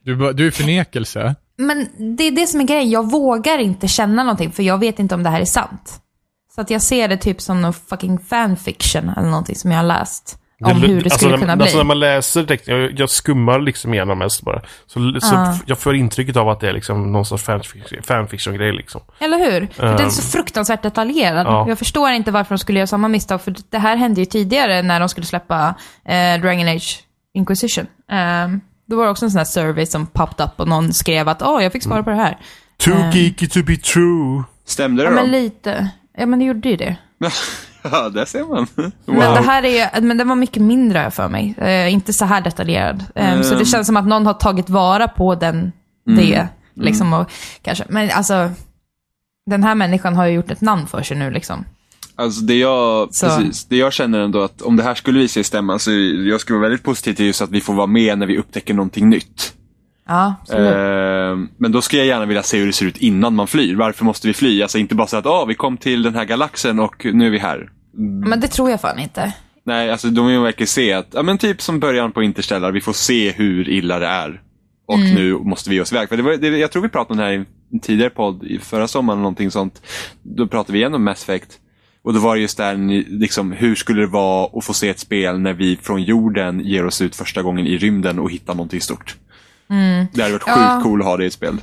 Du, 0.06 0.34
du 0.34 0.48
är 0.48 0.52
förnekelse. 0.52 1.36
Men 1.58 1.88
det 2.18 2.24
är 2.24 2.32
det 2.32 2.48
som 2.48 2.60
är 2.62 2.66
grejen. 2.66 2.90
Jag 2.90 3.12
vågar 3.12 3.58
inte 3.60 3.88
känna 3.88 4.24
någonting 4.24 4.52
för 4.52 4.64
jag 4.64 4.78
vet 4.78 5.00
inte 5.00 5.16
om 5.16 5.24
det 5.24 5.30
här 5.30 5.42
är 5.42 5.46
sant. 5.46 6.00
Så 6.56 6.62
att 6.62 6.70
jag 6.70 6.82
ser 6.82 7.08
det 7.08 7.18
typ 7.18 7.42
som 7.42 7.62
någon 7.62 7.74
fucking 7.74 8.20
fanfiction 8.20 9.10
eller 9.10 9.30
någonting 9.30 9.56
som 9.56 9.72
jag 9.72 9.78
har 9.78 9.86
läst. 9.86 10.38
Om 10.62 10.82
hur 10.82 11.02
det 11.02 11.10
skulle 11.10 11.32
när, 11.32 11.38
kunna 11.38 11.56
bli. 11.56 11.64
Alltså 11.64 11.78
när 11.78 11.84
man 11.84 12.00
läser 12.00 12.44
texten, 12.44 12.78
jag, 12.82 13.00
jag 13.00 13.10
skummar 13.10 13.60
liksom 13.60 13.94
igenom 13.94 14.20
mest 14.20 14.42
bara. 14.42 14.62
Så, 14.88 15.00
så 15.22 15.36
Ja. 15.36 15.58
jag 15.66 15.80
får 15.80 15.96
intrycket 15.96 16.38
av 16.38 16.50
att 16.50 16.60
det 16.60 16.70
är 16.70 16.74
liksom 16.74 17.12
någon 17.12 17.26
sorts 17.26 17.44
fanfiction- 17.48 18.02
fanfiction-grej 18.04 18.74
liksom. 18.74 19.02
Eller 19.20 19.38
hur? 19.52 19.68
För 19.74 19.86
den 19.98 20.06
är 20.06 20.10
så 20.10 20.22
fruktansvärt 20.38 20.82
detaljerad. 20.84 21.48
Ja. 21.48 21.66
Jag 21.68 21.80
förstår 21.80 22.12
inte 22.12 22.32
varför 22.32 22.56
de 22.56 22.60
skulle 22.60 22.80
göra 22.80 22.88
samma 22.88 23.08
misstag, 23.08 23.42
för 23.42 23.56
det 23.70 23.78
här 23.78 23.96
hände 23.96 24.20
ju 24.22 24.26
tidigare 24.26 24.82
när 24.82 25.00
de 25.00 25.10
skulle 25.10 25.26
släppa 25.26 25.76
eh, 26.06 26.42
Dragon 26.42 26.68
Age 26.68 27.00
Inquisition. 27.34 27.86
Ehm, 28.12 28.62
då 28.90 28.96
var 28.98 29.04
det 29.06 29.12
också 29.12 29.26
en 29.26 29.32
sån 29.32 29.38
här 29.38 29.46
survey 29.46 29.86
som 29.86 30.06
popped 30.08 30.46
up 30.46 30.60
och 30.60 30.68
någon 30.68 30.94
skrev 30.94 31.30
att 31.30 31.42
åh, 31.42 31.64
jag 31.64 31.72
fick 31.72 31.84
svara 31.84 32.04
på 32.04 32.10
det 32.10 32.16
här. 32.16 32.38
Too 32.78 32.94
Eh. 32.94 33.18
geeky 33.18 33.48
to 33.48 33.64
be 33.64 33.76
true. 33.78 34.44
Stämde 34.66 35.04
det 35.04 35.10
Ja, 35.10 35.16
då? 35.16 35.22
men 35.22 35.32
lite. 35.32 35.90
Ja, 36.18 36.26
men 36.26 36.40
det 36.40 36.46
gjorde 36.46 36.70
ju 36.70 36.76
det. 36.76 36.96
ja, 37.82 38.10
där 38.10 38.26
ser 38.26 38.44
man. 38.46 38.68
Men 39.06 39.34
det 39.34 39.42
här 39.42 39.66
är 39.66 40.02
men 40.02 40.18
den 40.18 40.28
var 40.28 40.36
mycket 40.36 40.64
mindre 40.64 41.12
för 41.12 41.30
mig. 41.30 41.56
Eh, 41.58 41.94
inte 41.94 42.14
så 42.14 42.26
här 42.26 42.42
detaljerad. 42.42 43.06
Eh, 43.16 43.42
Så 43.42 43.56
det 43.56 43.66
känns 43.66 43.88
som 43.88 43.98
att 43.98 44.08
någon 44.08 44.26
har 44.26 44.34
tagit 44.34 44.70
vara 44.70 45.08
på 45.08 45.36
den, 45.36 45.72
det. 46.06 46.48
Liksom, 46.76 47.14
och, 47.14 47.32
kanske. 47.62 47.86
Men 47.90 48.10
alltså, 48.12 48.52
den 49.46 49.64
här 49.64 49.76
människan 49.76 50.16
har 50.16 50.26
ju 50.26 50.34
gjort 50.34 50.52
ett 50.52 50.62
namn 50.62 50.88
för 50.88 51.04
sig 51.04 51.18
nu 51.18 51.32
liksom. 51.32 51.66
Alltså 52.16 52.42
det 52.42 52.56
jag, 52.56 53.14
Så. 53.14 53.26
precis, 53.28 53.66
det 53.66 53.78
jag 53.78 53.94
känner 53.94 54.20
ändå 54.20 54.42
att 54.44 54.62
om 54.62 54.76
det 54.76 54.84
här 54.84 54.96
skulle 54.96 55.20
visa 55.20 55.34
sig 55.34 55.44
stämma 55.44 55.80
så 55.80 55.92
jag 55.92 56.42
skulle 56.42 56.60
vara 56.60 56.70
väldigt 56.70 56.86
positiv 56.86 57.14
till 57.14 57.26
just 57.26 57.42
att 57.42 57.50
vi 57.50 57.62
får 57.62 57.74
vara 57.74 57.88
med 57.88 58.18
när 58.18 58.26
vi 58.26 58.38
upptäcker 58.38 58.74
någonting 58.74 59.10
nytt. 59.10 59.54
Ja. 60.08 60.36
Eh, 60.54 61.38
men 61.58 61.72
då 61.72 61.82
skulle 61.82 62.02
jag 62.02 62.08
gärna 62.08 62.26
vilja 62.26 62.44
se 62.44 62.58
hur 62.58 62.68
det 62.68 62.74
ser 62.74 62.86
ut 62.86 62.98
innan 62.98 63.36
man 63.36 63.48
flyr. 63.48 63.76
Varför 63.76 64.06
måste 64.06 64.28
vi 64.28 64.34
fly? 64.34 64.62
Alltså 64.62 64.78
inte 64.78 64.96
bara 64.96 65.08
så 65.08 65.18
att 65.18 65.26
ah, 65.26 65.46
vi 65.46 65.56
kom 65.56 65.78
till 65.78 66.04
den 66.04 66.16
här 66.16 66.26
galaxen 66.26 66.80
och 66.80 67.06
nu 67.14 67.26
är 67.28 67.30
vi 67.30 67.38
här. 67.38 67.70
Men 68.26 68.40
det 68.40 68.48
tror 68.48 68.70
jag 68.70 68.82
fan 68.82 69.00
inte. 69.00 69.34
Nej, 69.64 69.92
alltså 69.92 70.10
de 70.10 70.28
vill 70.28 70.40
verkligen 70.40 70.68
se 70.68 70.94
att, 70.94 71.08
ja 71.14 71.24
men 71.24 71.38
typ 71.38 71.62
som 71.62 71.80
början 71.80 72.12
på 72.12 72.24
Interstellar, 72.24 72.72
vi 72.72 72.82
får 72.82 72.94
se 72.94 73.32
hur 73.32 73.70
illa 73.70 74.00
det 74.00 74.08
är. 74.08 74.42
Och 74.86 75.00
nu 75.00 75.34
måste 75.34 75.70
vi 75.70 75.76
ge 75.76 75.82
oss 75.82 75.92
iväg. 75.92 76.10
För 76.10 76.18
det 76.18 76.24
var, 76.24 76.38
det, 76.38 76.48
jag 76.48 76.72
tror 76.72 76.82
vi 76.82 76.90
pratade 76.90 77.14
om 77.14 77.18
det 77.18 77.24
här 77.24 77.32
i 77.32 77.46
en 77.74 77.80
tidigare 77.80 78.10
podd, 78.10 78.44
i 78.44 78.60
förra 78.60 78.88
sommaren 78.88 79.18
eller 79.18 79.24
någonting 79.24 79.52
sånt. 79.52 79.82
Då 80.24 80.48
pratade 80.48 80.74
vi 80.74 80.80
igen 80.80 80.94
om 80.94 81.04
Mass 81.04 81.24
Effect. 81.24 81.60
Och 82.04 82.14
då 82.14 82.20
var 82.20 82.36
det 82.36 82.42
just 82.42 82.58
där, 82.58 82.78
liksom, 83.20 83.52
hur 83.52 83.76
skulle 83.76 84.02
det 84.02 84.08
vara 84.08 84.50
att 84.58 84.66
få 84.66 84.74
se 84.74 84.90
ett 84.90 85.00
spel 85.00 85.40
när 85.40 85.54
vi 85.54 85.78
från 85.82 86.04
jorden 86.04 86.60
ger 86.60 86.86
oss 86.86 87.02
ut 87.02 87.16
första 87.16 87.42
gången 87.42 87.68
i 87.68 87.78
rymden 87.78 88.20
och 88.20 88.32
hittar 88.32 88.56
någonting 88.56 88.82
stort. 88.82 89.16
Det 90.12 90.22
hade 90.22 90.34
varit 90.34 90.44
sjukt 90.44 90.58
Ja. 90.58 90.80
cool 90.84 91.02
att 91.02 91.08
ha 91.08 91.18
det 91.18 91.24
i 91.24 91.28
ett 91.28 91.34
spel. 91.34 91.62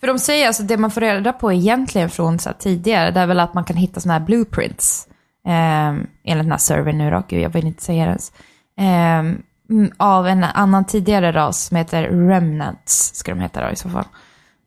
För 0.00 0.06
de 0.06 0.18
säger 0.18 0.46
alltså, 0.46 0.62
det 0.62 0.76
man 0.76 0.90
får 0.90 1.00
reda 1.00 1.32
på 1.32 1.52
egentligen 1.52 2.10
från 2.10 2.38
så 2.38 2.50
tidigare, 2.58 3.10
det 3.10 3.20
är 3.20 3.26
väl 3.26 3.40
att 3.40 3.54
man 3.54 3.64
kan 3.64 3.76
hitta 3.76 4.00
sådana 4.00 4.18
här 4.18 4.26
blueprints. 4.26 5.08
Eh, 5.46 5.88
enligt 5.88 6.44
den 6.44 6.50
här 6.50 6.58
servern 6.58 6.98
nu 6.98 7.10
då, 7.10 7.22
gud 7.28 7.40
jag 7.40 7.50
vill 7.50 7.66
inte 7.66 7.82
säga 7.82 8.04
det 8.04 8.08
ens. 8.08 8.32
Eh, 8.78 9.36
mm, 9.70 9.92
av 9.96 10.26
en 10.28 10.44
annan 10.44 10.84
tidigare 10.84 11.32
ras 11.32 11.64
som 11.64 11.76
heter 11.76 12.02
Remnants, 12.02 13.14
ska 13.14 13.34
de 13.34 13.40
heta 13.40 13.66
då 13.66 13.70
i 13.72 13.76
så 13.76 13.88
fall. 13.88 14.04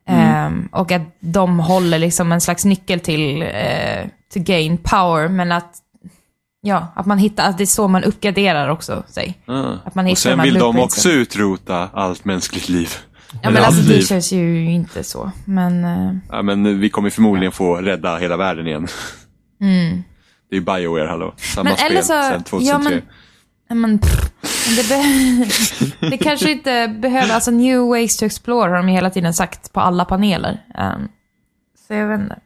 Eh, 0.08 0.50
och 0.72 0.92
att 0.92 1.02
de 1.20 1.58
håller 1.60 1.98
liksom 1.98 2.32
en 2.32 2.40
slags 2.40 2.64
nyckel 2.64 3.00
till 3.00 3.42
eh, 3.42 4.06
to 4.34 4.40
gain 4.40 4.78
power, 4.78 5.28
men 5.28 5.52
att 5.52 5.74
Ja, 6.60 6.92
att 6.96 7.06
man 7.06 7.18
hittar, 7.18 7.48
att 7.48 7.58
det 7.58 7.64
är 7.64 7.66
så 7.66 7.88
man 7.88 8.04
uppgraderar 8.04 8.68
också 8.68 9.02
sig. 9.08 9.38
Att 9.84 9.94
man 9.94 10.04
hittar 10.06 10.12
Och 10.14 10.18
sen 10.18 10.38
de 10.38 10.44
vill 10.44 10.54
de 10.54 10.58
blueprintsen. 10.58 10.82
också 10.84 11.08
utrota 11.10 11.88
allt 11.92 12.24
mänskligt 12.24 12.68
liv. 12.68 12.88
Ja, 13.42 13.50
men 13.50 13.64
alltså 13.64 13.80
allt 13.80 13.88
det 13.88 14.02
känns 14.02 14.32
ju 14.32 14.70
inte 14.70 15.04
så. 15.04 15.30
Men, 15.44 15.84
eh, 15.84 16.12
Ja, 16.30 16.42
men 16.42 16.80
vi 16.80 16.90
kommer 16.90 17.10
förmodligen 17.10 17.52
få 17.52 17.76
rädda 17.76 18.16
hela 18.18 18.36
världen 18.36 18.66
igen. 18.66 18.86
mm. 19.60 20.02
Det 20.50 20.56
är 20.56 20.60
ju 20.60 20.64
Bioware, 20.64 21.06
hallå. 21.08 21.34
Samma 21.36 21.64
Men 21.70 21.76
spel 21.78 21.90
eller 21.90 22.00
så- 22.02 22.06
sen 22.32 22.44
2003. 22.44 22.72
ja, 22.72 22.78
men- 22.78 23.02
Ja, 23.70 23.74
Men, 23.74 23.98
pff, 23.98 24.30
men 24.66 24.76
det, 24.76 24.88
be- 26.00 26.10
det 26.10 26.16
kanske 26.18 26.50
inte 26.52 26.88
behöver, 26.98 27.34
alltså 27.34 27.50
new 27.50 27.80
ways 27.88 28.16
to 28.16 28.24
explore 28.24 28.68
har 28.70 28.76
de 28.76 28.88
ju 28.88 28.94
hela 28.94 29.10
tiden 29.10 29.34
sagt 29.34 29.72
på 29.72 29.80
alla 29.80 30.04
paneler. 30.04 30.60
Ehm, 30.78 31.08
så 31.86 31.94
jag 31.94 32.08
vet 32.08 32.20
inte. 32.20 32.38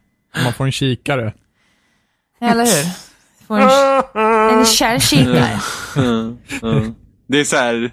Man 0.45 0.53
får 0.53 0.65
en 0.65 0.73
kikare. 0.73 1.33
Eller 2.41 2.65
hur? 2.65 3.12
Får 3.53 4.21
en, 4.21 4.59
en 4.59 4.65
kärnkikare. 4.79 5.61
Mm, 5.97 6.37
mm. 6.63 6.95
Det 7.29 7.41
är 7.41 7.45
så 7.45 7.57
här, 7.57 7.91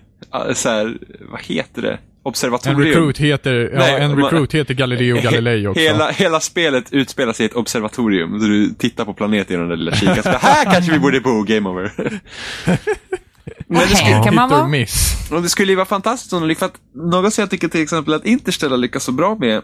så 0.54 0.70
här, 0.70 0.98
vad 1.32 1.42
heter 1.42 1.82
det? 1.82 1.92
En 1.92 1.98
Observatorium. 2.32 2.80
recruit 2.82 3.18
heter, 3.18 3.70
ja, 3.74 3.80
Nej, 3.80 4.02
en 4.02 4.12
man- 4.12 4.20
recruit 4.24 4.54
heter 4.56 4.74
Galileo 4.74 5.22
Galilei 5.22 5.68
också. 5.68 5.80
Hela, 5.82 6.10
hela 6.12 6.40
spelet 6.40 6.94
utspelar 6.94 7.34
sig 7.34 7.46
i 7.46 7.50
ett 7.50 7.56
observatorium. 7.56 8.40
Så 8.40 8.46
du 8.46 8.70
tittar 8.70 9.06
på 9.06 9.14
planeten 9.14 9.54
genom 9.54 9.70
den 9.70 9.78
där 9.80 9.86
lilla 9.86 9.98
kikaren. 9.98 10.40
Här 10.42 10.66
kanske 10.66 10.92
vi 10.92 11.00
borde 11.00 11.20
bo, 11.22 11.44
game 11.44 11.70
over. 11.70 11.92
Men 13.68 13.80
det 13.82 13.96
skulle- 13.96 14.24
kan 14.24 14.36
man 14.36 14.50
vara. 14.50 14.86
Och 15.32 15.42
det 15.42 15.50
skulle 15.50 15.72
ju 15.72 15.76
vara 15.76 15.86
fantastiskt 15.86 16.34
om 16.34 16.42
de 16.42 16.48
lyck- 16.48 16.58
för 16.60 16.66
att 16.66 16.78
något 16.96 17.34
som 17.34 17.42
jag 17.42 17.50
tycker 17.50 17.68
till 17.68 17.82
exempel 17.84 18.14
att 18.14 18.26
Interstellar 18.26 18.78
lyckas 18.78 19.04
så 19.04 19.12
bra 19.12 19.36
med, 19.40 19.62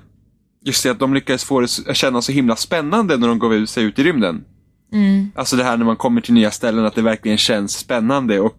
just 0.65 0.83
det 0.83 0.89
att 0.89 0.99
de 0.99 1.13
lyckas 1.13 1.43
få 1.43 1.59
det 1.59 1.67
att 1.87 1.95
kännas 1.95 2.25
så 2.25 2.31
himla 2.31 2.55
spännande 2.55 3.17
när 3.17 3.27
de 3.27 3.39
går 3.39 3.53
ut 3.53 3.69
sig 3.69 3.83
ut 3.83 3.99
i 3.99 4.03
rymden. 4.03 4.43
Alltså 5.35 5.55
det 5.55 5.63
här 5.63 5.77
när 5.77 5.85
man 5.85 5.95
kommer 5.95 6.21
till 6.21 6.33
nya 6.33 6.51
ställen, 6.51 6.85
att 6.85 6.95
det 6.95 7.01
verkligen 7.01 7.37
känns 7.37 7.77
spännande 7.77 8.39
och 8.39 8.57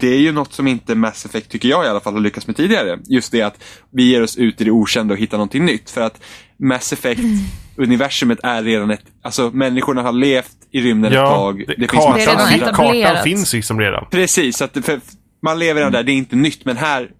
det 0.00 0.06
är 0.08 0.18
ju 0.18 0.32
något 0.32 0.52
som 0.52 0.66
inte 0.66 0.94
Mass 0.94 1.24
Effect, 1.26 1.48
tycker 1.50 1.68
jag 1.68 1.84
i 1.84 1.88
alla 1.88 2.00
fall, 2.00 2.12
har 2.12 2.20
lyckats 2.20 2.46
med 2.46 2.56
tidigare. 2.56 2.98
Just 3.04 3.32
det 3.32 3.42
att 3.42 3.64
vi 3.92 4.02
ger 4.10 4.22
oss 4.22 4.36
ut 4.36 4.60
i 4.60 4.64
det 4.64 4.70
okända 4.70 5.14
och 5.14 5.20
hittar 5.20 5.36
någonting 5.38 5.64
nytt. 5.64 5.90
För 5.90 6.00
att 6.00 6.22
Mass 6.58 6.92
Effect-universumet 6.92 8.38
är 8.42 8.62
redan 8.62 8.90
ett, 8.90 9.02
alltså 9.22 9.50
människorna 9.50 10.02
har 10.02 10.12
levt 10.12 10.56
i 10.70 10.80
rymden 10.80 11.12
ett 11.12 11.18
tag. 11.18 11.64
det, 11.68 11.74
finns 11.76 11.90
kartan, 11.90 12.14
Det 12.16 12.22
är 12.22 12.26
redan 12.26 12.36
massa- 12.36 12.54
etablerat. 12.70 13.08
kartan 13.08 13.24
finns 13.24 13.52
liksom 13.52 13.80
redan. 13.80 14.06
Precis, 14.10 14.56
så 14.56 14.64
att 14.64 14.74
det, 14.74 14.82
för 14.82 15.00
man 15.42 15.58
lever 15.58 15.80
redan 15.80 15.92
där, 15.92 16.02
det 16.02 16.12
är 16.12 16.16
inte 16.16 16.36
nytt, 16.36 16.64
men 16.64 16.76
här 16.76 17.10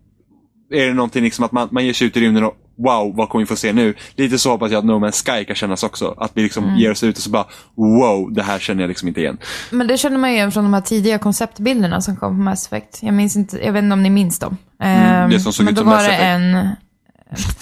är 0.72 0.86
det 0.86 0.94
någonting 0.94 1.24
liksom 1.24 1.44
att 1.44 1.52
man, 1.52 1.68
man 1.72 1.86
ger 1.86 1.92
sig 1.92 2.06
ut 2.06 2.16
i 2.16 2.20
rymden 2.20 2.44
och 2.44 2.56
wow, 2.82 3.16
vad 3.16 3.28
kommer 3.28 3.42
vi 3.42 3.46
få 3.46 3.56
se 3.56 3.72
nu? 3.72 3.94
Lite 4.16 4.38
så 4.38 4.50
hoppas 4.50 4.70
jag 4.72 4.78
att 4.78 4.84
No 4.84 4.92
Man's 4.92 5.24
Sky 5.38 5.44
kan 5.44 5.56
kännas 5.56 5.82
också. 5.82 6.14
Att 6.18 6.30
vi 6.34 6.42
liksom 6.42 6.76
ger 6.76 6.90
oss 6.90 7.02
ut 7.02 7.16
och 7.16 7.22
så 7.22 7.30
bara 7.30 7.44
wow, 7.76 8.32
det 8.32 8.42
här 8.42 8.58
känner 8.58 8.82
jag 8.82 8.88
liksom 8.88 9.08
inte 9.08 9.20
igen. 9.20 9.38
Men 9.70 9.86
det 9.86 9.98
känner 9.98 10.18
man 10.18 10.30
ju 10.30 10.36
igen 10.36 10.52
från 10.52 10.64
de 10.64 10.74
här 10.74 10.80
tidiga 10.80 11.18
konceptbilderna 11.18 12.00
som 12.00 12.16
kom 12.16 12.36
på 12.36 12.42
Mass 12.42 12.66
Effect. 12.66 12.98
Jag 13.02 13.14
minns 13.14 13.36
inte, 13.36 13.64
jag 13.64 13.72
vet 13.72 13.82
inte 13.82 13.92
om 13.94 14.02
ni 14.02 14.10
minns 14.10 14.38
dem. 14.38 14.56
Ehm, 14.80 15.30
det 15.30 15.40
som 15.40 15.52
såg 15.52 15.64
men 15.64 15.72
ut 15.72 15.76
då 15.76 15.80
som 15.82 15.90
var 15.90 15.96
Mass 15.96 16.06
det 16.06 16.12
Effect. 16.12 16.26
en... 16.26 16.68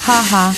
Haha. 0.07 0.55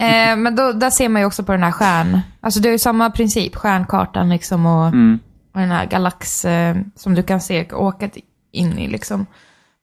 eh, 0.32 0.36
men 0.36 0.56
då, 0.56 0.72
där 0.72 0.90
ser 0.90 1.08
man 1.08 1.22
ju 1.22 1.26
också 1.26 1.42
på 1.44 1.52
den 1.52 1.62
här 1.62 1.72
stjärn... 1.72 2.20
Alltså 2.40 2.60
det 2.60 2.68
är 2.68 2.72
ju 2.72 2.78
samma 2.78 3.10
princip, 3.10 3.56
stjärnkartan 3.56 4.28
liksom 4.28 4.66
och, 4.66 4.86
Mm. 4.86 5.18
och 5.54 5.60
den 5.60 5.70
här 5.70 5.86
galax 5.86 6.44
eh, 6.44 6.76
som 6.96 7.14
du 7.14 7.22
kan 7.22 7.40
se 7.40 7.72
åka 7.72 8.10
in 8.52 8.78
i 8.78 8.88
liksom. 8.88 9.26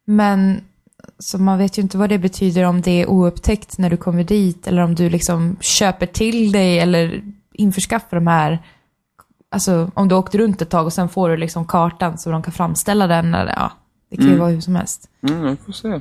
Men 0.06 0.60
så 1.18 1.38
man 1.38 1.58
vet 1.58 1.78
ju 1.78 1.82
inte 1.82 1.98
vad 1.98 2.08
det 2.08 2.18
betyder 2.18 2.64
om 2.64 2.80
det 2.80 3.02
är 3.02 3.10
oupptäckt 3.10 3.78
när 3.78 3.90
du 3.90 3.96
kommer 3.96 4.24
dit 4.24 4.66
eller 4.66 4.82
om 4.82 4.94
du 4.94 5.10
liksom 5.10 5.56
köper 5.60 6.06
till 6.06 6.52
dig 6.52 6.78
eller 6.78 7.22
införskaffar 7.52 8.16
de 8.16 8.26
här 8.26 8.58
Alltså 9.50 9.90
om 9.94 10.08
du 10.08 10.14
åkt 10.14 10.34
runt 10.34 10.62
ett 10.62 10.70
tag 10.70 10.86
och 10.86 10.92
sen 10.92 11.08
får 11.08 11.28
du 11.28 11.36
liksom 11.36 11.66
kartan 11.66 12.18
så 12.18 12.30
de 12.30 12.42
kan 12.42 12.52
framställa 12.52 13.06
den. 13.06 13.34
Eller, 13.34 13.52
ja, 13.52 13.72
det 14.10 14.16
kan 14.16 14.24
ju 14.24 14.30
Mm. 14.30 14.40
vara 14.40 14.50
hur 14.50 14.60
som 14.60 14.76
helst. 14.76 15.10
Mm, 15.28 15.44
jag 15.46 15.58
får 15.58 15.72
se. 15.72 16.00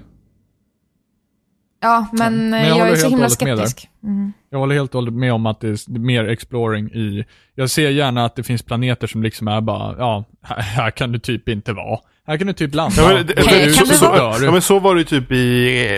Ja, 1.79 2.07
men, 2.11 2.49
Men 2.49 2.61
eh, 2.61 2.67
jag 2.67 2.77
jag, 2.77 2.89
är 2.89 2.95
så 2.95 3.09
himla 3.09 3.29
skeptisk. 3.29 3.89
Mm. 4.03 4.33
Jag 4.49 4.59
håller 4.59 4.75
helt 4.75 4.95
och 4.95 5.01
hållet 5.01 5.13
med 5.13 5.33
om 5.33 5.45
att 5.45 5.59
det 5.59 5.67
är 5.67 5.99
mer 5.99 6.27
exploring 6.27 6.87
i... 6.91 7.25
Jag 7.55 7.69
ser 7.69 7.89
gärna 7.89 8.25
att 8.25 8.35
det 8.35 8.43
finns 8.43 8.63
planeter 8.63 9.07
som 9.07 9.23
liksom 9.23 9.47
är 9.47 9.61
bara, 9.61 9.95
ja, 9.97 10.23
här, 10.41 10.61
här 10.61 10.91
kan 10.91 11.11
du 11.11 11.19
typ 11.19 11.49
inte 11.49 11.73
vara. 11.73 11.99
Här 12.27 12.37
kan 12.37 12.47
du 12.47 12.53
typ 12.53 12.75
landa. 12.75 12.95
Ja, 13.01 13.07
men, 13.35 13.73
kan 13.73 13.85
så, 13.87 13.93
så, 13.93 14.05
ja, 14.41 14.51
men 14.51 14.61
så 14.61 14.79
var 14.79 14.95
det 14.95 15.01
ju 15.01 15.05
typ 15.05 15.31
i, 15.31 15.97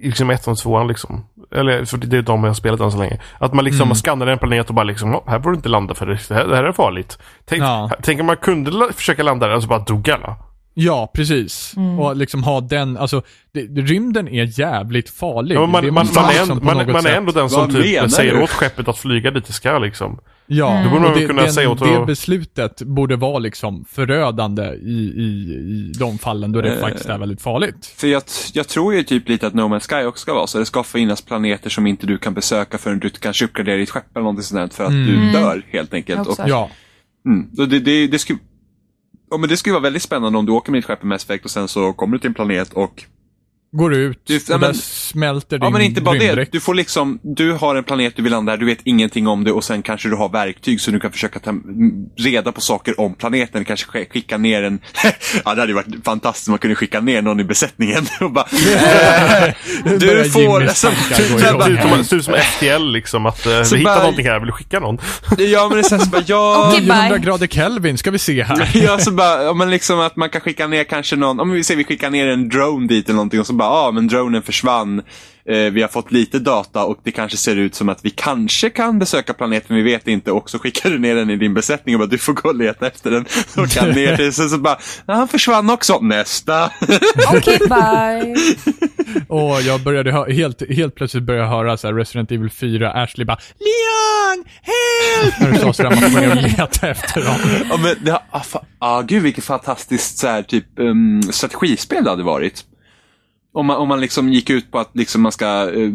eh, 0.00 0.06
liksom 0.08 0.30
ettan 0.30 0.52
och 0.52 0.58
tvåan 0.58 0.88
liksom. 0.88 1.24
Eller, 1.54 1.84
för 1.84 1.96
det 1.98 2.16
är 2.18 2.22
de 2.22 2.44
jag 2.44 2.50
har 2.50 2.54
spelat 2.54 2.80
än 2.80 2.92
så 2.92 2.98
länge. 2.98 3.20
Att 3.38 3.54
man 3.54 3.64
liksom 3.64 3.82
Mm. 3.84 3.94
skannar 3.94 4.26
en 4.26 4.38
planet 4.38 4.68
och 4.68 4.74
bara 4.74 4.84
liksom, 4.84 5.12
"Ja, 5.12 5.24
här 5.26 5.40
får 5.40 5.50
du 5.50 5.56
inte 5.56 5.68
landa 5.68 5.94
för 5.94 6.06
det 6.06 6.34
här, 6.34 6.46
det 6.46 6.56
här 6.56 6.64
är 6.64 6.72
farligt. 6.72 7.18
Tänk, 7.48 7.62
Ja. 7.62 7.90
tänk 8.02 8.20
om 8.20 8.26
man 8.26 8.36
kunde 8.36 8.70
la, 8.70 8.88
försöka 8.94 9.22
landa 9.22 9.46
där 9.48 9.54
och 9.56 9.62
så 9.62 9.68
bara 9.68 9.78
dog 9.78 10.10
alla. 10.10 10.36
Ja, 10.80 11.10
precis. 11.14 11.74
Och 12.00 12.16
liksom 12.16 12.42
ha 12.44 12.60
den, 12.60 12.96
alltså, 12.96 13.22
det, 13.52 13.60
rymden 13.60 14.28
är 14.28 14.60
jävligt 14.60 15.10
farlig. 15.10 15.56
Ja, 15.56 15.66
man, 15.66 15.84
Det 15.84 15.90
man, 15.92 16.06
man, 16.14 16.24
är, 16.24 16.28
liksom 16.32 16.58
en- 16.58 16.64
man, 16.64 16.92
man 16.92 17.06
är 17.06 17.16
ändå 17.16 17.32
den 17.32 17.50
som 17.50 17.60
Vad 17.60 17.72
typ 17.82 18.10
säger 18.10 18.34
du? 18.34 18.42
åt 18.42 18.50
skeppet 18.50 18.88
att 18.88 18.98
flyga 18.98 19.30
dit 19.30 19.44
det 19.46 19.52
ska 19.52 19.78
liksom. 19.78 20.18
Ja, 20.46 20.80
Då 20.84 20.90
borde 20.90 21.02
man 21.02 21.12
och 21.12 21.18
det, 21.18 21.26
kunna 21.26 21.42
den, 21.42 21.52
säga 21.52 21.70
åt 21.70 21.78
det 21.78 21.96
att- 22.00 22.06
beslutet 22.06 22.82
borde 22.82 23.16
vara 23.16 23.38
liksom 23.38 23.84
förödande 23.90 24.62
i, 24.62 25.12
i, 25.16 25.22
i 25.22 25.92
de 25.98 26.18
fallen 26.18 26.52
då 26.52 26.60
det 26.60 26.72
Eh. 26.74 26.80
faktiskt 26.80 27.06
är 27.08 27.18
väldigt 27.18 27.42
farligt. 27.42 27.86
För 27.96 28.06
jag, 28.06 28.22
jag 28.52 28.68
tror 28.68 28.94
ju 28.94 29.02
typ 29.02 29.28
lite 29.28 29.46
att 29.46 29.54
No 29.54 29.60
Man's 29.60 29.88
Sky 30.00 30.06
också 30.06 30.22
ska 30.22 30.34
vara 30.34 30.46
så. 30.46 30.58
Det 30.58 30.66
ska 30.66 30.82
finnas 30.82 31.22
planeter 31.22 31.70
som 31.70 31.86
inte 31.86 32.06
du 32.06 32.18
kan 32.18 32.34
besöka 32.34 32.78
förrän 32.78 32.98
du 32.98 33.10
kanske 33.10 33.44
uppgraderar 33.44 33.78
ditt 33.78 33.90
skepp 33.90 34.04
eller 34.16 34.20
någonting 34.24 34.42
sånt 34.42 34.74
för 34.74 34.84
att 34.84 34.90
du 34.90 35.30
dör 35.32 35.62
helt 35.70 35.94
enkelt. 35.94 36.28
Och, 36.28 36.36
Ja, 36.46 36.70
mm, 37.26 37.50
och 37.58 37.68
det, 37.68 37.80
det, 37.80 38.06
det 38.06 38.18
skulle 38.18 38.38
Ja, 39.30 39.36
men 39.36 39.48
det 39.48 39.56
skulle 39.56 39.72
vara 39.72 39.82
väldigt 39.82 40.02
spännande 40.02 40.38
om 40.38 40.46
du 40.46 40.52
åker 40.52 40.72
med 40.72 40.78
ditt 40.78 40.84
skepp 40.84 41.04
i 41.04 41.06
Mass 41.06 41.24
Effect 41.24 41.44
och 41.44 41.50
sen 41.50 41.68
så 41.68 41.92
kommer 41.92 42.12
du 42.12 42.18
till 42.18 42.28
en 42.28 42.34
planet 42.34 42.72
och 42.72 43.04
Går 43.72 43.94
ut 43.94 44.20
Du- 44.26 44.36
och 44.36 44.42
ja, 44.48 44.58
men- 44.58 44.60
där 44.60 44.78
smälter 44.82 45.58
din 45.58 45.64
Ja, 45.66 45.70
men 45.70 45.82
inte 45.82 46.00
bara 46.00 46.14
det. 46.18 46.24
rymddräkt. 46.26 46.52
Du 46.52 46.60
får 46.60 46.74
liksom, 46.74 47.18
du 47.22 47.52
har 47.52 47.74
en 47.76 47.84
planet 47.84 48.16
du 48.16 48.22
vill 48.22 48.32
landa 48.32 48.52
här, 48.52 48.56
du 48.56 48.66
vet 48.66 48.78
ingenting 48.84 49.26
om 49.26 49.44
det 49.44 49.52
och 49.52 49.64
sen 49.64 49.82
kanske 49.82 50.08
du 50.08 50.14
har 50.16 50.28
verktyg 50.28 50.80
så 50.80 50.90
du 50.90 51.00
kan 51.00 51.12
försöka 51.12 51.38
ta 51.38 51.54
reda 52.18 52.52
på 52.52 52.60
saker 52.60 53.00
om 53.00 53.14
planeten. 53.14 53.64
Kanske 53.64 53.86
sk- 53.86 54.12
skicka 54.12 54.38
ner 54.38 54.62
en, 54.62 54.78
ja 55.44 55.54
det 55.54 55.60
hade 55.60 55.66
ju 55.66 55.74
varit 55.74 56.04
fantastiskt 56.04 56.48
om 56.48 56.52
man 56.52 56.58
kunde 56.58 56.74
skicka 56.76 57.00
ner 57.00 57.22
någon 57.22 57.40
i 57.40 57.44
besättningen 57.44 58.06
och 58.20 58.30
bara, 58.32 58.46
du 59.84 60.24
får, 60.30 60.62
alltså, 60.62 60.90
Det 61.18 62.14
ut 62.16 62.24
som- 62.24 62.34
FTL 62.34 62.92
liksom, 62.92 63.26
att 63.26 63.46
eh, 63.46 63.62
Så 63.62 63.74
vi 63.74 63.80
hittar 63.80 63.98
någonting 64.00 64.26
här, 64.26 64.38
vill 64.40 64.46
du 64.46 64.52
skicka 64.52 64.80
någon? 64.80 64.98
ja 65.38 65.68
men 65.68 65.78
det 65.78 65.84
är 65.84 65.88
så 65.88 65.96
här, 65.96 66.04
så 66.04 66.10
bara, 66.10 66.22
ja, 66.26 66.68
Okej. 66.68 66.80
900 66.80 67.08
bye. 67.10 67.18
grader 67.18 67.46
Kelvin 67.46 67.98
ska 67.98 68.10
vi 68.10 68.18
se 68.18 68.42
här. 68.42 68.70
Ja, 68.74 68.98
så 68.98 69.10
bara, 69.10 69.42
ja, 69.42 69.54
men 69.54 69.70
liksom 69.70 70.00
att 70.00 70.16
man 70.16 70.30
kan 70.30 70.40
skicka 70.40 70.66
ner 70.66 70.84
kanske 70.84 71.16
någon, 71.16 71.40
om 71.40 71.50
vi 71.50 71.64
säger 71.64 71.78
vi 71.78 71.84
skickar 71.84 72.10
ner 72.10 72.26
en 72.26 72.48
drone 72.48 72.86
dit 72.86 73.04
eller 73.08 73.16
någonting 73.16 73.40
och 73.40 73.46
så 73.46 73.52
bara, 73.58 73.68
ja 73.86 73.90
men 73.90 74.06
dronen 74.08 74.42
försvann. 74.42 75.02
Eh, 75.48 75.56
vi 75.72 75.82
har 75.82 75.88
fått 75.88 76.12
lite 76.12 76.38
data 76.38 76.84
och 76.84 76.98
det 77.04 77.10
kanske 77.12 77.36
ser 77.38 77.56
ut 77.56 77.74
som 77.74 77.88
att 77.88 77.98
vi 78.02 78.10
kanske 78.10 78.70
kan 78.70 78.98
besöka 78.98 79.34
planeten, 79.34 79.76
vi 79.76 79.82
vet 79.82 80.08
inte. 80.08 80.32
Och 80.32 80.50
så 80.50 80.58
skickar 80.58 80.90
du 80.90 80.98
ner 80.98 81.14
den 81.14 81.30
i 81.30 81.36
din 81.36 81.54
besättning 81.54 81.94
och 81.94 81.98
bara, 81.98 82.06
du 82.08 82.18
får 82.18 82.32
gå 82.32 82.48
och 82.48 82.54
leta 82.54 82.86
efter 82.86 83.10
den. 83.10 83.24
Och 83.56 83.68
kan 83.68 83.90
ner 83.90 84.16
till, 84.16 84.32
så, 84.32 84.48
så 84.48 84.58
bara, 84.58 84.78
han 85.06 85.28
försvann 85.28 85.70
också. 85.70 85.98
Nästa. 86.00 86.64
Okej, 87.34 87.58
bye. 87.58 88.36
Och 89.28 89.62
jag 89.62 89.80
började 89.80 90.12
hö- 90.12 90.32
helt, 90.32 90.62
helt 90.76 90.94
plötsligt 90.94 91.22
började 91.22 91.44
jag 91.44 91.50
höra 91.50 91.76
så 91.76 91.86
här 91.86 91.94
Resident 91.94 92.32
Evil 92.32 92.50
4, 92.50 92.92
Ashley 92.92 93.24
bara 93.24 93.38
Leon! 93.58 94.44
Help! 94.62 95.40
När 95.40 95.52
du 95.52 95.58
sa 95.58 95.72
sådär, 95.72 95.90
man 96.00 96.10
får 96.10 96.20
ner 96.20 96.30
och 96.30 96.42
leta 96.42 96.88
efter 96.88 97.24
dem. 97.24 97.34
ja, 97.70 97.76
men 97.76 97.94
det, 98.04 98.10
har- 98.10 98.22
ah, 98.30 98.40
fa, 98.40 98.60
ah, 98.78 99.02
gud 99.02 99.22
vilket 99.22 99.44
fantastiskt 99.44 100.18
så 100.18 100.26
här, 100.28 100.42
typ, 100.42 100.64
um, 100.78 101.22
strategispel 101.22 102.04
det 102.04 102.10
hade 102.10 102.22
varit. 102.22 102.64
Om 103.52 103.66
man, 103.66 103.76
om 103.76 103.88
man 103.88 104.00
liksom 104.00 104.32
gick 104.32 104.50
ut 104.50 104.70
på 104.70 104.78
att 104.78 104.90
liksom 104.94 105.22
man 105.22 105.32
ska 105.32 105.46
eh, 105.46 105.90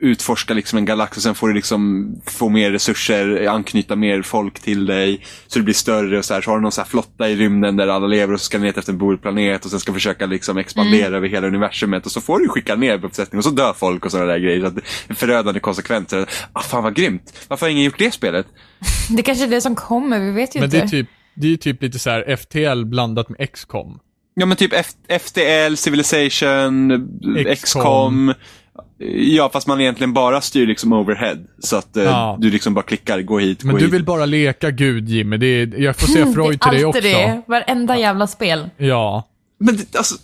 utforska 0.00 0.54
liksom 0.54 0.78
en 0.78 0.84
galax 0.84 1.16
och 1.16 1.22
sen 1.22 1.34
får 1.34 1.48
du 1.48 1.54
liksom 1.54 2.12
få 2.26 2.48
mer 2.48 2.70
resurser, 2.70 3.46
anknyta 3.46 3.96
mer 3.96 4.22
folk 4.22 4.60
till 4.60 4.86
dig. 4.86 5.24
Så 5.46 5.58
det 5.58 5.62
blir 5.62 5.74
större 5.74 6.18
och 6.18 6.24
så 6.24 6.34
här. 6.34 6.40
Så 6.40 6.50
har 6.50 6.56
du 6.56 6.62
någon 6.62 6.72
så 6.72 6.80
här 6.80 6.88
flotta 6.88 7.28
i 7.28 7.36
rymden 7.36 7.76
där 7.76 7.88
alla 7.88 8.06
lever 8.06 8.34
och 8.34 8.40
så 8.40 8.44
ska 8.44 8.58
du 8.58 8.64
ner 8.64 8.78
efter 8.78 8.92
en 8.92 8.98
bordplanet 8.98 9.64
och 9.64 9.70
sen 9.70 9.80
ska 9.80 9.92
försöka 9.92 10.26
liksom 10.26 10.58
expandera 10.58 11.16
över 11.16 11.28
hela 11.28 11.46
universumet. 11.46 12.06
Och 12.06 12.12
så 12.12 12.20
får 12.20 12.38
du 12.38 12.48
skicka 12.48 12.74
ner 12.76 12.98
på 12.98 13.08
besättningen 13.08 13.38
och 13.38 13.44
så 13.44 13.50
dör 13.50 13.72
folk 13.72 14.04
och 14.04 14.10
sådana 14.10 14.32
där 14.32 14.38
grejer. 14.38 14.60
Så 14.60 14.66
att 14.66 14.74
det 14.74 14.82
är 15.08 15.14
förödande 15.14 15.60
konsekvenser. 15.60 16.26
Ah, 16.52 16.60
fan 16.60 16.82
vad 16.82 16.94
grymt. 16.94 17.46
Varför 17.48 17.66
har 17.66 17.70
ingen 17.70 17.84
gjort 17.84 17.98
det 17.98 18.14
spelet? 18.14 18.46
Det 19.16 19.22
kanske 19.22 19.44
är 19.44 19.48
det 19.48 19.60
som 19.60 19.74
kommer, 19.74 20.20
vi 20.20 20.30
vet 20.30 20.56
ju 20.56 20.60
Men 20.60 20.66
inte. 20.66 20.76
det 20.76 20.82
är 20.84 20.88
typ, 20.88 21.08
det 21.34 21.52
är 21.52 21.56
typ 21.56 21.82
lite 21.82 21.98
så 21.98 22.10
här 22.10 22.36
FTL 22.36 22.84
blandat 22.84 23.28
med 23.28 23.52
XCOM. 23.52 23.98
Ja 24.34 24.46
men 24.46 24.56
typ 24.56 24.72
F- 24.72 25.22
FTL, 25.22 25.74
Civilization, 25.76 27.08
XCOM. 27.56 28.34
Ja, 29.14 29.50
fast 29.52 29.66
man 29.66 29.80
egentligen 29.80 30.12
bara 30.12 30.40
styr 30.40 30.66
liksom 30.66 30.92
overhead. 30.92 31.38
Så 31.58 31.76
att 31.76 31.96
eh, 31.96 32.04
Ja. 32.04 32.36
du 32.40 32.50
liksom 32.50 32.74
bara 32.74 32.82
klickar, 32.84 33.20
gå 33.22 33.38
hit, 33.38 33.64
Men 33.64 33.72
gå 33.72 33.78
du 33.78 33.84
hit. 33.84 33.94
vill 33.94 34.04
bara 34.04 34.26
leka 34.26 34.70
Gud 34.70 35.08
Jimmy, 35.08 35.36
det 35.36 35.46
är, 35.46 35.80
jag 35.80 35.96
får 35.96 36.06
säga 36.06 36.32
Freud 36.32 36.60
till 36.60 36.70
dig 36.72 36.84
också. 36.84 36.98
Alltid 36.98 37.14
det. 37.14 37.42
Varenda 37.46 37.98
jävla 37.98 38.26
spel. 38.26 38.58
Mm. 38.58 38.70
Ja. 38.76 39.28
Men 39.60 39.76
det, 39.76 39.96
alltså, 39.96 40.14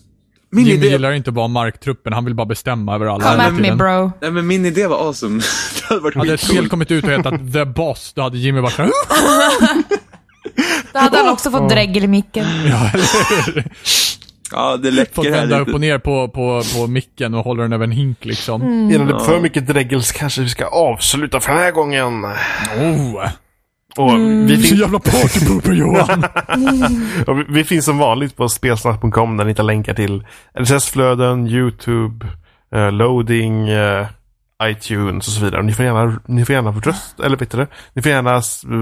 min 0.51 0.67
Jimmy 0.67 0.79
idé... 0.79 0.89
gillar 0.89 1.13
inte 1.13 1.31
att 1.31 1.37
vara 1.37 1.49
marktruppen, 1.49 2.13
han 2.13 2.25
vill 2.25 2.35
bara 2.35 2.47
bestämma 2.47 2.95
över 2.95 3.07
alla 3.07 3.25
Come 3.31 3.43
at 3.45 3.53
me 3.55 3.75
bro. 3.77 4.13
Nej 4.21 4.31
men 4.31 4.47
min 4.47 4.67
idé 4.67 4.87
var 4.87 4.97
awesome. 5.07 5.41
det 5.79 5.85
hade 5.89 6.01
varit 6.01 6.15
Hade 6.17 6.35
ett 6.35 6.41
spel 6.41 6.69
kommit 6.69 6.91
ut 6.91 7.05
och 7.05 7.11
hetat 7.11 7.53
The 7.53 7.65
Boss, 7.65 8.13
då 8.13 8.23
hade 8.23 8.39
Jimmy 8.39 8.61
varit 8.61 8.73
såhär 8.75 8.91
Då 10.93 10.99
hade 10.99 11.17
han 11.19 11.29
också 11.29 11.51
fått 11.51 11.69
dregel 11.71 12.05
i 12.05 12.07
micken. 12.09 12.47
Ja? 12.71 12.91
Ja, 14.53 14.77
det 14.77 14.89
Fått 15.15 15.25
läcker 15.25 15.33
här 15.33 15.41
vända 15.41 15.59
upp 15.59 15.69
och 15.69 15.81
lite. 15.81 15.93
ner 15.93 15.99
på, 15.99 16.29
på, 16.29 16.63
på 16.77 16.87
micken 16.87 17.35
och 17.35 17.45
hålla 17.45 17.63
den 17.63 17.73
över 17.73 17.85
en 17.85 17.91
hink 17.93 18.25
liksom. 18.25 18.63
Mm. 18.63 18.91
Innan 18.91 19.07
det 19.07 19.15
blir 19.15 19.25
för 19.25 19.41
mycket 19.41 19.67
dregels 19.67 20.13
kanske 20.13 20.41
vi 20.43 20.49
ska 20.49 20.67
avsluta 20.67 21.41
för 21.41 21.53
den 21.53 21.63
här 21.63 21.71
gången. 21.71 22.25
Oh, 22.79 23.29
Och 23.97 24.19
vi, 24.49 24.57
så 24.63 24.69
fin- 24.69 24.79
jävla 24.79 24.99
partypooper 24.99 25.73
Johan! 25.73 26.25
och 27.27 27.39
vi, 27.39 27.45
vi 27.49 27.65
finns 27.65 27.85
som 27.85 27.99
vanligt 27.99 28.37
på 28.37 28.49
spelsnack.com 28.49 29.37
där 29.37 29.45
ni 29.45 29.51
hittar 29.51 29.63
länkar 29.63 29.95
till 29.95 30.27
RSS-flöden, 30.61 31.47
YouTube, 31.49 32.27
eh, 32.75 32.93
loading, 32.93 33.69
eh, 33.69 34.07
iTunes 34.63 35.27
och 35.27 35.33
så 35.33 35.45
vidare. 35.45 35.63
Ni 35.63 35.73
får 35.73 35.85
gärna, 35.85 36.21
ni 36.27 36.45
får 36.45 36.55
gärna 36.55 36.71
röst, 36.71 37.21
eller 37.21 37.57
det? 37.57 37.67
Ni 37.95 38.03
får 38.03 38.13
gärna 38.13 38.35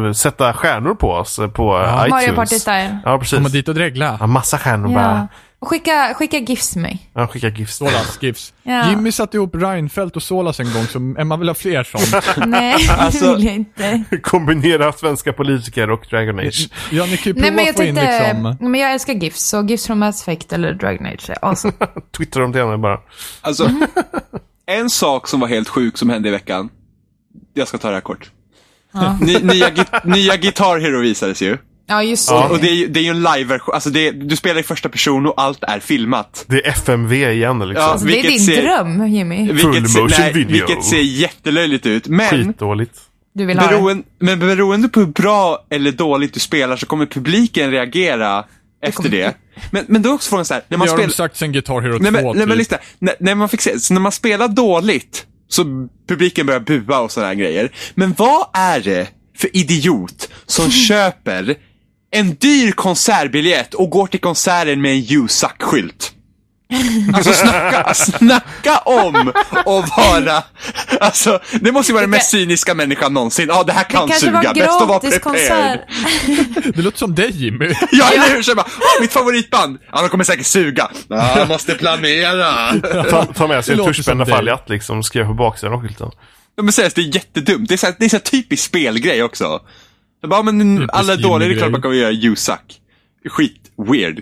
eh, 0.07 0.13
sätta 0.13 0.53
stjärnor 0.53 0.95
på 0.95 1.11
oss 1.11 1.39
eh, 1.39 1.49
på 1.49 1.79
eh, 1.79 2.09
Mario 2.09 2.23
iTunes. 2.23 2.37
Party 2.37 2.59
Style. 2.59 2.99
Ja, 3.05 3.19
precis. 3.19 3.37
Komma 3.39 3.49
dit 3.49 3.69
och 3.69 3.75
dregla. 3.75 4.17
Ja, 4.21 4.27
massa 4.27 4.59
stjärnor 4.59 4.93
Ja. 4.93 4.99
bara. 4.99 5.29
Och 5.59 5.69
skicka, 5.69 6.15
skicka 6.15 6.39
gifs 6.39 6.77
mig. 6.77 7.11
Ja, 7.15 7.27
skicka 7.27 7.49
gifs. 7.49 7.77
Solas, 7.77 8.19
GIFs. 8.21 8.53
Ja. 8.63 8.91
Jimmy 8.91 9.13
satte 9.13 9.37
ihop 9.37 9.55
Reinfeldt 9.55 10.17
och 10.17 10.23
Solas 10.23 10.61
en 10.61 10.73
gång, 10.73 10.85
så 10.87 10.99
Emma 11.21 11.37
vill 11.37 11.49
ha 11.49 11.55
fler 11.55 11.85
sånt. 11.85 12.25
Nej, 12.47 12.75
Alltså- 12.99 13.25
det 13.27 13.37
vill 13.37 13.45
jag 13.45 13.55
inte. 13.55 14.05
Kombinera 14.23 14.93
svenska 14.93 15.33
politiker 15.33 15.91
och 15.91 16.07
Dragon 16.11 16.39
Age. 16.39 16.69
Ja, 16.91 17.05
ni 17.07 17.17
kan 17.17 17.31
ju 17.31 17.35
prova 17.35 17.41
Nej, 17.47 17.51
men 17.51 17.65
jag 17.65 17.71
att 17.71 17.77
få 17.77 17.83
in 17.83 17.95
tänkte, 17.95 18.33
liksom... 18.35 18.71
men 18.71 18.81
jag 18.81 18.93
älskar 18.93 19.13
gifs, 19.15 19.41
så 19.49 19.63
gifs 19.63 19.87
från 19.87 19.99
Mass 19.99 20.23
Effect 20.23 20.53
eller 20.53 20.73
Dragon 20.73 21.07
Age 21.07 21.31
är 21.31 21.45
awesome. 21.45 21.73
Twittrar 22.17 22.43
dem 22.43 22.53
till 22.53 22.63
henne 22.63 22.79
bara. 22.79 22.99
Alltså, 23.41 23.71
en 24.67 24.91
sak 24.91 25.29
som 25.29 25.41
var 25.41 25.49
helt 25.49 25.69
sjuk 25.69 25.99
som 25.99 26.11
hände 26.11 26.29
i 26.29 26.33
veckan. 26.33 26.69
Jag 27.55 27.69
ska 27.69 27.79
ta 27.79 27.89
det 27.89 27.95
här 27.95 28.01
kort. 28.01 28.31
Ja. 28.93 29.19
Ny, 29.21 29.39
nya, 29.43 29.71
nya 30.05 30.37
Guitar 30.37 30.79
Hero 30.79 31.01
visades 31.01 31.43
ju. 31.43 31.59
Ja, 31.89 32.03
just 32.03 32.31
Ja. 32.31 32.49
det. 32.49 32.55
Och 32.55 32.61
det 32.61 32.69
är 32.71 32.75
ju, 32.75 32.87
det 32.87 33.01
är 33.01 33.05
ju 33.05 33.11
en 33.11 33.23
live-version. 33.23 33.75
Alltså 33.75 33.91
det 33.91 34.09
är, 34.09 34.13
du 34.13 34.37
spelar 34.37 34.61
i 34.61 34.63
första 34.63 34.89
person 34.89 35.27
och 35.27 35.35
allt 35.41 35.65
är 35.65 35.81
filmat. 35.81 36.45
Det 36.49 36.67
är 36.67 36.71
FMV 36.71 37.13
igen 37.33 37.59
liksom. 37.59 37.75
Ja. 37.85 37.91
Alltså, 37.93 38.07
det 38.07 38.19
är 38.21 38.23
din 38.31 38.41
ser- 38.41 38.63
dröm, 38.63 39.07
Jimmy. 39.07 39.37
Vilket, 39.53 39.61
Full 39.63 39.89
ser, 39.89 40.03
motion 40.03 40.17
nej, 40.21 40.33
video. 40.33 40.51
vilket 40.67 40.85
ser 40.85 41.01
jättelöjligt 41.01 41.87
ut. 41.87 42.09
Men 42.09 42.29
Skitdåligt. 42.31 43.01
Du 43.35 43.47
vill 43.47 43.57
beroende, 43.57 44.03
men 44.19 44.39
beroende 44.39 44.89
på 44.89 45.01
hur 45.01 45.07
bra 45.07 45.59
eller 45.71 45.93
dåligt 45.93 46.35
du 46.35 46.41
spelar 46.41 46.77
så 46.77 46.87
kommer 46.87 47.07
publiken 47.07 47.71
reagera 47.71 48.45
efter 48.83 49.09
det. 49.09 49.37
Men, 49.71 49.85
men 49.89 50.03
då 50.03 50.11
är 50.11 50.15
också 50.15 50.29
frågan 50.29 50.45
så 50.45 50.55
här, 50.55 50.63
när 50.69 50.79
man 50.79 50.87
Det 50.87 50.91
har 50.91 50.99
spelar... 50.99 51.09
de 51.09 51.15
sagt 51.15 51.37
sen 51.37 51.53
Guitar 51.53 51.81
Hero 51.81 51.93
2 51.93 52.03
Nej 52.03 52.13
men, 52.13 52.25
nej, 52.25 52.35
men 52.35 52.49
typ. 52.49 52.59
lyssna. 52.59 52.79
När, 52.99 53.15
när, 53.21 53.35
man 53.35 53.49
fick 53.49 53.61
se, 53.61 53.81
så 53.81 53.95
när 53.95 54.01
man 54.01 54.13
spelar 54.13 54.49
dåligt 54.49 55.27
så 55.49 55.89
publiken 56.09 56.47
börjar 56.47 56.61
bua 56.61 56.99
och 56.99 57.13
sådana 57.13 57.29
här 57.29 57.35
grejer. 57.35 57.73
Men 57.95 58.15
vad 58.19 58.47
är 58.53 58.81
det 58.81 59.09
för 59.39 59.57
idiot 59.57 60.29
som 60.47 60.71
köper 60.89 61.55
en 62.11 62.35
dyr 62.35 62.73
konsertbiljett 62.73 63.75
och 63.75 63.91
går 63.91 64.07
till 64.07 64.21
konserten 64.21 64.81
med 64.83 64.93
en 64.93 64.99
you 64.99 65.29
suck-skylt? 65.29 66.13
Alltså 67.15 67.33
snacka, 67.33 67.95
snacka 67.95 68.79
om 68.79 69.33
att 69.53 69.67
vara, 69.97 70.43
alltså 71.01 71.41
det 71.61 71.73
måste 71.73 71.93
ju 71.93 71.95
vara 71.95 72.03
den 72.03 72.11
mest 72.11 72.31
cyniska 72.31 72.75
människan 72.75 73.15
någonsin. 73.15 73.49
Ja, 73.49 73.63
det 73.63 73.73
här 73.73 73.85
kan 73.85 74.07
Det 74.07 74.13
kanske 74.13 74.27
suga, 74.27 74.43
var 74.43 74.55
bäst 74.55 74.81
att 74.83 74.89
vara 74.89 74.99
gratis 74.99 75.21
prepared. 75.23 75.81
Det 76.75 76.83
låter 76.83 76.99
som 76.99 77.15
dig 77.15 77.31
Jimmy. 77.31 77.67
Ja, 77.93 78.11
eller 78.13 78.35
hur? 78.35 78.43
Så 78.43 78.51
jag 78.51 78.57
bara, 78.57 78.67
"Åh, 78.81 79.01
mitt 79.01 79.13
favoritband, 79.13 79.79
ja 79.93 80.01
de 80.03 80.09
kommer 80.09 80.25
säkert 80.25 80.47
suga. 80.47 80.91
Ja, 81.09 81.39
jag 81.39 81.49
måste 81.49 81.75
planera. 81.75 82.73
Ta, 83.11 83.25
ta 83.25 83.47
med 83.47 83.65
sig 83.65 83.79
en 83.79 83.85
tuschpenna 83.85 84.27
faljatt 84.27 84.69
liksom, 84.69 85.03
skrev 85.03 85.27
på 85.27 85.35
baksidan 85.35 85.73
av 85.75 85.83
skylten. 85.83 86.11
Ja, 86.57 86.63
men 86.63 86.73
seriöst, 86.73 86.97
det 86.97 87.03
är 87.03 87.15
jättedumt. 87.15 87.69
Det 87.69 87.75
är 87.75 87.79
så, 87.79 87.87
här, 87.87 87.95
det 87.99 88.05
är 88.05 88.09
så 88.09 88.17
här 88.17 88.23
typisk 88.23 88.65
spelgrej 88.65 89.23
också. 89.23 89.61
Jag 90.21 90.31
bara, 90.31 90.43
men 90.43 90.91
alla 90.93 91.13
är 91.13 91.17
dåliga, 91.17 91.49
det 91.49 91.55
är 91.55 91.59
klart 91.59 91.71
man 91.71 91.83
kan 91.83 91.97
göra 91.97 92.13
you 92.13 92.37
suck. 92.37 92.81
Skit 93.29 93.61
weird. 93.91 94.21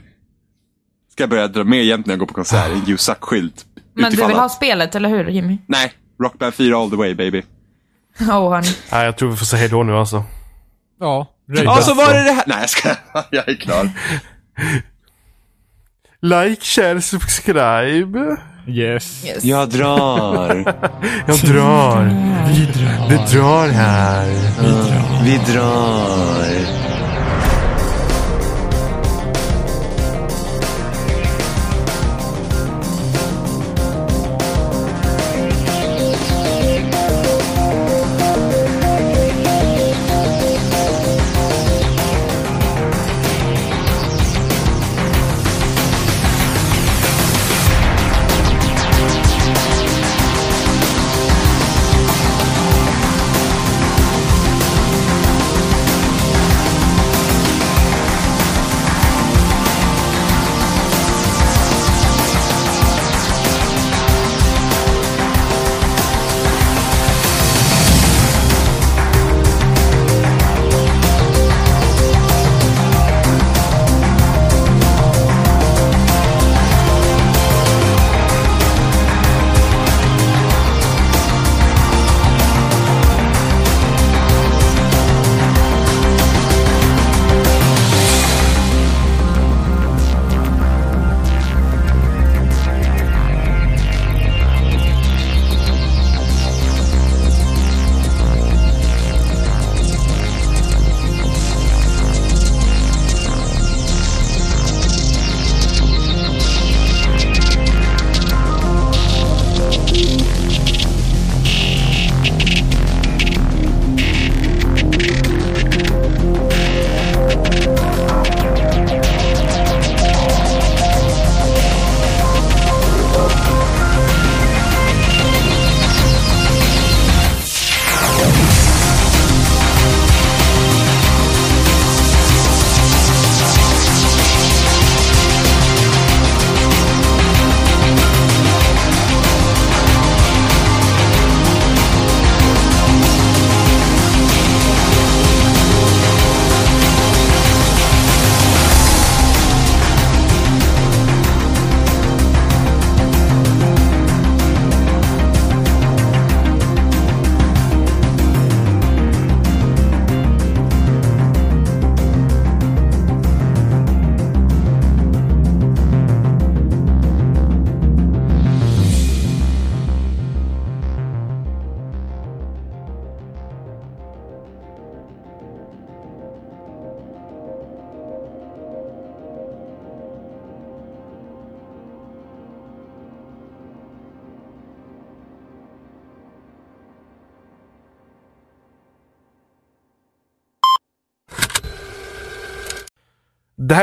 Ska 1.15 1.23
jag 1.23 1.31
börja 1.31 1.49
dra 1.49 1.65
med 1.65 1.85
jämt 1.85 2.07
när 2.07 2.13
jag 2.13 2.19
går 2.19 2.27
på 2.27 2.35
konsert, 2.35 2.71
en 2.71 2.89
you 2.89 2.99
suck-skylt. 2.99 3.65
Men 3.97 4.11
du 4.13 4.27
vill 4.27 4.37
ha 4.37 4.49
spelet, 4.49 4.95
eller 4.95 5.09
hur 5.09 5.29
Jimmy? 5.29 5.59
Nej, 5.67 5.93
Rockband 6.23 6.55
4 6.55 6.77
all 6.77 6.91
the 6.91 6.97
way 6.97 7.15
baby. 7.15 7.43
Oh, 8.21 8.27
honey. 8.55 8.71
Nej, 8.93 9.05
jag 9.05 9.17
tror 9.17 9.31
vi 9.31 9.37
får 9.37 9.47
säga 9.47 9.61
hejdå 9.61 9.83
nu 9.83 9.97
alltså. 9.97 10.25
Ja, 11.01 11.27
Ja, 11.47 11.55
rejda. 11.57 11.83
så 11.83 11.95
var 11.95 12.15
det 12.15 12.25
det 12.25 12.33
här. 12.33 12.45
Nej, 12.47 12.59
jag 12.61 12.71
ska. 12.71 12.89
Jag 13.31 13.49
är 13.49 13.55
klar. 13.55 13.91
Like, 16.49 16.65
share, 16.65 17.01
subscribe. 17.03 18.37
Yes. 18.69 19.25
Yes. 19.27 19.45
Jag 19.45 19.69
drar. 19.69 20.55
Jag 21.27 21.39
drar. 21.39 22.05
Det 23.09 23.39
drar 23.39 23.69
här. 23.69 24.27
Vi 25.25 25.53
drar. 25.53 26.84
Det 26.84 26.84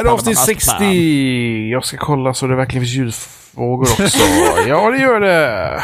här 0.02 0.10
är 0.10 0.14
avsnitt 0.14 0.36
Panama 0.36 0.46
60. 0.46 1.70
Jag 1.72 1.86
ska 1.86 1.98
kolla 1.98 2.34
så 2.34 2.48
det 2.48 2.56
verkligen 2.56 2.86
finns 2.86 2.96
ljudvågor 2.96 3.88
också. 3.92 4.18
ja, 4.68 4.92
det 4.92 4.98
gör 4.98 5.20
det. 5.20 5.84